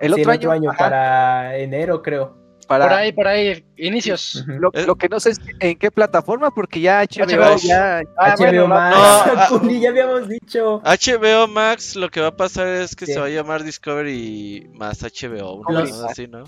El 0.00 0.14
Sí, 0.14 0.20
otro 0.20 0.32
año, 0.52 0.70
para 0.76 1.56
enero, 1.56 2.02
creo. 2.02 2.41
Para- 2.78 2.84
Por 2.88 2.92
ahí, 2.94 3.12
por 3.12 3.26
ahí, 3.28 3.64
inicios. 3.76 4.44
Lo, 4.46 4.70
Eh. 4.72 4.84
lo 4.86 4.94
que 4.96 5.08
no 5.08 5.20
sé 5.20 5.30
es 5.30 5.40
en 5.60 5.76
qué 5.78 5.90
plataforma, 5.90 6.50
porque 6.50 6.80
ya 6.80 7.00
HBO, 7.02 7.24
HBO. 7.26 7.56
ya... 7.58 8.02
Ah, 8.18 8.34
HBO 8.34 8.36
bueno, 8.38 8.66
Max. 8.68 8.96
no, 8.96 9.02
ah, 9.04 9.32
Dakuni, 9.36 9.80
ya 9.80 9.88
habíamos 9.90 10.28
dicho. 10.28 10.80
HBO 10.84 11.48
Max 11.48 11.96
lo 11.96 12.08
que 12.10 12.20
va 12.20 12.28
a 12.28 12.36
pasar 12.36 12.66
es 12.68 12.96
que 12.96 13.06
Sí. 13.06 13.12
se 13.14 13.20
va 13.20 13.26
a 13.26 13.30
llamar 13.30 13.62
Discovery 13.64 14.68
más 14.74 15.02
HBO, 15.02 15.62
Plus. 15.62 15.92
así, 16.08 16.26
¿no? 16.28 16.44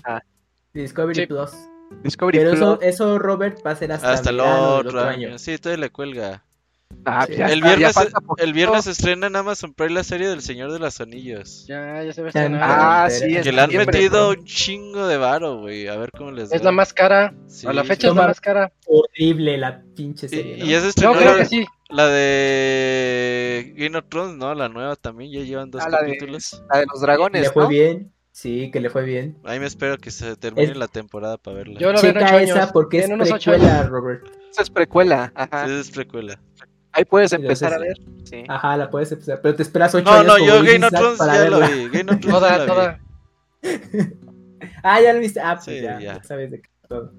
Discovery 0.73 1.21
Sí. 1.21 1.27
Plus. 1.27 1.51
Discovery 2.03 2.39
Pero 2.39 2.53
eso, 2.53 2.77
Plus. 2.79 2.89
eso, 2.89 3.19
Robert, 3.19 3.59
va 3.65 3.71
a 3.71 3.75
ser 3.75 3.91
hasta, 3.91 4.11
Hasta 4.11 4.29
el 4.31 4.39
otro 4.39 5.01
año. 5.01 5.37
Sí, 5.37 5.57
todavía 5.57 5.85
le 5.85 5.89
cuelga. 5.91 6.43
Ah, 7.03 7.25
Sí. 7.27 7.35
ya 7.35 7.47
El 7.47 7.61
ya 7.61 7.67
viernes, 7.75 7.95
el 8.37 8.91
estrena 8.91 9.27
en 9.27 9.35
Amazon 9.35 9.73
Prime 9.73 9.93
la 9.93 10.03
serie 10.03 10.27
del 10.27 10.41
Señor 10.41 10.71
de 10.71 10.79
los 10.79 10.99
Anillos. 11.01 11.65
Ya, 11.67 12.01
ya 12.03 12.13
se 12.13 12.21
ve 12.21 12.31
Tan- 12.31 12.53
estrenar. 12.53 12.61
Ah, 12.63 13.09
sí, 13.09 13.41
Que 13.41 13.51
le 13.51 13.61
han 13.61 13.75
metido 13.75 14.33
¿no? 14.33 14.39
un 14.39 14.45
chingo 14.45 15.07
de 15.07 15.17
varo, 15.17 15.59
güey. 15.59 15.87
A 15.87 15.97
ver 15.97 16.11
cómo 16.11 16.31
les 16.31 16.51
Es 16.51 16.61
va. 16.61 16.65
la 16.65 16.71
más 16.71 16.93
cara. 16.93 17.33
Sí. 17.47 17.67
A 17.67 17.73
la 17.73 17.83
fecha 17.83 18.07
es 18.09 18.15
la 18.15 18.27
más 18.27 18.41
cara. 18.41 18.71
Horrible 18.87 19.57
la 19.57 19.83
pinche 19.95 20.25
Y, 20.27 20.29
serie. 20.29 20.57
¿no? 20.57 20.65
y 20.65 20.69
No, 20.69 20.77
estrenó 20.87 21.13
creo 21.13 21.31
la, 21.33 21.37
que 21.39 21.45
sí. 21.45 21.65
la 21.89 22.07
de 22.07 23.73
Game 23.77 23.97
of 23.97 24.05
Thrones, 24.09 24.37
¿no? 24.37 24.53
La 24.55 24.69
nueva 24.69 24.95
también, 24.95 25.31
ya 25.31 25.41
llevan 25.41 25.71
dos 25.71 25.83
Ah, 25.85 25.89
la 25.89 26.01
de- 26.01 26.07
capítulos. 26.07 26.63
La 26.71 26.79
de 26.79 26.85
los 26.91 27.01
le 27.01 27.05
dragones, 27.05 27.51
fue 27.51 27.63
¿no? 27.63 27.69
bien. 27.69 28.11
Sí, 28.31 28.69
que 28.69 28.81
le 28.81 28.89
fue 28.89 29.05
bien. 29.05 29.37
Ahí 29.45 29.61
me 29.61 29.65
espero 29.65 29.97
que 29.97 30.11
se 30.11 30.35
termine 30.35 30.71
Es- 30.71 30.77
la 30.77 30.89
temporada 30.89 31.37
para 31.37 31.55
verla. 31.57 31.79
Yo 31.79 31.93
lo 31.93 32.01
veo 32.01 32.11
en 32.11 32.17
ocho 32.17 32.25
Checa 32.25 32.37
años. 32.37 32.49
esa 32.57 32.73
porque 32.73 32.97
es 32.99 33.05
precuela. 33.07 33.83
Robert. 33.83 34.27
Esa 34.51 34.61
es 34.61 34.69
precuela, 34.69 35.31
ajá. 35.35 35.67
Sí, 35.67 35.73
es 35.79 35.91
precuela. 35.91 36.39
Ahí 36.95 37.05
puedes 37.05 37.31
empezar 37.33 37.73
a 37.73 37.77
ver. 37.77 37.97
Sí. 38.23 38.43
Ajá, 38.47 38.75
la 38.77 38.89
puedes 38.89 39.11
empezar. 39.11 39.41
Pero 39.41 39.55
te 39.55 39.63
esperas 39.63 39.93
ocho 39.93 40.05
No, 40.05 40.11
años 40.11 40.25
no, 40.25 40.33
como 40.33 40.45
yo 40.45 40.63
Game 40.63 40.85
of 40.85 40.91
Thrones 40.93 41.17
para 41.19 41.33
ya 41.35 41.49
lo 41.49 41.59
vi. 41.59 41.89
Game 41.89 42.11
of 42.11 42.19
Thrones 42.21 42.23
ya 42.23 42.31
Toda, 42.31 42.65
toda. 42.65 42.99
Ah, 44.83 45.01
ya 45.01 45.13
lo 45.13 45.19
viste. 45.19 45.39
Ah, 45.39 45.55
pues 45.55 45.65
Sí, 45.65 45.81
ya, 45.83 45.99
ya. 45.99 46.23
sabes 46.23 46.51
de 46.51 46.61
qué 46.61 46.69
todo. 46.87 47.11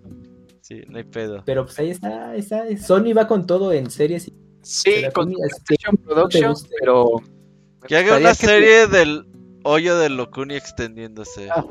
Sí, 0.61 0.83
no 0.89 0.99
hay 0.99 1.05
pedo. 1.05 1.43
Pero 1.45 1.65
pues 1.65 1.79
ahí 1.79 1.91
está, 1.91 2.31
ahí 2.31 2.41
está. 2.41 2.65
Sony 2.79 3.13
va 3.17 3.27
con 3.29 3.47
todo 3.47 3.73
en 3.73 3.91
series. 3.91 4.29
y- 4.29 4.35
Sí, 4.63 5.05
con 5.15 5.31
PlayStation 5.33 5.97
Production, 5.97 6.51
guste. 6.51 6.69
pero... 6.81 7.23
Que 7.87 7.97
haga 7.99 8.17
una 8.17 8.31
que- 8.31 8.47
serie 8.47 8.87
del 8.89 9.27
hoyo 9.63 9.97
de 9.97 10.09
Locuni 10.09 10.57
extendiéndose. 10.57 11.49
Ah. 11.51 11.65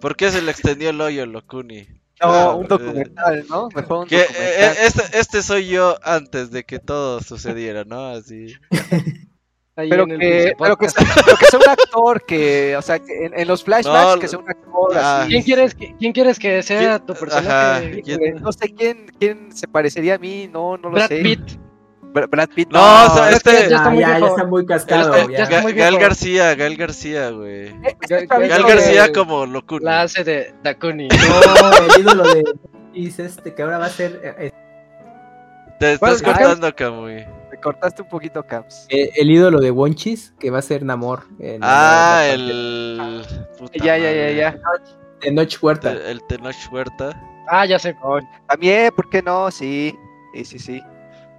¿Por 0.00 0.14
qué 0.16 0.30
se 0.30 0.42
le 0.42 0.50
extendió 0.52 0.90
el 0.90 1.00
hoyo 1.00 1.26
Locuni? 1.26 1.88
No, 2.22 2.56
un 2.58 2.64
Eh, 2.64 2.68
documental, 2.68 3.44
¿no? 3.50 3.68
Mejor 3.74 3.98
un 3.98 4.06
Que 4.08 4.20
eh, 4.20 4.26
documental. 4.26 4.54
eh, 4.62 4.74
este, 4.86 5.18
este 5.18 5.42
soy 5.42 5.66
yo 5.68 5.96
antes 6.02 6.50
de 6.50 6.64
que 6.64 6.78
todo 6.78 7.20
sucediera, 7.20 7.84
¿no? 7.84 8.06
Así. 8.08 8.54
Ahí 9.76 9.88
pero 9.90 10.06
que, 10.06 10.54
pero, 10.56 10.76
que 10.76 10.86
pero 11.24 11.36
que 11.36 11.46
sea 11.46 11.58
un 11.58 11.68
actor 11.68 12.24
que, 12.24 12.76
o 12.76 12.82
sea, 12.82 13.00
que 13.00 13.26
en, 13.26 13.36
en 13.36 13.48
los 13.48 13.64
flashbacks 13.64 14.14
No, 14.14 14.20
que 14.20 14.28
sea 14.28 14.38
un 14.38 14.48
actor 14.48 14.92
ah, 14.96 15.22
así. 15.22 15.30
¿Quién 15.30 15.42
quieres, 15.42 15.74
que, 15.74 15.96
¿Quién 15.98 16.12
quieres 16.12 16.38
que 16.38 16.62
sea 16.62 17.00
¿Quién- 17.00 17.06
tu 17.06 17.12
ajá, 17.14 17.20
personaje? 17.20 18.02
¿quién- 18.04 18.22
Híjole, 18.22 18.40
No 18.40 18.52
sé 18.52 18.72
quién, 18.72 19.06
quién 19.18 19.50
se 19.50 19.66
parecería 19.66 20.14
a 20.14 20.18
mí, 20.18 20.48
no, 20.52 20.76
no 20.76 20.90
lo 20.90 20.94
Brad 20.94 21.08
sé. 21.08 21.22
Pitt. 21.22 21.40
Bra- 22.14 22.28
Brad 22.30 22.48
Pitt. 22.54 22.70
No, 22.70 22.78
o 22.80 23.10
sea, 23.16 23.30
es 23.30 23.42
que 23.42 23.50
este- 23.50 23.70
ya 23.70 23.76
está 23.76 23.90
muy 23.90 24.00
ya, 24.00 24.18
ya 24.20 24.26
está 24.28 24.44
muy 24.44 24.64
cascado. 24.66 25.28
ya. 25.30 25.42
está 25.42 25.60
muy 25.62 25.72
Gael. 25.72 25.98
García, 25.98 26.54
Gael 26.54 26.76
García, 26.76 27.30
güey. 27.30 27.74
Este 28.00 28.26
Gael 28.26 28.62
García 28.64 29.12
como 29.12 29.44
Locuni. 29.46 29.84
La 29.84 30.02
hace 30.02 30.22
de 30.24 30.54
Dakuni. 30.62 31.08
No, 31.08 31.14
el 31.96 32.00
ídolo 32.00 32.22
de 32.32 32.44
dice 32.92 33.24
este 33.24 33.52
que 33.52 33.62
ahora 33.62 33.78
va 33.78 33.86
a 33.86 33.90
ser 33.90 34.20
eh, 34.22 34.34
eh, 34.38 34.52
Te 35.80 35.92
estás 35.94 36.22
cortando, 36.22 36.74
Camuy. 36.74 37.26
Me 37.50 37.60
cortaste 37.60 38.02
un 38.02 38.08
poquito, 38.08 38.42
Caps. 38.46 38.86
eh, 38.90 39.10
el 39.16 39.30
ídolo 39.30 39.58
de 39.60 39.70
Wonchis 39.72 40.32
que 40.38 40.50
va 40.50 40.58
a 40.60 40.62
ser 40.62 40.84
Namor 40.84 41.24
en 41.40 41.60
Ah, 41.62 42.20
la- 42.22 42.26
el. 42.30 43.24
puta 43.58 43.72
Ya, 43.84 43.96
ya, 43.98 44.12
ya, 44.12 44.30
ya. 44.30 44.58
de 45.20 45.32
Noche 45.32 45.58
Huerta. 45.60 45.90
El, 45.92 45.98
el 46.02 46.22
Tenoch 46.28 46.54
Huerta. 46.72 47.20
Ah, 47.48 47.66
ya 47.66 47.78
sé. 47.78 47.96
También, 48.48 48.92
¿por 48.94 49.08
qué 49.10 49.20
no? 49.22 49.50
Sí, 49.50 49.96
sí, 50.34 50.44
sí, 50.44 50.58
sí. 50.58 50.82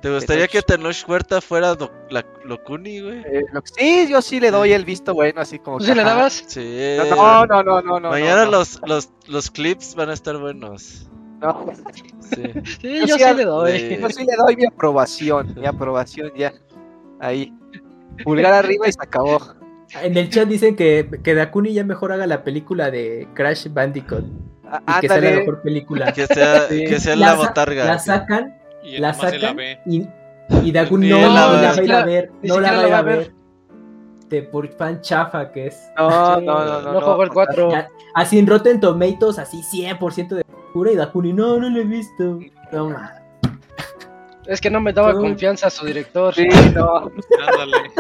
¿Te 0.02 0.14
gustaría 0.14 0.46
Tenoch- 0.46 0.50
que 0.52 0.62
Tenoch 0.62 1.10
Huerta 1.10 1.42
fuera 1.42 1.74
do- 1.76 1.92
la, 2.10 2.24
Locuni, 2.44 3.02
güey? 3.02 3.20
Eh, 3.26 3.46
lo 3.52 3.62
sí, 3.64 4.08
yo 4.10 4.22
sí 4.22 4.40
le 4.40 4.52
doy 4.52 4.72
el 4.74 4.86
visto 4.86 5.14
bueno, 5.14 5.42
así 5.42 5.58
como. 5.60 5.78
¿Tú 5.80 5.86
que, 5.86 5.92
sí 5.92 5.98
le 5.98 6.04
dabas? 6.04 6.44
Sí. 6.48 6.98
No, 7.18 7.46
no, 7.46 7.64
no, 7.64 7.82
no, 7.82 8.00
no. 8.00 8.10
Mañana 8.10 8.46
no, 8.46 8.52
Los, 8.52 8.80
los, 8.86 9.10
los 9.28 9.50
clips 9.50 9.96
van 9.96 10.10
a 10.10 10.14
estar 10.14 10.38
buenos. 10.38 11.10
no. 11.42 11.66
Sí. 12.34 12.44
Sí, 12.82 13.00
Yo 13.02 13.06
yo 13.06 13.18
sí 13.18 13.34
le 13.36 13.46
doy. 13.46 13.72
de- 13.72 14.00
Yo 14.02 14.10
sí 14.10 14.26
le 14.26 14.36
doy 14.36 14.56
mi 14.56 14.66
aprobación, 14.66 15.54
mi 15.56 15.66
aprobación 15.66 16.32
ya. 16.36 16.54
Ahí. 17.20 17.54
Pulgar 18.24 18.54
arriba 18.54 18.88
y 18.88 18.92
se 18.92 19.00
acabó. 19.02 19.40
En 20.02 20.18
el 20.18 20.30
chat 20.30 20.48
dicen 20.48 20.76
que, 20.76 21.08
que 21.24 21.36
Dakuni 21.36 21.74
ya 21.74 21.84
mejor 21.84 22.12
haga 22.12 22.26
la 22.28 22.44
película 22.44 22.90
de 22.92 23.28
Crash 23.36 23.68
Bandicoot 23.72 24.26
Ah, 24.68 24.82
y 24.98 25.02
que 25.02 25.08
sea 25.08 25.22
la 25.22 25.32
mejor 25.32 25.62
película. 25.62 26.12
Que 26.14 26.26
sea, 26.26 26.68
Sí. 26.68 26.86
que 26.86 27.00
sea 27.00 27.16
La 27.16 27.28
la 27.28 27.36
botarga. 27.36 27.86
La 27.86 28.00
sacan, 28.00 28.58
Y 28.86 28.98
la 29.00 29.14
se 29.14 29.24
la 29.26 29.32
sacan 29.32 29.56
ve. 29.58 29.80
y, 29.86 30.08
y 30.64 30.72
no, 31.10 31.22
la 31.22 31.28
no 31.28 31.32
va- 31.54 31.62
la 31.62 31.72
va 31.72 31.78
a 31.80 31.84
ir 31.84 31.94
a 31.94 32.06
ver, 32.06 32.32
no 32.44 32.60
la 32.60 32.72
va 32.74 32.80
a 32.82 32.88
ir 32.88 32.94
a 32.94 32.98
a 32.98 33.02
ver. 33.02 33.34
De 34.30 34.42
por 34.44 34.68
fan 34.70 35.02
chafa 35.02 35.52
que 35.52 35.68
es. 35.68 35.80
No, 35.98 36.40
no, 36.42 36.66
no, 36.66 36.82
no. 36.82 36.94
no 36.94 37.02
jugó 37.02 37.24
el 37.24 37.30
o 37.30 37.34
sea, 37.34 37.46
4. 37.46 37.72
Ya- 37.72 37.90
así 38.16 38.40
en 38.40 38.48
Rotten 38.48 38.80
Tomatoes, 38.80 39.38
así 39.40 39.62
100% 39.62 40.30
de 40.36 40.44
pura 40.74 40.92
y 40.92 40.96
Dakuni, 40.96 41.32
no, 41.34 41.60
no 41.60 41.70
lo 41.70 41.80
he 41.80 41.84
visto. 41.86 42.40
No, 42.72 42.90
ma. 42.90 43.14
Es 44.48 44.60
que 44.62 44.70
no 44.70 44.80
me 44.82 44.94
daba 44.94 45.12
Todo- 45.12 45.22
confianza 45.22 45.70
su 45.70 45.86
director. 45.86 46.34
Sí, 46.34 46.48
no. 46.74 47.10
Ándale. 47.48 47.92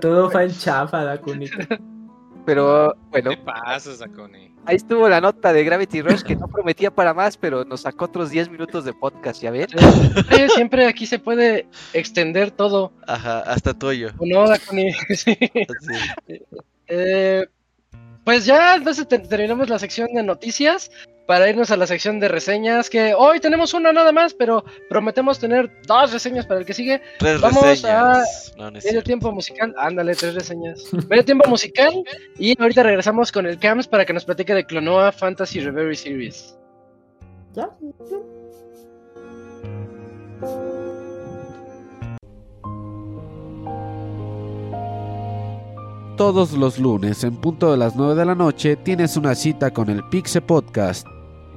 todo 0.00 0.30
fan 0.30 0.50
chafa 0.50 1.04
Dakuni. 1.04 1.46
Pero 2.48 2.94
¿Qué 3.12 3.20
bueno, 3.20 3.44
pasa, 3.44 3.90
ahí 4.64 4.76
estuvo 4.76 5.06
la 5.06 5.20
nota 5.20 5.52
de 5.52 5.64
Gravity 5.64 6.00
Rush 6.00 6.22
que 6.22 6.34
no 6.34 6.48
prometía 6.48 6.90
para 6.90 7.12
más, 7.12 7.36
pero 7.36 7.62
nos 7.66 7.82
sacó 7.82 8.06
otros 8.06 8.30
10 8.30 8.48
minutos 8.48 8.86
de 8.86 8.94
podcast, 8.94 9.42
¿ya 9.42 9.50
ven? 9.50 9.66
Sí, 10.32 10.48
siempre 10.54 10.86
aquí 10.86 11.04
se 11.04 11.18
puede 11.18 11.66
extender 11.92 12.50
todo. 12.50 12.94
Ajá, 13.06 13.40
hasta 13.40 13.74
tuyo. 13.74 14.12
¿O 14.16 14.24
no, 14.24 14.48
Dakuni? 14.48 14.90
Sí. 15.14 15.36
Eh, 16.86 17.46
pues 18.24 18.46
ya, 18.46 18.76
entonces 18.76 19.06
te- 19.06 19.18
terminamos 19.18 19.68
la 19.68 19.78
sección 19.78 20.08
de 20.14 20.22
noticias 20.22 20.90
para 21.28 21.46
irnos 21.50 21.70
a 21.70 21.76
la 21.76 21.86
sección 21.86 22.20
de 22.20 22.28
reseñas, 22.28 22.88
que 22.88 23.12
hoy 23.12 23.38
tenemos 23.38 23.74
una 23.74 23.92
nada 23.92 24.12
más, 24.12 24.32
pero 24.32 24.64
prometemos 24.88 25.38
tener 25.38 25.70
dos 25.86 26.10
reseñas 26.10 26.46
para 26.46 26.60
el 26.60 26.64
que 26.64 26.72
sigue. 26.72 27.02
Tres 27.18 27.38
Vamos 27.42 27.62
reseñas. 27.62 28.54
No, 28.56 28.70
no 28.70 28.78
es 28.78 28.84
Medio 28.86 29.02
tiempo 29.02 29.30
musical, 29.30 29.74
ándale, 29.76 30.14
tres 30.14 30.34
reseñas. 30.34 30.90
Medio 31.10 31.26
tiempo 31.26 31.46
musical 31.50 32.02
y 32.38 32.58
ahorita 32.58 32.82
regresamos 32.82 33.30
con 33.30 33.44
el 33.44 33.58
Cams 33.58 33.86
para 33.86 34.06
que 34.06 34.14
nos 34.14 34.24
platique 34.24 34.54
de 34.54 34.64
Clonoa 34.64 35.12
Fantasy 35.12 35.60
Reverie 35.60 35.96
Series. 35.96 36.56
¿Ya? 37.52 37.68
Todos 46.16 46.52
los 46.52 46.78
lunes, 46.78 47.22
en 47.22 47.36
punto 47.36 47.70
de 47.70 47.76
las 47.76 47.96
9 47.96 48.14
de 48.14 48.24
la 48.24 48.34
noche, 48.34 48.76
tienes 48.76 49.18
una 49.18 49.34
cita 49.34 49.70
con 49.70 49.90
el 49.90 50.02
Pixe 50.08 50.40
Podcast. 50.40 51.06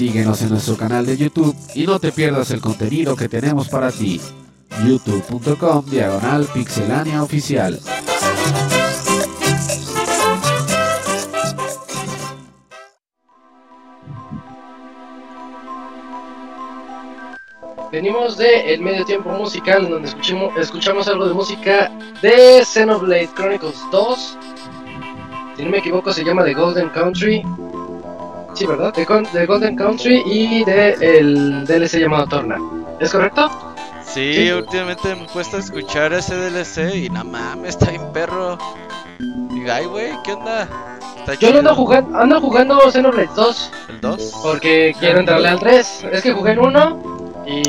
Síguenos 0.00 0.40
en 0.40 0.48
nuestro 0.48 0.78
canal 0.78 1.04
de 1.04 1.14
YouTube 1.14 1.54
y 1.74 1.84
no 1.84 1.98
te 1.98 2.10
pierdas 2.10 2.50
el 2.52 2.62
contenido 2.62 3.14
que 3.14 3.28
tenemos 3.28 3.68
para 3.68 3.92
ti. 3.92 4.18
youtube.com 4.86 5.84
diagonal 5.90 6.46
pixelania 6.54 7.22
oficial. 7.22 7.78
Venimos 17.92 18.38
de 18.38 18.72
el 18.72 18.80
medio 18.80 19.04
tiempo 19.04 19.28
musical, 19.32 19.86
donde 19.86 20.08
escuchamos, 20.08 20.56
escuchamos 20.56 21.08
algo 21.08 21.28
de 21.28 21.34
música 21.34 21.92
de 22.22 22.64
Xenoblade 22.64 23.28
Chronicles 23.34 23.78
2. 23.92 24.38
Si 25.58 25.62
no 25.62 25.70
me 25.70 25.76
equivoco, 25.76 26.10
se 26.10 26.24
llama 26.24 26.42
The 26.42 26.54
Golden 26.54 26.88
Country. 26.88 27.42
Sí, 28.54 28.66
¿verdad? 28.66 28.92
The, 28.92 29.06
Con- 29.06 29.26
The 29.26 29.46
Golden 29.46 29.76
Country 29.76 30.22
y 30.26 30.64
de 30.64 30.94
el 31.00 31.64
DLC 31.66 31.98
llamado 32.00 32.26
Torna. 32.26 32.56
¿Es 32.98 33.10
correcto? 33.12 33.48
Sí, 34.04 34.34
Sí. 34.34 34.50
últimamente 34.52 35.14
me 35.14 35.22
he 35.22 35.28
puesto 35.28 35.56
a 35.56 35.60
escuchar 35.60 36.12
ese 36.12 36.34
DLC 36.34 36.94
y 36.96 37.08
no 37.10 37.24
mames, 37.24 37.70
está 37.70 37.90
bien 37.90 38.12
perro. 38.12 38.58
Y 39.54 39.68
ay, 39.68 39.86
güey, 39.86 40.10
¿qué 40.24 40.32
onda? 40.32 40.66
Está 41.18 41.34
Yo 41.34 41.52
lo 41.52 41.58
ando 41.60 41.74
jugando, 41.74 42.18
ando 42.18 42.40
jugando 42.40 42.90
Xenoblade 42.90 43.28
2 43.36 43.70
¿El 43.90 44.00
2? 44.00 44.32
porque 44.42 44.94
quiero 44.98 45.20
entrarle 45.20 45.48
al 45.48 45.60
3. 45.60 46.06
Es 46.12 46.22
que 46.22 46.32
jugué 46.32 46.52
el 46.52 46.58
1 46.58 47.20
y 47.46 47.62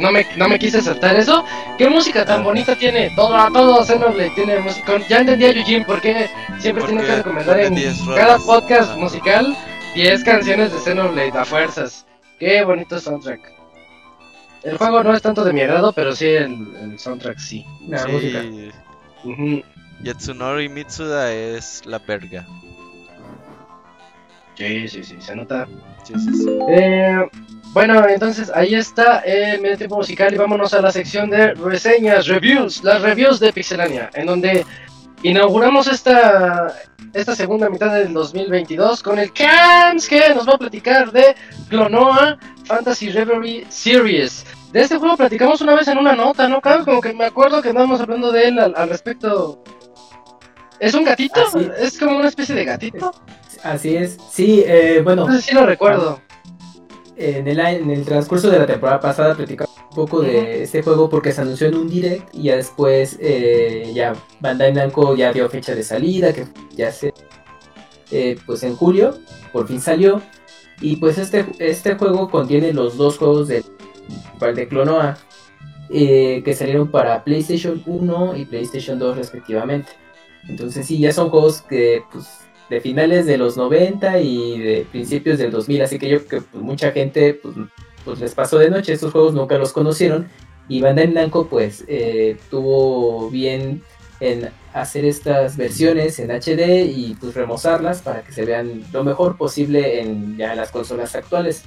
no 0.00 0.10
me, 0.10 0.26
no 0.36 0.48
me 0.48 0.58
quise 0.58 0.80
saltar 0.80 1.16
eso. 1.16 1.44
¿Qué 1.78 1.88
música 1.88 2.24
tan 2.24 2.42
bonita 2.42 2.74
tiene? 2.76 3.10
Todo, 3.14 3.36
todo 3.52 3.84
Xenoblade 3.84 4.30
tiene 4.30 4.58
música. 4.60 4.92
Ya 5.08 5.18
entendí 5.18 5.44
a 5.44 5.50
Eugene 5.50 5.84
por 5.84 6.00
qué 6.00 6.28
siempre 6.58 6.84
tiene 6.84 7.00
Porque 7.02 7.12
que 7.12 7.16
recomendar 7.18 7.60
en 7.60 7.74
10 7.74 8.00
cada 8.16 8.38
podcast 8.38 8.96
musical 8.96 9.56
10 9.94 10.24
canciones 10.24 10.72
de 10.72 10.78
Xenoblade 10.78 11.36
a 11.36 11.44
fuerzas. 11.44 12.06
Qué 12.38 12.62
bonito 12.64 12.98
soundtrack. 12.98 13.40
El 14.62 14.76
juego 14.76 15.02
no 15.02 15.14
es 15.14 15.22
tanto 15.22 15.42
de 15.44 15.52
mi 15.52 15.62
agrado, 15.62 15.92
pero 15.92 16.14
sí 16.14 16.26
el, 16.26 16.74
el 16.80 16.98
soundtrack 16.98 17.38
sí. 17.38 17.64
La 17.88 18.06
música. 18.06 18.42
Yatsunori 20.02 20.68
Mitsuda 20.68 21.32
es 21.32 21.84
la 21.86 21.98
verga. 21.98 22.46
Sí, 24.54 24.88
sí, 24.88 25.02
sí, 25.02 25.16
se 25.20 25.34
nota. 25.34 25.66
Sí, 26.04 26.14
sí, 26.18 26.34
sí. 26.34 26.58
Eh, 26.68 27.26
bueno, 27.72 28.06
entonces 28.08 28.50
ahí 28.54 28.74
está 28.74 29.20
el 29.20 29.60
medio 29.60 29.78
tiempo 29.78 29.96
musical 29.96 30.34
y 30.34 30.36
vámonos 30.36 30.74
a 30.74 30.82
la 30.82 30.92
sección 30.92 31.30
de 31.30 31.54
reseñas, 31.54 32.26
reviews, 32.26 32.84
las 32.84 33.00
reviews 33.00 33.40
de 33.40 33.52
Pixelania, 33.52 34.10
en 34.14 34.26
donde 34.26 34.66
inauguramos 35.22 35.86
esta, 35.86 36.74
esta 37.12 37.34
segunda 37.34 37.68
mitad 37.68 37.92
del 37.94 38.12
2022 38.12 39.02
con 39.02 39.18
el 39.18 39.32
Cams 39.32 40.08
que 40.08 40.34
nos 40.34 40.48
va 40.48 40.54
a 40.54 40.58
platicar 40.58 41.12
de 41.12 41.34
Clonoa 41.68 42.38
Fantasy 42.64 43.10
Reverie 43.10 43.66
Series. 43.68 44.44
De 44.72 44.82
este 44.82 44.96
juego 44.98 45.16
platicamos 45.16 45.60
una 45.60 45.74
vez 45.74 45.88
en 45.88 45.98
una 45.98 46.14
nota, 46.14 46.48
¿no, 46.48 46.60
Cams? 46.60 46.84
Como 46.84 47.00
que 47.00 47.12
me 47.12 47.24
acuerdo 47.24 47.60
que 47.60 47.70
andábamos 47.70 48.00
hablando 48.00 48.30
de 48.30 48.48
él 48.48 48.58
al, 48.58 48.74
al 48.76 48.88
respecto. 48.88 49.62
¿Es 50.78 50.94
un 50.94 51.04
gatito? 51.04 51.40
Ah. 51.54 51.60
Es 51.78 51.98
como 51.98 52.16
una 52.16 52.28
especie 52.28 52.54
de 52.54 52.64
gatito. 52.64 53.12
Así 53.62 53.96
es. 53.96 54.16
Sí, 54.30 54.62
eh, 54.66 55.00
bueno, 55.04 55.26
No 55.26 55.34
sé 55.34 55.42
si 55.42 55.54
lo 55.54 55.66
recuerdo. 55.66 56.20
en 57.16 57.46
el, 57.46 57.58
en 57.60 57.90
el 57.90 58.04
transcurso 58.04 58.48
de 58.48 58.58
la 58.60 58.66
temporada 58.66 59.00
pasada 59.00 59.34
platicamos 59.34 59.74
poco 59.94 60.22
de 60.22 60.62
este 60.62 60.82
juego 60.82 61.08
porque 61.08 61.32
se 61.32 61.40
anunció 61.40 61.66
en 61.68 61.74
un 61.76 61.88
direct 61.88 62.34
y 62.34 62.44
ya 62.44 62.56
después 62.56 63.18
eh, 63.20 63.90
ya 63.94 64.14
Bandai 64.40 64.72
Namco 64.72 65.14
ya 65.16 65.32
dio 65.32 65.48
fecha 65.48 65.74
de 65.74 65.82
salida, 65.82 66.32
que 66.32 66.46
ya 66.76 66.90
se... 66.92 67.12
eh, 68.10 68.38
pues 68.46 68.62
en 68.62 68.76
julio, 68.76 69.18
por 69.52 69.66
fin 69.66 69.80
salió. 69.80 70.22
Y 70.80 70.96
pues 70.96 71.18
este, 71.18 71.44
este 71.58 71.94
juego 71.96 72.30
contiene 72.30 72.72
los 72.72 72.96
dos 72.96 73.18
juegos 73.18 73.48
de, 73.48 73.62
de 74.54 74.68
Clonoa, 74.68 75.18
eh, 75.90 76.42
que 76.44 76.54
salieron 76.54 76.90
para 76.90 77.22
PlayStation 77.24 77.82
1 77.84 78.36
y 78.36 78.44
PlayStation 78.46 78.98
2 78.98 79.16
respectivamente. 79.16 79.90
Entonces 80.48 80.86
sí, 80.86 80.98
ya 80.98 81.12
son 81.12 81.28
juegos 81.28 81.62
que 81.62 82.02
pues 82.12 82.26
de 82.70 82.80
finales 82.80 83.26
de 83.26 83.36
los 83.36 83.56
90 83.56 84.20
y 84.20 84.58
de 84.58 84.86
principios 84.90 85.38
del 85.38 85.50
2000, 85.50 85.82
así 85.82 85.98
que 85.98 86.08
yo 86.08 86.26
que 86.26 86.40
mucha 86.52 86.92
gente 86.92 87.34
pues, 87.34 87.56
pues, 88.04 88.20
les 88.20 88.34
pasó 88.34 88.58
de 88.58 88.70
noche, 88.70 88.92
estos 88.92 89.12
juegos 89.12 89.34
nunca 89.34 89.58
los 89.58 89.72
conocieron 89.72 90.28
y 90.68 90.80
Bandai 90.80 91.08
Namco 91.08 91.48
pues 91.48 91.84
eh, 91.88 92.38
tuvo 92.48 93.28
bien 93.28 93.82
en 94.20 94.50
hacer 94.72 95.04
estas 95.04 95.56
versiones 95.56 96.18
en 96.20 96.30
HD 96.30 96.86
y 96.86 97.16
pues 97.18 97.34
remozarlas 97.34 98.02
para 98.02 98.22
que 98.22 98.32
se 98.32 98.44
vean 98.44 98.84
lo 98.92 99.02
mejor 99.02 99.36
posible 99.36 100.00
en 100.00 100.36
ya 100.36 100.54
las 100.54 100.70
consolas 100.70 101.16
actuales. 101.16 101.64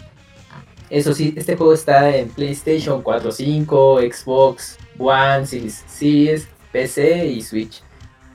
Eso 0.89 1.13
sí, 1.13 1.33
este 1.35 1.57
juego 1.57 1.73
está 1.73 2.15
en 2.15 2.29
PlayStation 2.29 3.01
4, 3.01 3.31
5, 3.31 3.99
Xbox 4.01 4.77
One, 4.97 5.45
Series, 5.47 6.47
PC 6.71 7.25
y 7.25 7.41
Switch. 7.41 7.81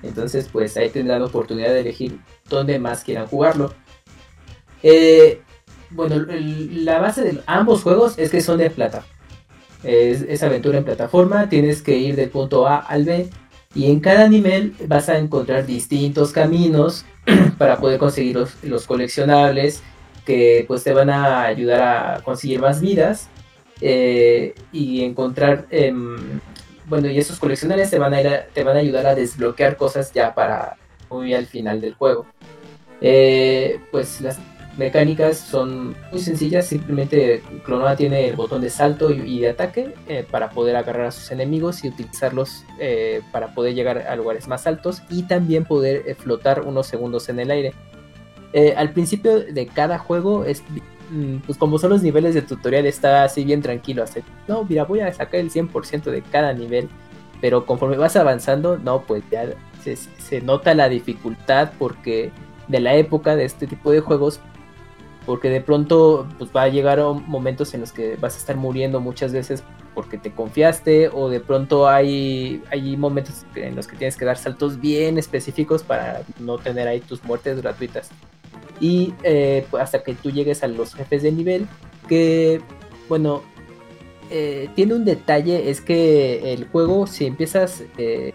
Entonces, 0.02 0.48
pues 0.52 0.76
ahí 0.76 0.90
tendrán 0.90 1.20
la 1.20 1.26
oportunidad 1.26 1.70
de 1.70 1.80
elegir 1.80 2.18
dónde 2.48 2.78
más 2.78 3.04
quieran 3.04 3.26
jugarlo. 3.26 3.72
Eh, 4.82 5.40
bueno, 5.90 6.16
la 6.28 6.98
base 6.98 7.22
de 7.22 7.40
ambos 7.46 7.82
juegos 7.82 8.18
es 8.18 8.30
que 8.30 8.40
son 8.40 8.58
de 8.58 8.70
plata. 8.70 9.04
Es, 9.84 10.22
es 10.22 10.42
aventura 10.42 10.78
en 10.78 10.84
plataforma, 10.84 11.48
tienes 11.48 11.82
que 11.82 11.96
ir 11.96 12.16
del 12.16 12.30
punto 12.30 12.66
A 12.66 12.78
al 12.78 13.04
B 13.04 13.28
y 13.74 13.90
en 13.90 14.00
cada 14.00 14.28
nivel 14.28 14.74
vas 14.86 15.08
a 15.08 15.18
encontrar 15.18 15.66
distintos 15.66 16.32
caminos 16.32 17.04
para 17.58 17.78
poder 17.78 17.98
conseguir 17.98 18.36
los, 18.36 18.62
los 18.64 18.86
coleccionables 18.86 19.82
que 20.26 20.64
pues 20.66 20.82
te 20.84 20.92
van 20.92 21.10
a 21.10 21.42
ayudar 21.44 21.82
a 21.82 22.20
conseguir 22.22 22.60
más 22.60 22.80
vidas 22.80 23.28
eh, 23.80 24.54
y 24.72 25.04
encontrar 25.04 25.66
em, 25.70 26.40
bueno 26.86 27.08
y 27.08 27.18
esos 27.18 27.38
coleccionables 27.38 27.88
te 27.90 27.98
van 27.98 28.12
a 28.14 28.20
ir 28.20 28.28
a- 28.28 28.46
te 28.46 28.64
van 28.64 28.76
a 28.76 28.80
ayudar 28.80 29.06
a 29.06 29.14
desbloquear 29.14 29.76
cosas 29.76 30.12
ya 30.12 30.34
para 30.34 30.76
muy 31.08 31.32
al 31.34 31.46
final 31.46 31.80
del 31.80 31.94
juego 31.94 32.26
Eh, 33.00 33.78
pues 33.92 34.20
las 34.20 34.38
mecánicas 34.78 35.38
son 35.38 35.96
muy 36.10 36.20
sencillas 36.20 36.66
simplemente 36.66 37.42
Clonoa 37.64 37.96
tiene 37.96 38.28
el 38.28 38.36
botón 38.36 38.62
de 38.62 38.70
salto 38.70 39.10
y, 39.10 39.40
de 39.40 39.50
ataque 39.50 39.94
eh, 40.06 40.24
para 40.30 40.50
poder 40.50 40.76
agarrar 40.76 41.06
a 41.06 41.10
sus 41.10 41.30
enemigos 41.32 41.84
y 41.84 41.88
utilizarlos 41.88 42.64
eh, 42.78 43.20
para 43.32 43.48
poder 43.54 43.74
llegar 43.74 43.98
a 43.98 44.16
lugares 44.16 44.46
más 44.46 44.66
altos 44.66 45.02
y 45.10 45.24
también 45.24 45.64
poder 45.64 46.04
eh, 46.06 46.14
flotar 46.14 46.62
unos 46.62 46.86
segundos 46.86 47.28
en 47.28 47.40
el 47.40 47.50
aire. 47.50 47.74
Al 48.76 48.92
principio 48.92 49.40
de 49.40 49.66
cada 49.66 49.98
juego 49.98 50.44
es 50.46 50.62
mm, 51.10 51.38
pues 51.44 51.58
como 51.58 51.78
son 51.78 51.90
los 51.90 52.02
niveles 52.02 52.34
de 52.34 52.40
tutorial 52.40 52.86
está 52.86 53.24
así 53.24 53.44
bien 53.44 53.60
tranquilo 53.60 54.02
no 54.48 54.64
mira 54.64 54.84
voy 54.84 55.00
a 55.00 55.12
sacar 55.12 55.40
el 55.40 55.50
100% 55.50 56.04
de 56.04 56.22
cada 56.22 56.54
nivel 56.54 56.88
pero 57.42 57.66
conforme 57.66 57.98
vas 57.98 58.16
avanzando 58.16 58.78
no 58.78 59.02
pues 59.02 59.22
ya 59.30 59.52
se 59.84 60.40
nota 60.40 60.74
la 60.74 60.88
dificultad 60.88 61.72
porque 61.78 62.32
de 62.68 62.80
la 62.80 62.94
época 62.94 63.36
de 63.36 63.44
este 63.44 63.66
tipo 63.66 63.92
de 63.92 64.00
juegos 64.00 64.40
porque 65.28 65.50
de 65.50 65.60
pronto 65.60 66.26
pues 66.38 66.50
va 66.56 66.62
a 66.62 66.68
llegar 66.68 67.04
momentos 67.26 67.74
en 67.74 67.82
los 67.82 67.92
que 67.92 68.16
vas 68.16 68.34
a 68.34 68.38
estar 68.38 68.56
muriendo 68.56 68.98
muchas 68.98 69.30
veces 69.30 69.62
porque 69.94 70.16
te 70.16 70.32
confiaste 70.32 71.10
o 71.12 71.28
de 71.28 71.38
pronto 71.38 71.86
hay, 71.86 72.62
hay 72.70 72.96
momentos 72.96 73.44
en 73.54 73.76
los 73.76 73.86
que 73.86 73.94
tienes 73.96 74.16
que 74.16 74.24
dar 74.24 74.38
saltos 74.38 74.80
bien 74.80 75.18
específicos 75.18 75.82
para 75.82 76.22
no 76.40 76.56
tener 76.56 76.88
ahí 76.88 77.00
tus 77.00 77.22
muertes 77.24 77.60
gratuitas. 77.60 78.08
Y 78.80 79.12
eh, 79.22 79.66
pues, 79.70 79.82
hasta 79.82 80.02
que 80.02 80.14
tú 80.14 80.30
llegues 80.30 80.62
a 80.62 80.66
los 80.66 80.94
jefes 80.94 81.22
de 81.22 81.30
nivel 81.30 81.66
que 82.08 82.62
bueno 83.10 83.42
eh, 84.30 84.70
tiene 84.74 84.94
un 84.94 85.04
detalle 85.04 85.68
es 85.68 85.82
que 85.82 86.54
el 86.54 86.68
juego 86.68 87.06
si 87.06 87.26
empiezas 87.26 87.84
eh, 87.98 88.32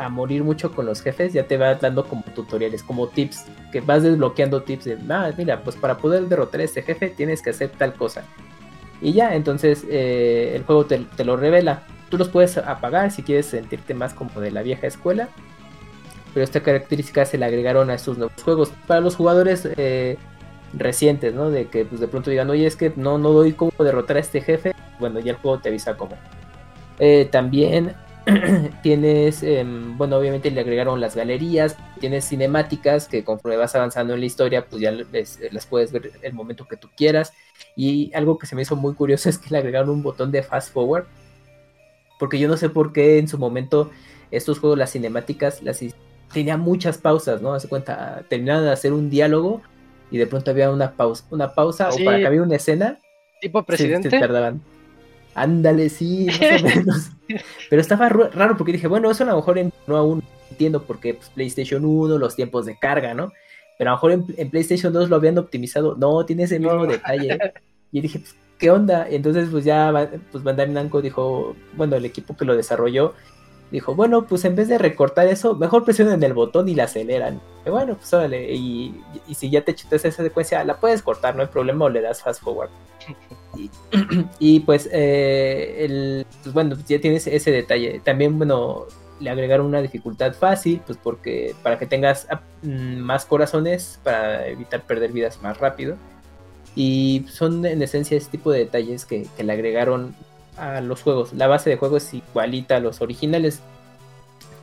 a 0.00 0.08
morir 0.08 0.42
mucho 0.42 0.72
con 0.72 0.86
los 0.86 1.02
jefes 1.02 1.32
ya 1.32 1.46
te 1.46 1.56
va 1.56 1.74
dando 1.74 2.06
como 2.06 2.22
tutoriales 2.34 2.82
como 2.82 3.08
tips 3.08 3.44
que 3.70 3.80
vas 3.80 4.02
desbloqueando 4.02 4.62
tips 4.62 4.84
de 4.84 4.98
ah, 5.10 5.30
mira 5.36 5.62
pues 5.62 5.76
para 5.76 5.98
poder 5.98 6.28
derrotar 6.28 6.60
a 6.60 6.64
este 6.64 6.82
jefe 6.82 7.08
tienes 7.10 7.42
que 7.42 7.50
hacer 7.50 7.70
tal 7.70 7.94
cosa 7.94 8.24
y 9.00 9.12
ya 9.12 9.34
entonces 9.34 9.84
eh, 9.88 10.52
el 10.56 10.64
juego 10.64 10.86
te, 10.86 11.24
lo 11.24 11.36
revela 11.36 11.82
tú 12.08 12.18
los 12.18 12.28
puedes 12.28 12.56
apagar 12.58 13.10
si 13.10 13.22
quieres 13.22 13.46
sentirte 13.46 13.94
más 13.94 14.14
como 14.14 14.40
de 14.40 14.50
la 14.50 14.62
vieja 14.62 14.86
escuela 14.86 15.28
pero 16.32 16.44
esta 16.44 16.60
característica 16.60 17.24
se 17.24 17.38
le 17.38 17.44
agregaron 17.44 17.90
a 17.90 17.94
estos 17.94 18.16
nuevos 18.16 18.42
juegos 18.42 18.72
para 18.86 19.00
los 19.00 19.16
jugadores 19.16 19.68
eh, 19.76 20.16
recientes, 20.72 21.34
¿no? 21.34 21.50
De 21.50 21.66
que 21.66 21.84
pues 21.84 22.00
de 22.00 22.08
pronto 22.08 22.30
digan, 22.30 22.48
oye, 22.50 22.66
es 22.66 22.76
que 22.76 22.92
no, 22.94 23.18
no 23.18 23.30
doy 23.30 23.52
cómo 23.52 23.72
derrotar 23.80 24.16
a 24.16 24.20
este 24.20 24.40
jefe. 24.40 24.72
Bueno, 25.00 25.18
ya 25.18 25.32
el 25.32 25.38
juego 25.38 25.58
te 25.58 25.70
avisa 25.70 25.96
cómo. 25.96 26.16
Eh, 26.98 27.28
también 27.30 27.94
tienes, 28.82 29.42
eh, 29.42 29.64
bueno, 29.66 30.16
obviamente 30.16 30.50
le 30.50 30.60
agregaron 30.60 31.00
las 31.00 31.16
galerías, 31.16 31.76
tienes 32.00 32.28
cinemáticas 32.28 33.08
que 33.08 33.24
conforme 33.24 33.56
vas 33.56 33.74
avanzando 33.74 34.14
en 34.14 34.20
la 34.20 34.26
historia, 34.26 34.66
pues 34.66 34.82
ya 34.82 34.90
les, 34.92 35.38
las 35.52 35.66
puedes 35.66 35.92
ver 35.92 36.12
el 36.22 36.32
momento 36.32 36.66
que 36.68 36.76
tú 36.76 36.88
quieras. 36.96 37.32
Y 37.76 38.12
algo 38.14 38.38
que 38.38 38.46
se 38.46 38.54
me 38.56 38.62
hizo 38.62 38.76
muy 38.76 38.94
curioso 38.94 39.28
es 39.30 39.38
que 39.38 39.50
le 39.50 39.58
agregaron 39.58 39.90
un 39.90 40.02
botón 40.02 40.30
de 40.32 40.42
fast 40.42 40.72
forward. 40.72 41.04
Porque 42.18 42.38
yo 42.38 42.48
no 42.48 42.56
sé 42.56 42.68
por 42.68 42.92
qué 42.92 43.18
en 43.18 43.28
su 43.28 43.38
momento 43.38 43.90
estos 44.30 44.58
juegos, 44.58 44.78
las 44.78 44.92
cinemáticas, 44.92 45.62
las 45.62 45.80
tenía 46.32 46.56
muchas 46.56 46.98
pausas, 46.98 47.40
¿no? 47.42 47.54
Hace 47.54 47.68
cuenta, 47.68 48.24
terminaban 48.28 48.64
de 48.64 48.70
hacer 48.72 48.92
un 48.92 49.10
diálogo 49.10 49.62
y 50.10 50.18
de 50.18 50.26
pronto 50.26 50.50
había 50.50 50.70
una 50.70 50.92
pausa, 50.92 51.24
una 51.30 51.54
pausa 51.54 51.90
Sí. 51.90 52.02
o 52.02 52.04
para 52.04 52.18
que 52.18 52.26
había 52.26 52.42
una 52.42 52.56
escena, 52.56 52.98
Tipo 53.40 53.60
se- 53.60 53.66
presidente. 53.66 54.10
se 54.10 54.18
tardaban. 54.20 54.60
Ándale, 55.34 55.88
sí, 55.88 56.26
más 56.26 56.62
o 56.62 56.64
menos. 56.76 57.10
Pero 57.68 57.80
estaba 57.82 58.08
raro 58.08 58.56
porque 58.56 58.72
dije, 58.72 58.88
bueno, 58.88 59.10
eso 59.10 59.24
a 59.24 59.28
lo 59.28 59.36
mejor 59.36 59.58
en, 59.58 59.72
no 59.86 59.96
aún 59.96 60.22
entiendo 60.50 60.82
porque 60.82 61.14
pues, 61.14 61.30
PlayStation 61.30 61.84
1, 61.84 62.18
los 62.18 62.34
tiempos 62.36 62.66
de 62.66 62.76
carga, 62.78 63.14
¿no? 63.14 63.32
Pero 63.78 63.90
a 63.90 63.92
lo 63.92 63.96
mejor 63.96 64.12
en, 64.12 64.24
en 64.36 64.50
PlayStation 64.50 64.92
2 64.92 65.08
lo 65.08 65.16
habían 65.16 65.38
optimizado. 65.38 65.94
No, 65.96 66.24
tiene 66.26 66.42
ese 66.44 66.58
mismo 66.58 66.74
No. 66.84 66.86
detalle. 66.86 67.38
Y 67.92 68.00
dije, 68.00 68.18
pues, 68.18 68.34
¿qué 68.58 68.70
onda? 68.70 69.08
Y 69.10 69.14
entonces, 69.14 69.48
pues 69.50 69.64
ya, 69.64 70.10
pues 70.32 70.44
Bandai 70.44 70.68
Namco 70.68 71.00
dijo, 71.00 71.56
bueno, 71.74 71.96
el 71.96 72.04
equipo 72.04 72.36
que 72.36 72.44
lo 72.44 72.56
desarrolló, 72.56 73.14
dijo, 73.70 73.94
bueno, 73.94 74.26
pues 74.26 74.44
en 74.44 74.56
vez 74.56 74.68
de 74.68 74.78
recortar 74.78 75.28
eso, 75.28 75.54
mejor 75.54 75.84
presionen 75.84 76.22
el 76.22 76.32
botón 76.32 76.68
y 76.68 76.74
la 76.74 76.84
aceleran. 76.84 77.40
Y 77.66 77.70
bueno, 77.70 77.96
pues 77.96 78.12
órale, 78.12 78.52
y, 78.52 79.02
y 79.28 79.34
si 79.34 79.50
ya 79.50 79.62
te 79.62 79.74
chutas 79.74 80.04
esa 80.04 80.22
secuencia, 80.22 80.64
la 80.64 80.78
puedes 80.78 81.02
cortar, 81.02 81.36
no 81.36 81.42
hay 81.42 81.48
problema, 81.48 81.84
o 81.84 81.88
le 81.88 82.00
das 82.00 82.22
fast 82.22 82.42
forward. 82.42 82.70
Y, 84.38 84.60
pues, 84.60 84.88
eh, 84.92 85.84
el, 85.84 86.26
pues 86.42 86.54
bueno, 86.54 86.76
ya 86.86 87.00
tienes 87.00 87.26
ese 87.26 87.50
detalle. 87.50 88.00
También, 88.04 88.38
bueno, 88.38 88.86
le 89.18 89.30
agregaron 89.30 89.66
una 89.66 89.82
dificultad 89.82 90.32
fácil, 90.32 90.80
pues 90.86 90.98
porque 91.02 91.54
para 91.62 91.78
que 91.78 91.86
tengas 91.86 92.26
ah, 92.30 92.40
mm, 92.62 92.98
más 92.98 93.26
corazones, 93.26 94.00
para 94.02 94.46
evitar 94.46 94.82
perder 94.82 95.12
vidas 95.12 95.42
más 95.42 95.58
rápido. 95.58 95.96
Y 96.74 97.26
son 97.28 97.66
en 97.66 97.82
esencia 97.82 98.16
ese 98.16 98.30
tipo 98.30 98.52
de 98.52 98.60
detalles 98.60 99.04
que, 99.04 99.26
que 99.36 99.44
le 99.44 99.52
agregaron 99.52 100.14
a 100.60 100.80
los 100.80 101.02
juegos. 101.02 101.32
La 101.32 101.46
base 101.46 101.70
de 101.70 101.76
juego 101.76 101.96
es 101.96 102.12
igualita 102.14 102.76
a 102.76 102.80
los 102.80 103.00
originales. 103.00 103.60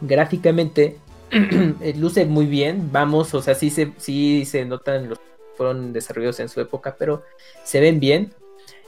Gráficamente 0.01 0.97
eh, 1.31 1.93
luce 1.97 2.25
muy 2.25 2.45
bien, 2.45 2.89
vamos, 2.91 3.33
o 3.33 3.41
sea, 3.41 3.55
sí 3.55 3.69
se, 3.69 3.93
sí 3.97 4.45
se 4.45 4.63
notan 4.63 5.09
los 5.09 5.19
fueron 5.57 5.91
desarrollados 5.91 6.39
en 6.39 6.49
su 6.49 6.61
época, 6.61 6.95
pero 6.97 7.23
se 7.63 7.79
ven 7.81 7.99
bien. 7.99 8.31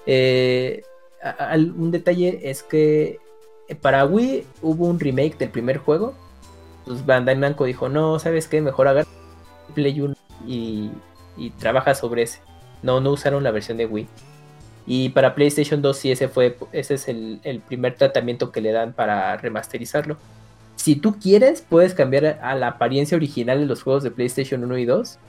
Eh, 0.05 0.83
un 1.75 1.91
detalle 1.91 2.49
es 2.49 2.63
que 2.63 3.17
para 3.81 4.05
Wii 4.05 4.45
hubo 4.61 4.85
un 4.85 4.99
remake 4.99 5.37
del 5.37 5.49
primer 5.49 5.79
juego. 5.79 6.13
Pues 6.85 7.05
Bandai 7.05 7.37
Namco 7.37 7.65
dijo, 7.65 7.89
no, 7.89 8.19
¿sabes 8.19 8.47
qué? 8.47 8.61
Mejor 8.61 8.87
agarra 8.87 9.09
Play 9.73 9.99
1 9.99 10.15
y, 10.47 10.91
y 11.37 11.49
trabaja 11.51 11.93
sobre 11.95 12.23
ese. 12.23 12.39
No, 12.81 13.01
no 13.01 13.11
usaron 13.11 13.43
la 13.43 13.51
versión 13.51 13.77
de 13.77 13.85
Wii. 13.85 14.07
Y 14.91 15.09
para 15.09 15.35
PlayStation 15.35 15.83
2 15.83 15.95
sí 15.97 16.11
ese 16.11 16.27
fue, 16.29 16.57
ese 16.71 16.95
es 16.95 17.07
el, 17.07 17.39
el 17.43 17.59
primer 17.59 17.93
tratamiento 17.95 18.51
que 18.51 18.59
le 18.59 18.71
dan 18.71 18.91
para 18.93 19.37
remasterizarlo. 19.37 20.17
Si 20.75 20.95
tú 20.95 21.15
quieres, 21.21 21.61
puedes 21.61 21.93
cambiar 21.93 22.39
a 22.41 22.55
la 22.55 22.69
apariencia 22.69 23.15
original 23.15 23.59
de 23.59 23.67
los 23.67 23.83
juegos 23.83 24.01
de 24.01 24.09
PlayStation 24.09 24.63
1 24.63 24.77
y 24.79 24.85
2. 24.85 25.19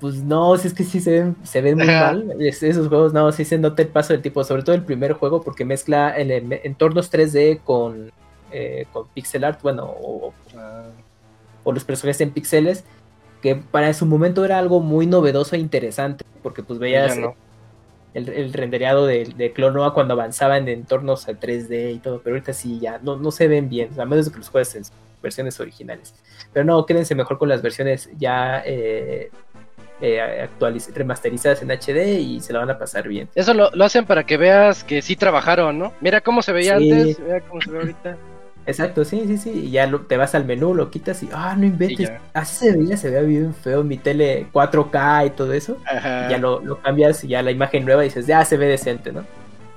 Pues 0.00 0.22
no, 0.22 0.56
si 0.56 0.68
es 0.68 0.74
que 0.74 0.84
sí 0.84 1.00
se 1.00 1.10
ven, 1.10 1.36
se 1.42 1.60
ven 1.60 1.76
muy 1.76 1.86
mal. 2.00 2.40
Es- 2.40 2.62
esos 2.62 2.88
juegos 2.88 3.12
no, 3.12 3.30
sí 3.30 3.44
se 3.44 3.58
nota 3.58 3.82
el 3.82 3.88
paso 3.88 4.14
del 4.14 4.22
tipo, 4.22 4.42
sobre 4.42 4.62
todo 4.62 4.74
el 4.74 4.82
primer 4.84 5.12
juego, 5.12 5.42
porque 5.42 5.66
mezcla 5.66 6.10
el, 6.16 6.30
entornos 6.64 7.10
3D 7.12 7.60
con, 7.62 8.10
eh, 8.52 8.86
con 8.90 9.06
pixel 9.08 9.44
art, 9.44 9.60
bueno, 9.62 9.84
o, 9.84 10.32
o 11.62 11.72
los 11.72 11.84
personajes 11.84 12.20
en 12.22 12.30
píxeles, 12.30 12.84
que 13.42 13.56
para 13.56 13.92
su 13.92 14.06
momento 14.06 14.44
era 14.46 14.58
algo 14.58 14.80
muy 14.80 15.06
novedoso 15.06 15.56
e 15.56 15.58
interesante, 15.58 16.24
porque 16.42 16.62
pues 16.62 16.78
veías 16.78 17.12
no. 17.22 17.34
El, 18.14 18.28
el 18.30 18.52
rendereado 18.52 19.04
de, 19.06 19.24
de 19.36 19.52
Clonoa 19.52 19.92
cuando 19.92 20.14
avanzaba 20.14 20.56
en 20.56 20.68
entornos 20.68 21.28
a 21.28 21.32
3D 21.32 21.94
y 21.94 21.98
todo, 21.98 22.20
pero 22.22 22.36
ahorita 22.36 22.52
sí 22.52 22.78
ya 22.80 22.98
no, 23.02 23.16
no 23.16 23.30
se 23.30 23.48
ven 23.48 23.68
bien, 23.68 23.90
a 24.00 24.04
menos 24.06 24.30
que 24.30 24.38
los 24.38 24.48
juegues 24.48 24.74
en 24.76 24.82
versiones 25.22 25.58
originales. 25.60 26.14
Pero 26.52 26.64
no, 26.64 26.86
quédense 26.86 27.14
mejor 27.14 27.38
con 27.38 27.48
las 27.48 27.60
versiones 27.60 28.08
ya 28.18 28.62
eh, 28.64 29.30
eh, 30.00 30.48
actualiz- 30.48 30.92
remasterizadas 30.94 31.62
en 31.62 31.70
HD 31.70 32.18
y 32.20 32.40
se 32.40 32.52
la 32.52 32.60
van 32.60 32.70
a 32.70 32.78
pasar 32.78 33.08
bien. 33.08 33.28
Eso 33.34 33.52
lo, 33.54 33.70
lo 33.72 33.84
hacen 33.84 34.04
para 34.06 34.24
que 34.24 34.36
veas 34.36 34.84
que 34.84 35.02
sí 35.02 35.16
trabajaron, 35.16 35.78
¿no? 35.78 35.92
Mira 36.00 36.20
cómo 36.20 36.42
se 36.42 36.52
veía 36.52 36.78
Sí. 36.78 36.90
antes, 36.92 37.18
mira 37.20 37.40
cómo 37.40 37.60
se 37.60 37.70
ve 37.70 37.78
ahorita. 37.78 38.16
Exacto, 38.66 39.04
sí, 39.04 39.24
sí, 39.26 39.36
sí. 39.38 39.50
Y 39.50 39.70
ya 39.70 39.86
lo- 39.86 40.02
te 40.02 40.16
vas 40.16 40.34
al 40.34 40.46
menú, 40.46 40.74
lo 40.74 40.90
quitas 40.90 41.22
y, 41.22 41.28
ah, 41.32 41.54
no 41.56 41.66
inventes. 41.66 42.08
Así 42.32 42.56
se 42.56 42.72
veía, 42.76 42.96
se 42.96 43.10
veía 43.10 43.22
bien 43.22 43.54
feo 43.54 43.84
mi 43.84 43.98
tele 43.98 44.46
4K 44.52 45.26
y 45.26 45.30
todo 45.30 45.52
eso. 45.52 45.76
Ajá. 45.86 46.26
y 46.26 46.30
ya 46.30 46.38
lo, 46.38 46.60
lo 46.60 46.80
cambias 46.80 47.22
y 47.24 47.28
ya 47.28 47.42
la 47.42 47.50
imagen 47.50 47.84
nueva 47.84 48.04
y 48.04 48.08
dices, 48.08 48.26
ya 48.26 48.44
se 48.44 48.56
ve 48.56 48.66
decente, 48.66 49.12
¿no? 49.12 49.24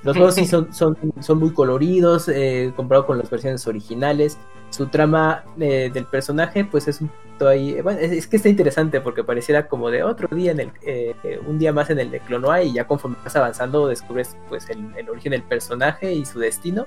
Los 0.04 0.16
juegos 0.16 0.36
sí 0.36 0.46
son, 0.46 0.74
son, 0.74 0.98
son 1.20 1.40
muy 1.40 1.52
coloridos, 1.54 2.30
eh, 2.30 2.72
comparado 2.76 3.06
con 3.08 3.18
las 3.18 3.30
versiones 3.30 3.66
originales. 3.68 4.38
Su 4.70 4.88
trama 4.88 5.44
eh, 5.60 5.90
del 5.94 6.06
personaje, 6.06 6.64
pues 6.64 6.88
es 6.88 7.02
un 7.02 7.10
poquito 7.10 7.48
ahí. 7.50 7.82
Bueno, 7.82 8.00
es, 8.00 8.12
es 8.12 8.28
que 8.28 8.38
está 8.38 8.48
interesante 8.48 9.02
porque 9.02 9.24
pareciera 9.24 9.68
como 9.68 9.90
de 9.90 10.04
otro 10.04 10.34
día 10.34 10.52
en 10.52 10.60
el. 10.62 10.72
eh, 10.86 11.14
eh, 11.24 11.40
un 11.46 11.58
día 11.60 11.74
más 11.74 11.90
en 11.90 12.00
el 12.00 12.12
de 12.12 12.20
Clonoa 12.22 12.64
y 12.64 12.74
ya 12.74 12.86
conforme 12.88 13.18
vas 13.24 13.36
avanzando 13.36 13.88
descubres 13.88 14.38
pues 14.48 14.70
el, 14.70 14.94
el 14.98 15.10
origen 15.10 15.32
del 15.32 15.44
personaje 15.44 16.14
y 16.14 16.26
su 16.26 16.40
destino. 16.40 16.86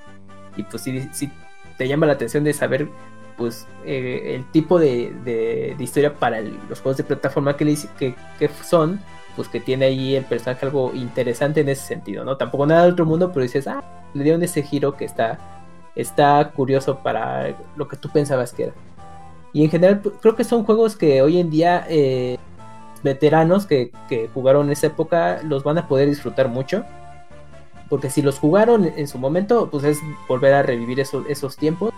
Y 0.56 0.62
pues 0.64 0.82
sí, 0.82 1.08
sí 1.12 1.30
te 1.80 1.88
llama 1.88 2.04
la 2.04 2.12
atención 2.12 2.44
de 2.44 2.52
saber 2.52 2.90
pues 3.38 3.66
eh, 3.86 4.34
el 4.34 4.44
tipo 4.50 4.78
de, 4.78 5.14
de- 5.24 5.74
historia 5.78 6.12
para 6.12 6.42
los 6.42 6.78
juegos 6.82 6.98
de 6.98 7.04
plataforma 7.04 7.56
que, 7.56 7.64
le 7.64 7.74
que, 7.98 8.14
que 8.38 8.50
son, 8.62 9.00
pues 9.34 9.48
que 9.48 9.60
tiene 9.60 9.86
ahí 9.86 10.14
el 10.14 10.26
personaje 10.26 10.66
algo 10.66 10.92
interesante 10.94 11.62
en 11.62 11.70
ese 11.70 11.86
sentido, 11.86 12.22
¿no? 12.22 12.36
Tampoco 12.36 12.66
nada 12.66 12.84
de 12.84 12.92
otro 12.92 13.06
mundo, 13.06 13.32
pero 13.32 13.44
dices, 13.44 13.66
ah, 13.66 13.82
le 14.12 14.24
dieron 14.24 14.42
ese 14.42 14.62
giro 14.62 14.94
que 14.94 15.06
está, 15.06 15.38
está 15.96 16.50
curioso 16.54 16.98
para 16.98 17.56
lo 17.76 17.88
que 17.88 17.96
tú 17.96 18.10
pensabas 18.10 18.52
que 18.52 18.64
era. 18.64 18.74
Y 19.54 19.64
en 19.64 19.70
general 19.70 20.00
pues, 20.00 20.16
creo 20.20 20.36
que 20.36 20.44
son 20.44 20.64
juegos 20.64 20.94
que 20.94 21.22
hoy 21.22 21.40
en 21.40 21.48
día 21.48 21.86
eh, 21.88 22.36
veteranos 23.02 23.64
que, 23.64 23.90
que 24.06 24.28
jugaron 24.34 24.66
en 24.66 24.72
esa 24.72 24.88
época 24.88 25.40
los 25.44 25.64
van 25.64 25.78
a 25.78 25.88
poder 25.88 26.10
disfrutar 26.10 26.48
mucho. 26.50 26.84
Porque 27.90 28.08
si 28.08 28.22
los 28.22 28.38
jugaron 28.38 28.90
en 28.96 29.06
su 29.06 29.18
momento, 29.18 29.68
pues 29.70 29.84
es 29.84 29.98
volver 30.28 30.54
a 30.54 30.62
revivir 30.62 31.00
esos, 31.00 31.26
esos 31.28 31.56
tiempos. 31.56 31.92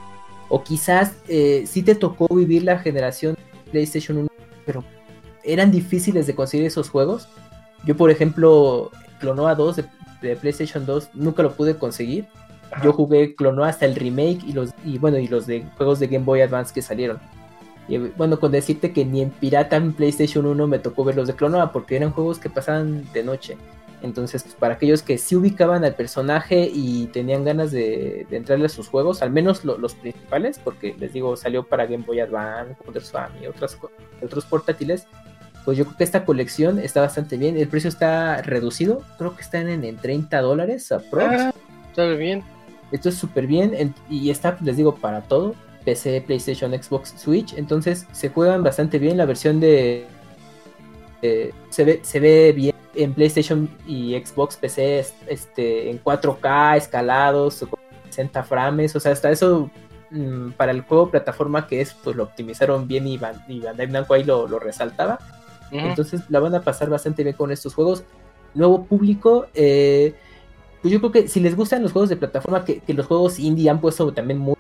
O 0.48 0.64
quizás 0.64 1.14
eh, 1.28 1.64
sí 1.66 1.82
te 1.82 1.94
tocó 1.94 2.34
vivir 2.34 2.64
la 2.64 2.78
generación 2.78 3.36
PlayStation 3.70 4.18
1, 4.18 4.28
pero 4.66 4.82
eran 5.44 5.70
difíciles 5.70 6.26
de 6.26 6.34
conseguir 6.34 6.66
esos 6.66 6.90
juegos. 6.90 7.28
Yo, 7.84 7.96
por 7.96 8.10
ejemplo, 8.10 8.90
Clonoa 9.20 9.54
2 9.54 9.76
de, 9.76 9.84
de 10.22 10.36
PlayStation 10.36 10.84
2 10.86 11.10
nunca 11.14 11.42
lo 11.42 11.54
pude 11.54 11.76
conseguir. 11.76 12.26
Ajá. 12.70 12.84
Yo 12.84 12.92
jugué 12.92 13.34
Clonoa 13.34 13.68
hasta 13.68 13.86
el 13.86 13.94
remake 13.94 14.40
y 14.46 14.52
los 14.52 14.70
y 14.84 14.98
bueno 14.98 15.18
y 15.18 15.28
los 15.28 15.46
de 15.46 15.64
juegos 15.76 16.00
de 16.00 16.06
Game 16.06 16.24
Boy 16.24 16.40
Advance 16.40 16.72
que 16.72 16.80
salieron. 16.80 17.18
Y 17.88 17.98
bueno, 17.98 18.38
con 18.38 18.52
decirte 18.52 18.92
que 18.92 19.04
ni 19.04 19.22
en 19.22 19.30
pirata 19.30 19.76
en 19.76 19.92
PlayStation 19.92 20.46
1 20.46 20.66
me 20.66 20.78
tocó 20.78 21.04
ver 21.04 21.16
los 21.16 21.28
de 21.28 21.34
Clonoa 21.34 21.72
porque 21.72 21.96
eran 21.96 22.12
juegos 22.12 22.38
que 22.38 22.48
pasaban 22.48 23.04
de 23.12 23.22
noche. 23.22 23.56
Entonces, 24.02 24.42
pues, 24.42 24.54
para 24.56 24.74
aquellos 24.74 25.02
que 25.02 25.16
sí 25.16 25.36
ubicaban 25.36 25.84
al 25.84 25.94
personaje 25.94 26.68
y 26.72 27.06
tenían 27.06 27.44
ganas 27.44 27.70
de, 27.70 28.26
de 28.28 28.36
entrarle 28.36 28.66
a 28.66 28.68
sus 28.68 28.88
juegos, 28.88 29.22
al 29.22 29.30
menos 29.30 29.64
lo- 29.64 29.78
los 29.78 29.94
principales, 29.94 30.58
porque 30.58 30.94
les 30.98 31.12
digo, 31.12 31.36
salió 31.36 31.62
para 31.64 31.86
Game 31.86 32.04
Boy 32.04 32.18
Advance, 32.20 32.74
Wonder 32.84 33.02
Swan 33.04 33.30
y 33.40 33.46
otras, 33.46 33.78
otros 34.22 34.44
portátiles, 34.44 35.06
pues 35.64 35.78
yo 35.78 35.84
creo 35.84 35.96
que 35.96 36.04
esta 36.04 36.24
colección 36.24 36.80
está 36.80 37.00
bastante 37.00 37.36
bien. 37.36 37.56
El 37.56 37.68
precio 37.68 37.88
está 37.88 38.42
reducido, 38.42 39.02
creo 39.18 39.36
que 39.36 39.42
están 39.42 39.68
en, 39.68 39.84
en 39.84 39.96
30 39.96 40.40
dólares 40.40 40.90
aprox. 40.90 41.24
Ah, 41.40 41.52
está 41.88 42.06
bien. 42.08 42.42
Esto 42.90 43.08
es 43.08 43.14
súper 43.14 43.46
bien 43.46 43.72
en- 43.74 43.94
y 44.10 44.30
está, 44.30 44.58
les 44.62 44.76
digo, 44.76 44.96
para 44.96 45.20
todo. 45.22 45.54
PC, 45.84 46.20
PlayStation, 46.26 46.72
Xbox, 46.72 47.14
Switch. 47.16 47.54
Entonces 47.54 48.06
se 48.12 48.28
juegan 48.28 48.62
bastante 48.64 48.98
bien. 48.98 49.16
La 49.16 49.24
versión 49.24 49.60
de... 49.60 50.06
eh, 51.22 51.52
se, 51.70 51.84
ve, 51.84 52.00
se 52.02 52.20
ve 52.20 52.52
bien 52.54 52.71
en 52.94 53.14
PlayStation 53.14 53.68
y 53.86 54.14
Xbox 54.18 54.56
PC 54.56 54.98
es- 55.00 55.14
este, 55.26 55.90
en 55.90 55.98
4K, 56.02 56.76
escalados, 56.76 57.60
con 57.68 57.78
60 58.08 58.42
frames. 58.44 58.94
O 58.96 59.00
sea, 59.00 59.12
hasta 59.12 59.30
eso 59.30 59.70
mm, 60.10 60.50
para 60.52 60.72
el 60.72 60.82
juego 60.82 61.10
plataforma 61.10 61.66
que 61.66 61.80
es, 61.80 61.94
pues 61.94 62.14
lo 62.16 62.24
optimizaron 62.24 62.86
bien 62.86 63.06
y, 63.06 63.16
Ban- 63.18 63.42
y 63.48 63.60
Bandai 63.60 63.86
Namco 63.88 64.14
ahí 64.14 64.24
lo, 64.24 64.46
lo 64.46 64.58
resaltaba. 64.58 65.18
Entonces 65.86 66.20
la 66.28 66.38
van 66.40 66.54
a 66.54 66.60
pasar 66.60 66.90
bastante 66.90 67.22
bien 67.24 67.34
con 67.34 67.50
estos 67.50 67.74
juegos. 67.74 68.04
Nuevo 68.54 68.84
público, 68.84 69.46
eh, 69.54 70.14
pues 70.82 70.92
yo 70.92 70.98
creo 71.00 71.12
que 71.12 71.28
si 71.28 71.40
les 71.40 71.56
gustan 71.56 71.82
los 71.82 71.92
juegos 71.92 72.10
de 72.10 72.16
plataforma, 72.16 72.62
que, 72.64 72.80
que 72.80 72.92
los 72.92 73.06
juegos 73.06 73.38
indie 73.38 73.70
han 73.70 73.80
puesto 73.80 74.12
también 74.12 74.38
muy... 74.38 74.56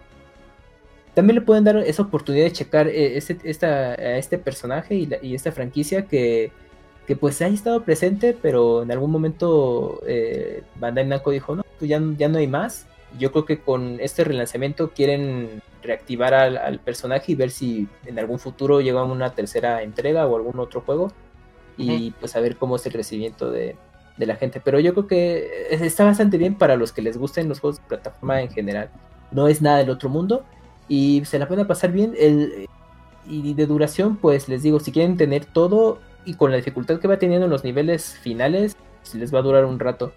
También 1.14 1.34
le 1.34 1.40
pueden 1.42 1.64
dar 1.64 1.76
esa 1.76 2.02
oportunidad 2.04 2.44
de 2.46 2.52
checar 2.52 2.88
eh, 2.88 3.18
este, 3.18 3.38
esta, 3.44 3.66
a 3.90 4.16
este 4.16 4.38
personaje 4.38 4.94
y, 4.94 5.04
la- 5.06 5.18
y 5.20 5.34
esta 5.34 5.52
franquicia 5.52 6.06
que, 6.06 6.50
que 7.06 7.16
pues 7.16 7.40
ha 7.42 7.48
estado 7.48 7.82
presente, 7.82 8.36
pero 8.40 8.82
en 8.82 8.92
algún 8.92 9.10
momento 9.10 10.00
eh, 10.06 10.62
Bandai 10.76 11.06
Namco 11.06 11.30
dijo, 11.30 11.56
no, 11.56 11.64
pues 11.78 11.88
ya, 11.88 12.00
ya 12.16 12.28
no 12.28 12.38
hay 12.38 12.46
más. 12.46 12.86
Yo 13.18 13.30
creo 13.32 13.44
que 13.44 13.60
con 13.60 13.98
este 14.00 14.24
relanzamiento 14.24 14.90
quieren 14.90 15.60
reactivar 15.82 16.32
al, 16.32 16.56
al 16.56 16.78
personaje 16.78 17.32
y 17.32 17.34
ver 17.34 17.50
si 17.50 17.88
en 18.06 18.18
algún 18.18 18.38
futuro 18.38 18.80
llega 18.80 19.02
una 19.04 19.34
tercera 19.34 19.82
entrega 19.82 20.26
o 20.26 20.36
algún 20.36 20.58
otro 20.60 20.80
juego 20.80 21.12
y 21.76 22.12
pues 22.12 22.36
a 22.36 22.40
ver 22.40 22.56
cómo 22.56 22.76
es 22.76 22.86
el 22.86 22.92
recibimiento 22.92 23.50
de, 23.50 23.76
de 24.16 24.26
la 24.26 24.36
gente. 24.36 24.60
Pero 24.60 24.78
yo 24.78 24.92
creo 24.94 25.06
que 25.08 25.66
es- 25.70 25.82
está 25.82 26.04
bastante 26.04 26.38
bien 26.38 26.54
para 26.54 26.76
los 26.76 26.92
que 26.92 27.02
les 27.02 27.18
gusten 27.18 27.48
los 27.48 27.60
juegos 27.60 27.78
de 27.80 27.84
plataforma 27.88 28.40
en 28.40 28.50
general. 28.50 28.90
No 29.32 29.48
es 29.48 29.60
nada 29.60 29.78
del 29.78 29.90
otro 29.90 30.08
mundo 30.08 30.44
y 30.88 31.22
se 31.24 31.38
la 31.38 31.48
pueden 31.48 31.66
pasar 31.66 31.90
bien. 31.92 32.14
El, 32.16 32.66
y 33.26 33.54
de 33.54 33.66
duración, 33.66 34.16
pues 34.16 34.48
les 34.48 34.62
digo, 34.62 34.80
si 34.80 34.92
quieren 34.92 35.16
tener 35.16 35.44
todo, 35.46 35.98
y 36.24 36.34
con 36.34 36.50
la 36.50 36.56
dificultad 36.56 36.98
que 37.00 37.08
va 37.08 37.18
teniendo 37.18 37.46
en 37.46 37.50
los 37.50 37.64
niveles 37.64 38.14
finales, 38.20 38.76
pues, 39.00 39.14
les 39.14 39.34
va 39.34 39.40
a 39.40 39.42
durar 39.42 39.64
un 39.64 39.78
rato. 39.78 40.12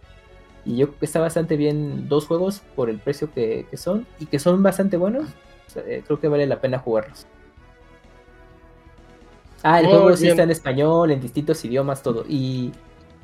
Y 0.65 0.77
yo 0.77 0.87
creo 0.87 0.99
que 0.99 1.05
está 1.05 1.19
bastante 1.19 1.57
bien 1.57 2.09
dos 2.09 2.25
juegos 2.25 2.61
por 2.75 2.89
el 2.89 2.97
precio 2.97 3.31
que, 3.31 3.67
que 3.69 3.77
son 3.77 4.07
y 4.19 4.25
que 4.25 4.39
son 4.39 4.63
bastante 4.63 4.97
buenos. 4.97 5.25
O 5.67 5.69
sea, 5.69 5.83
eh, 5.83 6.03
creo 6.05 6.19
que 6.19 6.27
vale 6.27 6.47
la 6.47 6.59
pena 6.59 6.79
jugarlos. 6.79 7.27
Ah, 9.63 9.79
el 9.79 9.85
Muy 9.85 9.95
juego 9.95 10.17
sí 10.17 10.27
está 10.27 10.43
en 10.43 10.51
español, 10.51 11.11
en 11.11 11.21
distintos 11.21 11.63
idiomas, 11.65 12.01
todo. 12.01 12.25
Y, 12.27 12.71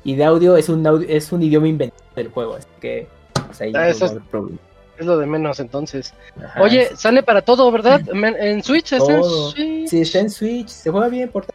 y 0.04 0.16
de 0.16 0.24
audio 0.24 0.56
es 0.56 0.68
un 0.68 0.86
audio, 0.86 1.08
es 1.08 1.30
un 1.32 1.42
idioma 1.42 1.68
inventado 1.68 2.02
del 2.16 2.28
juego, 2.28 2.54
así 2.54 2.68
que 2.80 3.06
pues, 3.46 3.60
ahí 3.60 3.72
Ah, 3.74 3.88
eso 3.88 4.20
problema. 4.30 4.58
Es 4.98 5.06
lo 5.06 5.18
de 5.18 5.26
menos 5.26 5.58
entonces. 5.60 6.14
Ajá, 6.42 6.62
Oye, 6.62 6.88
sí. 6.90 6.96
sale 6.96 7.22
para 7.22 7.42
todo, 7.42 7.70
¿verdad? 7.70 8.00
En 8.12 8.62
Switch 8.62 8.92
está 8.92 9.16
en. 9.16 9.24
Switch. 9.24 9.88
Sí, 9.88 10.00
está 10.00 10.18
en 10.20 10.30
Switch, 10.30 10.68
se 10.68 10.90
juega 10.90 11.08
bien 11.08 11.28
por 11.28 11.46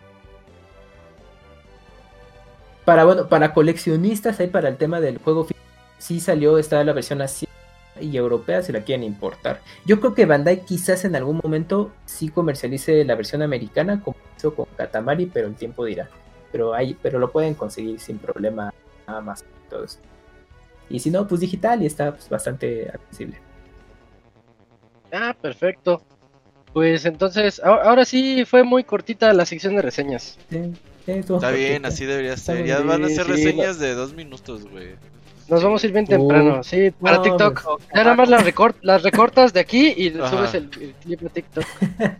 Para 2.88 3.04
bueno, 3.04 3.28
para 3.28 3.54
coleccionistas, 3.54 4.40
ahí 4.40 4.48
para 4.48 4.70
el 4.70 4.78
tema 4.78 5.02
del 5.02 5.18
juego 5.18 5.46
sí 5.98 6.22
salió, 6.22 6.58
está 6.58 6.82
la 6.86 6.94
versión 6.94 7.22
asiática 7.22 7.52
y 8.00 8.16
europea 8.16 8.62
si 8.62 8.72
la 8.72 8.80
quieren 8.80 9.04
importar. 9.04 9.60
Yo 9.86 10.00
creo 10.00 10.14
que 10.14 10.26
Bandai 10.26 10.64
quizás 10.64 11.04
en 11.04 11.14
algún 11.18 11.42
momento 11.44 11.92
sí 12.06 12.30
comercialice 12.30 13.04
la 13.04 13.16
versión 13.16 13.42
americana 13.42 14.02
como 14.02 14.16
hizo 14.38 14.56
con 14.56 14.68
Katamari, 14.78 15.26
pero 15.26 15.48
el 15.48 15.56
tiempo 15.56 15.84
dirá. 15.84 16.08
Pero 16.50 16.74
hay, 16.74 16.94
pero 16.94 17.20
lo 17.20 17.30
pueden 17.30 17.56
conseguir 17.56 18.00
sin 18.00 18.20
problema 18.20 18.74
nada 19.06 19.20
más 19.20 19.44
todo 19.70 19.84
eso. 19.84 20.00
Y 20.90 21.00
si 21.00 21.12
no, 21.12 21.28
pues 21.28 21.42
digital 21.42 21.84
y 21.84 21.88
está 21.88 22.14
pues, 22.14 22.30
bastante 22.30 22.88
accesible. 22.88 23.38
Ah, 25.12 25.36
perfecto. 25.42 26.02
Pues 26.72 27.04
entonces, 27.04 27.62
ahora, 27.62 27.84
ahora 27.84 28.06
sí 28.06 28.46
fue 28.46 28.64
muy 28.64 28.86
cortita 28.86 29.34
la 29.34 29.46
sección 29.46 29.76
de 29.76 29.82
reseñas. 29.82 30.40
Sí, 30.50 30.72
Está 31.08 31.52
bien, 31.52 31.86
así 31.86 32.06
debería 32.06 32.36
ser. 32.38 32.66
Ya 32.66 32.80
van 32.82 33.04
a 33.06 33.10
ser 33.10 33.28
reseñas 33.28 33.80
de 33.80 33.94
dos 33.94 34.14
minutos, 34.14 34.70
güey. 34.70 34.96
Nos 35.48 35.64
vamos 35.64 35.82
a 35.82 35.88
ir 35.88 35.94
bien 35.94 36.04
Uh, 36.04 36.10
temprano, 36.10 36.62
sí, 36.64 36.92
para 36.92 37.18
no, 37.18 37.22
TikTok. 37.22 37.80
Ya 37.96 38.04
nada 38.04 38.16
más 38.16 38.28
las, 38.28 38.44
recort- 38.46 38.76
las 38.82 39.02
recortas 39.02 39.54
de 39.54 39.62
aquí 39.62 39.94
y 39.96 40.12
subes 40.12 40.54
el, 40.54 40.70
el 40.82 40.94
clip 41.02 41.22
a 41.26 41.30
TikTok. 41.30 41.66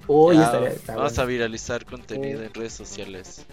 Uy, 0.08 0.38
bueno. 0.38 1.04
a 1.18 1.26
viralizar 1.26 1.84
contenido 1.84 2.42
en 2.42 2.54
redes 2.54 2.72
sociales. 2.72 3.46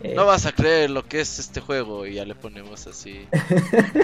Eh, 0.00 0.14
No 0.14 0.26
vas 0.26 0.46
a 0.46 0.52
creer 0.52 0.90
lo 0.90 1.04
que 1.04 1.20
es 1.20 1.40
este 1.40 1.60
juego 1.60 2.06
y 2.06 2.14
ya 2.14 2.24
le 2.24 2.36
ponemos 2.36 2.86
así. 2.86 3.26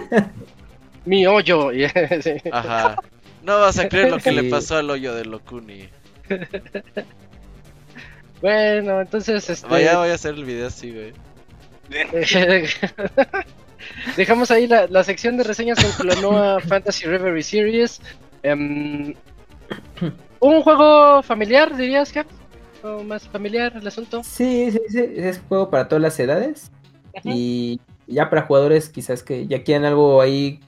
Mi 1.05 1.25
hoyo. 1.27 1.71
Ajá. 2.53 2.97
No 3.45 3.61
vas 3.61 3.79
a 3.79 3.89
creer 3.89 4.11
lo 4.11 4.19
que 4.19 4.33
le 4.33 4.51
pasó 4.51 4.77
al 4.77 4.91
hoyo 4.91 5.15
de 5.15 5.25
Lokuni. 5.25 5.89
Bueno, 8.41 9.01
entonces, 9.01 9.49
este... 9.51 9.69
Vaya, 9.69 9.99
voy 9.99 10.11
a 10.11 10.15
hacer 10.15 10.35
el 10.35 10.45
video 10.45 10.69
así, 10.69 10.93
güey. 10.93 11.13
Dejamos 14.17 14.51
ahí 14.51 14.67
la, 14.67 14.87
la 14.87 15.05
sección 15.05 15.37
de 15.37 15.45
reseñas 15.45 15.83
con 15.83 15.93
Clonoa 15.93 16.61
Fantasy 16.69 17.07
Reverie 17.07 17.43
Series. 17.43 18.01
Em, 18.43 19.15
un 20.41 20.63
juego 20.63 21.23
familiar, 21.23 21.77
dirías, 21.77 22.13
Cap? 22.13 22.27
¿O 22.83 23.03
más 23.03 23.29
familiar 23.29 23.77
el 23.77 23.87
asunto? 23.87 24.23
Sí, 24.25 24.71
sí, 24.71 24.81
sí, 24.89 25.05
es 25.17 25.41
juego 25.49 25.69
para 25.71 25.89
todas 25.89 26.01
las 26.01 26.19
edades. 26.19 26.71
Y 27.25 27.81
ya 28.07 28.31
para 28.31 28.43
jugadores 28.43 28.89
quizás 28.89 29.23
que 29.23 29.47
ya 29.47 29.63
quieran 29.63 29.85
algo 29.85 30.21
ahí 30.21 30.61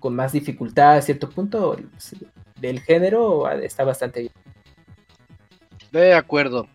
con 0.00 0.16
más 0.16 0.32
dificultad 0.32 0.96
a 0.96 1.02
cierto 1.02 1.28
punto, 1.28 1.76
pues, 1.90 2.16
del 2.60 2.80
género 2.80 3.48
está 3.50 3.84
bastante 3.84 4.20
bien. 4.20 4.32
De 5.92 6.12
acuerdo. 6.14 6.68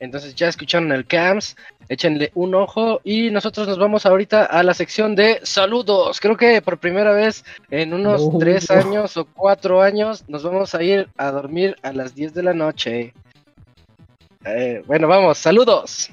Entonces 0.00 0.34
ya 0.34 0.48
escucharon 0.48 0.90
el 0.92 1.06
CAMS, 1.06 1.56
échenle 1.88 2.32
un 2.34 2.54
ojo 2.54 3.00
y 3.04 3.30
nosotros 3.30 3.68
nos 3.68 3.78
vamos 3.78 4.06
ahorita 4.06 4.46
a 4.46 4.62
la 4.62 4.72
sección 4.74 5.14
de 5.14 5.40
saludos. 5.42 6.20
Creo 6.20 6.36
que 6.36 6.62
por 6.62 6.78
primera 6.78 7.12
vez 7.12 7.44
en 7.70 7.92
unos 7.92 8.26
No. 8.32 8.38
tres 8.38 8.70
años 8.70 9.16
o 9.18 9.26
cuatro 9.26 9.82
años 9.82 10.24
nos 10.26 10.42
vamos 10.42 10.74
a 10.74 10.82
ir 10.82 11.08
a 11.18 11.30
dormir 11.30 11.76
a 11.82 11.92
las 11.92 12.14
10 12.14 12.32
de 12.34 12.42
la 12.42 12.54
noche. 12.54 13.12
Eh, 14.46 14.82
bueno, 14.86 15.06
vamos, 15.06 15.36
saludos. 15.36 16.10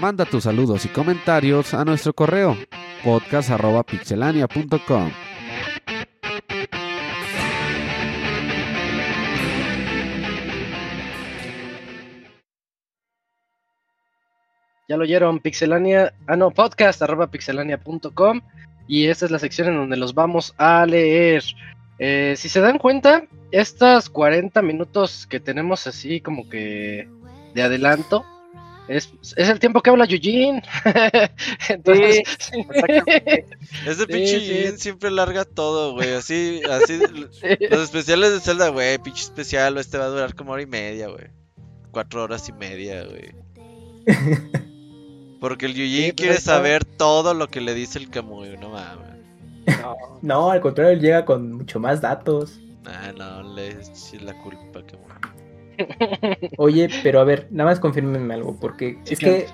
Manda 0.00 0.24
tus 0.24 0.44
saludos 0.44 0.84
y 0.84 0.88
comentarios 0.88 1.74
a 1.74 1.84
nuestro 1.84 2.12
correo 2.12 2.56
podcast.pixelania.com. 3.02 5.10
Ya 14.88 14.96
lo 14.96 15.02
oyeron, 15.02 15.40
pixelania, 15.40 16.14
ah 16.28 16.36
no, 16.36 16.52
podcast 16.52 17.02
arroba 17.02 17.26
pixelania.com 17.26 18.40
y 18.86 19.08
esta 19.08 19.24
es 19.24 19.32
la 19.32 19.40
sección 19.40 19.66
en 19.68 19.78
donde 19.78 19.96
los 19.96 20.14
vamos 20.14 20.54
a 20.58 20.86
leer. 20.86 21.42
Eh, 21.98 22.34
si 22.36 22.48
se 22.48 22.60
dan 22.60 22.78
cuenta, 22.78 23.24
estas 23.50 24.08
40 24.08 24.62
minutos 24.62 25.26
que 25.26 25.40
tenemos 25.40 25.88
así 25.88 26.20
como 26.20 26.48
que 26.48 27.08
de 27.54 27.62
adelanto, 27.62 28.24
es, 28.88 29.10
es 29.36 29.48
el 29.48 29.58
tiempo 29.60 29.80
que 29.82 29.90
habla 29.90 30.04
Eugene. 30.06 30.62
Entonces, 31.68 32.18
exactamente. 32.52 33.46
Ese 33.86 34.00
Sí, 34.00 34.06
pinche 34.06 34.40
sí. 34.40 34.46
Jin 34.64 34.78
siempre 34.78 35.10
larga 35.10 35.44
todo, 35.44 35.92
güey. 35.94 36.12
Así, 36.14 36.60
así. 36.70 36.98
Los 37.70 37.82
especiales 37.82 38.32
de 38.32 38.40
Zelda, 38.40 38.68
güey, 38.68 38.98
pinche 38.98 39.22
especial, 39.22 39.78
este 39.78 39.98
va 39.98 40.04
a 40.06 40.08
durar 40.08 40.34
como 40.34 40.52
hora 40.52 40.62
y 40.62 40.66
media, 40.66 41.08
güey. 41.08 41.26
Cuatro 41.90 42.22
horas 42.24 42.48
y 42.48 42.52
media, 42.52 43.04
güey. 43.04 43.34
Porque 45.40 45.66
el 45.66 45.74
Yujin 45.74 45.90
Sí, 45.96 46.02
pues, 46.12 46.14
quiere 46.16 46.34
está. 46.34 46.56
saber 46.56 46.84
todo 46.84 47.34
lo 47.34 47.48
que 47.48 47.60
le 47.60 47.74
dice 47.74 47.98
el 47.98 48.10
Kamui, 48.10 48.56
no 48.58 48.70
mames. 48.70 49.08
No, 50.22 50.50
al 50.50 50.60
contrario, 50.60 50.92
él 50.92 51.00
llega 51.00 51.24
con 51.24 51.52
mucho 51.52 51.78
más 51.78 52.00
datos. 52.00 52.58
Ah, 52.86 53.12
no, 53.16 53.54
le 53.54 53.68
es 53.68 54.14
la 54.22 54.32
culpa, 54.42 54.82
Kamui. 54.86 55.07
Oye, 56.56 56.88
pero 57.02 57.20
a 57.20 57.24
ver, 57.24 57.46
nada 57.50 57.70
más 57.70 57.80
confírmenme 57.80 58.34
algo, 58.34 58.56
porque 58.60 58.98
Sí, 59.04 59.14
es 59.14 59.20
que 59.20 59.46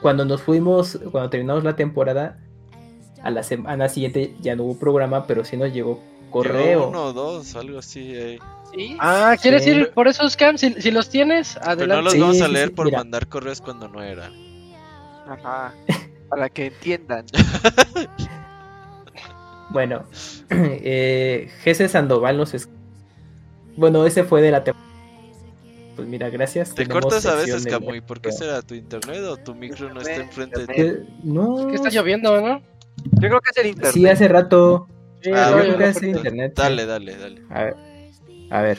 cuando 0.00 0.24
nos 0.24 0.42
fuimos, 0.42 0.98
cuando 1.10 1.30
terminamos 1.30 1.64
la 1.64 1.76
temporada, 1.76 2.38
a 3.22 3.30
la 3.30 3.42
semana 3.42 3.88
siguiente 3.88 4.34
ya 4.40 4.56
no 4.56 4.64
hubo 4.64 4.78
programa, 4.78 5.26
pero 5.26 5.44
sí 5.44 5.56
nos 5.56 5.72
llegó 5.72 6.00
Llegó 6.00 6.30
correo. 6.32 6.88
uno 6.88 7.04
o 7.04 7.12
dos, 7.12 7.54
algo 7.56 7.78
así, 7.78 8.12
eh. 8.14 8.38
¿Sí? 8.74 8.96
ah, 9.00 9.36
¿quieres 9.40 9.64
Sí. 9.64 9.70
ir 9.70 9.90
por 9.90 10.08
esos 10.08 10.32
scams? 10.32 10.60
Si, 10.62 10.72
si 10.80 10.90
los 10.90 11.10
tienes, 11.10 11.54
Pero 11.54 11.66
no 11.66 11.72
adelante. 11.72 12.02
los 12.04 12.12
Sí, 12.14 12.20
vamos 12.20 12.40
a 12.40 12.46
sí, 12.46 12.52
leer 12.52 12.68
sí, 12.68 12.74
por 12.74 12.86
mira. 12.86 12.98
mandar 12.98 13.26
correos 13.28 13.60
cuando 13.60 13.86
no 13.88 14.02
era. 14.02 14.30
Ajá. 15.28 15.74
Para 16.30 16.48
que 16.48 16.66
entiendan. 16.66 17.26
Bueno, 19.70 20.04
eh, 20.50 21.50
Jesse 21.62 21.90
Sandoval 21.90 22.36
nos 22.36 22.52
es... 22.54 22.68
Bueno, 23.76 24.04
ese 24.04 24.22
fue 24.24 24.42
de 24.42 24.50
la 24.50 24.64
temporada. 24.64 24.91
Pues 25.96 26.08
mira, 26.08 26.30
gracias. 26.30 26.74
Te 26.74 26.86
cortas 26.88 27.26
a 27.26 27.34
veces, 27.34 27.66
Kamui. 27.66 28.00
¿Por 28.00 28.20
qué 28.20 28.32
será 28.32 28.62
tu 28.62 28.74
internet 28.74 29.20
o 29.24 29.36
tu 29.36 29.54
micro 29.54 29.92
no 29.92 30.00
está 30.00 30.16
enfrente 30.16 30.60
de 30.60 30.66
ti? 30.66 30.72
Que- 30.74 31.02
No, 31.22 31.66
Que 31.68 31.74
está 31.74 31.90
lloviendo, 31.90 32.40
¿no? 32.40 32.60
Yo 33.20 33.28
creo 33.28 33.40
que 33.40 33.50
es 33.50 33.56
el 33.58 33.66
internet. 33.66 33.92
sí, 33.92 34.06
hace 34.06 34.28
rato. 34.28 34.86
Sí, 35.20 35.30
Ah, 35.34 35.50
yo 35.50 35.58
creo 35.62 35.78
que 35.78 35.88
es 35.88 36.02
el 36.02 36.08
internet. 36.16 36.52
Dale, 36.56 36.86
dale, 36.86 37.16
dale. 37.16 37.42
A 37.50 37.64
ver, 37.64 37.76
a 38.50 38.62
ver. 38.62 38.78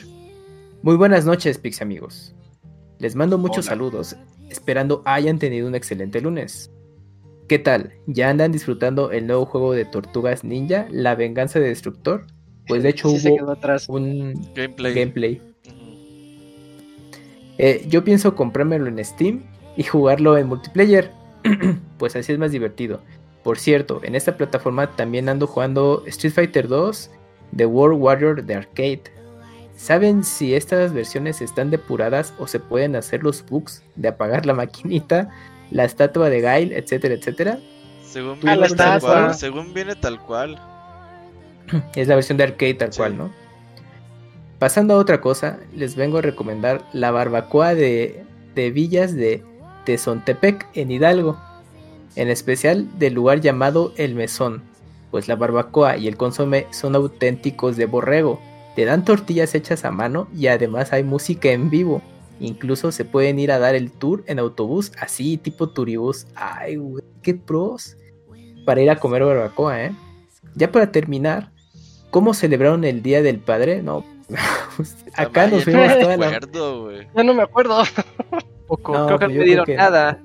Muy 0.82 0.96
buenas 0.98 1.26
noches, 1.26 1.58
Pix 1.58 1.82
amigos. 1.82 2.34
Les 3.00 3.16
mando 3.16 3.38
muchos 3.38 3.66
Hola. 3.68 3.76
saludos, 3.76 4.16
esperando 4.50 5.02
hayan 5.06 5.40
tenido 5.40 5.68
un 5.68 5.76
excelente 5.76 6.20
lunes. 6.22 6.72
¿Qué 7.48 7.60
tal? 7.60 7.94
¿Ya 8.08 8.30
andan 8.30 8.52
disfrutando 8.52 9.12
el 9.12 9.28
nuevo 9.28 9.46
juego 9.46 9.74
de 9.74 9.86
Tortugas 9.86 10.44
Ninja, 10.44 10.88
La 10.90 11.16
Venganza 11.16 11.60
de 11.60 11.68
Destructor? 11.68 12.26
Pues 12.68 12.84
de 12.84 12.90
hecho 12.90 13.10
Sí 13.10 13.30
hubo 13.30 13.52
atrás. 13.52 13.88
un 13.90 14.34
Gameplay. 14.56 14.94
gameplay. 14.94 15.42
Eh, 17.58 17.86
yo 17.88 18.04
pienso 18.04 18.36
comprármelo 18.36 18.88
en 18.88 19.04
Steam 19.04 19.44
y 19.78 19.84
jugarlo 19.84 20.38
en 20.38 20.48
multiplayer, 20.48 21.12
pues 21.98 22.16
así 22.16 22.32
es 22.34 22.40
más 22.40 22.52
divertido. 22.52 23.02
Por 23.44 23.58
cierto, 23.60 24.00
en 24.04 24.16
esta 24.16 24.38
plataforma 24.38 24.88
también 24.96 25.28
ando 25.30 25.48
jugando 25.48 26.04
Street 26.08 26.34
Fighter 26.34 26.68
2, 26.68 27.12
The 27.56 27.66
World 27.66 28.02
Warrior 28.02 28.44
de 28.44 28.56
Arcade. 28.56 29.04
¿Saben 29.76 30.24
si 30.24 30.54
estas 30.56 30.94
versiones 30.94 31.42
están 31.42 31.70
depuradas 31.72 32.34
o 32.40 32.48
se 32.48 32.60
pueden 32.60 32.96
hacer 32.96 33.24
los 33.24 33.46
bugs 33.46 33.84
de 33.96 34.08
apagar 34.10 34.46
la 34.46 34.54
maquinita, 34.54 35.30
la 35.72 35.84
estatua 35.84 36.30
de 36.30 36.42
Gail, 36.42 36.72
etcétera, 36.74 37.16
etcétera? 37.16 37.60
Según 38.04 38.38
Ah, 38.46 38.56
viene 38.56 38.70
tal 38.76 39.02
cual. 39.02 39.34
Según 39.36 39.74
viene 39.74 39.96
tal 39.96 40.20
cual. 40.22 40.60
Es 41.96 42.08
la 42.08 42.16
versión 42.16 42.38
de 42.38 42.44
arcade 42.46 42.76
tal 42.76 42.94
Sí. 42.94 43.00
cual, 43.00 43.18
¿no? 43.18 43.32
Pasando 44.64 44.94
a 44.94 44.98
otra 44.98 45.20
cosa, 45.20 45.60
les 45.76 45.98
vengo 45.98 46.20
a 46.20 46.22
recomendar 46.22 46.86
la 46.94 47.12
barbacoa 47.12 47.76
de, 47.76 48.24
de 48.56 48.72
Villas 48.72 49.14
de 49.14 49.44
Tezontepec 49.84 50.70
en 50.74 50.90
Hidalgo, 50.90 51.38
en 52.16 52.30
especial 52.30 52.88
del 52.98 53.14
lugar 53.14 53.42
llamado 53.42 53.92
El 53.98 54.16
Mesón. 54.16 54.64
pues 55.12 55.28
la 55.28 55.36
barbacoa 55.36 55.98
y 55.98 56.08
el 56.08 56.16
consomé 56.16 56.68
son 56.72 56.96
auténticos 56.96 57.76
de 57.76 57.88
borrego. 57.88 58.40
Te 58.74 58.86
dan 58.86 59.04
tortillas 59.04 59.54
hechas 59.54 59.84
a 59.84 59.92
mano 59.92 60.30
y 60.34 60.48
además 60.48 60.94
hay 60.94 61.04
música 61.04 61.52
en 61.52 61.70
vivo. 61.70 62.02
Incluso 62.40 62.94
se 62.94 63.04
pueden 63.04 63.40
ir 63.40 63.52
a 63.52 63.60
dar 63.60 63.76
el 63.76 63.92
tour 63.92 64.24
en 64.28 64.40
autobús, 64.40 64.94
así 64.98 65.36
tipo 65.36 65.72
turibús. 65.72 66.26
Ay, 66.36 66.78
güey, 66.78 67.04
qué 67.22 67.34
pros. 67.34 67.98
Para 68.66 68.82
ir 68.82 68.90
a 68.90 69.02
comer 69.02 69.26
barbacoa, 69.26 69.84
¿eh? 69.84 69.92
Ya 70.56 70.72
para 70.72 70.90
terminar, 70.90 71.52
¿cómo 72.12 72.34
celebraron 72.34 72.86
el 72.86 73.04
Día 73.04 73.22
del 73.22 73.40
Padre? 73.40 73.84
No, 73.84 74.06
acá 75.16 75.48
nos 75.48 75.64
fuimos 75.64 75.88
no 75.88 75.96
toda 76.00 76.18
me 76.18 76.18
la... 76.18 76.28
acuerdo. 76.28 76.92
Ya 77.16 77.24
no 77.24 77.34
me 77.34 77.44
acuerdo. 77.44 77.84
Poco, 78.68 78.94
No, 78.98 79.06
creo 79.08 79.20
que 79.20 79.26
no 79.28 79.32
yo 79.34 79.40
me 79.40 79.46
dieron 79.46 79.66
que- 79.66 79.76
nada. 79.76 80.20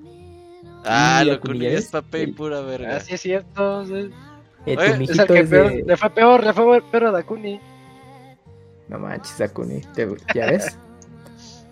Ah, 0.85 1.20
Sí, 1.23 1.27
lo 1.31 1.41
que 1.41 1.75
es 1.75 1.89
papel 1.89 2.29
y 2.31 2.33
pura 2.33 2.61
verga. 2.61 2.97
Así 2.97 3.15
es 3.15 3.20
cierto. 3.20 3.85
sí. 3.87 4.11
Eh, 4.66 4.75
tu 4.75 4.81
Oye, 4.81 4.87
Es 4.87 4.93
el 4.93 4.99
mijito 4.99 5.27
que 5.27 5.41
es 5.41 5.49
peor, 5.51 5.69
de- 5.73 5.83
le 5.85 5.97
fue 5.97 6.11
peor, 6.11 6.45
le 6.45 6.53
fue 6.53 6.83
peor 6.83 7.05
a 7.07 7.11
Dakuni. 7.12 7.61
No 8.89 8.99
manches, 8.99 9.37
Dakuni, 9.39 9.81
te- 9.95 10.09
¿ya 10.35 10.47
ves? 10.47 10.79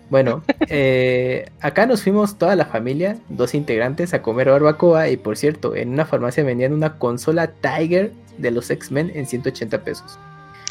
Bueno, 0.09 0.41
eh, 0.69 1.49
acá 1.59 1.85
nos 1.85 2.01
fuimos 2.03 2.37
toda 2.37 2.55
la 2.55 2.65
familia, 2.65 3.17
dos 3.27 3.53
integrantes, 3.53 4.13
a 4.13 4.21
comer 4.21 4.49
barbacoa 4.49 5.09
y 5.09 5.17
por 5.17 5.35
cierto, 5.35 5.75
en 5.75 5.89
una 5.89 6.05
farmacia 6.05 6.43
vendían 6.45 6.71
una 6.73 6.97
consola 6.97 7.47
Tiger 7.47 8.13
de 8.37 8.51
los 8.51 8.69
X-Men 8.69 9.11
en 9.15 9.25
180 9.25 9.83
pesos. 9.83 10.17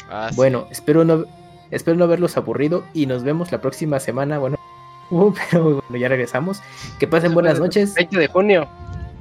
Ah, 0.09 0.27
sí. 0.31 0.35
Bueno, 0.37 0.67
espero 0.71 1.03
no, 1.05 1.25
espero 1.71 1.97
no 1.97 2.03
haberlos 2.05 2.37
aburrido 2.37 2.83
y 2.93 3.05
nos 3.05 3.23
vemos 3.23 3.51
la 3.51 3.61
próxima 3.61 3.99
semana. 3.99 4.37
Bueno, 4.39 4.57
uh, 5.11 5.33
pero 5.51 5.63
bueno, 5.81 5.97
ya 5.97 6.07
regresamos. 6.07 6.61
Que 6.99 7.07
pasen 7.07 7.33
buenas 7.33 7.59
noches, 7.59 7.93
20 7.95 8.17
de 8.19 8.27
junio. 8.27 8.67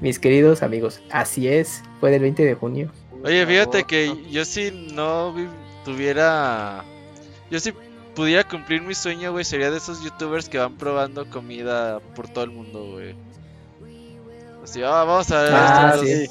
mis 0.01 0.19
queridos 0.19 0.63
amigos. 0.63 1.01
Así 1.11 1.49
es, 1.49 1.83
fue 2.01 2.11
del 2.11 2.23
20 2.23 2.45
de 2.45 2.55
junio. 2.55 2.91
Oye, 3.25 3.47
fíjate 3.47 3.85
que 3.85 4.25
yo 4.31 4.45
si 4.45 4.71
no 4.95 5.33
vi- 5.33 5.49
tuviera... 5.85 6.85
Yo 7.51 7.59
si 7.61 7.73
pudiera 8.15 8.45
cumplir 8.45 8.83
mi 8.83 8.95
sueño, 8.95 9.33
güey, 9.33 9.45
sería 9.45 9.71
de 9.71 9.79
esos 9.79 10.03
youtubers 10.03 10.49
que 10.49 10.59
van 10.59 10.75
probando 10.77 11.29
comida 11.31 12.01
por 12.15 12.29
todo 12.29 12.45
el 12.45 12.51
mundo, 12.51 12.93
güey. 12.93 13.15
Así, 14.63 14.83
ah, 14.83 15.05
vamos 15.05 15.31
a 15.31 15.43
ver 15.43 15.53
Ah, 15.55 15.93
estos 15.95 16.09
sí. 16.09 16.31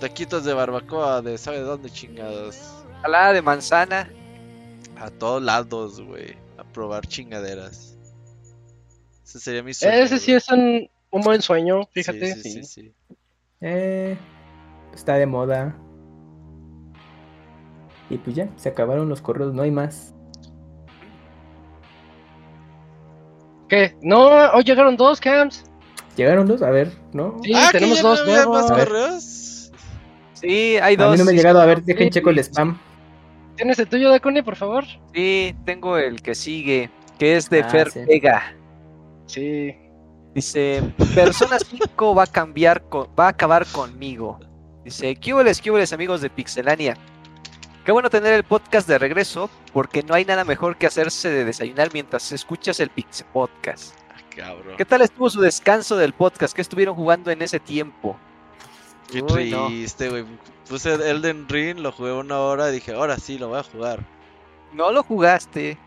taquitos 0.00 0.44
de 0.44 0.54
barbacoa 0.54 1.20
de 1.22 1.36
sabe 1.38 1.60
dónde 1.60 1.90
chingados. 1.90 2.56
Salada 3.02 3.32
de 3.32 3.42
manzana. 3.42 4.10
A 4.98 5.10
todos 5.10 5.42
lados, 5.42 6.00
güey. 6.00 6.36
A 6.58 6.64
probar 6.64 7.06
chingaderas. 7.06 7.98
Ese 9.24 9.40
sería 9.40 9.62
mi 9.62 9.74
sueño. 9.74 9.94
Ese 9.94 10.18
sí 10.18 10.32
es 10.32 10.48
un, 10.50 10.88
un 11.10 11.20
buen 11.22 11.42
sueño, 11.42 11.82
Sí, 11.94 12.02
fíjate. 12.02 12.34
sí, 12.34 12.42
sí. 12.42 12.50
sí, 12.52 12.64
sí. 12.64 12.94
Eh, 13.60 14.16
está 14.94 15.14
de 15.14 15.26
moda. 15.26 15.76
Y 18.08 18.18
pues 18.18 18.36
ya, 18.36 18.48
se 18.56 18.68
acabaron 18.68 19.08
los 19.08 19.20
correos, 19.20 19.52
no 19.52 19.62
hay 19.62 19.70
más. 19.70 20.14
¿Qué? 23.68 23.96
No, 24.00 24.28
hoy 24.52 24.62
llegaron 24.62 24.96
dos 24.96 25.20
camps. 25.20 25.64
Llegaron 26.16 26.46
dos, 26.46 26.62
a 26.62 26.70
ver, 26.70 26.92
¿no? 27.12 27.36
Sí, 27.42 27.52
Ah, 27.54 27.68
¿que 27.72 27.78
tenemos 27.78 28.00
dos 28.00 28.24
nuevos. 28.26 28.62
más 28.62 28.70
A 28.70 28.74
correos? 28.84 29.72
Sí, 30.34 30.76
hay 30.80 30.94
A 30.94 30.98
dos. 30.98 31.12
mí 31.12 31.18
no 31.18 31.24
me 31.24 31.32
ha 31.32 31.34
llegado, 31.34 31.60
a 31.60 31.66
ver, 31.66 31.82
dejen 31.82 32.06
sí. 32.06 32.10
checo 32.10 32.30
el 32.30 32.38
spam. 32.38 32.78
¿Tienes 33.56 33.78
el 33.78 33.88
tuyo, 33.88 34.10
Dakuni, 34.10 34.42
por 34.42 34.56
favor? 34.56 34.84
Sí, 35.14 35.54
tengo 35.64 35.96
el 35.96 36.20
que 36.22 36.34
sigue, 36.34 36.90
que 37.18 37.36
es 37.36 37.48
de 37.48 37.60
Ah, 37.62 37.68
Fer 37.70 37.90
sí. 37.90 38.00
Vega. 38.06 38.54
Sí. 39.26 39.74
Dice, 40.34 40.82
Persona 41.14 41.58
5 41.58 42.14
va 42.14 42.24
a 42.24 42.26
cambiar, 42.26 42.82
con, 42.88 43.08
va 43.18 43.26
a 43.26 43.30
acabar 43.30 43.66
conmigo. 43.66 44.38
Dice, 44.84 45.16
¿qué 45.16 45.32
hubo 45.32 45.42
amigos 45.92 46.20
de 46.20 46.28
Pixelania? 46.28 46.96
Qué 47.86 47.92
bueno 47.92 48.10
tener 48.10 48.34
el 48.34 48.44
podcast 48.44 48.86
de 48.86 48.98
regreso, 48.98 49.48
porque 49.72 50.02
no 50.02 50.12
hay 50.14 50.24
nada 50.24 50.44
mejor 50.44 50.76
que 50.76 50.86
hacerse 50.86 51.30
de 51.30 51.44
desayunar 51.44 51.90
mientras 51.92 52.30
escuchas 52.32 52.80
el 52.80 52.90
Pixel 52.90 53.26
Podcast. 53.32 53.94
Ah, 54.10 54.20
cabrón. 54.36 54.76
¿Qué 54.76 54.84
tal 54.84 55.00
estuvo 55.00 55.30
su 55.30 55.40
descanso 55.40 55.96
del 55.96 56.12
podcast? 56.12 56.54
¿Qué 56.54 56.62
estuvieron 56.62 56.94
jugando 56.94 57.30
en 57.30 57.40
ese 57.40 57.60
tiempo? 57.60 58.18
Qué 59.10 59.22
Uy, 59.22 59.54
triste, 59.68 60.10
güey. 60.10 60.26
Puse 60.68 60.94
Elden 60.94 61.48
Ring, 61.48 61.78
lo 61.78 61.92
jugué 61.92 62.12
una 62.12 62.38
hora 62.40 62.70
y 62.70 62.74
dije, 62.74 62.92
ahora 62.92 63.16
sí, 63.18 63.38
lo 63.38 63.48
voy 63.48 63.58
a 63.60 63.62
jugar. 63.62 64.00
No 64.72 64.90
lo 64.92 65.02
jugaste. 65.02 65.78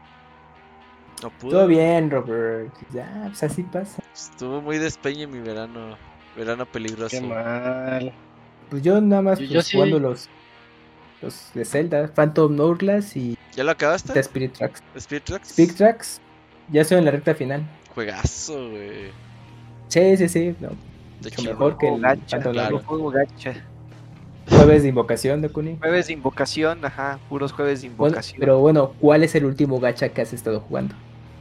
No 1.21 1.29
pude. 1.31 1.51
Todo 1.51 1.67
bien, 1.67 2.09
Robert. 2.09 2.73
Ya, 2.93 3.23
pues 3.27 3.43
así 3.43 3.63
pasa. 3.63 4.01
Estuvo 4.13 4.61
muy 4.61 4.77
despeñe 4.77 5.27
mi 5.27 5.39
verano. 5.39 5.97
Verano 6.37 6.65
peligroso. 6.65 7.09
Qué 7.19 7.21
mal. 7.21 8.13
Pues 8.69 8.81
yo 8.81 9.01
nada 9.01 9.21
más 9.21 9.39
Yo- 9.39 9.45
pues, 9.45 9.49
yo 9.51 9.61
sí. 9.61 9.75
jugando 9.75 9.99
los, 9.99 10.29
los 11.21 11.51
de 11.53 11.65
Zelda, 11.65 12.07
Phantom 12.13 12.57
Hourglass 12.59 13.17
y 13.17 13.37
¿Ya 13.55 13.63
lo 13.65 13.71
acabaste? 13.71 14.13
The 14.13 14.19
Spirit 14.21 14.53
Tracks. 14.53 14.81
Spirit 14.95 15.23
Tracks. 15.25 15.49
Speed 15.49 15.75
Tracks, 15.75 16.21
ya 16.69 16.81
estoy 16.81 16.99
en 16.99 17.05
la 17.05 17.11
recta 17.11 17.35
final. 17.35 17.67
Juegazo, 17.93 18.69
güey. 18.69 19.11
Sí, 19.89 20.15
sí, 20.17 20.29
sí. 20.29 20.55
No, 20.61 20.69
De 20.69 20.75
mucho 21.23 21.29
chido. 21.41 21.51
mejor 21.53 21.77
que 21.77 21.87
el 21.89 21.99
gacha, 21.99 22.39
claro. 22.39 22.79
Juego 22.85 23.09
gacha. 23.11 23.55
Jueves 24.49 24.83
de 24.83 24.89
invocación 24.89 25.41
de 25.41 25.49
Kuni. 25.49 25.77
Jueves 25.77 26.07
de 26.07 26.13
invocación, 26.13 26.83
ajá, 26.83 27.19
puros 27.29 27.51
jueves 27.51 27.81
de 27.81 27.89
Bueno, 27.89 28.07
invocación. 28.09 28.39
pero 28.39 28.59
bueno, 28.59 28.93
¿cuál 28.99 29.23
es 29.23 29.35
el 29.35 29.45
último 29.45 29.79
gacha 29.79 30.09
que 30.09 30.21
has 30.21 30.33
estado 30.33 30.59
jugando? 30.61 30.95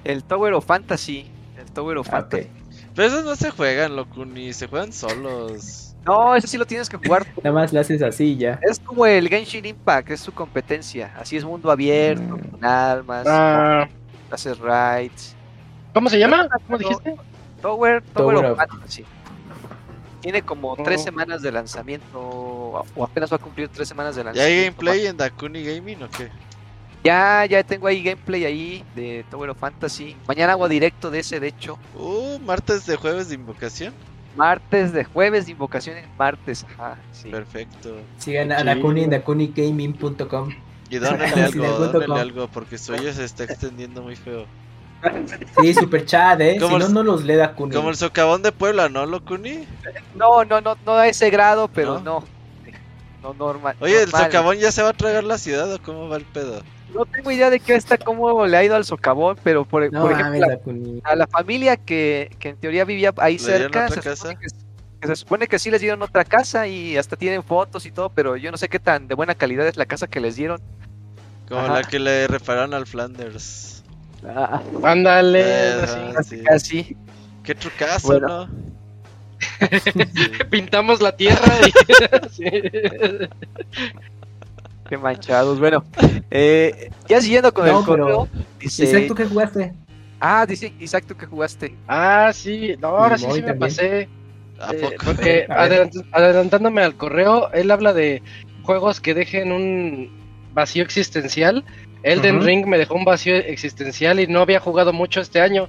El 0.04 0.22
Tower 0.24 0.52
of 0.54 0.64
Fantasy. 0.66 1.26
El 1.58 1.70
Tower 1.72 1.98
of 1.98 2.08
Ah. 2.08 2.18
Fantasy. 2.22 2.48
Pero 2.94 3.08
esos 3.08 3.24
no 3.24 3.36
se 3.36 3.50
juegan, 3.50 3.96
Locuni. 3.96 4.52
Se 4.52 4.66
juegan 4.66 4.92
solos. 4.92 5.94
No, 6.04 6.34
ese 6.36 6.46
sí 6.46 6.56
lo 6.58 6.64
tienes 6.66 6.88
que 6.88 6.96
jugar. 6.96 7.26
Nada 7.42 7.52
más 7.52 7.72
lo 7.72 7.80
haces 7.80 8.02
así 8.02 8.36
ya. 8.36 8.58
Es 8.62 8.78
como 8.80 9.04
el 9.06 9.28
Genshin 9.28 9.64
Impact, 9.66 10.10
es 10.10 10.20
su 10.20 10.32
competencia. 10.32 11.12
Así 11.18 11.36
es 11.36 11.44
mundo 11.44 11.70
abierto, 11.70 12.36
Mm. 12.36 12.40
con 12.50 12.64
almas, 12.64 13.26
Ah, 13.28 13.88
haces 14.30 14.58
raids. 14.58 15.34
¿Cómo 15.94 16.08
se 16.08 16.18
llama? 16.18 16.48
¿Cómo 16.66 16.78
dijiste? 16.78 17.16
Tower, 17.60 18.02
Tower, 18.14 18.36
Tower 18.36 18.36
of 18.36 18.52
of- 18.52 18.58
Fantasy. 18.68 19.04
Tiene 20.20 20.42
como 20.42 20.76
tres 20.76 21.02
semanas 21.02 21.42
de 21.42 21.52
lanzamiento, 21.52 22.18
o 22.20 23.04
apenas 23.04 23.30
va 23.32 23.36
a 23.36 23.38
cumplir 23.38 23.68
tres 23.68 23.86
semanas 23.88 24.16
de 24.16 24.22
¿Ya 24.22 24.24
lanzamiento. 24.26 24.56
hay 24.58 24.64
gameplay 24.64 25.06
en 25.06 25.16
Dakuni 25.16 25.62
Gaming 25.64 26.02
o 26.02 26.10
qué? 26.10 26.28
Ya, 27.04 27.46
ya 27.46 27.62
tengo 27.62 27.86
ahí 27.86 28.02
gameplay 28.02 28.44
ahí 28.44 28.84
de 28.96 29.24
Tower 29.30 29.50
of 29.50 29.58
Fantasy. 29.58 30.16
Mañana 30.26 30.52
hago 30.54 30.68
directo 30.68 31.10
de 31.10 31.20
ese, 31.20 31.38
de 31.38 31.48
hecho. 31.48 31.78
Uh, 31.94 32.38
martes 32.40 32.84
de 32.86 32.96
jueves 32.96 33.28
de 33.28 33.36
invocación. 33.36 33.94
Martes 34.36 34.92
de 34.92 35.04
jueves 35.04 35.46
de 35.46 35.52
invocaciones, 35.52 36.04
martes, 36.18 36.64
ajá, 36.74 36.98
sí. 37.12 37.30
Perfecto. 37.30 37.96
Sigan 38.18 38.50
a 38.52 38.62
Dakuni 38.64 39.04
en 39.04 39.10
dakunigaming.com. 39.10 40.50
Y 40.90 40.96
dónenle 40.98 41.26
Así 41.26 41.40
algo, 41.60 41.92
como- 41.92 42.14
algo, 42.16 42.48
porque 42.48 42.78
su 42.78 42.92
oye 42.94 43.12
se 43.12 43.24
está 43.24 43.44
extendiendo 43.44 44.02
muy 44.02 44.16
feo. 44.16 44.46
Sí, 45.60 45.74
super 45.74 46.04
chat, 46.04 46.40
eh. 46.40 46.54
Si 46.54 46.58
Como 46.60 46.78
no, 46.78 46.86
el- 46.86 46.94
no 46.94 47.02
los 47.02 47.24
lee 47.24 47.34
Dakuni. 47.36 47.74
Como 47.74 47.90
el 47.90 47.96
socavón 47.96 48.42
de 48.42 48.52
Puebla, 48.52 48.88
¿no, 48.88 49.06
Locuni? 49.06 49.64
No, 50.14 50.44
no, 50.44 50.60
no, 50.60 50.76
no 50.84 50.92
a 50.94 51.06
ese 51.08 51.30
grado, 51.30 51.68
pero 51.68 52.00
¿No? 52.00 52.20
no. 52.20 52.24
No, 53.22 53.34
normal. 53.34 53.76
Oye, 53.80 54.02
¿el 54.02 54.10
socavón 54.10 54.58
ya 54.58 54.70
se 54.72 54.82
va 54.82 54.90
a 54.90 54.92
tragar 54.92 55.24
la 55.24 55.38
ciudad 55.38 55.72
o 55.72 55.82
cómo 55.82 56.08
va 56.08 56.16
el 56.16 56.24
pedo? 56.24 56.62
No 56.94 57.04
tengo 57.04 57.30
idea 57.30 57.50
de 57.50 57.60
qué 57.60 57.74
está, 57.74 57.98
cómo 57.98 58.46
le 58.46 58.56
ha 58.56 58.64
ido 58.64 58.74
al 58.76 58.84
socavón, 58.84 59.36
pero 59.44 59.64
por, 59.64 59.92
No 59.92 60.02
por 60.02 60.12
ejemplo, 60.12 60.24
mames, 60.32 60.40
la- 60.40 60.48
Dakuni. 60.48 61.00
a 61.04 61.16
la 61.16 61.26
familia 61.26 61.76
que, 61.76 62.30
que 62.38 62.50
en 62.50 62.56
teoría 62.56 62.84
vivía 62.84 63.12
ahí 63.18 63.36
¿Le 63.38 63.44
dieron 63.44 63.62
cerca, 63.72 63.84
otra 63.86 63.94
se 64.02 64.08
casa? 64.08 64.16
supone, 64.16 64.36
que, 64.36 64.46
que 65.00 65.06
se 65.08 65.16
supone 65.16 65.46
que 65.48 65.58
sí 65.58 65.70
les 65.70 65.80
dieron 65.80 66.00
otra 66.02 66.24
casa 66.24 66.66
y 66.66 66.96
hasta 66.96 67.16
tienen 67.16 67.42
fotos 67.42 67.84
y 67.86 67.90
todo, 67.90 68.08
pero 68.08 68.36
yo 68.36 68.50
no 68.50 68.56
sé 68.56 68.68
qué 68.68 68.78
tan 68.78 69.06
de 69.08 69.14
buena 69.14 69.34
calidad 69.34 69.66
es 69.66 69.76
la 69.76 69.86
casa 69.86 70.06
que 70.06 70.20
les 70.20 70.36
dieron. 70.36 70.60
Como 71.48 71.60
Ajá. 71.60 71.74
la 71.74 71.82
que 71.84 71.98
le 71.98 72.26
repararon 72.28 72.72
al 72.72 72.86
Flanders. 72.86 73.77
Ándale. 74.82 75.40
Eh. 75.44 76.12
Casi, 76.14 76.36
sí. 76.38 76.42
casi. 76.44 76.96
Qué 77.42 77.54
trucazo, 77.54 78.08
Bueno. 78.08 78.46
¿no? 78.46 78.48
Pintamos 80.50 81.00
la 81.00 81.16
tierra 81.16 81.52
y... 81.66 81.72
Sí. 82.30 82.44
Qué 84.88 84.96
manchados. 84.96 85.58
Bueno, 85.58 85.84
eh, 86.30 86.90
ya 87.08 87.20
siguiendo 87.20 87.52
con 87.52 87.66
No, 87.66 87.80
el 87.80 87.84
correo, 87.84 88.28
dice... 88.58 88.84
Isaac, 88.84 89.04
¿tú 89.08 89.14
qué 89.14 89.24
jugaste? 89.26 89.72
Ah, 90.20 90.46
dice 90.46 90.72
Isaac, 90.80 91.04
¿tú 91.06 91.16
qué 91.16 91.26
jugaste? 91.26 91.76
Ah, 91.86 92.30
sí. 92.34 92.74
No, 92.80 92.88
ahora 92.88 93.18
sí, 93.18 93.26
me 93.42 93.54
pasé. 93.54 94.08
¿A 94.60 94.72
Eh, 94.72 94.78
poco? 94.80 94.94
porque 95.04 95.46
adelant- 95.48 96.04
adelantándome 96.12 96.82
al 96.82 96.96
correo, 96.96 97.52
él 97.52 97.70
habla 97.70 97.92
de 97.92 98.22
juegos 98.62 99.00
que 99.00 99.14
dejen 99.14 99.52
un 99.52 100.10
vacío 100.54 100.82
existencial. 100.82 101.64
Elden. 102.02 102.42
Ring 102.42 102.66
me 102.66 102.78
dejó 102.78 102.94
un 102.94 103.04
vacío 103.04 103.34
existencial 103.36 104.20
y 104.20 104.26
no 104.26 104.40
había 104.40 104.60
jugado 104.60 104.92
mucho 104.92 105.20
este 105.20 105.40
año. 105.40 105.68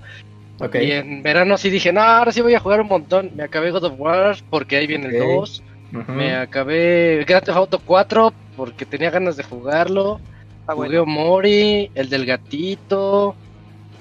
Y 0.73 0.91
en 0.91 1.23
verano 1.23 1.57
sí 1.57 1.69
dije, 1.69 1.93
no, 1.93 2.01
ahora 2.01 2.31
sí 2.33 2.41
voy 2.41 2.53
a 2.53 2.59
jugar 2.59 2.81
un 2.81 2.87
montón. 2.87 3.31
Me 3.35 3.43
acabé 3.43 3.71
God 3.71 3.85
of 3.85 3.93
War 3.97 4.35
porque 4.49 4.75
ahí 4.77 4.87
viene 4.87 5.07
el 5.07 5.21
Ok. 5.21 5.27
2. 5.39 5.63
Ujú. 6.01 6.11
Me 6.11 6.35
acabé 6.35 7.23
Grand 7.27 7.45
Theft 7.45 7.57
Auto 7.57 7.79
4 7.83 8.33
porque 8.57 8.85
tenía 8.85 9.09
ganas 9.09 9.37
de 9.37 9.43
jugarlo. 9.43 10.19
Está 10.61 10.73
Jugué 10.75 10.99
bueno. 10.99 11.05
Mori, 11.05 11.89
el 11.95 12.09
del 12.09 12.25
gatito. 12.25 13.35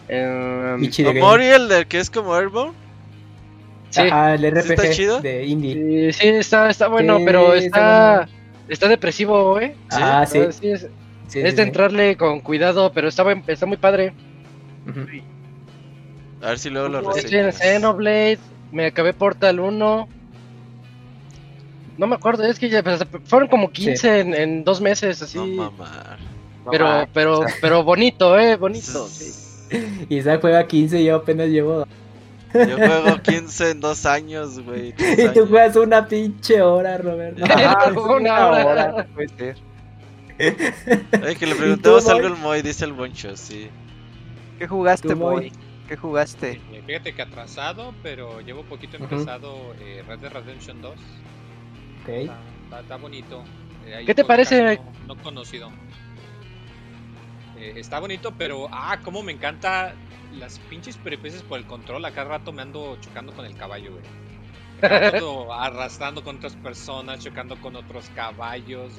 em, 0.09 0.83
¿O 0.85 1.03
Game. 1.05 1.21
Mori, 1.21 1.47
el 1.47 1.69
de 1.69 1.87
que 1.87 1.99
es 2.01 2.11
como 2.11 2.35
Airborne? 2.35 2.73
sí, 3.91 4.01
Ajá, 4.03 4.35
el 4.35 4.45
está 4.45 4.75
RPG 4.75 4.91
chido? 4.93 5.21
de 5.21 5.47
indie. 5.47 6.13
sí, 6.13 6.21
sí, 6.21 6.29
está, 6.29 6.69
está 6.69 6.89
bueno, 6.89 7.19
Sí, 7.19 7.23
pero 7.25 7.55
está 7.55 8.23
está... 8.25 8.29
está 8.69 8.89
depresivo, 8.89 9.59
¿eh? 9.61 9.75
Ah, 9.91 10.27
sí. 10.27 10.39
Ah, 10.41 10.53
sí, 10.53 10.69
es, 10.71 10.89
sí, 11.29 11.39
es 11.41 11.51
sí, 11.51 11.57
de 11.57 11.63
sí. 11.63 11.69
entrarle 11.69 12.17
con 12.17 12.41
cuidado, 12.41 12.93
pero 12.93 13.09
está, 13.09 13.23
buen- 13.23 13.45
está 13.47 13.67
muy 13.67 13.77
padre. 13.77 14.13
Ujú. 14.89 15.01
A 16.43 16.49
ver 16.51 16.59
si 16.59 16.71
luego 16.71 16.89
lo 16.89 17.15
Estoy 17.17 17.39
en. 17.39 17.53
Xenoblade, 17.53 18.39
me 18.73 18.87
acabé 18.87 19.13
Portal 19.13 19.61
1. 19.61 20.09
No 21.99 22.07
me 22.07 22.15
acuerdo, 22.15 22.45
es 22.45 22.59
que 22.59 22.69
ya 22.69 22.83
pues, 22.83 23.05
fueron 23.25 23.49
como 23.49 23.71
15 23.73 24.21
en, 24.21 24.35
en 24.35 24.65
dos 24.65 24.81
meses, 24.81 25.21
así. 25.21 25.37
No 25.39 25.47
mamar. 25.71 26.19
pero, 26.71 26.85
Mamá. 26.87 27.09
pero, 27.13 27.41
pero 27.61 27.83
bonito, 27.83 28.39
eh, 28.39 28.57
bonito. 28.57 29.09
sí. 29.09 29.33
Isaac 30.09 30.41
juega 30.41 30.67
15 30.67 31.01
y 31.01 31.05
yo 31.07 31.17
apenas 31.17 31.49
llevo. 31.49 31.85
Yo 32.55 32.77
juego 32.77 33.19
15 33.23 33.71
en 33.73 33.81
dos 33.81 34.07
años, 34.07 34.61
güey. 34.61 34.91
Y 34.99 35.17
tú 35.17 35.41
años. 35.41 35.49
juegas 35.51 35.77
una 35.77 36.07
pinche 36.07 36.63
hora, 36.63 36.97
Roberto. 36.99 37.45
Ah, 37.51 37.91
Una 37.97 38.07
una 38.15 38.47
hora. 38.49 38.65
hora, 38.67 38.93
no 38.97 39.15
puede 39.15 39.29
ser. 39.37 39.57
Ay, 40.39 41.37
que 41.37 41.47
le 41.47 41.53
¿Y 41.53 41.55
tú, 41.55 41.59
preguntamos 41.59 42.09
algo 42.09 42.27
al 42.29 42.37
Moy, 42.37 42.63
dice 42.63 42.85
el 42.85 42.93
Boncho, 42.93 43.37
sí. 43.37 43.69
¿Qué 44.59 44.67
jugaste, 44.67 45.15
Moy. 45.15 45.53
¿Qué 45.89 45.97
jugaste? 45.97 46.61
Fíjate 46.87 47.15
que 47.15 47.23
atrasado, 47.23 47.95
pero 48.03 48.41
llevo 48.41 48.63
poquito 48.63 48.97
empezado 48.99 49.75
eh, 49.81 50.03
Red 50.07 50.19
Dead 50.21 50.33
Redemption 50.33 50.83
2. 50.83 50.93
Ok. 50.93 50.99
Está, 52.09 52.39
está- 52.65 52.81
está 52.81 52.97
bonito. 52.97 53.45
Eh, 53.87 54.03
¿Qué 54.05 54.15
te 54.15 54.25
parece? 54.25 54.77
No, 55.07 55.15
no 55.15 55.23
conocido. 55.23 55.71
Eh, 57.57 57.75
está 57.77 57.99
bonito, 57.99 58.33
pero 58.37 58.69
ah, 58.71 58.99
cómo 59.03 59.23
me 59.23 59.33
encanta 59.33 59.95
las 60.39 60.59
pinches 60.59 60.97
peripecias 60.97 61.43
por 61.43 61.59
el 61.59 61.67
control. 61.67 62.05
A 62.05 62.11
cada 62.13 62.29
rato 62.29 62.53
me 62.53 62.63
ando 62.63 62.97
chocando 63.01 63.33
con 63.33 63.45
el 63.47 63.57
caballo, 63.57 63.93
güey. 63.93 64.93
Ando 65.15 65.53
arrastrando 65.59 66.23
con 66.23 66.37
otras 66.37 66.55
personas, 66.57 67.25
chocando 67.25 67.57
con 67.61 67.75
otros 67.77 68.11
caballos. 68.15 68.93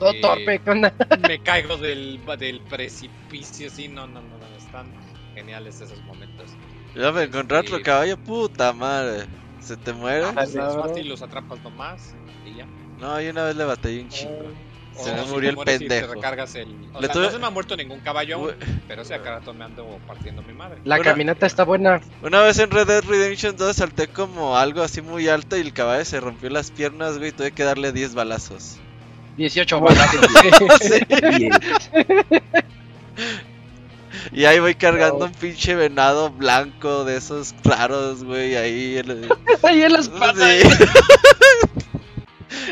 Todo 0.00 0.10
Eh, 0.12 0.20
torpe, 0.20 0.60
Me 1.28 1.38
caigo 1.40 1.76
del, 1.76 2.20
del 2.38 2.60
precipicio, 2.62 3.70
sí, 3.70 3.86
no, 3.86 4.06
no, 4.08 4.20
no, 4.22 4.38
no, 4.38 4.46
están 4.56 4.86
geniales 5.34 5.80
esos 5.80 6.02
momentos. 6.04 6.50
Ya 6.96 7.12
me 7.12 7.22
encontré 7.24 7.58
otro 7.58 7.76
Sí. 7.76 7.82
caballo, 7.84 8.16
puta 8.16 8.72
madre. 8.72 9.26
¿Se 9.60 9.76
te 9.76 9.92
muere? 9.92 10.24
Ah, 10.24 10.32
fácil, 10.32 11.06
los 11.08 11.22
atrapas 11.22 11.62
nomás 11.62 12.14
y 12.46 12.56
ya. 12.56 12.66
No, 12.98 13.20
yo 13.20 13.30
una 13.30 13.44
vez 13.44 13.54
le 13.56 13.64
batallé 13.64 14.00
un 14.02 14.08
chingo. 14.08 14.50
O 14.96 15.04
Se 15.04 15.12
me 15.14 15.22
si 15.24 15.30
murió 15.30 15.50
el 15.50 15.56
y 15.56 15.64
pendejo. 15.64 16.14
recargas 16.14 16.54
el... 16.56 16.74
O 16.92 17.00
Le 17.00 17.06
sea, 17.06 17.14
tuve- 17.14 17.26
no 17.26 17.30
se 17.30 17.38
me 17.38 17.46
ha 17.46 17.50
muerto 17.50 17.76
ningún 17.76 18.00
caballo 18.00 18.36
aún, 18.36 18.54
pero 18.88 19.04
sí, 19.04 19.12
a 19.12 19.22
cada 19.22 19.38
rato 19.38 19.54
me 19.54 19.64
ando 19.64 19.86
partiendo 20.06 20.42
mi 20.42 20.52
madre. 20.52 20.80
La 20.84 20.96
Una- 20.96 21.04
caminata 21.04 21.46
está 21.46 21.62
buena. 21.64 22.00
Una 22.22 22.40
vez 22.42 22.58
en 22.58 22.70
Red 22.70 22.86
Dead 22.88 23.04
Redemption 23.04 23.56
2 23.56 23.76
salté 23.76 24.08
como 24.08 24.56
algo 24.56 24.82
así 24.82 25.00
muy 25.00 25.28
alto 25.28 25.56
y 25.56 25.60
el 25.60 25.72
caballo 25.72 26.04
se 26.04 26.18
rompió 26.20 26.50
las 26.50 26.70
piernas, 26.72 27.18
güey. 27.18 27.30
Tuve 27.32 27.52
que 27.52 27.62
darle 27.64 27.92
10 27.92 28.14
balazos. 28.14 28.80
18 29.36 29.80
balazos. 29.80 30.26
Sí. 30.80 31.48
Y 34.32 34.44
ahí 34.44 34.60
voy 34.60 34.74
cargando 34.74 35.24
un 35.26 35.32
pinche 35.32 35.74
venado 35.74 36.30
blanco 36.30 37.04
de 37.04 37.16
esos 37.16 37.54
raros, 37.64 38.24
güey. 38.24 38.56
Ahí. 38.56 38.96
el- 38.96 39.28
Ahí 39.62 39.82
en 39.82 39.92
las 39.92 40.08
patas. 40.08 40.62
Sí. 40.62 40.68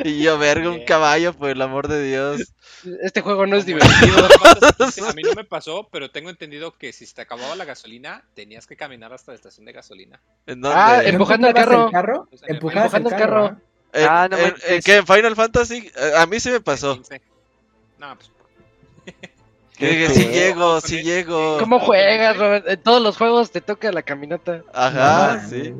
y 0.04 0.22
yo, 0.22 0.38
verga, 0.38 0.70
un 0.70 0.84
caballo, 0.84 1.32
por 1.32 1.50
el 1.50 1.60
amor 1.62 1.88
de 1.88 2.04
Dios. 2.04 2.52
Este 3.02 3.22
juego 3.22 3.46
no 3.46 3.56
es 3.56 3.66
divertido. 3.66 4.28
A 5.08 5.12
mí 5.14 5.22
no 5.22 5.32
me 5.34 5.44
pasó, 5.44 5.88
pero 5.90 6.10
tengo 6.10 6.30
entendido 6.30 6.76
que 6.76 6.92
si 6.92 7.06
se 7.06 7.14
te 7.14 7.22
acababa 7.22 7.56
la 7.56 7.64
gasolina, 7.64 8.24
tenías 8.34 8.66
que 8.66 8.76
caminar 8.76 9.12
hasta 9.12 9.32
la 9.32 9.36
estación 9.36 9.66
de 9.66 9.72
gasolina. 9.72 10.20
¿En 10.46 10.60
dónde? 10.60 10.78
Ah, 10.78 11.00
¿En, 11.02 11.14
empujando 11.14 11.48
el 11.48 11.56
¿Empujabas 11.56 11.92
carro. 11.92 12.26
Pues, 12.30 12.42
empujando 12.46 13.08
el 13.08 13.16
carro. 13.16 13.48
carro. 13.48 13.60
¿Ah? 13.94 14.22
Ah, 14.24 14.28
no 14.30 14.36
en- 14.36 14.42
manches. 14.44 14.70
en 14.70 14.82
qué? 14.82 14.96
¿En 14.96 15.06
Final 15.06 15.36
Fantasy? 15.36 15.90
Eh, 15.96 16.12
A 16.16 16.26
mí 16.26 16.38
sí 16.40 16.50
me 16.50 16.60
pasó. 16.60 16.94
15. 16.94 17.20
No, 17.98 18.16
pues 18.16 18.30
Que 19.78 19.86
dije, 19.90 20.06
Qué 20.08 20.14
sí 20.14 20.24
llego, 20.28 20.80
sí 20.80 21.02
llego. 21.04 21.58
¿Cómo 21.60 21.78
juegas, 21.78 22.36
Robert? 22.36 22.66
En 22.68 22.82
todos 22.82 23.00
los 23.00 23.16
juegos 23.16 23.52
te 23.52 23.60
toca 23.60 23.92
la 23.92 24.02
caminata. 24.02 24.62
Ajá, 24.74 25.40
No, 25.42 25.48
sí. 25.48 25.74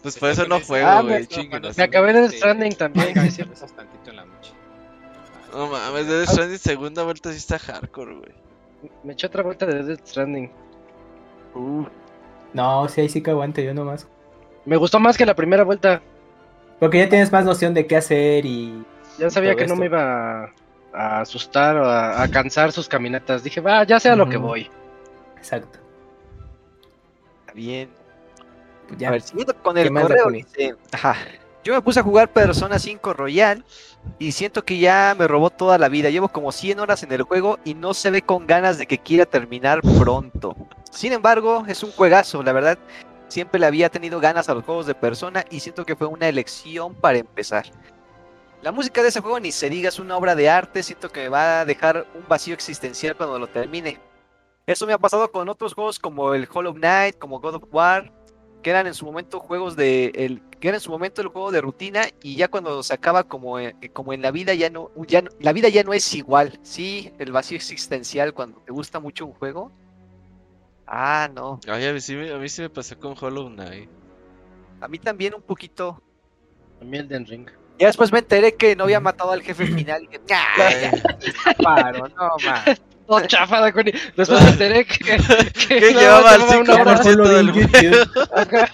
Pues 0.00 0.16
por 0.18 0.30
eso 0.30 0.46
no 0.46 0.56
Ah, 0.56 0.60
juego, 0.64 1.02
me- 1.02 1.24
güey. 1.24 1.48
cuando 1.48 1.68
la 1.68 1.74
Me 1.76 1.82
acabé 1.84 2.12
de 2.12 2.28
Sí. 2.30 2.36
Stranding 2.38 2.74
también. 2.76 3.14
Tantito 3.14 4.10
en 4.10 4.16
la 4.16 4.24
noche. 4.24 4.52
No 5.52 5.66
mames, 5.66 6.06
Death 6.06 6.28
Stranding 6.30 6.58
segunda 6.58 7.02
vuelta 7.02 7.30
sí 7.32 7.36
está 7.38 7.58
hardcore, 7.58 8.14
güey. 8.14 8.32
Me 9.04 9.12
eché 9.12 9.26
otra 9.26 9.42
vuelta 9.42 9.66
de 9.66 9.82
Death 9.82 10.06
Stranding. 10.06 10.50
No, 12.54 12.88
sí, 12.88 13.00
ahí 13.00 13.08
sí 13.08 13.22
que 13.22 13.30
aguante, 13.30 13.64
yo 13.64 13.74
nomás. 13.74 14.06
Me 14.64 14.76
gustó 14.76 15.00
más 15.00 15.16
que 15.16 15.26
la 15.26 15.34
primera 15.34 15.64
vuelta. 15.64 16.00
Porque 16.82 16.98
ya 16.98 17.08
tienes 17.08 17.30
más 17.30 17.44
noción 17.44 17.74
de 17.74 17.86
qué 17.86 17.96
hacer 17.96 18.44
y. 18.44 18.82
Ya 19.16 19.30
sabía 19.30 19.54
que 19.54 19.68
no 19.68 19.76
me 19.76 19.86
iba 19.86 20.46
a, 20.46 20.52
a 20.92 21.20
asustar 21.20 21.76
o 21.76 21.84
a, 21.84 22.20
a 22.20 22.28
cansar 22.28 22.72
sus 22.72 22.88
caminatas. 22.88 23.44
Dije, 23.44 23.60
va, 23.60 23.84
ya 23.84 24.00
sea 24.00 24.16
lo 24.16 24.28
que 24.28 24.36
voy. 24.36 24.68
Exacto. 25.36 25.78
Bien. 27.54 27.88
Pues 28.88 28.98
ya. 28.98 29.10
A 29.10 29.12
ver, 29.12 29.20
siguiendo 29.20 29.54
con 29.62 29.76
¿Qué 29.76 29.82
el 29.82 29.94
correo, 29.94 30.28
dice, 30.28 30.74
ajá. 30.90 31.14
Yo 31.62 31.72
me 31.72 31.82
puse 31.82 32.00
a 32.00 32.02
jugar 32.02 32.32
Persona 32.32 32.80
5 32.80 33.12
Royal 33.12 33.64
y 34.18 34.32
siento 34.32 34.64
que 34.64 34.78
ya 34.78 35.14
me 35.16 35.28
robó 35.28 35.50
toda 35.50 35.78
la 35.78 35.88
vida. 35.88 36.10
Llevo 36.10 36.30
como 36.30 36.50
100 36.50 36.80
horas 36.80 37.04
en 37.04 37.12
el 37.12 37.22
juego 37.22 37.60
y 37.64 37.74
no 37.74 37.94
se 37.94 38.10
ve 38.10 38.22
con 38.22 38.48
ganas 38.48 38.76
de 38.78 38.88
que 38.88 38.98
quiera 38.98 39.24
terminar 39.24 39.82
pronto. 40.00 40.56
Sin 40.90 41.12
embargo, 41.12 41.62
es 41.68 41.84
un 41.84 41.92
juegazo, 41.92 42.42
la 42.42 42.52
verdad. 42.52 42.76
Siempre 43.32 43.58
le 43.58 43.64
había 43.64 43.88
tenido 43.88 44.20
ganas 44.20 44.50
a 44.50 44.54
los 44.54 44.62
juegos 44.62 44.84
de 44.84 44.94
Persona 44.94 45.46
y 45.48 45.60
siento 45.60 45.86
que 45.86 45.96
fue 45.96 46.06
una 46.06 46.28
elección 46.28 46.94
para 46.94 47.16
empezar. 47.16 47.64
La 48.60 48.72
música 48.72 49.00
de 49.00 49.08
ese 49.08 49.22
juego 49.22 49.40
ni 49.40 49.52
se 49.52 49.70
diga, 49.70 49.88
es 49.88 49.98
una 49.98 50.18
obra 50.18 50.34
de 50.34 50.50
arte. 50.50 50.82
Siento 50.82 51.08
que 51.08 51.30
va 51.30 51.60
a 51.60 51.64
dejar 51.64 52.06
un 52.14 52.28
vacío 52.28 52.52
existencial 52.52 53.16
cuando 53.16 53.38
lo 53.38 53.46
termine. 53.46 53.98
Eso 54.66 54.86
me 54.86 54.92
ha 54.92 54.98
pasado 54.98 55.32
con 55.32 55.48
otros 55.48 55.72
juegos 55.72 55.98
como 55.98 56.34
el 56.34 56.46
Hollow 56.52 56.74
Knight, 56.74 57.18
como 57.18 57.40
God 57.40 57.54
of 57.54 57.64
War, 57.72 58.12
que 58.62 58.68
eran 58.68 58.86
en 58.86 58.92
su 58.92 59.06
momento 59.06 59.40
juegos 59.40 59.76
de 59.76 60.12
el 60.14 60.42
que 60.60 60.68
era 60.68 60.76
en 60.76 60.82
su 60.82 60.90
momento 60.90 61.22
el 61.22 61.28
juego 61.28 61.50
de 61.52 61.62
rutina 61.62 62.02
y 62.22 62.36
ya 62.36 62.48
cuando 62.48 62.82
se 62.82 62.92
acaba 62.92 63.24
como 63.24 63.58
en, 63.58 63.78
como 63.94 64.12
en 64.12 64.20
la 64.20 64.30
vida 64.30 64.52
ya 64.52 64.68
no 64.68 64.90
ya 65.08 65.24
la 65.40 65.54
vida 65.54 65.70
ya 65.70 65.84
no 65.84 65.94
es 65.94 66.14
igual 66.14 66.60
sí 66.62 67.10
el 67.18 67.32
vacío 67.32 67.56
existencial 67.56 68.34
cuando 68.34 68.60
te 68.60 68.72
gusta 68.72 69.00
mucho 69.00 69.24
un 69.24 69.32
juego 69.32 69.72
ah 70.94 71.28
no 71.34 71.58
Ay, 71.66 71.86
a 71.86 71.92
mí 71.94 72.00
sí 72.00 72.14
me, 72.14 72.30
a 72.30 72.36
mí 72.36 72.48
sí 72.50 72.60
me 72.62 72.68
pasó 72.70 72.98
con 72.98 73.14
Hollow 73.18 73.48
Knight. 73.48 73.88
a 74.80 74.88
mí 74.88 74.98
también 74.98 75.34
un 75.34 75.42
poquito 75.42 76.02
A 76.80 76.84
mí 76.84 76.98
el 76.98 77.08
Den 77.08 77.26
Ring. 77.26 77.48
ya 77.78 77.86
después 77.86 78.12
me 78.12 78.18
enteré 78.18 78.54
que 78.54 78.76
no 78.76 78.84
había 78.84 79.00
matado 79.00 79.32
al 79.32 79.42
jefe 79.42 79.66
final 79.66 80.04
y 80.04 80.08
que 80.08 80.20
"Ah, 80.30 80.70
ya, 80.70 81.54
paro, 81.62 82.08
no 82.08 82.28
man. 82.44 82.76
Todo 83.06 83.20
chafada 83.26 83.72
con 83.72 83.84
Después 84.16 84.42
me 84.42 84.50
enteré 84.50 84.84
que, 84.86 84.98
que 84.98 85.18
Que 85.80 85.92
no, 85.92 86.00
llevaba 86.00 86.36
hora. 86.36 86.98
5% 87.02 87.28
del 87.28 87.52
YouTube. 87.52 88.28
Ajá. 88.34 88.68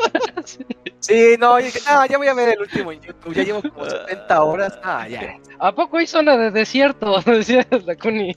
sí 1.00 1.36
no, 1.38 1.58
yo 1.58 1.64
dije, 1.66 1.80
no 1.86 2.04
ya 2.06 2.18
voy 2.18 2.26
a 2.28 2.34
ver 2.34 2.50
el 2.50 2.60
último 2.60 2.92
en 2.92 3.00
YouTube 3.00 3.34
ya 3.34 3.42
llevo 3.44 3.62
como 3.62 3.84
70 3.88 4.42
horas 4.42 4.78
ah 4.82 5.08
ya 5.08 5.38
¿A 5.58 5.72
poco 5.74 5.96
hay 5.96 6.06
zona 6.06 6.36
de 6.36 6.50
desierto? 6.50 7.20
Decía 7.26 7.66
la 7.86 7.96
Kuni. 7.96 8.34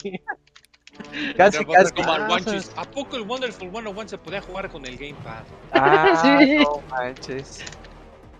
casi 1.36 1.58
Pero, 1.58 1.72
casi 1.72 1.92
como 1.92 2.12
al 2.12 2.22
Ah, 2.22 2.28
Wanchis, 2.30 2.70
¿A 2.76 2.84
poco 2.84 3.16
el 3.16 3.22
Wonderful 3.22 3.70
101 3.70 4.08
se 4.08 4.18
podía 4.18 4.40
jugar 4.42 4.68
con 4.70 4.84
el 4.86 4.96
Gamepad? 4.96 5.42
ah, 5.72 6.18
Sí. 6.22 6.56
no 6.58 6.80
manches 6.90 7.64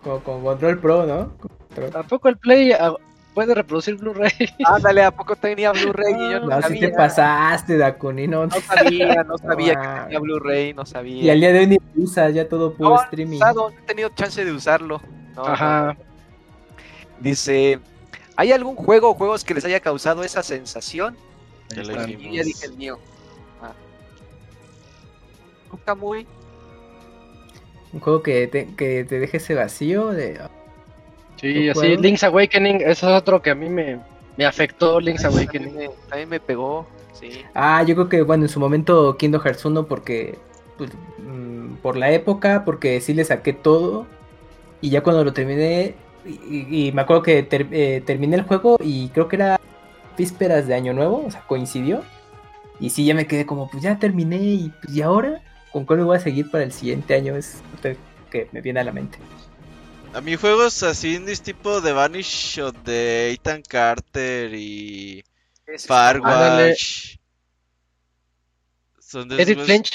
Con, 0.03 0.21
con 0.21 0.43
Control 0.43 0.79
Pro, 0.79 1.07
¿no? 1.07 1.33
Control. 1.39 1.91
¿A 1.97 2.03
poco 2.03 2.29
el 2.29 2.37
Play 2.37 2.73
ah, 2.73 2.95
puede 3.35 3.55
reproducir 3.55 3.97
Blu-ray? 3.97 4.31
ándale 4.65 5.03
a 5.05 5.11
poco 5.11 5.35
tenía 5.37 5.73
Blu-ray 5.73 6.13
y 6.15 6.31
yo 6.33 6.41
no, 6.41 6.47
No, 6.49 6.63
si 6.69 6.79
te 6.79 6.89
pasaste, 6.91 7.79
Dakuni, 7.79 8.27
no. 8.29 8.47
No 8.47 8.61
sabía, 8.61 9.23
no 9.25 9.39
sabía 9.39 9.73
que 9.75 9.81
Ah. 9.81 10.03
tenía 10.05 10.19
Blu-ray, 10.21 10.75
no 10.75 10.85
sabía. 10.85 11.23
Y 11.25 11.31
al 11.31 11.41
día 11.41 11.53
de 11.53 11.59
hoy 11.61 11.67
ni 11.67 11.79
usas, 11.97 12.35
ya 12.35 12.47
todo 12.49 12.75
puro 12.75 12.91
no, 12.91 13.01
he 13.01 13.05
streaming. 13.05 13.37
usado, 13.39 13.71
no 13.71 13.79
he 13.79 13.83
tenido 13.83 14.09
chance 14.11 14.45
de 14.45 14.53
usarlo. 14.53 15.01
No, 15.35 15.47
Ajá. 15.47 15.97
no. 15.99 16.13
Dice, 17.21 17.79
¿hay 18.37 18.53
algún 18.53 18.75
juego 18.77 19.11
o 19.11 19.15
juegos 19.15 19.45
que 19.45 19.55
les 19.55 19.65
haya 19.65 19.81
causado 19.81 20.25
esa 20.25 20.43
sensación? 20.43 21.17
Ya 21.75 21.83
lo 21.83 21.91
están. 21.91 22.11
Y 22.11 22.17
dijimos. 22.17 22.37
ya 22.37 22.43
dije 22.45 22.67
el 22.67 22.73
mío. 22.77 22.99
Ah. 23.63 23.73
Nunca 25.71 25.95
muy. 25.95 26.27
Un 27.93 28.01
juego 28.01 28.23
que 28.23 28.47
te, 28.47 28.69
que 28.75 29.05
te 29.05 29.19
deje 29.21 29.37
ese 29.37 29.55
vacío 29.55 30.09
de... 30.09 30.41
Sí, 31.41 31.53
¿Tu 31.67 31.71
así, 31.73 31.81
juego? 31.81 32.01
Link's 32.03 32.23
Awakening, 32.25 32.77
ese 32.81 32.91
es 32.91 33.03
otro 33.05 33.43
que 33.43 33.51
a 33.51 33.55
mí 33.55 33.69
me, 33.69 33.99
me 34.37 34.47
afectó, 34.47 34.99
Link's 35.01 35.25
Awakening. 35.25 35.75
me, 35.75 35.91
también 36.09 36.29
me 36.29 36.41
pegó, 36.41 36.87
sí. 37.13 37.43
Ah, 37.55 37.83
yo 37.83 37.95
creo 37.95 38.09
que, 38.09 38.23
bueno, 38.23 38.45
en 38.45 38.49
su 38.49 38.61
momento 38.61 39.17
Kingdom 39.19 39.43
Hearts 39.43 39.65
1 39.65 39.87
porque... 39.87 40.39
pues, 40.79 40.91
mm, 41.19 41.75
por 41.83 41.97
la 41.97 42.11
época, 42.13 42.65
porque 42.65 43.01
sí 43.01 43.13
le 43.13 43.25
saqué 43.25 43.53
todo. 43.53 44.07
Y 44.81 44.91
ya 44.91 45.03
cuando 45.03 45.25
lo 45.25 45.33
terminé... 45.33 45.95
Y, 46.25 46.31
y- 46.31 46.87
y 46.89 46.93
me 46.93 47.03
acuerdo 47.03 47.23
que 47.25 47.43
ter- 47.43 47.67
eh, 47.73 48.01
terminé 48.07 48.37
el 48.37 48.43
juego 48.43 48.79
y 48.83 49.09
creo 49.09 49.27
que 49.29 49.37
era 49.37 49.61
vísperas 50.17 50.67
de 50.67 50.75
Año 50.75 50.93
Nuevo, 50.93 51.25
o 51.27 51.31
sea, 51.31 51.43
coincidió. 51.47 52.03
Y 52.81 52.91
sí, 52.91 53.05
ya 53.05 53.15
me 53.15 53.27
quedé 53.27 53.47
como, 53.47 53.71
pues 53.71 53.83
ya 53.83 53.99
terminé 53.99 54.39
y 54.39 54.73
pues 54.83 54.95
¿y 54.95 55.03
ahora? 55.03 55.43
¿Con 55.73 55.85
cuál 55.85 56.01
me 56.01 56.05
voy 56.05 56.17
a 56.17 56.21
seguir 56.21 56.51
para 56.51 56.65
el 56.65 56.73
siguiente 56.73 57.15
año? 57.15 57.37
Es 57.37 57.63
lo 57.83 57.97
que 58.31 58.49
me 58.53 58.61
viene 58.61 58.81
a 58.81 58.85
la 58.85 58.93
mente. 58.93 59.19
A 60.15 60.21
mí 60.21 60.37
juegos 60.37 60.83
así 60.83 61.15
indies 61.15 61.41
tipo 61.43 61.81
de 61.81 61.93
Vanish 61.93 62.61
o 62.61 62.73
de 62.73 63.31
Ethan 63.33 63.63
Carter 63.63 64.53
y 64.55 65.25
Ese 65.67 65.87
Firewatch. 65.89 67.17
Son 68.99 69.29
de 69.29 69.37
Edith 69.43 69.59
esos- 69.59 69.67
Finch. 69.67 69.93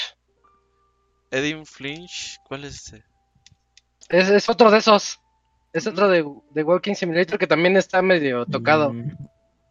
Edith 1.30 1.66
Flinch. 1.66 2.38
¿Cuál 2.46 2.64
es 2.64 2.76
ese? 2.86 3.04
Es, 4.08 4.28
es 4.28 4.48
otro 4.48 4.70
de 4.70 4.78
esos. 4.78 5.20
Es 5.72 5.86
otro 5.86 6.08
de, 6.08 6.24
de 6.52 6.62
Walking 6.64 6.94
Simulator 6.94 7.38
que 7.38 7.46
también 7.46 7.76
está 7.76 8.00
medio 8.00 8.46
tocado. 8.46 8.92
Mm, 8.92 9.12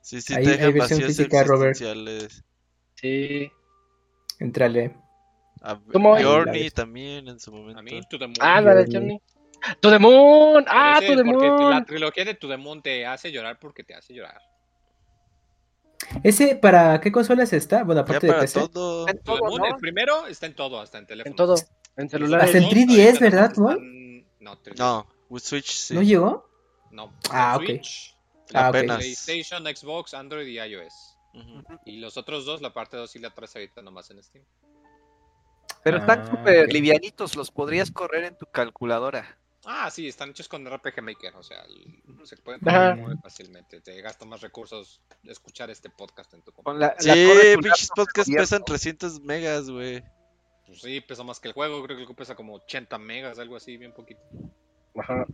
Sí, 0.08 0.22
sí, 0.22 0.34
Hay- 0.36 0.44
te 0.46 0.52
hay 0.52 0.58
dejan 0.58 0.74
versión 0.74 1.02
física, 1.02 1.44
Robert. 1.44 1.76
Sí. 2.96 3.52
entrale. 4.40 4.96
A 5.62 5.78
¿Cómo 5.92 6.16
hay? 6.16 6.24
Journey 6.24 6.70
también 6.72 7.28
en 7.28 7.40
su 7.42 7.52
momento. 7.52 7.78
A 7.80 7.84
mí, 7.84 8.00
To 8.10 8.18
the 8.18 8.28
Moon. 8.28 8.38
Ah, 8.40 8.62
la 8.62 8.74
de 8.76 8.84
Journey. 8.86 9.20
Johnny. 9.20 9.76
To 9.82 9.90
the 9.92 10.00
Moon. 10.00 10.66
Ah, 10.70 11.00
ese 11.02 11.08
To 11.12 11.18
the 11.24 11.30
porque 11.30 11.48
Moon. 11.50 11.72
La 11.72 11.84
trilogía 11.84 12.24
de 12.24 12.34
To 12.36 12.48
the 12.48 12.56
Moon 12.56 12.82
te 12.82 13.06
hace 13.06 13.34
llorar 13.34 13.60
porque 13.60 13.84
te 13.84 13.96
hace 13.96 14.14
llorar. 14.14 14.40
¿Ese 16.24 16.56
para 16.56 17.02
qué 17.02 17.12
consolas 17.12 17.52
está? 17.52 17.84
Bueno, 17.84 18.00
Ya 18.02 18.04
aparte 18.06 18.28
de 18.28 18.32
para 18.34 18.42
PC. 18.44 18.60
todo. 18.70 19.08
En 19.10 19.18
To 19.18 19.34
the 19.34 19.40
todo, 19.40 19.50
Moon, 19.50 19.62
¿no? 19.62 19.66
el 19.68 19.76
primero, 19.76 20.28
está 20.28 20.46
en 20.46 20.56
todo, 20.56 20.80
hasta 20.80 21.00
en 21.00 21.08
teléfono. 21.08 21.32
En 21.32 21.36
todo. 21.36 21.56
En 21.98 22.10
celulares. 22.10 22.46
Hasta 22.46 22.58
en 22.60 22.64
Los 22.64 22.72
3DS, 22.74 23.08
ahorita 23.08 23.20
¿verdad, 23.26 23.52
están- 23.52 24.26
No, 24.40 24.58
3DS. 24.62 24.78
No, 24.80 25.08
with 25.30 25.42
Switch 25.42 25.70
sí. 25.72 25.96
¿No 25.96 26.02
llegó? 26.02 26.50
No, 26.92 27.12
Ah, 27.30 27.58
en 27.62 27.78
ok. 27.78 27.82
Ah. 28.54 28.72
PlayStation, 28.72 29.64
Xbox, 29.66 30.14
Android 30.14 30.48
y 30.48 30.60
iOS. 30.60 31.16
Y 31.86 31.98
los 32.00 32.18
otros 32.18 32.46
dos, 32.46 32.62
la 32.62 32.74
parte 32.74 32.98
2 32.98 33.16
y 33.16 33.20
la 33.20 33.30
3 33.30 33.56
ahorita 33.56 33.82
nomás 33.84 34.10
en 34.10 34.24
Steam. 34.24 34.44
Pero 35.84 35.98
están 36.00 36.22
Ah, 36.22 36.28
súper 36.32 36.74
livianitos, 36.74 37.36
los 37.36 37.52
podrías 37.52 37.92
correr 37.92 38.24
en 38.26 38.38
tu 38.38 38.46
calculadora. 38.48 39.38
Ah, 39.66 39.92
sí, 39.92 40.08
están 40.08 40.30
hechos 40.30 40.48
con 40.48 40.66
RPG 40.66 41.02
Maker, 41.02 41.36
o 41.36 41.44
sea, 41.44 41.64
se 42.24 42.38
pueden 42.38 42.62
muy 43.00 43.16
fácilmente. 43.18 43.82
Te 43.82 44.02
gasta 44.02 44.26
más 44.26 44.42
recursos 44.42 45.02
escuchar 45.26 45.70
este 45.70 45.90
podcast 45.90 46.34
en 46.34 46.42
tu 46.42 46.52
Con 46.54 46.64
computadora. 46.80 46.96
la, 47.06 47.14
Sí, 47.14 47.56
pinches 47.62 47.90
podcasts 47.96 48.34
pesan 48.34 48.64
300 48.64 49.20
megas, 49.22 49.70
güey. 49.70 50.04
Pues 50.66 50.82
sí, 50.82 51.02
pesa 51.02 51.24
más 51.24 51.40
que 51.40 51.50
el 51.50 51.54
juego, 51.54 51.84
creo 51.84 51.96
que 51.98 52.02
el 52.02 52.08
juego 52.08 52.18
pesa 52.18 52.36
como 52.36 52.56
80 52.56 52.98
megas, 52.98 53.40
algo 53.40 53.56
así, 53.58 53.78
bien 53.78 53.94
poquito. 53.94 54.22
Ajá. 54.98 55.26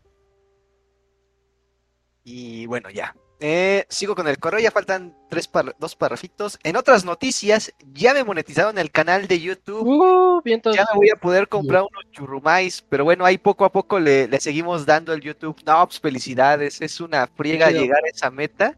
Y 2.23 2.65
bueno, 2.67 2.89
ya. 2.89 3.15
Eh, 3.45 3.85
sigo 3.89 4.15
con 4.15 4.27
el 4.29 4.37
correo, 4.37 4.61
ya 4.61 4.71
faltan 4.71 5.13
tres 5.29 5.49
par- 5.49 5.75
dos 5.77 5.97
parrafitos. 5.97 6.57
En 6.63 6.77
otras 6.77 7.03
noticias, 7.03 7.73
ya 7.91 8.13
me 8.13 8.23
monetizaron 8.23 8.77
el 8.77 8.89
canal 8.89 9.27
de 9.27 9.41
YouTube. 9.41 9.85
Uh, 9.85 10.41
vientos. 10.41 10.73
Ya 10.75 10.85
me 10.93 10.97
voy 10.97 11.09
a 11.09 11.19
poder 11.19 11.49
comprar 11.49 11.81
unos 11.81 12.09
churrumais, 12.11 12.81
pero 12.87 13.03
bueno, 13.03 13.25
ahí 13.25 13.37
poco 13.37 13.65
a 13.65 13.71
poco 13.71 13.99
le, 13.99 14.29
le 14.29 14.39
seguimos 14.39 14.85
dando 14.85 15.11
el 15.11 15.19
YouTube. 15.19 15.61
No, 15.65 15.85
pues 15.85 15.99
felicidades, 15.99 16.79
es 16.81 17.01
una 17.01 17.27
friega 17.27 17.69
llegar 17.81 17.99
a 18.05 18.09
esa 18.09 18.31
meta. 18.31 18.77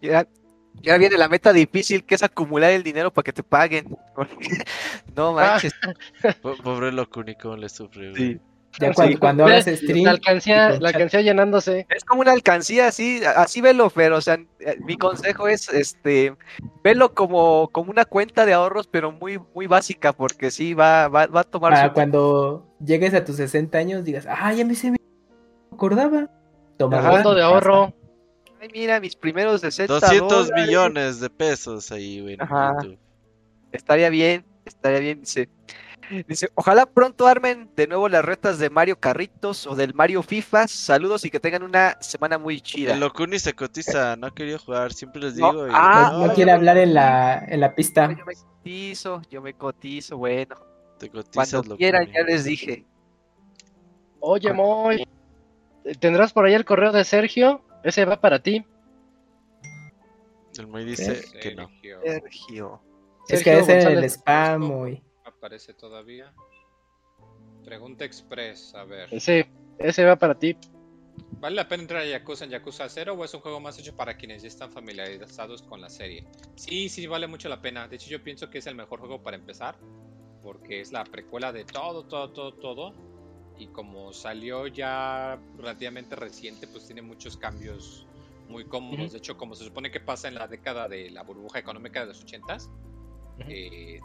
Ya, 0.00 0.28
ya 0.80 0.96
viene 0.96 1.16
la 1.18 1.28
meta 1.28 1.52
difícil, 1.52 2.04
que 2.04 2.14
es 2.14 2.22
acumular 2.22 2.70
el 2.70 2.84
dinero 2.84 3.12
para 3.12 3.24
que 3.24 3.32
te 3.32 3.42
paguen. 3.42 3.96
no 5.16 5.32
manches. 5.32 5.72
Po- 6.42 6.56
Pobre 6.62 6.92
cómo 7.40 7.56
le 7.56 7.66
güey. 8.10 8.14
Sí. 8.34 8.40
Ya 8.80 8.92
cuando, 8.92 9.18
cuando 9.18 9.46
hagas 9.46 9.66
stream. 9.66 10.04
La 10.04 10.10
alcancía, 10.10 10.70
la 10.80 10.88
alcancía 10.88 11.20
llenándose. 11.20 11.86
Es 11.90 12.04
como 12.04 12.22
una 12.22 12.32
alcancía, 12.32 12.88
así, 12.88 13.22
así 13.24 13.60
velo, 13.60 13.90
pero, 13.90 14.16
o 14.16 14.20
sea, 14.20 14.34
eh, 14.60 14.76
mi 14.84 14.96
consejo 14.96 15.48
es, 15.48 15.68
este, 15.68 16.34
velo 16.82 17.14
como, 17.14 17.68
como 17.70 17.90
una 17.90 18.04
cuenta 18.04 18.44
de 18.44 18.52
ahorros, 18.52 18.88
pero 18.88 19.12
muy, 19.12 19.40
muy 19.54 19.66
básica, 19.66 20.12
porque 20.12 20.50
sí, 20.50 20.74
va, 20.74 21.08
va, 21.08 21.26
va 21.26 21.40
a 21.40 21.44
tomar 21.44 21.72
Para 21.72 21.88
su 21.88 21.94
cuando 21.94 22.66
llegues 22.84 23.14
a 23.14 23.24
tus 23.24 23.36
60 23.36 23.78
años 23.78 24.04
digas, 24.04 24.26
ah, 24.28 24.52
ya 24.52 24.64
me 24.64 24.74
sé, 24.74 24.90
me 24.90 24.98
acordaba. 25.72 26.28
Toma 26.76 27.00
Fondo 27.02 27.34
de 27.34 27.42
ahorro. 27.42 27.94
Ay, 28.60 28.68
mira, 28.72 28.98
mis 28.98 29.14
primeros 29.14 29.60
60 29.60 29.92
200 29.92 30.48
dólares. 30.48 30.66
millones 30.66 31.20
de 31.20 31.30
pesos 31.30 31.92
ahí, 31.92 32.20
güey. 32.20 32.38
Estaría 33.70 34.08
bien, 34.08 34.44
estaría 34.64 34.98
bien, 35.00 35.20
dice. 35.20 35.48
Dice, 36.28 36.50
ojalá 36.54 36.86
pronto 36.86 37.26
armen 37.26 37.70
de 37.76 37.86
nuevo 37.86 38.08
las 38.08 38.24
retas 38.24 38.58
de 38.58 38.70
Mario 38.70 38.98
Carritos 38.98 39.66
o 39.66 39.74
del 39.74 39.94
Mario 39.94 40.22
FIFA. 40.22 40.68
Saludos 40.68 41.24
y 41.24 41.30
que 41.30 41.40
tengan 41.40 41.62
una 41.62 41.96
semana 42.00 42.38
muy 42.38 42.60
chida. 42.60 42.94
El 42.94 43.00
Locuni 43.00 43.38
se 43.38 43.54
cotiza, 43.54 44.16
no 44.16 44.26
ha 44.26 44.34
querido 44.34 44.58
jugar, 44.58 44.92
siempre 44.92 45.22
les 45.22 45.36
No, 45.36 45.50
digo. 45.52 45.66
y- 45.68 45.70
ah, 45.72 46.24
No, 46.26 46.34
quiere 46.34 46.52
hablar 46.52 46.76
en 46.78 46.94
la, 46.94 47.38
en 47.48 47.60
la 47.60 47.74
pista. 47.74 48.08
Yo 48.16 48.24
me 48.24 48.34
cotizo, 48.34 49.22
yo 49.30 49.42
me 49.42 49.54
cotizo, 49.54 50.16
bueno. 50.18 50.56
te 50.98 51.08
cotizas, 51.10 51.50
Cuando 51.52 51.76
quieran, 51.76 52.06
ya 52.12 52.22
les 52.22 52.44
dije. 52.44 52.84
Oye, 54.20 54.52
Moy. 54.52 55.06
¿Tendrás 56.00 56.32
por 56.32 56.46
ahí 56.46 56.54
el 56.54 56.64
correo 56.64 56.92
de 56.92 57.04
Sergio? 57.04 57.62
Ese 57.82 58.04
va 58.06 58.20
para 58.20 58.38
ti. 58.42 58.64
El 60.58 60.66
Moy 60.68 60.84
dice 60.84 61.16
Sergio, 61.16 61.40
que 61.40 61.54
no. 61.54 61.68
Sergio. 62.04 62.80
Es 63.28 63.42
que 63.42 63.58
es 63.58 63.68
en 63.68 63.80
el 63.88 64.04
spam, 64.04 64.62
muy. 64.62 65.02
Aparece 65.44 65.74
todavía. 65.74 66.32
Pregunta 67.66 68.06
Express, 68.06 68.74
a 68.74 68.84
ver. 68.84 69.12
Ese, 69.12 69.46
ese 69.78 70.02
va 70.02 70.16
para 70.16 70.34
ti. 70.38 70.56
¿Vale 71.32 71.56
la 71.56 71.68
pena 71.68 71.82
entrar 71.82 72.00
a 72.00 72.06
Yakuza 72.06 72.46
en 72.46 72.50
Yakuza 72.52 72.88
0 72.88 73.12
o 73.12 73.22
es 73.26 73.34
un 73.34 73.40
juego 73.40 73.60
más 73.60 73.78
hecho 73.78 73.94
para 73.94 74.16
quienes 74.16 74.40
ya 74.40 74.48
están 74.48 74.72
familiarizados 74.72 75.60
con 75.60 75.82
la 75.82 75.90
serie? 75.90 76.24
Sí, 76.56 76.88
sí, 76.88 77.06
vale 77.06 77.26
mucho 77.26 77.50
la 77.50 77.60
pena. 77.60 77.86
De 77.86 77.96
hecho, 77.96 78.08
yo 78.08 78.24
pienso 78.24 78.48
que 78.48 78.56
es 78.56 78.66
el 78.66 78.74
mejor 78.74 79.00
juego 79.00 79.22
para 79.22 79.36
empezar. 79.36 79.76
Porque 80.40 80.80
es 80.80 80.92
la 80.92 81.04
precuela 81.04 81.52
de 81.52 81.66
todo, 81.66 82.06
todo, 82.06 82.32
todo, 82.32 82.54
todo. 82.54 82.94
Y 83.58 83.66
como 83.66 84.14
salió 84.14 84.66
ya 84.66 85.38
relativamente 85.58 86.16
reciente, 86.16 86.66
pues 86.68 86.86
tiene 86.86 87.02
muchos 87.02 87.36
cambios 87.36 88.06
muy 88.48 88.64
cómodos. 88.64 89.12
De 89.12 89.18
hecho, 89.18 89.36
como 89.36 89.54
se 89.54 89.64
supone 89.64 89.90
que 89.90 90.00
pasa 90.00 90.26
en 90.26 90.36
la 90.36 90.48
década 90.48 90.88
de 90.88 91.10
la 91.10 91.22
burbuja 91.22 91.58
económica 91.58 92.00
de 92.00 92.06
los 92.06 92.24
80s, 92.24 92.70
Ujú. 93.40 93.50
eh, 93.50 94.00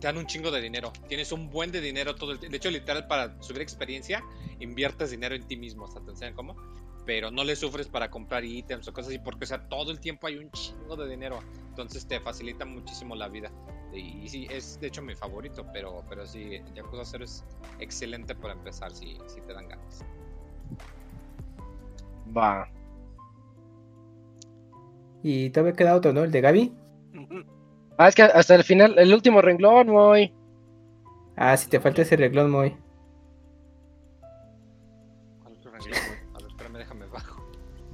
te 0.00 0.06
dan 0.06 0.16
un 0.16 0.26
chingo 0.26 0.50
de 0.50 0.60
dinero. 0.60 0.92
Tienes 1.08 1.30
un 1.30 1.50
buen 1.50 1.70
de 1.70 1.80
dinero 1.80 2.14
todo 2.14 2.32
el 2.32 2.38
tiempo. 2.38 2.52
De 2.52 2.56
hecho, 2.56 2.70
literal, 2.70 3.06
para 3.06 3.40
subir 3.42 3.60
experiencia, 3.60 4.24
inviertes 4.58 5.10
dinero 5.10 5.34
en 5.34 5.46
ti 5.46 5.56
mismo. 5.56 5.84
Hasta 5.84 6.00
te 6.00 6.10
enseñan 6.10 6.34
cómo. 6.34 6.56
Pero 7.04 7.30
no 7.30 7.44
le 7.44 7.54
sufres 7.54 7.86
para 7.86 8.10
comprar 8.10 8.44
ítems 8.44 8.88
o 8.88 8.92
cosas 8.92 9.08
así, 9.08 9.18
porque, 9.18 9.44
o 9.44 9.46
sea, 9.46 9.68
todo 9.68 9.90
el 9.90 10.00
tiempo 10.00 10.26
hay 10.26 10.36
un 10.36 10.50
chingo 10.52 10.96
de 10.96 11.08
dinero. 11.08 11.40
Entonces 11.68 12.06
te 12.06 12.18
facilita 12.20 12.64
muchísimo 12.64 13.14
la 13.14 13.28
vida. 13.28 13.50
Y, 13.92 14.22
y 14.22 14.28
sí, 14.28 14.46
es 14.50 14.80
de 14.80 14.86
hecho 14.86 15.02
mi 15.02 15.14
favorito, 15.14 15.66
pero, 15.72 16.02
pero 16.08 16.26
sí, 16.26 16.60
Yakuza 16.74 17.04
0 17.04 17.24
es 17.24 17.44
excelente 17.78 18.34
para 18.34 18.54
empezar 18.54 18.92
si, 18.92 19.18
si 19.26 19.40
te 19.42 19.52
dan 19.52 19.68
ganas. 19.68 20.04
Va. 22.36 22.68
Y 25.22 25.50
todavía 25.50 25.74
queda 25.74 25.96
otro, 25.96 26.12
¿no? 26.12 26.24
El 26.24 26.30
de 26.30 26.40
Gaby. 26.40 26.72
Ah, 28.00 28.08
es 28.08 28.14
que 28.14 28.22
hasta 28.22 28.54
el 28.54 28.64
final, 28.64 28.98
el 28.98 29.12
último 29.12 29.42
renglón, 29.42 29.88
Moy. 29.88 30.32
Ah, 31.36 31.54
si 31.58 31.68
te 31.68 31.78
falta 31.80 32.00
ese 32.00 32.16
reglón, 32.16 32.50
muy. 32.50 32.74
¿Cuál 35.42 35.52
otro 35.54 35.70
renglón, 35.70 36.00
güey? 36.06 36.18
A 36.34 36.38
ver, 36.38 36.46
espérame, 36.48 36.78
déjame 36.78 37.06
bajo. 37.08 37.42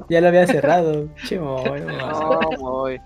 Ya 0.09 0.21
lo 0.21 0.29
había 0.29 0.47
cerrado. 0.47 1.09
Che, 1.27 1.41
Moy, 1.41 1.81
no 1.81 2.51
muy. 2.61 3.01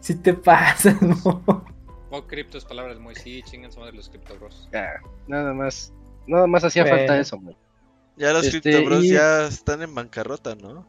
Si 0.00 0.14
te 0.16 0.34
pasas, 0.34 1.00
Moy. 1.24 1.62
Oh, 2.10 2.26
criptos, 2.26 2.66
palabras 2.66 2.98
muy 2.98 3.14
sí, 3.14 3.42
chingan 3.44 3.70
madre 3.78 3.92
los 3.96 4.10
cripto 4.10 4.34
bros. 4.38 4.68
Ya, 4.74 5.00
nada 5.26 5.54
más. 5.54 5.90
Nada 6.26 6.46
más 6.46 6.62
hacía 6.64 6.82
Bueno. 6.82 6.98
falta 6.98 7.18
eso, 7.18 7.38
Moy. 7.38 7.56
Ya 8.16 8.34
los 8.34 8.44
Este, 8.44 8.60
Crypto 8.60 8.84
Bros 8.84 9.04
y- 9.04 9.12
ya 9.14 9.46
están 9.46 9.80
en 9.80 9.94
bancarrota, 9.94 10.54
¿no? 10.54 10.74
No, 10.74 10.86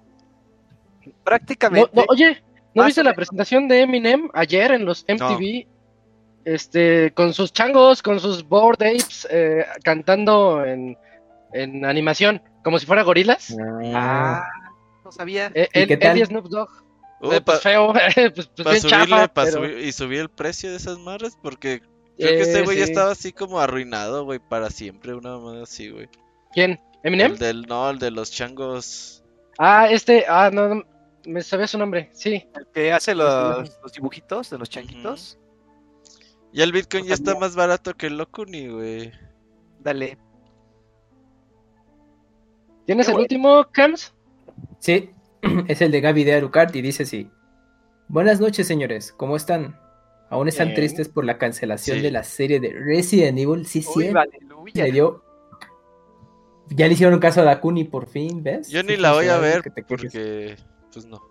Prácticamente. 1.24 1.90
no, 1.94 2.04
oye, 2.10 2.44
¿no 2.74 2.82
Más 2.84 2.88
viste 2.88 3.04
la 3.04 3.14
presentación 3.14 3.68
de 3.68 3.82
Eminem 3.82 4.30
ayer 4.34 4.72
en 4.72 4.86
los 4.86 5.04
MTV? 5.08 5.68
Este, 6.44 7.12
con 7.14 7.34
sus 7.34 7.54
changos, 7.54 8.02
con 8.02 8.20
sus 8.20 8.44
board 8.48 8.82
apes, 8.82 9.28
eh, 9.30 9.64
cantando 9.84 10.66
en, 10.66 10.98
en 11.54 11.86
animación, 11.86 12.42
como 12.64 12.80
si 12.80 12.86
fuera 12.88 13.04
gorilas. 13.04 13.56
Ah, 13.94 14.44
no 15.06 15.12
sabía. 15.12 15.52
Eh, 15.54 15.68
¿Y 15.74 15.80
él, 15.80 15.88
qué 15.88 15.94
él 15.94 16.00
tal? 16.00 16.18
y 16.18 16.26
Snoop 16.26 16.48
Dogg. 16.48 16.70
Uh, 17.22 17.34
Eh, 17.34 17.42
pa- 17.42 17.54
pues 17.54 17.62
feo, 17.62 17.94
pues, 18.34 18.34
pues 18.34 18.48
pa 18.66 18.72
bien 18.72 18.82
subirle, 18.82 19.00
chafa, 19.06 19.28
pa 19.28 19.44
pero- 19.46 19.62
subir- 19.64 19.78
y 19.84 19.92
subir 19.92 20.20
el 20.22 20.30
precio 20.30 20.72
de 20.72 20.78
esas 20.78 20.98
marras 20.98 21.38
porque 21.40 21.82
creo 22.18 22.30
que 22.32 22.38
Eh, 22.38 22.42
este 22.42 22.62
güey 22.64 22.80
ya 22.80 22.86
sí. 22.86 22.92
estaba 22.92 23.12
así 23.12 23.32
como 23.32 23.60
arruinado, 23.60 24.26
güey, 24.26 24.40
para 24.40 24.72
siempre, 24.72 25.14
una 25.14 25.38
mamada 25.38 25.62
así, 25.64 25.90
güey. 25.92 26.10
¿Quién? 26.54 26.80
¿Eminem? 27.04 27.34
El 27.34 27.38
del, 27.38 27.62
no, 27.68 27.88
el 27.92 28.00
de 28.00 28.10
los 28.10 28.32
changos. 28.32 29.24
Ah, 29.60 29.88
este, 29.92 30.26
ah, 30.28 30.50
no, 30.52 30.74
no, 30.76 30.84
me 31.26 31.42
sabía 31.42 31.68
su 31.68 31.78
nombre, 31.78 32.10
sí. 32.14 32.48
El 32.56 32.68
que 32.74 32.92
hace 32.92 33.14
los, 33.16 33.80
los 33.82 33.94
dibujitos 33.94 34.50
de 34.50 34.58
los 34.58 34.70
changuitos. 34.70 35.38
Ya 36.54 36.64
el 36.64 36.72
Bitcoin 36.72 37.06
ya 37.06 37.14
está 37.14 37.32
sabía. 37.32 37.40
más 37.40 37.56
barato 37.56 37.94
que 37.96 38.08
el 38.08 38.18
Locuni, 38.18 38.68
güey. 38.68 39.12
Dale. 39.80 40.18
¿Tienes 42.86 43.08
el 43.08 43.16
último, 43.16 43.66
Cams? 43.72 44.14
Sí, 44.80 45.12
es 45.68 45.82
el 45.82 45.92
de 45.92 46.02
Gaby 46.02 46.24
de 46.24 46.34
Arucart 46.36 46.76
y 46.76 46.82
dice 46.82 47.04
así. 47.04 47.30
Buenas 48.08 48.42
noches, 48.42 48.68
señores. 48.68 49.14
¿Cómo 49.14 49.36
están? 49.38 49.80
¿Aún 50.30 50.48
están 50.48 50.68
Bien. 50.70 50.76
tristes 50.78 51.10
por 51.10 51.26
la 51.26 51.38
cancelación 51.38 51.98
Sí. 51.98 52.04
de 52.04 52.12
la 52.12 52.24
serie 52.24 52.60
de 52.60 52.70
Resident 52.74 53.38
Evil? 53.38 53.66
Sí, 53.66 53.82
sí. 53.82 54.08
aleluya. 54.08 54.84
Me 54.86 54.92
dio 54.92 55.24
Ya 56.70 56.88
le 56.88 56.94
hicieron 56.94 57.20
caso 57.20 57.42
a 57.42 57.44
Dakuni 57.44 57.84
por 57.84 58.08
fin, 58.08 58.42
¿ves? 58.44 58.70
Yo 58.70 58.82
ni 58.84 58.96
Sí, 58.96 58.98
la 58.98 59.12
voy 59.14 59.28
a 59.28 59.38
ver 59.38 59.62
que 59.62 59.70
te 59.70 59.84
quejes. 59.84 60.12
porque, 60.14 60.56
pues 60.94 61.06
no. 61.06 61.22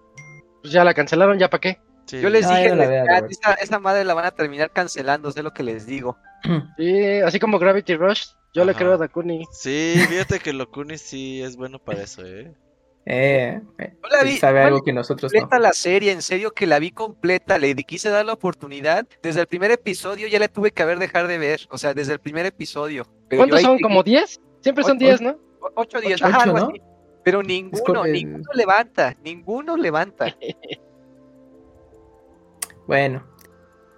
Pues 0.62 0.72
ya 0.72 0.84
la 0.84 0.94
cancelaron, 0.94 1.38
¿ya 1.38 1.48
para 1.50 1.60
qué? 1.60 1.80
Sí. 2.06 2.20
Yo 2.20 2.28
les 2.28 2.44
Ah, 2.46 2.56
dije, 2.56 2.70
la 2.70 2.76
la 2.76 2.84
"Ah, 3.16 3.20
veo". 3.20 3.28
esa, 3.30 3.52
esa 3.54 3.78
madre 3.78 4.04
la 4.04 4.14
van 4.14 4.24
a 4.26 4.30
terminar 4.32 4.70
cancelando, 4.72 5.30
sé 5.30 5.42
lo 5.42 5.52
que 5.52 5.62
les 5.62 5.86
digo. 5.86 6.16
Sí, 6.76 7.20
así 7.20 7.38
como 7.38 7.58
Gravity 7.58 7.94
Rush, 7.96 8.24
yo 8.54 8.64
le 8.64 8.74
creo 8.74 8.94
a 8.94 8.96
Dakuni. 8.96 9.44
Sí, 9.52 9.94
fíjate 10.08 10.40
que 10.40 10.52
Locuni 10.52 10.98
sí 10.98 11.40
es 11.42 11.56
bueno 11.56 11.78
para 11.78 12.02
eso, 12.02 12.24
¿eh? 12.24 12.52
Eh, 13.06 13.60
eh, 13.78 13.94
Yo 14.02 14.08
la 14.10 14.20
él 14.20 14.26
vi- 14.28 14.36
sabe 14.36 14.60
algo 14.62 14.78
la 14.78 14.84
que 14.84 14.92
nosotros 14.92 15.32
no. 15.32 15.40
completa 15.40 15.58
la 15.60 15.72
serie, 15.72 16.12
en 16.12 16.20
serio 16.22 16.50
que 16.50 16.66
la 16.66 16.78
vi 16.78 16.90
completa, 16.90 17.58
le 17.58 17.74
di- 17.74 17.84
quise 17.84 18.10
dar 18.10 18.26
la 18.26 18.32
oportunidad. 18.34 19.06
Desde 19.22 19.40
el 19.40 19.46
primer 19.46 19.70
episodio 19.70 20.26
ya 20.28 20.38
le 20.38 20.48
tuve 20.48 20.70
que 20.72 20.82
haber 20.82 20.98
dejar 20.98 21.26
de 21.28 21.38
ver, 21.38 21.60
o 21.70 21.78
sea, 21.78 21.94
desde 21.94 22.12
el 22.14 22.18
primer 22.20 22.44
episodio. 22.46 23.06
Pero 23.28 23.40
¿Cuántos 23.40 23.62
son? 23.62 23.78
¿Como 23.80 24.02
10? 24.02 24.40
Siempre 24.60 24.84
son 24.84 24.96
Ocho. 24.96 25.06
10, 25.06 25.20
¿no? 25.22 25.30
o- 25.60 25.70
Ocho 25.76 25.98
o 25.98 26.00
diez, 26.00 26.16
Ocho, 26.20 26.26
ajá, 26.26 26.42
algo 26.42 26.58
¿no? 26.58 26.72
Pero 27.24 27.42
ninguno, 27.42 28.04
el- 28.04 28.12
ninguno 28.12 28.50
levanta, 28.54 29.16
ninguno 29.22 29.76
levanta. 29.76 30.26
Bueno, 32.86 33.22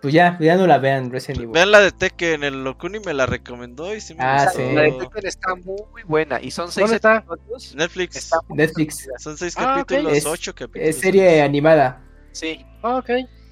pues 0.03 0.13
ya, 0.13 0.37
ya 0.39 0.57
no 0.57 0.67
la 0.67 0.77
vean, 0.79 1.11
Resident 1.11 1.39
Evil. 1.45 1.53
Vean 1.55 1.71
la 1.71 1.81
de 1.81 1.93
Tekken, 1.93 2.45
el 2.45 2.63
Locuni 2.65 2.99
me 3.01 3.15
la 3.15 3.25
recomendó 3.25 3.95
y 3.95 4.01
sí 4.03 4.15
me 4.15 4.23
Ah, 4.23 4.45
gustó. 4.45 4.59
sí. 4.59 4.75
La 4.75 4.83
de 4.83 4.93
Tekken 4.93 5.27
está 5.27 5.55
muy 5.55 6.03
buena 6.05 6.41
y 6.43 6.51
son 6.51 6.71
seis 6.71 6.85
¿Dónde 6.85 6.97
está? 6.97 7.17
episodios. 7.19 7.75
Netflix. 7.75 8.17
Está 8.17 8.37
Netflix. 8.51 9.09
Son 9.19 9.39
seis 9.39 9.55
Ah, 9.57 9.83
capítulos, 9.87 10.13
Es- 10.19 10.27
ocho 10.27 10.55
capítulos. 10.55 10.89
Es 10.89 11.01
serie 11.01 11.41
animada. 11.41 12.03
Sí, 12.33 12.65
Ah, 12.83 12.97
ok. 12.97 13.11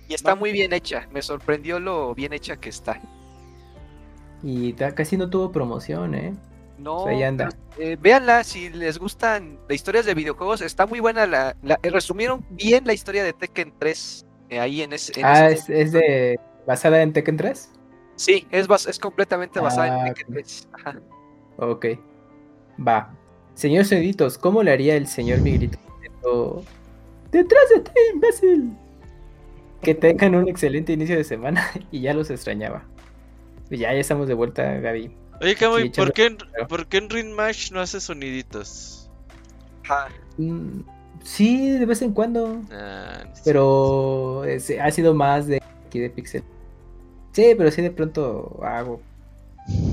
y 0.08 0.14
está 0.14 0.30
Va. 0.32 0.36
muy 0.36 0.52
bien 0.52 0.72
hecha. 0.74 1.08
Me 1.10 1.22
sorprendió 1.22 1.80
lo 1.80 2.14
bien 2.14 2.32
hecha 2.34 2.56
que 2.58 2.68
está. 2.68 3.00
Y 4.42 4.72
casi 4.74 5.16
no 5.16 5.30
tuvo 5.30 5.52
promoción, 5.52 6.14
¿eh? 6.14 6.34
No, 6.82 7.06
eh, 7.08 7.96
véanla 8.00 8.42
si 8.44 8.68
les 8.70 8.98
gustan 8.98 9.58
las 9.68 9.74
historias 9.76 10.06
de 10.06 10.14
videojuegos. 10.14 10.60
Está 10.60 10.86
muy 10.86 11.00
buena. 11.00 11.26
La, 11.26 11.56
la- 11.62 11.78
eh, 11.82 11.90
resumieron 11.90 12.44
bien 12.50 12.84
la 12.86 12.92
historia 12.92 13.22
de 13.24 13.32
Tekken 13.32 13.72
3 13.78 14.26
eh, 14.48 14.60
ahí 14.60 14.82
en 14.82 14.92
ese. 14.92 15.18
en 15.18 15.24
Ah, 15.26 15.48
ese- 15.50 15.72
es, 15.80 15.86
es 15.86 15.92
de 15.92 16.40
basada 16.66 17.02
en 17.02 17.12
Tekken 17.12 17.36
3. 17.36 17.70
Sí, 18.16 18.46
es, 18.50 18.68
bas- 18.68 18.88
es 18.88 18.98
completamente 18.98 19.60
basada 19.60 20.02
Ah, 20.02 20.08
en 20.08 20.14
Tekken 20.14 20.34
3. 20.34 20.68
Ajá. 20.72 21.00
Ok. 21.58 21.86
Va. 22.86 23.14
Señor 23.54 23.84
Ceditos, 23.84 24.38
¿cómo 24.38 24.62
le 24.62 24.72
haría 24.72 24.94
el 24.96 25.06
señor 25.06 25.40
Miguelito? 25.40 25.78
diciendo, 26.00 26.64
Detrás 27.30 27.62
de 27.74 27.80
ti, 27.80 27.90
imbécil. 28.14 28.72
Que 29.82 29.94
tengan 29.94 30.34
un 30.34 30.48
excelente 30.48 30.92
inicio 30.92 31.16
de 31.16 31.24
semana 31.24 31.64
y 31.90 32.00
ya 32.00 32.12
los 32.14 32.30
extrañaba. 32.30 32.84
Ya, 33.70 33.92
ya 33.92 34.00
estamos 34.00 34.26
de 34.28 34.34
vuelta, 34.34 34.64
Gaby. 34.80 35.14
Oye, 35.40 35.56
Sí, 35.56 35.90
¿por, 35.96 36.12
qué 36.12 36.26
en, 36.26 36.38
¿por 36.68 36.86
qué 36.86 36.98
en 36.98 37.08
Ring 37.10 37.32
Match 37.32 37.72
no 37.72 37.80
hace 37.80 38.00
soniditos? 38.00 39.10
Ajá. 39.84 40.08
Mm, 40.36 40.82
sí, 41.24 41.70
de 41.70 41.86
vez 41.86 42.02
en 42.02 42.12
cuando. 42.12 42.62
Ah, 42.70 43.24
no 43.26 43.34
sé. 43.36 43.42
Pero 43.44 44.44
es- 44.44 44.70
ha 44.78 44.90
sido 44.90 45.14
más 45.14 45.46
de 45.46 45.62
aquí 45.86 45.98
de 45.98 46.10
Pixel. 46.10 46.42
Sí, 47.32 47.54
pero 47.56 47.70
sí 47.70 47.80
de 47.82 47.90
pronto 47.90 48.60
hago. 48.62 49.00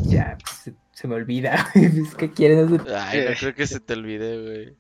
Ya, 0.04 0.38
pues, 0.44 0.56
se, 0.58 0.74
se 0.92 1.08
me 1.08 1.16
olvida. 1.16 1.66
Pues, 1.74 2.16
¿Qué 2.16 2.32
quieren? 2.32 2.82
Ay, 2.94 3.26
no 3.30 3.36
creo 3.40 3.54
que 3.56 3.68
se 3.68 3.80
te 3.80 3.94
olvide, 3.94 4.42
güey. 4.44 4.78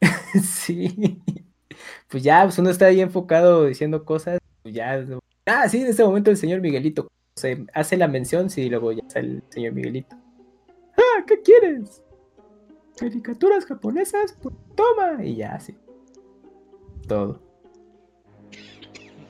sí. 0.42 1.20
Pues 2.08 2.22
ya, 2.22 2.42
pues 2.44 2.58
uno 2.58 2.70
está 2.70 2.86
ahí 2.86 3.00
enfocado 3.00 3.66
diciendo 3.66 4.04
cosas. 4.04 4.38
Pues 4.62 4.74
ya. 4.74 5.04
Ah, 5.46 5.68
sí, 5.68 5.80
en 5.80 5.88
este 5.88 6.04
momento 6.04 6.30
el 6.30 6.36
señor 6.36 6.60
Miguelito. 6.60 7.08
Se 7.38 7.66
hace 7.74 7.96
la 7.96 8.08
mención, 8.08 8.50
sí, 8.50 8.68
luego 8.68 8.92
ya 8.92 9.02
sale 9.08 9.28
el 9.28 9.42
señor 9.50 9.72
Miguelito. 9.72 10.16
Ah, 10.96 11.24
¿qué 11.26 11.40
quieres? 11.42 12.02
Caricaturas 12.96 13.64
japonesas, 13.66 14.34
pues 14.42 14.54
toma. 14.76 15.24
Y 15.24 15.36
ya, 15.36 15.58
sí. 15.60 15.76
Todo. 17.06 17.40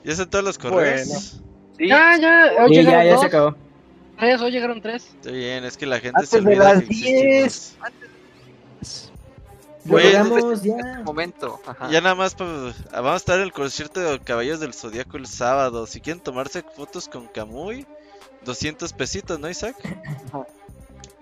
¿Ya 0.03 0.15
son 0.15 0.29
todos 0.29 0.43
los 0.45 0.57
correos? 0.57 1.41
Sí. 1.77 1.87
Ya, 1.87 2.17
ya, 2.19 2.51
hoy 2.63 2.75
Sí, 2.75 2.83
ya, 2.83 3.03
ya 3.03 3.11
dos, 3.11 3.21
se 3.21 3.27
acabó. 3.27 3.55
tres, 4.17 4.41
hoy 4.41 4.51
llegaron 4.51 4.81
tres. 4.81 5.05
Está 5.15 5.31
bien, 5.31 5.63
es 5.63 5.77
que 5.77 5.85
la 5.85 5.95
gente 5.99 6.15
Antes 6.15 6.29
se 6.29 6.41
de 6.41 6.47
olvida 6.47 6.73
las 6.73 6.83
que 6.83 6.87
10. 6.87 7.45
existimos. 7.45 9.13
Logramos 9.85 10.43
Oye, 10.43 10.49
En 10.49 10.53
este 10.53 10.67
ya. 10.69 11.01
momento. 11.05 11.59
Ajá. 11.65 11.89
Ya 11.89 12.01
nada 12.01 12.15
más, 12.15 12.35
pa- 12.35 12.45
vamos 12.91 13.13
a 13.13 13.15
estar 13.15 13.37
en 13.37 13.43
el 13.43 13.51
concierto 13.53 13.99
de 14.01 14.19
Caballos 14.19 14.59
del 14.59 14.73
Zodíaco 14.73 15.17
el 15.17 15.25
sábado. 15.25 15.87
Si 15.87 16.01
quieren 16.01 16.21
tomarse 16.21 16.63
fotos 16.63 17.07
con 17.07 17.27
Kamui, 17.27 17.87
200 18.45 18.93
pesitos, 18.93 19.39
¿no, 19.39 19.49
Isaac? 19.49 19.75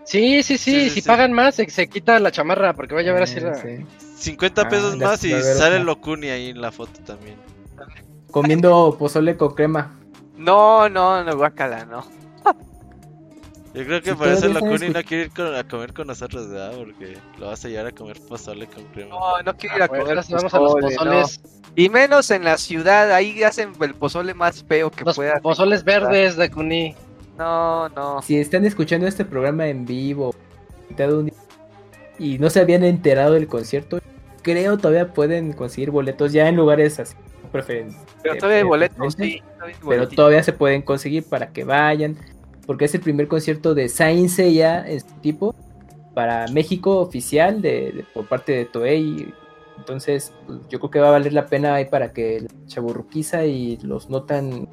Sí, 0.06 0.42
Sí, 0.44 0.44
sí, 0.44 0.58
sí, 0.58 0.72
sí, 0.86 0.90
si 0.90 1.02
sí. 1.02 1.08
pagan 1.08 1.34
más, 1.34 1.56
se, 1.56 1.70
se 1.70 1.88
quita 1.88 2.20
la 2.20 2.32
chamarra 2.32 2.74
porque 2.74 2.94
va 2.96 3.02
a 3.02 3.04
llevar 3.04 3.24
así 3.24 3.40
Eh, 3.40 3.42
la... 3.42 3.56
sí. 3.56 3.86
50 4.18 4.62
Ah, 4.64 4.70
pesos 4.70 4.96
más 4.98 5.24
y 5.24 5.32
sale. 5.42 5.80
Locuni 5.84 6.30
ahí 6.30 6.50
en 6.50 6.62
la 6.62 6.72
foto 6.72 7.00
también. 7.06 7.36
Comiendo 8.32 8.96
pozole 8.98 9.36
con 9.38 9.54
crema. 9.54 9.94
No, 10.38 10.88
no, 10.90 11.24
no, 11.24 11.36
guacala, 11.36 11.86
no. 11.86 12.06
Yo 13.74 13.84
creo 13.86 14.02
que 14.02 14.12
Si 14.12 14.16
por 14.16 14.28
eso 14.30 14.48
Locuni 14.48 14.90
no 14.90 15.04
quiere 15.04 15.26
ir 15.26 15.32
con- 15.32 15.54
a 15.54 15.64
comer 15.64 15.94
con 15.94 16.08
nosotros, 16.08 16.50
¿verdad? 16.50 16.74
Porque 16.78 17.18
lo 17.38 17.48
vas 17.48 17.64
a 17.64 17.68
llevar 17.68 17.88
a 17.88 17.92
comer 17.92 18.18
pozole 18.28 18.66
con 18.68 18.84
crema. 18.86 19.10
No, 19.10 19.42
no 19.44 19.56
quiero 19.56 19.76
ir 19.78 19.84
a 19.84 19.88
Pues, 19.88 20.02
comer 20.02 20.24
vamos 20.30 20.54
a 20.54 20.60
los 20.60 20.74
no. 20.74 20.80
pozoles, 20.80 21.42
Y 21.76 21.90
menos 21.90 22.32
en 22.32 22.44
la 22.44 22.58
ciudad, 22.58 23.12
ahí 23.12 23.44
hacen 23.44 23.74
el 23.80 23.94
pozole 23.94 24.34
más 24.34 24.64
feo 24.64 24.90
que 24.90 25.04
los 25.06 25.16
pueda. 25.16 25.40
pozoles 25.42 25.84
verdes 25.84 26.38
de 26.38 26.50
Kuni. 26.50 26.96
No, 27.38 27.90
no. 27.90 28.22
Si 28.22 28.38
están 28.38 28.66
escuchando 28.66 29.08
este 29.08 29.26
programa 29.26 29.68
en 29.68 29.86
vivo 29.86 30.34
y 32.20 32.40
no 32.40 32.50
se 32.50 32.60
habían 32.60 32.84
enterado 32.84 33.34
del 33.34 33.48
concierto, 33.48 34.00
creo 34.42 34.78
todavía 34.78 35.14
pueden 35.14 35.54
conseguir 35.54 35.92
boletos 35.92 36.34
ya 36.34 36.48
en 36.50 36.56
lugares 36.56 37.00
así. 37.00 37.16
Pero 37.52 37.66
eh, 37.68 38.38
todavía 38.38 38.58
hay 38.58 38.62
eh, 38.62 38.64
boletos, 38.64 39.14
sí. 39.14 39.42
todavía 39.58 39.76
hay 39.76 39.88
Pero 39.88 40.08
todavía 40.10 40.44
se 40.44 40.54
pueden 40.54 40.82
conseguir 40.82 41.24
para 41.24 41.52
que 41.52 41.64
vayan. 41.64 42.18
Porque 42.66 42.86
es 42.86 42.94
el 42.96 43.02
primer 43.02 43.28
concierto 43.30 43.74
de 43.74 43.88
Saint 43.88 44.30
Seiya 44.30 44.86
en 44.88 45.00
su 45.00 45.16
tipo 45.22 45.56
para 46.14 46.48
México 46.50 46.98
oficial 46.98 47.62
de, 47.62 47.92
de- 47.92 48.06
por 48.14 48.28
parte 48.28 48.52
de 48.52 48.66
Toei. 48.66 49.34
Entonces, 49.78 50.34
pues, 50.46 50.60
yo 50.68 50.80
creo 50.80 50.92
que 50.92 51.00
va 51.00 51.08
a 51.10 51.12
valer 51.12 51.32
la 51.32 51.46
pena 51.46 51.76
ahí 51.76 51.86
para 51.86 52.12
que 52.12 52.42
la 52.42 52.48
chaburruquiza 52.68 53.46
y 53.46 53.78
los 53.78 54.10
no 54.10 54.24
tan, 54.24 54.68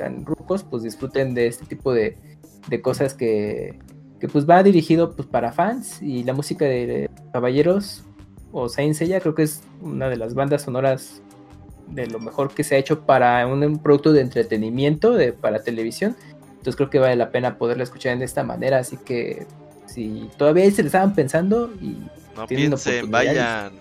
tan 0.00 0.24
rucos 0.24 0.64
pues 0.64 0.82
disfruten 0.82 1.34
de 1.34 1.46
este 1.46 1.66
tipo 1.66 1.92
de, 1.92 2.16
de 2.68 2.80
cosas 2.80 3.12
que, 3.14 3.78
que 4.18 4.28
pues 4.28 4.48
va 4.48 4.62
dirigido 4.62 5.14
pues 5.14 5.28
para 5.28 5.52
fans 5.52 6.00
y 6.02 6.24
la 6.24 6.32
música 6.32 6.64
de 6.64 7.08
Caballeros 7.32 8.02
o 8.52 8.68
Saint 8.68 8.94
Seiya 8.94 9.20
creo 9.20 9.34
que 9.34 9.42
es 9.42 9.62
una 9.82 10.08
de 10.08 10.16
las 10.16 10.34
bandas 10.34 10.62
sonoras 10.62 11.22
de 11.88 12.06
lo 12.06 12.18
mejor 12.18 12.52
que 12.54 12.64
se 12.64 12.76
ha 12.76 12.78
hecho 12.78 13.00
para 13.00 13.46
un, 13.46 13.62
un 13.62 13.78
producto 13.78 14.12
de 14.12 14.22
entretenimiento 14.22 15.12
de, 15.12 15.32
para 15.32 15.62
televisión. 15.62 16.16
Entonces 16.50 16.76
creo 16.76 16.90
que 16.90 16.98
vale 16.98 17.16
la 17.16 17.30
pena 17.30 17.58
poderla 17.58 17.82
escuchar 17.84 18.18
de 18.18 18.24
esta 18.24 18.42
manera. 18.44 18.78
Así 18.78 18.96
que 18.96 19.46
si 19.86 20.30
todavía 20.36 20.70
se 20.70 20.82
le 20.82 20.86
estaban 20.86 21.14
pensando 21.14 21.70
y 21.80 21.96
No 22.36 22.46
tienen 22.46 22.70
piensen, 22.70 23.10
vayan. 23.10 23.72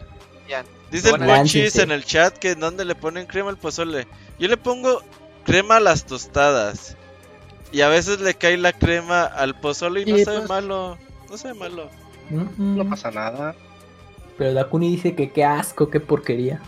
Ya. 0.49 0.63
Dice 0.91 1.09
el 1.09 1.17
Bueno, 1.17 1.33
Monchis 1.33 1.75
láncense. 1.75 1.83
en 1.83 1.91
el 1.91 2.03
chat 2.03 2.37
que 2.37 2.51
en 2.51 2.59
dónde 2.59 2.83
le 2.83 2.95
ponen 2.95 3.27
crema 3.27 3.49
al 3.49 3.57
pozole. 3.57 4.07
Yo 4.39 4.47
le 4.47 4.57
pongo 4.57 5.01
crema 5.49 5.77
a 5.77 5.79
las 5.79 6.05
tostadas. 6.05 6.95
Y 7.71 7.81
a 7.81 7.89
veces 7.89 8.19
le 8.19 8.33
cae 8.33 8.57
la 8.57 8.73
crema 8.73 9.23
al 9.23 9.59
pozole 9.59 10.01
y 10.01 10.05
no 10.05 10.17
Sí, 10.17 10.25
sabe 10.25 10.37
pues. 10.39 10.49
malo. 10.49 10.97
No 11.29 11.37
sabe 11.37 11.53
malo. 11.53 11.89
Mm, 12.29 12.77
No 12.77 12.89
pasa 12.89 13.11
nada. 13.11 13.55
Pero 14.37 14.53
Dakuni 14.53 14.89
dice 14.89 15.15
que 15.15 15.31
qué 15.31 15.43
asco, 15.43 15.89
qué 15.89 15.99
porquería. 15.99 16.61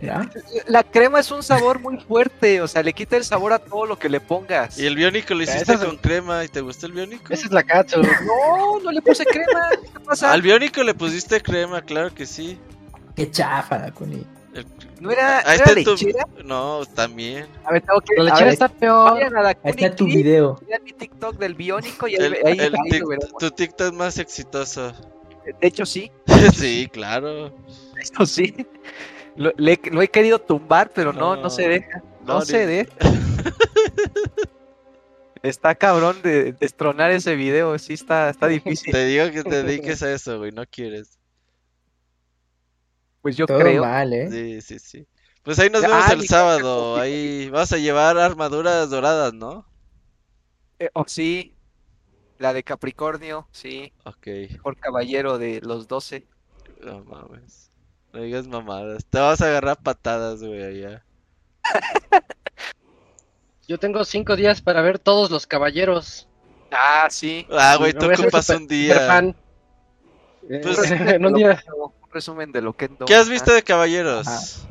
¿Ya? 0.00 0.30
La 0.68 0.84
crema 0.84 1.18
es 1.18 1.30
un 1.32 1.42
sabor 1.42 1.80
muy 1.80 1.98
fuerte, 1.98 2.62
o 2.62 2.68
sea, 2.68 2.84
le 2.84 2.92
quita 2.92 3.16
el 3.16 3.24
sabor 3.24 3.52
a 3.52 3.58
todo 3.58 3.84
lo 3.84 3.98
que 3.98 4.08
le 4.08 4.20
pongas. 4.20 4.78
Y 4.78 4.86
el 4.86 4.94
biónico 4.94 5.34
lo 5.34 5.42
hiciste 5.42 5.76
con 5.76 5.96
crema. 5.96 6.44
¿Y 6.44 6.48
te 6.48 6.60
gustó 6.60 6.86
el 6.86 6.92
biónico? 6.92 7.32
Esa 7.32 7.46
es 7.46 7.52
la 7.52 7.64
Katsu. 7.64 8.00
No, 8.02 8.78
no 8.80 8.92
le 8.92 9.02
puse 9.02 9.24
crema. 9.24 9.70
¿Qué 9.92 9.98
pasa? 10.00 10.32
Al 10.32 10.42
biónico 10.42 10.84
le 10.84 10.94
pusiste 10.94 11.40
crema, 11.40 11.82
claro 11.82 12.14
que 12.14 12.26
sí. 12.26 12.58
Qué 13.16 13.28
chafa, 13.28 13.78
Dakuni. 13.78 14.24
¿No 15.00 15.10
era, 15.10 15.38
Ahí 15.48 15.58
era 15.64 15.74
tu-? 15.84 15.96
No, 16.44 16.82
también. 16.94 17.46
A 17.64 17.72
ver, 17.72 17.82
tengo 17.82 18.00
que... 18.00 18.14
La 18.16 18.22
a 18.22 18.24
lechera 18.24 18.44
ver, 18.46 18.52
está 18.52 18.68
peor. 18.68 19.18
Ahí 19.62 19.70
está 19.76 19.94
tu 19.96 20.06
video. 20.06 20.58
Vean 20.66 20.82
mi 20.82 20.92
TikTok 20.92 21.36
del 21.38 21.54
biónico 21.54 22.08
y 22.08 22.16
ahí, 22.16 22.24
El, 22.24 22.34
ahí- 22.34 22.58
el 22.58 22.74
ahí 22.74 22.90
tic- 22.90 23.38
tu 23.38 23.50
TikTok 23.50 23.94
más 23.94 24.18
exitoso. 24.18 24.92
De 25.44 25.66
hecho, 25.66 25.86
sí. 25.86 26.10
sí, 26.54 26.88
claro. 26.92 27.52
Eso 28.00 28.26
sí. 28.26 28.66
Lo, 29.36 29.52
le- 29.56 29.80
lo 29.92 30.02
he 30.02 30.08
querido 30.08 30.40
tumbar, 30.40 30.90
pero 30.94 31.12
no, 31.12 31.36
no, 31.36 31.42
No. 31.42 31.50
se 31.50 31.68
deja. 31.68 32.02
No, 32.24 32.34
No, 32.34 32.40
se 32.42 32.58
ni- 32.60 32.66
deja. 32.66 32.92
está 35.42 35.74
cabrón 35.74 36.20
de 36.22 36.52
destronar 36.54 37.10
ese 37.10 37.36
video. 37.36 37.78
Sí, 37.78 37.94
está, 37.94 38.30
está 38.30 38.46
difícil. 38.48 38.92
Te 38.92 39.04
digo 39.06 39.30
que 39.30 39.42
te 39.44 39.62
dediques 39.62 40.02
a 40.02 40.12
eso, 40.12 40.38
güey. 40.38 40.52
No 40.52 40.64
quieres. 40.66 41.17
Pues 43.22 43.36
yo 43.36 43.46
Todo 43.46 43.58
creo. 43.58 43.82
mal, 43.82 44.12
¿eh? 44.12 44.28
Sí, 44.30 44.60
sí, 44.60 44.78
sí. 44.78 45.06
Pues 45.42 45.58
ahí 45.58 45.70
nos 45.70 45.84
Ah, 45.84 45.88
vemos 45.88 46.10
el 46.10 46.18
mi 46.18 46.26
sábado. 46.26 46.96
Ahí 46.96 47.48
vas 47.50 47.72
a 47.72 47.78
llevar 47.78 48.18
armaduras 48.18 48.90
doradas, 48.90 49.32
¿no? 49.34 49.66
Eh, 50.78 50.90
oh, 50.94 51.04
sí. 51.06 51.54
La 52.38 52.52
de 52.52 52.62
Capricornio, 52.62 53.48
sí. 53.50 53.92
Ok, 54.04 54.26
Mejor 54.26 54.76
caballero 54.76 55.38
de 55.38 55.60
los 55.62 55.88
12. 55.88 56.26
no 56.84 57.04
mames. 57.04 57.70
No 58.12 58.20
digas 58.22 58.46
mamadas. 58.46 59.04
Te 59.06 59.18
vas 59.18 59.40
a 59.42 59.46
agarrar 59.46 59.82
patadas, 59.82 60.42
güey, 60.42 60.62
allá. 60.62 61.04
Yo 63.66 63.78
tengo 63.78 64.04
cinco 64.04 64.36
días 64.36 64.62
para 64.62 64.80
ver 64.80 64.98
todos 64.98 65.30
los 65.30 65.46
caballeros. 65.46 66.26
Ah, 66.70 67.08
sí. 67.10 67.46
Ah, 67.50 67.76
güey, 67.78 67.92
tú 67.92 68.06
ocupas 68.06 68.46
super- 68.46 68.60
un 68.62 68.66
día. 68.68 69.22
Pues, 70.62 70.90
en 70.90 71.26
un 71.26 71.34
día. 71.34 71.62
Un 72.08 72.14
resumen 72.14 72.52
de 72.52 72.62
lo 72.62 72.72
que 72.74 72.88
¿Qué 73.06 73.14
has 73.14 73.28
visto 73.28 73.52
de 73.52 73.62
caballeros? 73.62 74.66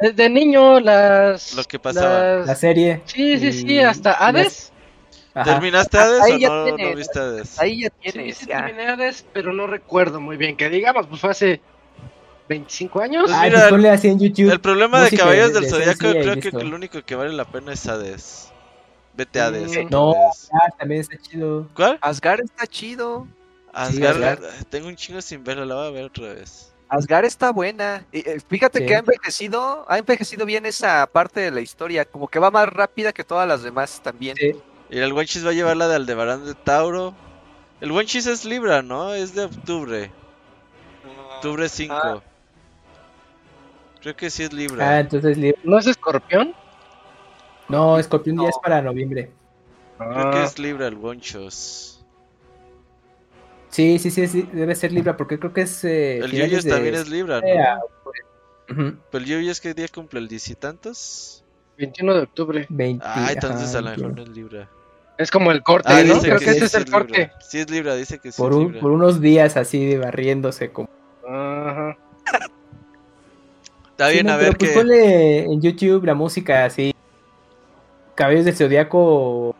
De 0.00 0.30
niño, 0.30 0.80
las. 0.80 1.54
Lo 1.54 1.64
que 1.64 1.78
pasaba. 1.78 2.36
las- 2.36 2.46
La 2.46 2.54
serie. 2.54 3.02
Sí, 3.04 3.36
sí, 3.38 3.52
sí, 3.52 3.66
y- 3.74 3.78
hasta 3.80 4.12
Hades. 4.12 4.72
Ajá. 5.34 5.44
¿Terminaste 5.52 5.98
Hades 5.98 6.22
ahí 6.22 6.32
o 6.34 6.38
ya 6.38 6.48
no, 6.48 6.64
tiene- 6.64 6.90
no 6.90 6.96
viste 6.96 7.18
Hades? 7.18 7.58
Ahí 7.58 7.82
ya 7.82 7.88
Sí, 8.02 8.12
tienes. 8.12 8.38
sí, 8.38 8.46
ya. 8.46 8.64
terminé 8.64 8.86
Hades, 8.88 9.26
pero 9.32 9.52
no 9.52 9.66
recuerdo 9.66 10.20
muy 10.20 10.36
bien. 10.36 10.56
Que 10.56 10.70
digamos, 10.70 11.06
pues 11.08 11.20
fue 11.20 11.30
hace 11.30 11.60
25 12.48 13.00
años. 13.00 13.24
Pues 13.26 13.36
Ay, 13.36 13.50
mira, 13.50 13.68
ponle 13.68 13.90
así 13.90 14.08
en 14.08 14.18
YouTube. 14.18 14.50
El 14.50 14.60
problema 14.60 15.02
de 15.02 15.16
Caballeros 15.16 15.48
de- 15.52 15.60
del 15.60 15.64
de 15.64 15.68
Zodiaco 15.70 15.98
creo 15.98 16.34
que 16.36 16.40
visto. 16.50 16.64
lo 16.64 16.76
único 16.76 17.02
que 17.04 17.14
vale 17.14 17.32
la 17.34 17.44
pena 17.44 17.72
es 17.74 17.86
Hades. 17.86 18.50
Vete 19.14 19.40
a 19.40 19.46
Hades. 19.48 19.68
Otra 19.70 19.82
No, 19.90 20.12
ah, 20.52 20.68
también 20.78 21.00
está 21.02 21.18
chido. 21.18 21.68
¿Cuál? 21.74 21.98
Asgard 22.00 22.40
está 22.44 22.66
chido. 22.66 23.26
Asgard. 23.72 24.22
Asgard. 24.22 24.64
Tengo 24.70 24.88
un 24.88 24.96
chingo 24.96 25.20
sin 25.20 25.44
verla, 25.44 25.66
la 25.66 25.74
voy 25.74 25.86
a 25.88 25.90
ver 25.90 26.04
otra 26.04 26.32
vez. 26.34 26.72
Asgard 26.88 27.24
está 27.26 27.52
buena. 27.52 28.04
Y, 28.12 28.18
eh, 28.28 28.40
fíjate 28.46 28.80
Sí. 28.80 28.86
que 28.86 28.96
ha 28.96 28.98
envejecido, 29.00 29.84
ha 29.88 29.98
envejecido 29.98 30.46
bien 30.46 30.66
esa 30.66 31.06
parte 31.06 31.40
de 31.40 31.50
la 31.50 31.60
historia. 31.60 32.04
Como 32.04 32.28
que 32.28 32.38
va 32.38 32.50
más 32.50 32.68
rápida 32.68 33.12
que 33.12 33.24
todas 33.24 33.46
las 33.46 33.62
demás 33.62 34.00
también. 34.02 34.36
Sí. 34.36 34.52
Y 34.90 34.98
el 34.98 35.12
Cheese 35.26 35.44
va 35.44 35.50
a 35.50 35.54
llevar 35.54 35.76
la 35.76 35.86
de 35.88 35.96
Aldebarán 35.96 36.44
de 36.46 36.54
Tauro. 36.54 37.14
El 37.80 37.92
Cheese 38.06 38.32
es 38.32 38.44
Libra, 38.44 38.82
¿no? 38.82 39.12
Es 39.14 39.34
de 39.34 39.44
octubre. 39.44 40.10
Octubre 41.36 41.68
5. 41.68 41.94
Ah. 41.94 42.20
Creo 44.00 44.16
que 44.16 44.30
sí 44.30 44.44
es 44.44 44.50
Ah, 44.52 44.56
Libra. 44.56 45.00
entonces 45.00 45.36
li- 45.36 45.54
¿No 45.64 45.78
es 45.78 45.86
escorpión? 45.86 46.54
no, 47.68 48.02
Scorpion 48.02 48.36
No. 48.36 48.42
ya 48.44 48.48
es 48.50 48.58
para 48.62 48.80
noviembre. 48.80 49.30
Creo 49.98 50.30
que 50.30 50.38
Ah, 50.38 50.44
es 50.44 50.58
Libra 50.58 50.86
el 50.86 50.94
Wonchos. 50.94 51.97
Sí, 53.70 53.98
sí, 53.98 54.10
sí, 54.10 54.26
sí, 54.26 54.48
debe 54.52 54.74
ser 54.74 54.92
Libra 54.92 55.16
porque 55.16 55.38
creo 55.38 55.52
que 55.52 55.62
es 55.62 55.84
eh, 55.84 56.18
El 56.18 56.30
de 56.30 56.62
también 56.70 56.94
es 56.94 57.08
Libra, 57.08 57.40
¿no? 57.40 57.46
octubre. 57.84 58.20
Ujú, 58.70 58.98
Pero 59.10 59.24
el 59.24 59.30
Yuyos 59.30 59.60
que 59.60 59.74
día 59.74 59.86
cumple 59.88 60.20
el 60.20 60.28
diez 60.28 60.48
y 60.48 60.54
tantos. 60.54 61.44
21 61.76 62.14
de 62.14 62.22
octubre. 62.22 62.66
20, 62.68 63.04
Ah, 63.06 63.30
entonces 63.32 63.68
ajá, 63.74 63.78
a 63.78 63.82
lo 63.82 63.90
mejor 63.90 64.16
no 64.16 64.22
es 64.22 64.28
Libra. 64.30 64.68
Es 65.16 65.30
como 65.30 65.50
el 65.52 65.62
corte, 65.62 65.88
Ah, 65.92 66.02
¿no? 66.02 66.14
dice 66.14 66.26
Creo 66.28 66.38
que 66.38 66.44
que 66.46 66.50
sí, 66.52 66.56
ese 66.58 66.64
es 66.66 66.72
sí 66.72 66.78
el 66.78 66.90
corte. 66.90 67.18
Libra. 67.18 67.34
Sí 67.40 67.58
es 67.58 67.70
Libra, 67.70 67.94
dice 67.94 68.18
que 68.18 68.32
sí 68.32 68.40
por, 68.40 68.52
es 68.52 68.56
un- 68.58 68.64
Libra. 68.66 68.80
por 68.80 68.90
unos 68.92 69.20
días 69.20 69.56
así 69.56 69.84
de 69.84 69.98
barriéndose 69.98 70.70
como 70.70 70.88
Ajá. 71.28 71.96
Está 73.90 74.08
Sí, 74.08 74.14
bien, 74.14 74.26
no, 74.26 74.32
a 74.32 74.36
pero 74.38 74.48
ver 74.50 74.58
pues 74.58 74.70
qué. 74.70 74.76
ponle 74.76 75.38
en 75.44 75.60
YouTube 75.60 76.04
la 76.04 76.14
música 76.14 76.64
así. 76.64 76.94
Cabellos 78.14 78.44
del 78.44 78.56
Zodiaco 78.56 79.54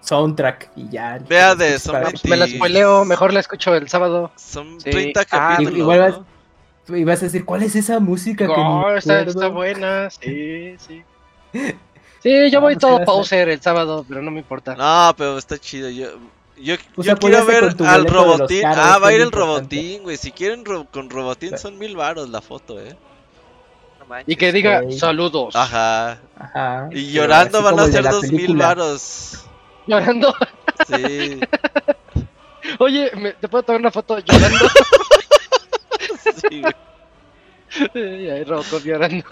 soundtrack 0.00 0.70
y 0.76 0.88
ya. 0.88 1.18
Vea 1.28 1.54
de 1.54 1.70
Pues, 1.70 1.86
para- 1.88 2.04
son 2.04 2.12
Pues 2.12 2.24
me 2.24 2.36
la 2.36 2.46
spoileo, 2.46 3.04
mejor 3.04 3.32
la 3.32 3.40
escucho 3.40 3.74
el 3.74 3.88
sábado. 3.88 4.30
Son 4.36 4.80
Sí. 4.80 4.90
30 4.90 5.20
Ah, 5.22 5.24
capítulos. 5.54 5.78
igual 5.78 5.98
vas- 6.00 6.18
¿no? 6.88 6.96
Y 6.96 7.04
vas 7.04 7.20
a 7.22 7.26
decir, 7.26 7.44
¿cuál 7.44 7.62
es 7.62 7.76
esa 7.76 8.00
música 8.00 8.46
que 8.46 8.52
No, 8.56 8.90
ni 8.90 8.98
está, 8.98 9.18
recuerdo? 9.18 9.30
está 9.40 9.48
buena, 9.48 10.10
sí, 10.10 10.74
sí. 10.78 11.02
Sí, 12.22 12.50
yo 12.50 12.60
voy 12.60 12.74
Vamos, 12.74 12.80
todo 12.80 12.90
¿qué 12.90 12.98
vas 12.98 13.02
a 13.02 13.06
pauser 13.06 13.48
el 13.48 13.62
sábado, 13.62 14.04
pero 14.06 14.20
no 14.20 14.30
me 14.30 14.40
importa. 14.40 14.74
No, 14.74 15.14
pero 15.16 15.38
está 15.38 15.56
chido. 15.56 15.88
Yo, 15.88 16.08
yo, 16.60 16.74
Pues 16.94 17.06
yo 17.08 17.16
quiero 17.16 17.46
ver 17.46 17.74
al 17.86 18.04
robotín. 18.06 18.60
caros, 18.60 18.78
Ah, 18.78 18.98
va 18.98 19.06
a 19.06 19.08
que 19.10 19.14
ir 19.16 19.20
el 19.22 19.28
importante. 19.28 19.76
robotín, 19.76 20.02
güey. 20.02 20.16
Si 20.18 20.30
quieren 20.30 20.62
ro- 20.66 20.86
con 20.92 21.08
robotín 21.08 21.56
son 21.56 21.78
mil 21.78 21.96
varos 21.96 22.28
la 22.28 22.42
foto, 22.42 22.78
eh. 22.78 22.94
No 24.00 24.04
manches. 24.06 24.28
Y 24.34 24.36
que 24.36 24.52
diga 24.52 24.82
ok. 24.84 24.90
saludos. 24.92 25.56
Ajá. 25.56 26.18
Ajá. 26.38 26.88
Y 26.90 27.10
llorando 27.10 27.62
van 27.62 27.78
a 27.80 27.86
ser 27.86 28.04
dos 28.10 28.30
mil 28.30 28.54
varos. 28.54 29.46
Llorando. 29.86 30.34
Sí. 30.86 31.40
Oye, 32.78 33.10
¿me- 33.16 33.32
¿te 33.32 33.48
puedo 33.48 33.62
tomar 33.62 33.80
una 33.80 33.90
foto 33.90 34.18
llorando? 34.18 34.68
sí, 36.48 36.62
güey. 36.62 36.74
y 38.24 38.28
ahí 38.30 38.44
Robocop 38.44 38.82
llorando. 38.84 39.24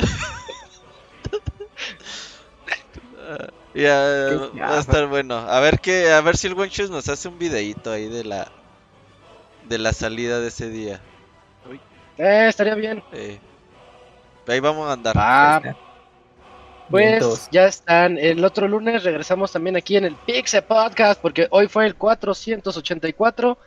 Ya, 3.74 4.28
Qué 4.54 4.60
va 4.60 4.76
a 4.76 4.80
estar 4.80 5.06
bueno. 5.06 5.36
A 5.36 5.60
ver 5.60 5.80
que, 5.80 6.10
a 6.12 6.20
ver 6.20 6.36
si 6.36 6.46
el 6.46 6.54
buen 6.54 6.70
Chus 6.70 6.90
nos 6.90 7.08
hace 7.08 7.28
un 7.28 7.38
videíto 7.38 7.90
ahí 7.92 8.08
de 8.08 8.24
la 8.24 8.50
de 9.68 9.78
la 9.78 9.92
salida 9.92 10.40
de 10.40 10.48
ese 10.48 10.70
día. 10.70 11.00
Eh, 12.16 12.46
estaría 12.48 12.74
bien. 12.74 13.02
Eh, 13.12 13.38
ahí 14.46 14.60
vamos 14.60 14.88
a 14.88 14.94
andar. 14.94 15.14
Ah, 15.16 15.60
Está. 15.62 15.76
Pues 16.90 17.10
Vientos. 17.10 17.48
ya 17.52 17.66
están. 17.66 18.19
El 18.19 18.44
otro 18.44 18.66
lunes 18.66 19.05
regresamos 19.05 19.52
también 19.52 19.77
aquí 19.77 19.97
en 19.97 20.05
el 20.05 20.15
Pixel 20.15 20.62
Podcast 20.62 21.20
porque 21.20 21.47
hoy 21.51 21.69
fue 21.69 21.86
el 21.86 21.94
484. 21.94 23.59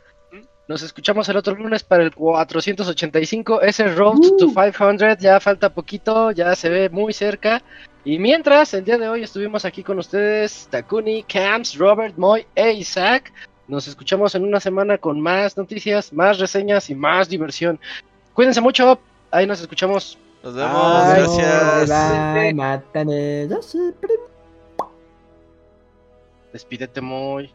Nos 0.68 0.82
escuchamos 0.82 1.28
el 1.28 1.36
otro 1.36 1.54
lunes 1.54 1.82
para 1.82 2.02
el 2.02 2.14
485. 2.14 3.62
Ese 3.62 3.88
Road 3.88 4.18
to 4.38 4.48
500 4.48 5.18
ya 5.18 5.38
falta 5.38 5.68
poquito, 5.72 6.30
ya 6.30 6.54
se 6.56 6.68
ve 6.68 6.88
muy 6.88 7.12
cerca. 7.12 7.62
Y 8.04 8.18
mientras, 8.18 8.74
el 8.74 8.84
día 8.84 8.98
de 8.98 9.08
hoy 9.08 9.22
estuvimos 9.22 9.64
aquí 9.64 9.82
con 9.84 9.98
ustedes, 9.98 10.66
Takuni, 10.70 11.22
Camps, 11.22 11.76
Robert, 11.76 12.16
Moy 12.16 12.46
e 12.54 12.72
Isaac. 12.72 13.32
Nos 13.68 13.86
escuchamos 13.86 14.34
en 14.34 14.44
una 14.44 14.58
semana 14.58 14.98
con 14.98 15.20
más 15.20 15.56
noticias, 15.56 16.12
más 16.12 16.38
reseñas 16.38 16.90
y 16.90 16.94
más 16.96 17.28
diversión. 17.28 17.78
Cuídense 18.34 18.60
mucho, 18.60 18.98
ahí 19.30 19.46
nos 19.46 19.60
escuchamos. 19.60 20.18
Nos 20.42 20.54
vemos, 20.54 21.04
Ay, 21.04 21.22
gracias. 21.22 21.88
primo. 23.92 24.26
Despídete, 26.52 27.00
Moy. 27.00 27.54